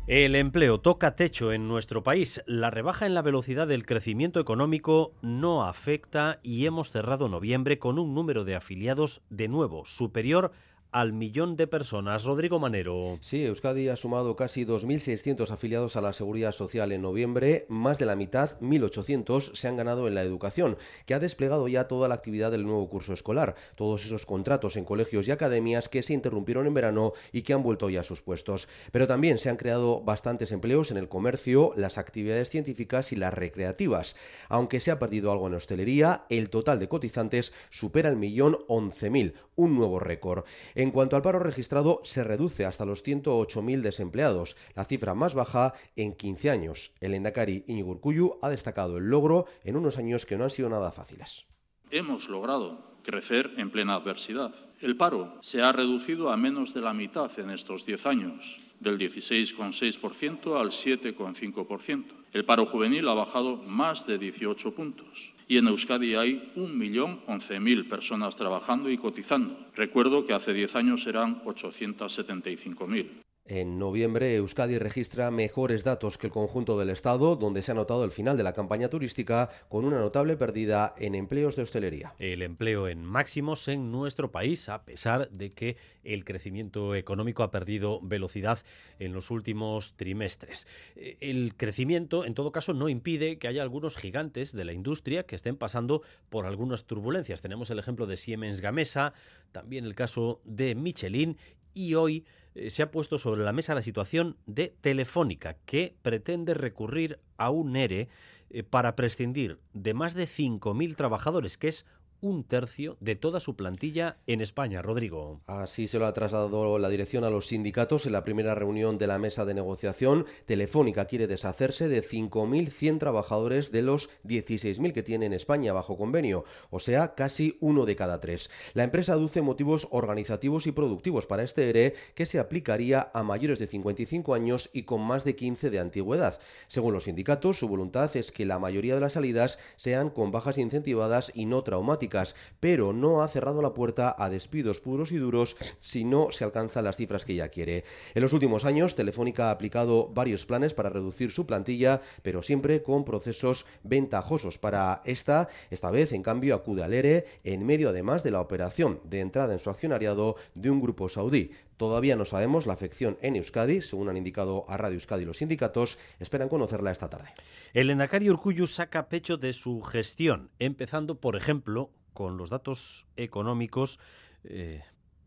El 0.08 0.34
empleo 0.34 0.80
toca 0.80 1.14
techo 1.14 1.52
en 1.52 1.68
nuestro 1.68 2.02
país. 2.02 2.42
La 2.46 2.70
rebaja 2.70 3.06
en 3.06 3.14
la 3.14 3.22
velocidad 3.22 3.68
del 3.68 3.86
crecimiento 3.86 4.40
económico 4.40 5.14
no 5.22 5.64
afecta 5.64 6.40
y 6.42 6.66
hemos 6.66 6.90
cerrado 6.90 7.28
noviembre 7.28 7.78
con 7.78 8.00
un 8.00 8.12
número 8.12 8.44
de 8.44 8.56
afiliados 8.56 9.22
de 9.30 9.46
nuevo 9.46 9.86
superior 9.86 10.50
al 10.92 11.12
millón 11.12 11.56
de 11.56 11.66
personas. 11.66 12.24
Rodrigo 12.24 12.58
Manero. 12.58 13.18
Sí, 13.20 13.44
Euskadi 13.44 13.88
ha 13.88 13.96
sumado 13.96 14.36
casi 14.36 14.64
2.600 14.64 15.50
afiliados 15.50 15.96
a 15.96 16.02
la 16.02 16.12
Seguridad 16.12 16.52
Social 16.52 16.92
en 16.92 17.02
noviembre. 17.02 17.64
Más 17.68 17.98
de 17.98 18.06
la 18.06 18.14
mitad, 18.14 18.60
1.800, 18.60 19.54
se 19.54 19.68
han 19.68 19.76
ganado 19.76 20.06
en 20.06 20.14
la 20.14 20.22
educación, 20.22 20.76
que 21.06 21.14
ha 21.14 21.18
desplegado 21.18 21.66
ya 21.66 21.88
toda 21.88 22.08
la 22.08 22.14
actividad 22.14 22.50
del 22.50 22.64
nuevo 22.64 22.88
curso 22.88 23.14
escolar. 23.14 23.56
Todos 23.74 24.04
esos 24.04 24.26
contratos 24.26 24.76
en 24.76 24.84
colegios 24.84 25.26
y 25.26 25.30
academias 25.30 25.88
que 25.88 26.02
se 26.02 26.12
interrumpieron 26.12 26.66
en 26.66 26.74
verano 26.74 27.14
y 27.32 27.42
que 27.42 27.54
han 27.54 27.62
vuelto 27.62 27.88
ya 27.88 28.00
a 28.00 28.04
sus 28.04 28.20
puestos. 28.20 28.68
Pero 28.92 29.06
también 29.06 29.38
se 29.38 29.48
han 29.48 29.56
creado 29.56 30.02
bastantes 30.02 30.52
empleos 30.52 30.90
en 30.90 30.98
el 30.98 31.08
comercio, 31.08 31.72
las 31.74 31.96
actividades 31.96 32.50
científicas 32.50 33.12
y 33.12 33.16
las 33.16 33.32
recreativas. 33.32 34.14
Aunque 34.48 34.78
se 34.78 34.90
ha 34.90 34.98
perdido 34.98 35.32
algo 35.32 35.46
en 35.46 35.54
hostelería, 35.54 36.26
el 36.28 36.50
total 36.50 36.78
de 36.78 36.88
cotizantes 36.88 37.54
supera 37.70 38.10
el 38.10 38.16
millón 38.16 38.58
11.000, 38.68 39.32
un 39.62 39.74
nuevo 39.76 39.98
récord. 39.98 40.44
En 40.74 40.90
cuanto 40.90 41.16
al 41.16 41.22
paro 41.22 41.38
registrado, 41.38 42.00
se 42.04 42.24
reduce 42.24 42.64
hasta 42.64 42.84
los 42.84 43.04
108.000 43.04 43.80
desempleados, 43.80 44.56
la 44.74 44.84
cifra 44.84 45.14
más 45.14 45.34
baja 45.34 45.74
en 45.96 46.14
15 46.14 46.50
años. 46.50 46.92
El 47.00 47.14
Endacari 47.14 47.64
Iñigo 47.66 48.38
ha 48.42 48.48
destacado 48.48 48.98
el 48.98 49.08
logro 49.08 49.46
en 49.64 49.76
unos 49.76 49.98
años 49.98 50.26
que 50.26 50.36
no 50.36 50.44
han 50.44 50.50
sido 50.50 50.68
nada 50.68 50.90
fáciles. 50.90 51.44
Hemos 51.90 52.28
logrado 52.28 52.92
crecer 53.02 53.52
en 53.56 53.70
plena 53.70 53.94
adversidad. 53.94 54.54
El 54.80 54.96
paro 54.96 55.38
se 55.42 55.62
ha 55.62 55.72
reducido 55.72 56.30
a 56.30 56.36
menos 56.36 56.74
de 56.74 56.80
la 56.80 56.92
mitad 56.92 57.30
en 57.38 57.50
estos 57.50 57.86
10 57.86 58.06
años, 58.06 58.60
del 58.80 58.98
16,6% 58.98 60.60
al 60.60 60.70
7,5%. 60.70 62.04
El 62.32 62.44
paro 62.44 62.66
juvenil 62.66 63.06
ha 63.08 63.14
bajado 63.14 63.58
más 63.58 64.06
de 64.06 64.18
18 64.18 64.74
puntos. 64.74 65.31
Y 65.48 65.58
en 65.58 65.68
Euskadi 65.68 66.14
hay 66.14 66.52
1.011.000 66.56 67.88
personas 67.88 68.36
trabajando 68.36 68.90
y 68.90 68.98
cotizando. 68.98 69.56
Recuerdo 69.74 70.24
que 70.26 70.34
hace 70.34 70.52
10 70.52 70.76
años 70.76 71.06
eran 71.06 71.42
875.000. 71.44 73.22
En 73.44 73.76
noviembre, 73.76 74.36
Euskadi 74.36 74.78
registra 74.78 75.32
mejores 75.32 75.82
datos 75.82 76.16
que 76.16 76.28
el 76.28 76.32
conjunto 76.32 76.78
del 76.78 76.90
Estado, 76.90 77.34
donde 77.34 77.64
se 77.64 77.72
ha 77.72 77.74
notado 77.74 78.04
el 78.04 78.12
final 78.12 78.36
de 78.36 78.44
la 78.44 78.52
campaña 78.52 78.88
turística 78.88 79.50
con 79.68 79.84
una 79.84 79.98
notable 79.98 80.36
pérdida 80.36 80.94
en 80.96 81.16
empleos 81.16 81.56
de 81.56 81.62
hostelería. 81.62 82.14
El 82.20 82.42
empleo 82.42 82.86
en 82.86 83.04
máximos 83.04 83.66
en 83.66 83.90
nuestro 83.90 84.30
país, 84.30 84.68
a 84.68 84.84
pesar 84.84 85.28
de 85.30 85.50
que 85.50 85.76
el 86.04 86.24
crecimiento 86.24 86.94
económico 86.94 87.42
ha 87.42 87.50
perdido 87.50 88.00
velocidad 88.00 88.60
en 89.00 89.12
los 89.12 89.32
últimos 89.32 89.96
trimestres. 89.96 90.68
El 90.94 91.56
crecimiento, 91.56 92.24
en 92.24 92.34
todo 92.34 92.52
caso, 92.52 92.74
no 92.74 92.88
impide 92.88 93.38
que 93.38 93.48
haya 93.48 93.62
algunos 93.62 93.96
gigantes 93.96 94.52
de 94.52 94.64
la 94.64 94.72
industria 94.72 95.24
que 95.24 95.34
estén 95.34 95.56
pasando 95.56 96.02
por 96.30 96.46
algunas 96.46 96.84
turbulencias. 96.84 97.42
Tenemos 97.42 97.70
el 97.70 97.80
ejemplo 97.80 98.06
de 98.06 98.16
Siemens 98.16 98.60
Gamesa, 98.60 99.14
también 99.50 99.84
el 99.84 99.96
caso 99.96 100.40
de 100.44 100.76
Michelin 100.76 101.36
y 101.74 101.94
hoy 101.94 102.24
eh, 102.54 102.70
se 102.70 102.82
ha 102.82 102.90
puesto 102.90 103.18
sobre 103.18 103.42
la 103.42 103.52
mesa 103.52 103.74
la 103.74 103.82
situación 103.82 104.36
de 104.46 104.74
Telefónica, 104.80 105.56
que 105.64 105.96
pretende 106.02 106.54
recurrir 106.54 107.18
a 107.36 107.50
un 107.50 107.76
ERE 107.76 108.08
eh, 108.50 108.62
para 108.62 108.96
prescindir 108.96 109.58
de 109.72 109.94
más 109.94 110.14
de 110.14 110.24
5.000 110.24 110.96
trabajadores, 110.96 111.56
que 111.56 111.68
es 111.68 111.86
un 112.22 112.44
tercio 112.44 112.96
de 113.00 113.16
toda 113.16 113.40
su 113.40 113.56
plantilla 113.56 114.16
en 114.26 114.40
España. 114.40 114.80
Rodrigo. 114.80 115.42
Así 115.46 115.88
se 115.88 115.98
lo 115.98 116.06
ha 116.06 116.14
trasladado 116.14 116.78
la 116.78 116.88
dirección 116.88 117.24
a 117.24 117.30
los 117.30 117.48
sindicatos 117.48 118.06
en 118.06 118.12
la 118.12 118.22
primera 118.22 118.54
reunión 118.54 118.96
de 118.96 119.08
la 119.08 119.18
mesa 119.18 119.44
de 119.44 119.54
negociación. 119.54 120.24
Telefónica 120.46 121.06
quiere 121.06 121.26
deshacerse 121.26 121.88
de 121.88 122.02
5.100 122.02 122.98
trabajadores 123.00 123.72
de 123.72 123.82
los 123.82 124.08
16.000 124.24 124.92
que 124.92 125.02
tiene 125.02 125.26
en 125.26 125.32
España 125.32 125.72
bajo 125.72 125.98
convenio, 125.98 126.44
o 126.70 126.78
sea, 126.78 127.14
casi 127.14 127.58
uno 127.60 127.84
de 127.86 127.96
cada 127.96 128.20
tres. 128.20 128.50
La 128.72 128.84
empresa 128.84 129.14
aduce 129.14 129.42
motivos 129.42 129.88
organizativos 129.90 130.68
y 130.68 130.72
productivos 130.72 131.26
para 131.26 131.42
este 131.42 131.68
ERE 131.68 131.94
que 132.14 132.24
se 132.24 132.38
aplicaría 132.38 133.10
a 133.12 133.24
mayores 133.24 133.58
de 133.58 133.66
55 133.66 134.34
años 134.34 134.70
y 134.72 134.84
con 134.84 135.00
más 135.02 135.24
de 135.24 135.34
15 135.34 135.70
de 135.70 135.80
antigüedad. 135.80 136.38
Según 136.68 136.94
los 136.94 137.04
sindicatos, 137.04 137.58
su 137.58 137.68
voluntad 137.68 138.14
es 138.16 138.30
que 138.30 138.46
la 138.46 138.60
mayoría 138.60 138.94
de 138.94 139.00
las 139.00 139.14
salidas 139.14 139.58
sean 139.74 140.08
con 140.08 140.30
bajas 140.30 140.58
incentivadas 140.58 141.32
y 141.34 141.46
no 141.46 141.64
traumáticas 141.64 142.11
pero 142.60 142.92
no 142.92 143.22
ha 143.22 143.28
cerrado 143.28 143.62
la 143.62 143.74
puerta 143.74 144.14
a 144.18 144.28
despidos 144.28 144.80
puros 144.80 145.12
y 145.12 145.16
duros 145.16 145.56
si 145.80 146.04
no 146.04 146.30
se 146.30 146.44
alcanzan 146.44 146.84
las 146.84 146.96
cifras 146.96 147.24
que 147.24 147.34
ya 147.34 147.48
quiere. 147.48 147.84
En 148.14 148.22
los 148.22 148.32
últimos 148.32 148.64
años, 148.64 148.94
Telefónica 148.94 149.48
ha 149.48 149.50
aplicado 149.50 150.08
varios 150.08 150.46
planes 150.46 150.74
para 150.74 150.90
reducir 150.90 151.30
su 151.30 151.46
plantilla, 151.46 152.02
pero 152.22 152.42
siempre 152.42 152.82
con 152.82 153.04
procesos 153.04 153.66
ventajosos 153.82 154.58
para 154.58 155.02
esta. 155.04 155.48
Esta 155.70 155.90
vez, 155.90 156.12
en 156.12 156.22
cambio, 156.22 156.54
acude 156.54 156.82
al 156.82 156.92
ERE 156.92 157.26
en 157.44 157.64
medio 157.64 157.88
además 157.88 158.22
de 158.22 158.30
la 158.30 158.40
operación 158.40 159.00
de 159.04 159.20
entrada 159.20 159.52
en 159.52 159.58
su 159.58 159.70
accionariado 159.70 160.36
de 160.54 160.70
un 160.70 160.80
grupo 160.80 161.08
saudí. 161.08 161.50
Todavía 161.76 162.14
no 162.14 162.24
sabemos 162.24 162.66
la 162.66 162.74
afección 162.74 163.18
en 163.22 163.34
Euskadi, 163.34 163.80
según 163.80 164.08
han 164.08 164.16
indicado 164.16 164.64
a 164.68 164.76
Radio 164.76 164.94
Euskadi 164.94 165.24
los 165.24 165.38
sindicatos, 165.38 165.98
esperan 166.20 166.48
conocerla 166.48 166.92
esta 166.92 167.10
tarde. 167.10 167.30
El 167.72 167.90
Endacari 167.90 168.30
Urcuyu 168.30 168.66
saca 168.66 169.08
pecho 169.08 169.36
de 169.36 169.52
su 169.52 169.82
gestión, 169.82 170.50
empezando, 170.60 171.18
por 171.18 171.34
ejemplo, 171.34 171.90
con 172.12 172.36
los 172.36 172.50
datos 172.50 173.06
económicos 173.16 173.98
eh, 174.44 174.82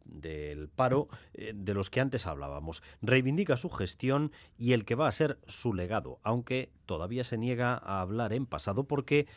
del 0.06 0.70
paro 0.70 1.08
eh, 1.34 1.52
de 1.56 1.74
los 1.74 1.90
que 1.90 2.00
antes 2.00 2.28
hablábamos. 2.28 2.84
Reivindica 3.02 3.58
su 3.58 3.70
gestión 3.70 4.32
y 4.58 4.74
el 4.74 4.86
que 4.86 4.96
va 4.96 5.08
a 5.08 5.12
ser 5.12 5.40
su 5.48 5.74
legado, 5.74 6.20
aunque 6.24 6.72
todavía 6.86 7.24
se 7.24 7.38
niega 7.38 7.74
a 7.74 8.02
hablar 8.02 8.34
en 8.34 8.46
pasado 8.46 8.86
porque 8.86 9.28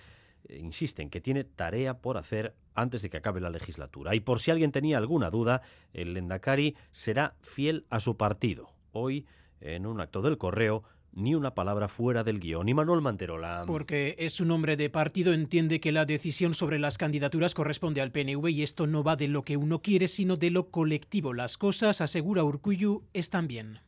eh, 0.44 0.58
insiste 0.58 1.02
en 1.02 1.10
que 1.10 1.20
tiene 1.20 1.44
tarea 1.44 1.98
por 1.98 2.16
hacer 2.16 2.54
antes 2.74 3.02
de 3.02 3.10
que 3.10 3.16
acabe 3.16 3.40
la 3.40 3.50
legislatura. 3.50 4.14
Y 4.14 4.20
por 4.20 4.40
si 4.40 4.50
alguien 4.50 4.72
tenía 4.72 4.98
alguna 4.98 5.30
duda, 5.30 5.62
el 5.92 6.14
Lendakari 6.14 6.76
será 6.90 7.34
fiel 7.40 7.86
a 7.90 8.00
su 8.00 8.16
partido. 8.16 8.70
Hoy, 8.92 9.26
en 9.60 9.86
un 9.86 10.00
acto 10.00 10.22
del 10.22 10.38
correo, 10.38 10.84
ni 11.12 11.34
una 11.34 11.54
palabra 11.54 11.88
fuera 11.88 12.24
del 12.24 12.40
guion. 12.40 12.68
Y 12.68 12.74
Manuel 12.74 13.00
Manterola. 13.00 13.64
Porque 13.66 14.14
es 14.18 14.40
un 14.40 14.50
hombre 14.50 14.76
de 14.76 14.90
partido, 14.90 15.32
entiende 15.32 15.80
que 15.80 15.92
la 15.92 16.04
decisión 16.04 16.54
sobre 16.54 16.78
las 16.78 16.98
candidaturas 16.98 17.54
corresponde 17.54 18.00
al 18.00 18.12
PNV 18.12 18.48
y 18.48 18.62
esto 18.62 18.86
no 18.86 19.02
va 19.02 19.16
de 19.16 19.28
lo 19.28 19.42
que 19.42 19.56
uno 19.56 19.80
quiere, 19.80 20.08
sino 20.08 20.36
de 20.36 20.50
lo 20.50 20.70
colectivo. 20.70 21.34
Las 21.34 21.58
cosas, 21.58 22.00
asegura 22.00 22.44
Urcuyu, 22.44 23.02
están 23.12 23.48
bien. 23.48 23.80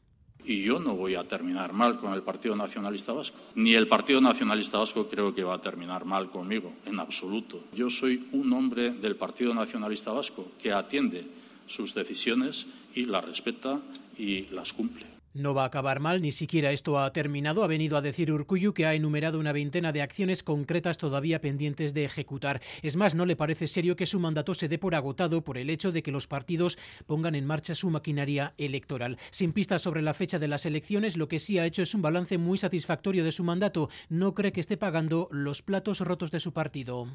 Y 0.44 0.62
yo 0.62 0.80
no 0.80 0.96
voy 0.96 1.14
a 1.14 1.24
terminar 1.24 1.72
mal 1.72 1.98
con 1.98 2.14
el 2.14 2.22
Partido 2.22 2.56
Nacionalista 2.56 3.12
Vasco. 3.12 3.38
Ni 3.54 3.74
el 3.74 3.88
Partido 3.88 4.20
Nacionalista 4.20 4.78
Vasco 4.78 5.08
creo 5.08 5.34
que 5.34 5.44
va 5.44 5.54
a 5.54 5.60
terminar 5.60 6.04
mal 6.04 6.30
conmigo, 6.30 6.72
en 6.86 6.98
absoluto. 6.98 7.64
Yo 7.74 7.90
soy 7.90 8.28
un 8.32 8.52
hombre 8.52 8.90
del 8.90 9.16
Partido 9.16 9.54
Nacionalista 9.54 10.12
Vasco 10.12 10.52
que 10.60 10.72
atiende 10.72 11.26
sus 11.66 11.94
decisiones 11.94 12.66
y 12.94 13.04
las 13.04 13.24
respeta 13.24 13.80
y 14.18 14.46
las 14.46 14.72
cumple. 14.72 15.09
No 15.32 15.54
va 15.54 15.62
a 15.62 15.66
acabar 15.66 16.00
mal, 16.00 16.22
ni 16.22 16.32
siquiera 16.32 16.72
esto 16.72 16.98
ha 16.98 17.12
terminado. 17.12 17.62
Ha 17.62 17.68
venido 17.68 17.96
a 17.96 18.02
decir 18.02 18.32
Urcuyu 18.32 18.74
que 18.74 18.84
ha 18.84 18.94
enumerado 18.94 19.38
una 19.38 19.52
veintena 19.52 19.92
de 19.92 20.02
acciones 20.02 20.42
concretas 20.42 20.98
todavía 20.98 21.40
pendientes 21.40 21.94
de 21.94 22.04
ejecutar. 22.04 22.60
Es 22.82 22.96
más, 22.96 23.14
no 23.14 23.26
le 23.26 23.36
parece 23.36 23.68
serio 23.68 23.94
que 23.94 24.06
su 24.06 24.18
mandato 24.18 24.54
se 24.54 24.68
dé 24.68 24.76
por 24.76 24.96
agotado 24.96 25.44
por 25.44 25.56
el 25.56 25.70
hecho 25.70 25.92
de 25.92 26.02
que 26.02 26.10
los 26.10 26.26
partidos 26.26 26.78
pongan 27.06 27.36
en 27.36 27.46
marcha 27.46 27.76
su 27.76 27.90
maquinaria 27.90 28.54
electoral. 28.58 29.18
Sin 29.30 29.52
pistas 29.52 29.82
sobre 29.82 30.02
la 30.02 30.14
fecha 30.14 30.40
de 30.40 30.48
las 30.48 30.66
elecciones, 30.66 31.16
lo 31.16 31.28
que 31.28 31.38
sí 31.38 31.60
ha 31.60 31.66
hecho 31.66 31.82
es 31.82 31.94
un 31.94 32.02
balance 32.02 32.36
muy 32.36 32.58
satisfactorio 32.58 33.22
de 33.22 33.30
su 33.30 33.44
mandato. 33.44 33.88
No 34.08 34.34
cree 34.34 34.50
que 34.52 34.60
esté 34.60 34.76
pagando 34.76 35.28
los 35.30 35.62
platos 35.62 36.00
rotos 36.00 36.32
de 36.32 36.40
su 36.40 36.52
partido. 36.52 37.06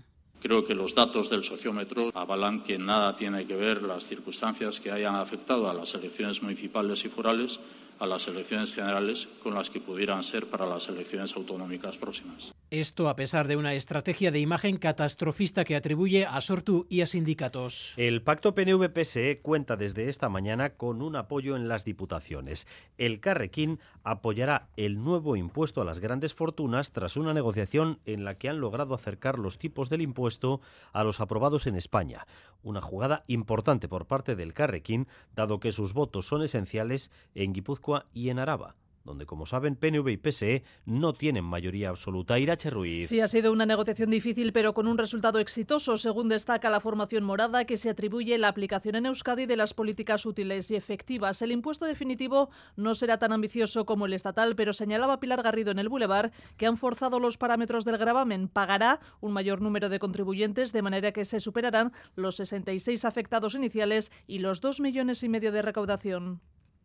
Creo 0.41 0.63
que 0.63 0.76
los 0.76 0.93
datos 0.93 1.30
del 1.30 1.43
sociómetro 1.43 2.11
avalan 2.13 2.63
que 2.63 2.78
nada 2.78 3.16
tiene 3.16 3.47
que 3.47 3.55
ver 3.55 3.82
las 3.82 4.05
circunstancias 4.05 4.80
que 4.80 4.91
hayan 4.91 5.16
afectado 5.16 5.70
a 5.70 5.74
las 5.74 5.95
elecciones 5.95 6.41
municipales 6.43 7.03
y 7.03 7.09
forales 7.09 7.59
a 7.99 8.07
las 8.07 8.27
elecciones 8.27 8.73
generales 8.73 9.29
con 9.41 9.53
las 9.53 9.69
que 9.69 9.79
pudieran 9.79 10.23
ser 10.23 10.49
para 10.49 10.65
las 10.65 10.87
elecciones 10.89 11.35
autonómicas 11.35 11.97
próximas. 11.97 12.53
Esto 12.71 13.09
a 13.09 13.15
pesar 13.15 13.47
de 13.47 13.55
una 13.55 13.73
estrategia 13.73 14.31
de 14.31 14.39
imagen 14.39 14.77
catastrofista 14.77 15.63
que 15.63 15.75
atribuye 15.75 16.25
a 16.25 16.41
Sortu 16.41 16.87
y 16.89 17.01
a 17.01 17.05
sindicatos. 17.05 17.93
El 17.95 18.21
pacto 18.21 18.53
PNV-PSE 18.53 19.39
cuenta 19.41 19.77
desde 19.77 20.09
esta 20.09 20.29
mañana 20.29 20.71
con 20.71 21.01
un 21.01 21.15
apoyo 21.15 21.55
en 21.55 21.67
las 21.67 21.85
diputaciones. 21.85 22.67
El 22.97 23.19
Carrequín 23.19 23.79
apoyará 24.03 24.67
el 24.75 25.01
nuevo 25.03 25.35
impuesto 25.35 25.81
a 25.81 25.85
las 25.85 25.99
grandes 25.99 26.33
fortunas 26.33 26.91
tras 26.91 27.17
una 27.17 27.33
negociación 27.33 27.99
en 28.05 28.25
la 28.25 28.37
que 28.37 28.49
han 28.49 28.59
logrado 28.59 28.93
acercar 28.93 29.39
los 29.39 29.57
tipos 29.57 29.89
del 29.89 30.01
impuesto 30.01 30.59
a 30.91 31.03
los 31.03 31.21
aprobados 31.21 31.67
en 31.67 31.75
España. 31.75 32.25
Una 32.63 32.81
jugada 32.81 33.23
importante 33.27 33.87
por 33.87 34.07
parte 34.07 34.35
del 34.35 34.53
Carrequín, 34.53 35.07
dado 35.35 35.59
que 35.59 35.71
sus 35.71 35.93
votos 35.93 36.27
son 36.27 36.41
esenciales 36.41 37.11
en 37.35 37.53
Guipúzcoa 37.53 37.84
y 38.13 38.29
en 38.29 38.39
Araba. 38.39 38.75
donde, 39.05 39.27
como 39.27 39.45
saben, 39.45 39.75
PNV 39.75 40.09
y 40.09 40.17
PSE 40.17 40.63
no 40.86 41.13
tienen 41.13 41.45
mayoría 41.45 41.89
absoluta. 41.89 42.39
Irache 42.39 42.71
Ruiz. 42.71 43.07
Sí, 43.07 43.21
ha 43.21 43.27
sido 43.27 43.51
una 43.51 43.67
negociación 43.67 44.09
difícil, 44.09 44.51
pero 44.51 44.73
con 44.73 44.88
un 44.88 44.97
resultado 44.97 45.38
exitoso, 45.38 45.97
según 45.97 46.27
destaca 46.27 46.71
la 46.71 46.79
formación 46.79 47.23
morada, 47.23 47.65
que 47.65 47.77
se 47.77 47.91
atribuye 47.91 48.36
la 48.39 48.47
aplicación 48.47 48.95
en 48.95 49.05
Euskadi 49.05 49.45
de 49.45 49.57
las 49.57 49.75
políticas 49.75 50.25
útiles 50.25 50.71
y 50.71 50.75
efectivas. 50.75 51.43
El 51.43 51.51
impuesto 51.51 51.86
definitivo 51.86 52.49
no 52.75 52.95
será 52.95 53.19
tan 53.19 53.31
ambicioso 53.31 53.86
como 53.86 54.07
el 54.07 54.13
estatal, 54.13 54.55
pero 54.55 54.73
señalaba 54.73 55.19
Pilar 55.19 55.43
Garrido 55.43 55.69
en 55.69 55.77
el 55.77 55.89
Boulevard 55.89 56.31
que 56.57 56.65
han 56.65 56.77
forzado 56.77 57.19
los 57.19 57.38
parámetros 57.38 57.86
del 57.86 57.99
gravamen. 57.99 58.47
Pagará 58.47 58.99
un 59.21 59.33
mayor 59.33 59.61
número 59.61 59.88
de 59.88 59.99
contribuyentes, 59.99 60.73
de 60.73 60.81
manera 60.81 61.11
que 61.11 61.25
se 61.25 61.39
superarán 61.39 61.93
los 62.15 62.38
66 62.38 63.05
afectados 63.05 63.53
iniciales 63.53 64.11
y 64.25 64.39
los 64.39 64.61
2 64.61 64.81
millones 64.81 65.21
y 65.21 65.29
medio 65.29 65.51
de 65.51 65.61
recaudación. 65.61 66.41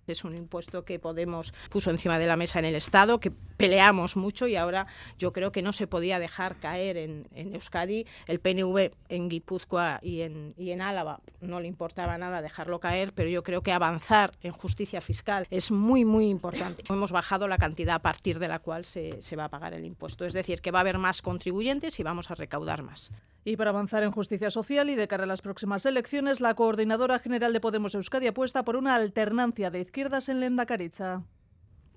Es 0.06 0.24
un 0.24 0.34
impuesto 0.36 0.84
que 0.84 0.98
Podemos 0.98 1.52
puso 1.70 1.90
encima 1.90 2.18
de 2.18 2.26
la 2.26 2.36
mesa 2.36 2.58
en 2.58 2.64
el 2.64 2.74
Estado, 2.74 3.20
que 3.20 3.30
peleamos 3.30 4.16
mucho 4.16 4.46
y 4.46 4.56
ahora 4.56 4.86
yo 5.18 5.32
creo 5.32 5.52
que 5.52 5.62
no 5.62 5.72
se 5.72 5.86
podía 5.86 6.18
dejar 6.18 6.56
caer 6.56 6.96
en, 6.96 7.26
Euskadi. 7.34 8.06
El 8.26 8.40
PNV 8.40 8.92
en 9.08 9.28
Guipúzcoa 9.28 10.00
y 10.02 10.22
en, 10.22 10.54
y 10.56 10.70
en 10.70 10.82
Álava 10.82 11.20
no 11.40 11.60
le 11.60 11.68
importaba 11.68 12.18
nada 12.18 12.42
dejarlo 12.42 12.80
caer, 12.80 13.12
pero 13.12 13.28
yo 13.28 13.42
creo 13.42 13.62
que 13.62 13.72
avanzar 13.72 14.32
en 14.42 14.52
justicia 14.52 15.00
fiscal 15.00 15.46
es 15.50 15.70
muy, 15.70 16.04
muy 16.04 16.28
importante. 16.28 16.84
Hemos 16.88 17.12
bajado 17.12 17.48
la 17.48 17.58
cantidad 17.58 17.96
a 17.96 18.02
partir 18.02 18.38
de 18.38 18.48
la 18.48 18.58
cual 18.58 18.84
se, 18.84 19.22
se 19.22 19.36
va 19.36 19.44
a 19.44 19.48
pagar 19.48 19.74
el 19.74 19.84
impuesto. 19.84 20.24
Es 20.24 20.32
decir, 20.32 20.60
que 20.60 20.70
va 20.70 20.80
a 20.80 20.82
haber 20.82 20.98
más 20.98 21.22
contribuyentes 21.22 21.98
y 22.00 22.02
vamos 22.02 22.30
a 22.30 22.34
recaudar 22.34 22.82
más. 22.82 23.10
Y 23.44 23.56
para 23.56 23.70
avanzar 23.70 24.02
en 24.02 24.12
justicia 24.12 24.50
social 24.50 24.90
y 24.90 24.94
de 24.94 25.08
cara 25.08 25.24
a 25.24 25.26
las 25.26 25.42
próximas 25.42 25.86
elecciones, 25.86 26.40
la 26.40 26.54
Coordinadora 26.54 27.18
General 27.18 27.52
de 27.52 27.60
Podemos 27.60 27.94
Euskadi 27.94 28.26
apuesta 28.26 28.64
por 28.64 28.76
una 28.76 28.94
alternancia 28.94 29.70
de 29.70 29.80
izquierdas 29.80 30.28
en 30.28 30.40
Lendakaricha 30.40 31.22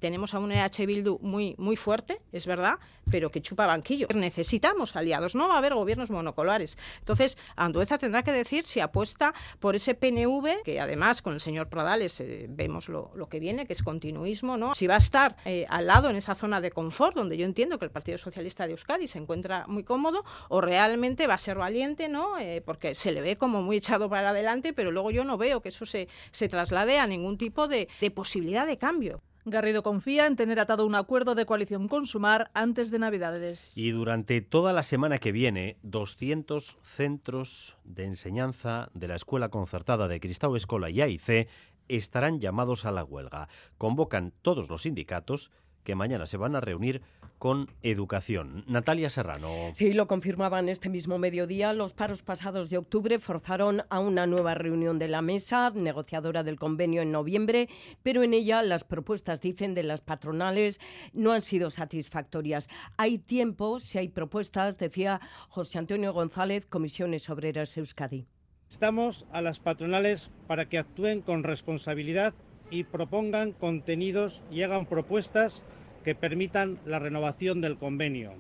tenemos 0.04 0.34
a 0.34 0.40
un 0.40 0.52
EH 0.52 0.86
Bildu 0.86 1.18
muy, 1.22 1.56
muy 1.58 1.78
fuerte, 1.78 2.22
es 2.34 2.46
verdad, 2.46 2.74
pero 3.10 3.32
que 3.32 3.42
chupa 3.42 3.68
banquillo. 3.68 4.06
Necesitamos 4.14 4.98
aliados, 4.98 5.34
no 5.34 5.48
va 5.48 5.56
a 5.56 5.60
haber 5.60 5.76
gobiernos 5.76 6.12
monocolares. 6.12 6.78
Entonces, 7.00 7.38
Andueza 7.56 7.98
tendrá 7.98 8.22
que 8.22 8.34
decir 8.34 8.66
si 8.66 8.82
apuesta 8.82 9.34
por 9.62 9.78
ese 9.78 9.96
PNV, 9.96 10.64
que 10.66 10.82
además 10.82 11.22
con 11.22 11.36
el 11.36 11.40
señor 11.40 11.70
Pradales 11.70 12.20
eh, 12.20 12.48
vemos 12.50 12.90
lo, 12.90 13.12
que 13.30 13.40
viene, 13.40 13.66
que 13.66 13.72
es 13.72 13.82
continuismo, 13.82 14.58
¿no? 14.58 14.76
Si 14.76 14.88
va 14.88 14.96
a 14.96 14.98
estar 14.98 15.38
eh, 15.46 15.66
al 15.70 15.88
lado 15.88 16.10
en 16.10 16.18
esa 16.18 16.36
zona 16.36 16.60
de 16.60 16.72
confort, 16.72 17.16
donde 17.16 17.38
yo 17.38 17.46
entiendo 17.46 17.80
que 17.80 17.86
el 17.86 17.92
Partido 17.92 18.18
Socialista 18.18 18.66
de 18.66 18.72
Euskadi 18.72 19.08
se 19.08 19.20
encuentra 19.20 19.64
muy 19.70 19.86
cómodo, 19.86 20.26
o 20.50 20.60
realmente 20.60 21.28
va 21.28 21.36
a 21.36 21.38
ser 21.38 21.58
valiente, 21.58 22.10
¿no? 22.10 22.38
Eh, 22.40 22.62
porque 22.62 22.94
se 22.94 23.14
le 23.14 23.22
ve 23.22 23.38
como 23.38 23.62
muy 23.62 23.78
echado 23.78 24.10
para 24.10 24.32
adelante, 24.32 24.74
pero 24.74 24.92
luego 24.92 25.12
yo 25.12 25.24
no 25.24 25.38
veo 25.38 25.62
que 25.62 25.70
eso 25.70 25.86
se, 25.86 26.10
se 26.32 26.50
traslade 26.50 27.00
a 27.00 27.08
ningún 27.08 27.38
tipo 27.38 27.70
de 27.70 27.88
posibilidad 28.14 28.68
de 28.68 28.78
cambio. 28.78 29.22
Garrido 29.46 29.84
confía 29.84 30.26
en 30.26 30.38
tener 30.38 30.60
atado 30.60 30.86
un 30.86 30.96
acuerdo 30.96 31.36
de 31.36 31.46
coalición 31.46 31.90
con 31.90 32.08
Sumar 32.08 32.50
antes 32.54 32.92
de 32.92 33.00
Navidades. 33.00 33.78
Y 33.78 33.92
durante 33.92 34.40
toda 34.40 34.72
la 34.72 34.84
semana 34.84 35.18
que 35.18 35.34
viene, 35.34 35.78
200 35.84 36.78
centros 36.82 37.78
de 37.84 38.06
enseñanza 38.06 38.90
de 38.94 39.10
la 39.10 39.16
Escuela 39.16 39.50
Concertada 39.50 40.08
de 40.08 40.22
Cristau 40.22 40.56
Escola 40.56 40.90
y 40.90 41.02
AIC 41.02 41.50
estarán 41.90 42.40
llamados 42.40 42.86
a 42.86 42.92
la 42.92 43.04
huelga. 43.04 43.50
Convocan 43.78 44.32
todos 44.42 44.70
los 44.70 44.84
sindicatos 44.84 45.52
que 45.84 45.96
mañana 45.96 46.26
se 46.26 46.38
van 46.38 46.56
a 46.56 46.62
reunir 46.62 47.02
con 47.40 47.70
educación. 47.82 48.64
Natalia 48.68 49.10
Serrano. 49.10 49.50
Sí, 49.74 49.92
lo 49.94 50.08
confirmaban 50.08 50.70
este 50.70 50.88
mismo 50.90 51.18
mediodía. 51.18 51.74
Los 51.74 51.94
paros 51.94 52.24
pasados 52.24 52.70
de 52.70 52.78
octubre 52.78 53.20
forzaron 53.20 53.84
a 53.90 54.00
una 54.00 54.26
nueva 54.28 54.56
reunión 54.56 54.98
de 54.98 55.10
la 55.10 55.22
mesa 55.22 55.70
negociadora 55.72 56.44
del 56.44 56.58
convenio 56.58 57.02
en 57.02 57.12
noviembre, 57.12 57.68
pero 58.02 58.24
en 58.24 58.34
ella 58.34 58.64
las 58.64 58.86
propuestas, 58.86 59.42
dicen, 59.42 59.74
de 59.74 59.84
las 59.84 60.02
patronales 60.02 60.80
no 61.12 61.34
han 61.34 61.42
sido 61.42 61.70
satisfactorias. 61.70 62.70
Hay 62.96 63.18
tiempo, 63.18 63.80
si 63.80 63.98
hay 63.98 64.08
propuestas, 64.08 64.78
decía 64.78 65.20
José 65.50 65.80
Antonio 65.80 66.14
González, 66.14 66.66
Comisiones 66.66 67.30
Obreras 67.30 67.76
Euskadi. 67.78 68.26
Estamos 68.70 69.28
a 69.32 69.42
las 69.42 69.60
patronales 69.60 70.32
para 70.48 70.70
que 70.70 70.78
actúen 70.78 71.22
con 71.22 71.44
responsabilidad 71.44 72.34
y 72.70 72.84
propongan 72.84 73.52
contenidos 73.52 74.42
y 74.52 74.64
hagan 74.64 74.86
propuestas 74.86 75.64
que 76.04 76.16
permitan 76.16 76.80
la 76.86 77.00
renovación 77.00 77.62
del 77.62 77.78
convenio. 77.78 78.34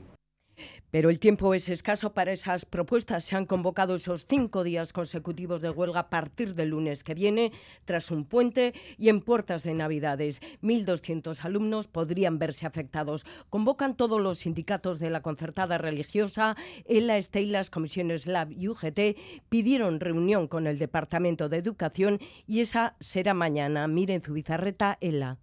Pero 0.93 1.09
el 1.09 1.17
tiempo 1.17 1.55
es 1.55 1.69
escaso 1.69 2.13
para 2.13 2.33
esas 2.33 2.65
propuestas. 2.65 3.23
Se 3.23 3.35
han 3.35 3.47
convocado 3.47 3.95
esos 3.95 4.27
cinco 4.29 4.63
días 4.63 4.93
consecutivos 4.93 5.59
de 5.59 5.71
huelga 5.71 6.01
a 6.01 6.09
partir 6.11 6.53
del 6.53 6.69
lunes 6.69 7.03
que 7.03 7.15
viene, 7.15 7.51
tras 7.83 8.11
un 8.11 8.25
puente 8.25 8.75
y 8.99 9.09
en 9.09 9.21
puertas 9.21 9.63
de 9.63 9.73
Navidades. 9.73 10.39
1.200 10.61 11.45
alumnos 11.45 11.87
podrían 11.87 12.37
verse 12.37 12.67
afectados. 12.67 13.25
Convocan 13.49 13.97
todos 13.97 14.21
los 14.21 14.37
sindicatos 14.37 14.99
de 14.99 15.09
la 15.09 15.23
concertada 15.23 15.79
religiosa. 15.79 16.55
ELA, 16.85 17.19
STEI, 17.19 17.47
las 17.47 17.71
comisiones 17.71 18.27
LAB 18.27 18.51
y 18.51 18.67
UGT 18.67 19.17
pidieron 19.49 19.99
reunión 19.99 20.47
con 20.47 20.67
el 20.67 20.77
Departamento 20.77 21.49
de 21.49 21.57
Educación 21.57 22.19
y 22.45 22.59
esa 22.59 22.97
será 22.99 23.33
mañana. 23.33 23.87
Miren 23.87 24.21
Zubizarreta, 24.21 24.99
ELA. 25.01 25.39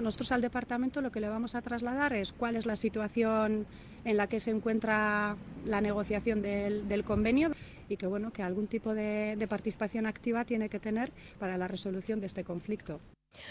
Nosotros 0.00 0.32
al 0.32 0.40
departamento 0.40 1.00
lo 1.00 1.12
que 1.12 1.20
le 1.20 1.28
vamos 1.28 1.54
a 1.54 1.62
trasladar 1.62 2.14
es 2.14 2.32
cuál 2.32 2.56
es 2.56 2.66
la 2.66 2.74
situación 2.74 3.64
en 4.04 4.16
la 4.16 4.26
que 4.26 4.40
se 4.40 4.50
encuentra 4.50 5.36
la 5.64 5.80
negociación 5.80 6.42
del, 6.42 7.04
convenio 7.04 7.52
y 7.88 7.96
que 7.96 8.08
bueno 8.08 8.32
que 8.32 8.42
algún 8.42 8.66
tipo 8.66 8.92
de, 8.92 9.36
de, 9.38 9.46
participación 9.46 10.06
activa 10.06 10.44
tiene 10.44 10.68
que 10.68 10.80
tener 10.80 11.12
para 11.38 11.56
la 11.56 11.68
resolución 11.68 12.18
de 12.18 12.26
este 12.26 12.42
conflicto. 12.42 12.98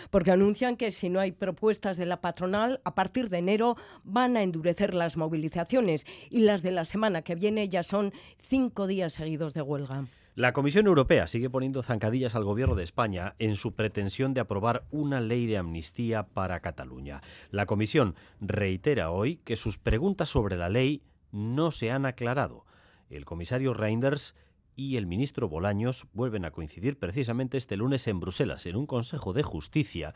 Porque 0.09 0.31
anuncian 0.31 0.75
que 0.75 0.91
si 0.91 1.07
no 1.09 1.21
hay 1.21 1.31
propuestas 1.31 1.95
de 1.95 2.05
la 2.05 2.19
patronal, 2.19 2.81
a 2.83 2.93
partir 2.93 3.29
de 3.29 3.37
enero 3.37 3.77
van 4.03 4.35
a 4.35 4.43
endurecer 4.43 4.93
las 4.93 5.15
movilizaciones 5.15 6.05
y 6.29 6.41
las 6.41 6.61
de 6.61 6.71
la 6.71 6.83
semana 6.83 7.21
que 7.21 7.35
viene 7.35 7.69
ya 7.69 7.83
son 7.83 8.11
cinco 8.37 8.85
días 8.85 9.13
seguidos 9.13 9.53
de 9.53 9.61
huelga. 9.61 10.07
La 10.35 10.51
Comisión 10.51 10.88
Europea 10.88 11.27
sigue 11.27 11.51
poniendo 11.51 11.84
zancadillas 11.84 12.34
al 12.34 12.43
Gobierno 12.43 12.73
de 12.73 12.84
España 12.84 13.35
en 13.38 13.55
su 13.55 13.76
pretensión 13.76 14.34
de 14.34 14.41
aprobar 14.41 14.84
una 14.89 15.22
ley 15.22 15.45
de 15.45 15.60
amnistía 15.60 16.23
para 16.23 16.60
Cataluña. 16.60 17.22
La 17.51 17.68
Comisión 17.68 18.15
reitera 18.41 19.11
hoy 19.11 19.38
que 19.43 19.55
sus 19.55 19.77
preguntas 19.77 20.30
sobre 20.30 20.57
la 20.57 20.69
ley 20.69 21.03
no 21.31 21.69
se 21.69 21.91
han 21.91 22.07
aclarado. 22.07 22.65
El 23.11 23.26
comisario 23.26 23.76
Reinders 23.76 24.34
y 24.76 24.97
el 24.97 25.05
ministro 25.05 25.49
Bolaños 25.49 26.07
vuelven 26.14 26.45
a 26.45 26.51
coincidir 26.51 26.97
precisamente 26.97 27.60
este 27.60 27.77
lunes 27.77 28.07
en 28.07 28.19
Bruselas 28.19 28.65
en 28.65 28.76
un 28.76 28.88
Consejo 28.88 29.34
de 29.34 29.43
Justicia 29.43 30.15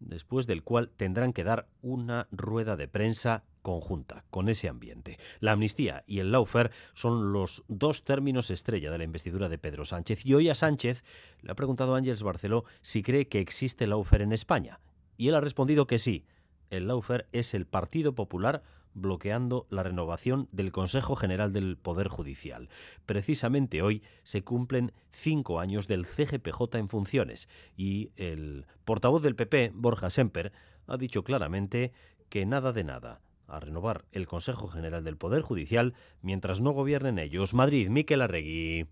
después 0.00 0.46
del 0.46 0.64
cual 0.64 0.90
tendrán 0.96 1.32
que 1.32 1.44
dar 1.44 1.68
una 1.82 2.26
rueda 2.32 2.76
de 2.76 2.88
prensa 2.88 3.44
conjunta 3.62 4.24
con 4.30 4.48
ese 4.48 4.68
ambiente. 4.68 5.18
La 5.38 5.52
amnistía 5.52 6.02
y 6.06 6.18
el 6.18 6.32
lawfare 6.32 6.70
son 6.94 7.32
los 7.32 7.62
dos 7.68 8.04
términos 8.04 8.50
estrella 8.50 8.90
de 8.90 8.98
la 8.98 9.04
investidura 9.04 9.48
de 9.48 9.58
Pedro 9.58 9.84
Sánchez. 9.84 10.24
Y 10.24 10.34
hoy 10.34 10.48
a 10.48 10.54
Sánchez 10.54 11.04
le 11.42 11.52
ha 11.52 11.54
preguntado 11.54 11.94
a 11.94 11.98
Ángeles 11.98 12.22
Barceló 12.22 12.64
si 12.82 13.02
cree 13.02 13.28
que 13.28 13.40
existe 13.40 13.86
lawfare 13.86 14.24
en 14.24 14.32
España. 14.32 14.80
Y 15.16 15.28
él 15.28 15.34
ha 15.34 15.40
respondido 15.40 15.86
que 15.86 15.98
sí. 15.98 16.24
El 16.70 16.88
lawfare 16.88 17.26
es 17.32 17.52
el 17.54 17.66
Partido 17.66 18.14
Popular 18.14 18.62
bloqueando 18.94 19.66
la 19.70 19.82
renovación 19.82 20.48
del 20.52 20.72
Consejo 20.72 21.16
General 21.16 21.52
del 21.52 21.76
Poder 21.76 22.08
Judicial. 22.08 22.68
Precisamente 23.06 23.82
hoy 23.82 24.02
se 24.22 24.42
cumplen 24.42 24.92
cinco 25.10 25.60
años 25.60 25.88
del 25.88 26.06
CGPJ 26.06 26.78
en 26.78 26.88
funciones 26.88 27.48
y 27.76 28.10
el 28.16 28.66
portavoz 28.84 29.22
del 29.22 29.36
PP, 29.36 29.72
Borja 29.74 30.10
Semper, 30.10 30.52
ha 30.86 30.96
dicho 30.96 31.24
claramente 31.24 31.92
que 32.28 32.46
nada 32.46 32.72
de 32.72 32.84
nada 32.84 33.20
a 33.46 33.60
renovar 33.60 34.04
el 34.12 34.26
Consejo 34.26 34.68
General 34.68 35.02
del 35.04 35.16
Poder 35.16 35.42
Judicial 35.42 35.94
mientras 36.22 36.60
no 36.60 36.70
gobiernen 36.70 37.18
ellos. 37.18 37.54
Madrid, 37.54 37.88
Miquel 37.88 38.22
Arregui. 38.22 38.86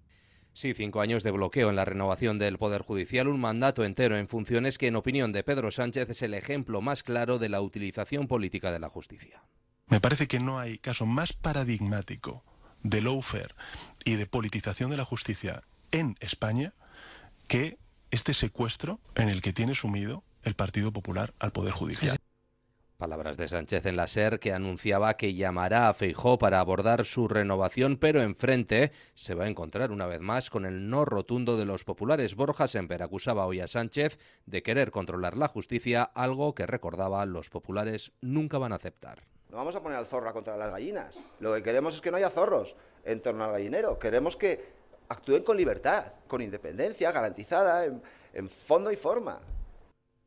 Sí, 0.53 0.75
cinco 0.75 1.01
años 1.01 1.23
de 1.23 1.31
bloqueo 1.31 1.71
en 1.71 1.77
la 1.77 1.85
renovación 1.85 2.39
del 2.41 2.59
Poder 2.59 2.83
Judicial, 2.83 3.29
un 3.29 3.41
mandato 3.41 3.85
entero 3.85 4.17
en 4.17 4.27
funciones 4.27 4.77
que, 4.77 4.89
en 4.89 4.97
opinión 4.97 5.31
de 5.31 5.45
Pedro 5.45 5.71
Sánchez, 5.71 6.11
es 6.11 6.23
el 6.23 6.35
ejemplo 6.35 6.81
más 6.81 7.05
claro 7.05 7.39
de 7.39 7.49
la 7.49 7.61
utilización 7.61 8.27
política 8.27 8.73
de 8.73 8.81
la 8.81 8.89
justicia. 8.89 9.45
Me 9.89 10.01
parece 10.01 10.29
que 10.29 10.39
no 10.39 10.59
hay 10.59 10.79
caso 10.79 11.07
más 11.07 11.33
paradigmático 11.33 12.45
de 12.83 13.01
lawfare 13.01 13.55
y 14.05 14.17
de 14.17 14.27
politización 14.27 14.91
de 14.91 14.99
la 14.99 15.07
justicia 15.07 15.63
en 15.93 16.17
España 16.21 16.75
que 17.47 17.79
este 18.11 18.35
secuestro 18.35 19.01
en 19.15 19.31
el 19.31 19.41
que 19.41 19.55
tiene 19.55 19.75
sumido 19.75 20.25
el 20.43 20.55
Partido 20.55 20.93
Popular 20.93 21.33
al 21.39 21.53
Poder 21.53 21.73
Judicial. 21.73 22.19
Palabras 22.99 23.37
de 23.37 23.49
Sánchez 23.49 23.87
en 23.87 23.97
la 23.97 24.09
SER 24.09 24.41
que 24.41 24.53
anunciaba 24.53 25.17
que 25.17 25.35
llamará 25.35 25.89
a 25.89 25.95
Feijó 25.95 26.37
para 26.37 26.61
abordar 26.61 27.07
su 27.07 27.29
renovación, 27.29 27.97
pero 27.97 28.23
enfrente 28.23 28.93
se 29.15 29.35
va 29.35 29.45
a 29.45 29.49
encontrar 29.49 29.93
una 29.93 30.07
vez 30.07 30.21
más 30.21 30.51
con 30.51 30.67
el 30.67 30.91
no 30.91 31.05
rotundo 31.07 31.57
de 31.57 31.65
los 31.65 31.85
populares. 31.85 32.35
Borja 32.35 32.67
Semper 32.67 33.03
acusaba 33.03 33.47
hoy 33.47 33.61
a 33.61 33.69
Sánchez 33.69 34.19
de 34.47 34.63
querer 34.63 34.91
controlar 34.91 35.37
la 35.37 35.49
justicia, 35.49 36.03
algo 36.03 36.55
que 36.55 36.67
recordaba 36.67 37.25
los 37.25 37.49
populares 37.51 38.13
nunca 38.21 38.59
van 38.59 38.73
a 38.73 38.77
aceptar. 38.77 39.23
No 39.51 39.57
vamos 39.57 39.75
a 39.75 39.83
poner 39.83 39.97
al 39.97 40.07
zorro 40.07 40.33
contra 40.33 40.57
las 40.57 40.71
gallinas. 40.71 41.19
Lo 41.41 41.55
que 41.55 41.63
queremos 41.63 41.95
es 41.95 42.01
que 42.01 42.11
no 42.11 42.19
haya 42.19 42.31
zorros 42.31 42.77
en 43.05 43.23
torno 43.23 43.45
al 43.45 43.53
gallinero. 43.53 43.99
Queremos 43.99 44.37
que 44.37 44.73
actúen 45.09 45.43
con 45.43 45.57
libertad, 45.57 46.13
con 46.27 46.43
independencia 46.43 47.11
garantizada 47.13 47.87
en, 47.87 48.03
en 48.35 48.51
fondo 48.51 48.93
y 48.93 48.97
forma. 48.97 49.41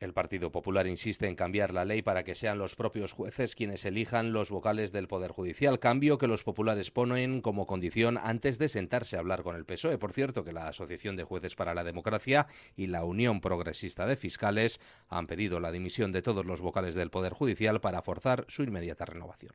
El 0.02 0.14
Partido 0.14 0.52
Popular 0.52 0.88
insiste 0.88 1.28
en 1.28 1.36
cambiar 1.36 1.72
la 1.72 1.86
ley 1.86 2.02
para 2.02 2.24
que 2.24 2.34
sean 2.34 2.58
los 2.58 2.76
propios 2.76 3.14
jueces 3.14 3.54
quienes 3.54 3.86
elijan 3.86 4.34
los 4.34 4.50
vocales 4.50 4.92
del 4.92 5.08
Poder 5.08 5.30
Judicial, 5.30 5.78
cambio 5.78 6.18
que 6.18 6.26
los 6.26 6.44
populares 6.44 6.90
ponen 6.90 7.42
como 7.42 7.68
condición 7.68 8.18
antes 8.18 8.58
de 8.58 8.68
sentarse 8.68 9.16
a 9.16 9.20
hablar 9.20 9.44
con 9.44 9.56
el 9.56 9.64
PSOE. 9.64 10.00
Por 10.00 10.12
cierto, 10.12 10.44
que 10.44 10.54
la 10.54 10.68
Asociación 10.68 11.18
de 11.18 11.24
Jueces 11.24 11.54
para 11.54 11.76
la 11.76 11.84
Democracia 11.84 12.48
y 12.76 12.88
la 12.88 13.04
Unión 13.04 13.42
Progresista 13.42 14.08
de 14.08 14.16
Fiscales 14.16 14.82
han 15.08 15.28
pedido 15.28 15.60
la 15.60 15.72
dimisión 15.72 16.12
de 16.12 16.24
todos 16.24 16.48
los 16.48 16.62
vocales 16.62 16.96
del 16.96 17.12
Poder 17.12 17.34
Judicial 17.34 17.80
para 17.80 18.02
forzar 18.02 18.46
su 18.48 18.64
inmediata 18.64 19.06
renovación. 19.06 19.54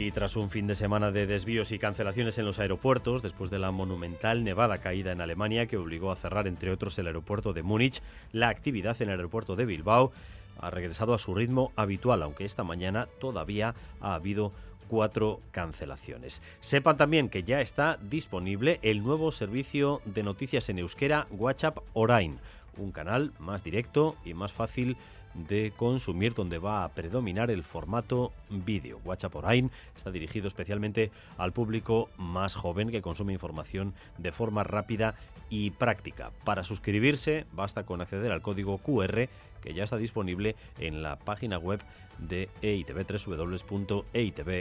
Y 0.00 0.12
tras 0.12 0.36
un 0.36 0.48
fin 0.48 0.66
de 0.66 0.74
semana 0.74 1.12
de 1.12 1.26
desvíos 1.26 1.72
y 1.72 1.78
cancelaciones 1.78 2.38
en 2.38 2.46
los 2.46 2.58
aeropuertos, 2.58 3.20
después 3.20 3.50
de 3.50 3.58
la 3.58 3.70
monumental 3.70 4.44
nevada 4.44 4.78
caída 4.78 5.12
en 5.12 5.20
Alemania 5.20 5.66
que 5.66 5.76
obligó 5.76 6.10
a 6.10 6.16
cerrar, 6.16 6.46
entre 6.46 6.70
otros, 6.70 6.98
el 6.98 7.06
aeropuerto 7.06 7.52
de 7.52 7.62
Múnich, 7.62 8.00
la 8.32 8.48
actividad 8.48 8.96
en 9.02 9.10
el 9.10 9.16
aeropuerto 9.16 9.56
de 9.56 9.66
Bilbao 9.66 10.10
ha 10.58 10.70
regresado 10.70 11.12
a 11.12 11.18
su 11.18 11.34
ritmo 11.34 11.70
habitual, 11.76 12.22
aunque 12.22 12.46
esta 12.46 12.64
mañana 12.64 13.08
todavía 13.20 13.74
ha 14.00 14.14
habido 14.14 14.52
cuatro 14.88 15.42
cancelaciones. 15.50 16.40
Sepan 16.60 16.96
también 16.96 17.28
que 17.28 17.42
ya 17.42 17.60
está 17.60 17.98
disponible 18.00 18.78
el 18.80 19.02
nuevo 19.02 19.30
servicio 19.32 20.00
de 20.06 20.22
noticias 20.22 20.70
en 20.70 20.78
euskera 20.78 21.26
WhatsApp 21.30 21.76
Orain, 21.92 22.38
un 22.78 22.90
canal 22.90 23.32
más 23.38 23.62
directo 23.62 24.16
y 24.24 24.32
más 24.32 24.54
fácil 24.54 24.96
de 24.96 25.00
consumir 25.76 26.34
donde 26.34 26.58
va 26.58 26.84
a 26.84 26.88
predominar 26.88 27.50
el 27.50 27.62
formato 27.62 28.32
vídeo. 28.48 29.00
WhatsApp 29.04 29.36
Orain 29.36 29.70
está 29.96 30.10
dirigido 30.10 30.48
especialmente 30.48 31.10
al 31.38 31.52
público 31.52 32.08
más 32.16 32.54
joven 32.54 32.90
que 32.90 33.02
consume 33.02 33.32
información 33.32 33.94
de 34.18 34.32
forma 34.32 34.64
rápida 34.64 35.14
y 35.48 35.70
práctica. 35.72 36.30
Para 36.44 36.64
suscribirse 36.64 37.46
basta 37.52 37.84
con 37.84 38.00
acceder 38.00 38.32
al 38.32 38.42
código 38.42 38.78
QR 38.78 39.28
que 39.60 39.74
ya 39.74 39.84
está 39.84 39.96
disponible 39.96 40.56
en 40.78 41.02
la 41.02 41.16
página 41.16 41.58
web 41.58 41.80
de 42.20 42.48
EITV, 42.62 43.06
www.eitv.eus. 43.26 44.60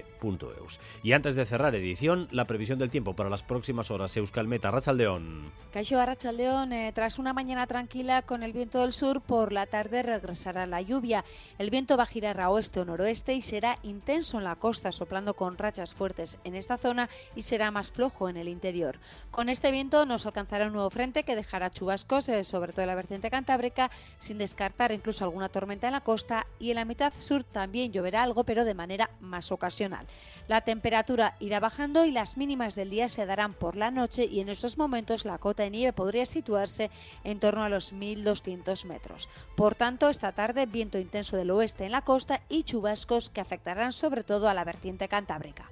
Y 1.04 1.12
antes 1.14 1.36
de 1.36 1.46
cerrar 1.46 1.76
edición, 1.76 2.28
la 2.32 2.46
previsión 2.46 2.80
del 2.80 2.90
tiempo 2.90 3.16
para 3.16 3.30
las 3.30 3.44
próximas 3.44 3.92
horas. 3.92 4.16
Euskalmeta, 4.18 4.72
Rachaldeón. 4.72 5.52
Caixo 5.72 6.04
Rachaldeón, 6.04 6.74
eh, 6.74 6.92
tras 6.94 7.20
una 7.20 7.34
mañana 7.34 7.68
tranquila 7.68 8.22
con 8.22 8.44
el 8.44 8.54
viento 8.54 8.80
del 8.82 8.94
sur, 8.94 9.22
por 9.22 9.52
la 9.52 9.66
tarde 9.66 10.04
regresará 10.04 10.66
la 10.66 10.82
lluvia. 10.82 11.26
El 11.58 11.70
viento 11.70 11.98
va 11.98 12.04
a 12.04 12.08
girar 12.08 12.40
a 12.40 12.50
oeste 12.50 12.80
o 12.80 12.86
noroeste 12.86 13.34
y 13.34 13.42
será 13.42 13.78
intenso 13.84 14.38
en 14.38 14.46
la 14.46 14.56
costa, 14.56 14.92
soplando 14.92 15.34
con 15.36 15.58
rachas 15.58 15.94
fuertes 15.94 16.38
en 16.44 16.56
esta 16.56 16.78
zona 16.78 17.10
y 17.36 17.42
será 17.44 17.72
más 17.72 17.92
flojo 17.92 18.30
en 18.30 18.38
el 18.38 18.48
interior. 18.48 19.00
Con 19.32 19.50
este 19.50 19.72
viento 19.72 20.06
nos 20.06 20.26
alcanzará 20.26 20.68
un 20.68 20.74
nuevo 20.74 20.90
frente 20.90 21.24
que 21.24 21.36
dejará 21.36 21.70
chubascos, 21.70 22.30
eh, 22.30 22.44
sobre 22.44 22.72
todo 22.72 22.84
en 22.84 22.88
la 22.88 22.96
vertiente 22.96 23.30
cantábrica, 23.30 23.92
sin 24.18 24.38
descartar 24.38 24.89
incluso 24.94 25.24
alguna 25.24 25.50
tormenta 25.50 25.88
en 25.88 25.94
la 25.94 26.02
costa 26.02 26.48
y 26.60 26.70
en 26.70 26.76
la 26.76 26.86
mitad 26.86 27.14
sur 27.18 27.44
también 27.44 27.92
lloverá 27.92 28.24
algo, 28.24 28.44
pero 28.44 28.66
de 28.66 28.74
manera 28.74 29.10
más 29.20 29.52
ocasional. 29.52 30.08
La 30.48 30.62
temperatura 30.62 31.36
irá 31.40 31.60
bajando 31.60 32.06
y 32.06 32.12
las 32.12 32.38
mínimas 32.38 32.76
del 32.76 32.90
día 32.90 33.10
se 33.10 33.26
darán 33.26 33.54
por 33.54 33.76
la 33.76 33.92
noche 33.92 34.26
y 34.26 34.40
en 34.40 34.50
estos 34.50 34.78
momentos 34.78 35.26
la 35.26 35.38
cota 35.38 35.64
de 35.64 35.72
nieve 35.72 35.94
podría 35.94 36.26
situarse 36.26 36.90
en 37.24 37.40
torno 37.40 37.64
a 37.64 37.70
los 37.70 37.94
1.200 37.94 38.86
metros. 38.86 39.30
Por 39.56 39.76
tanto, 39.76 40.10
esta 40.10 40.32
tarde 40.32 40.66
viento 40.66 40.98
intenso 40.98 41.38
del 41.38 41.52
oeste 41.52 41.86
en 41.86 41.92
la 41.92 42.04
costa 42.04 42.42
y 42.50 42.64
chubascos 42.64 43.30
que 43.30 43.42
afectarán 43.42 43.92
sobre 43.92 44.24
todo 44.24 44.50
a 44.50 44.54
la 44.54 44.64
vertiente 44.64 45.08
cantábrica. 45.08 45.70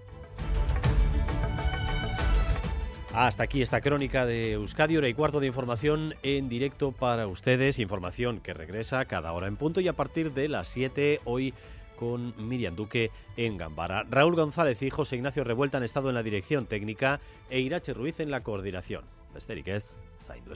Hasta 3.17 3.41
aquí 3.41 3.63
esta 3.63 3.81
crónica 3.81 4.27
de 4.27 4.51
Euskadi, 4.51 4.95
hora 4.95 5.09
y 5.09 5.15
cuarto 5.15 5.39
de 5.39 5.47
información 5.47 6.13
en 6.21 6.49
directo 6.49 6.91
para 6.91 7.25
ustedes. 7.25 7.79
Información 7.79 8.41
que 8.41 8.53
regresa 8.53 9.05
cada 9.05 9.33
hora 9.33 9.47
en 9.47 9.57
punto 9.57 9.81
y 9.81 9.87
a 9.87 9.93
partir 9.93 10.35
de 10.35 10.47
las 10.47 10.67
7 10.67 11.21
hoy 11.25 11.55
con 11.95 12.35
Miriam 12.37 12.75
Duque 12.75 13.09
en 13.35 13.57
Gambara. 13.57 14.05
Raúl 14.07 14.35
González 14.35 14.83
y 14.83 14.91
José 14.91 15.15
Ignacio 15.15 15.43
Revuelta 15.43 15.79
han 15.79 15.83
estado 15.83 16.09
en 16.09 16.15
la 16.15 16.21
dirección 16.21 16.67
técnica 16.67 17.19
e 17.49 17.59
Irache 17.59 17.95
Ruiz 17.95 18.19
en 18.19 18.29
la 18.29 18.43
coordinación. 18.43 19.03
Besterik 19.33 19.69
ez, 19.69 19.97
zaindu. 20.21 20.53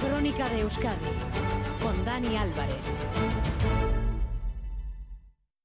Crónica 0.00 0.48
de 0.48 0.60
Euskadi 0.60 1.06
con 1.80 2.04
Dani 2.04 2.36
Álvarez. 2.36 3.53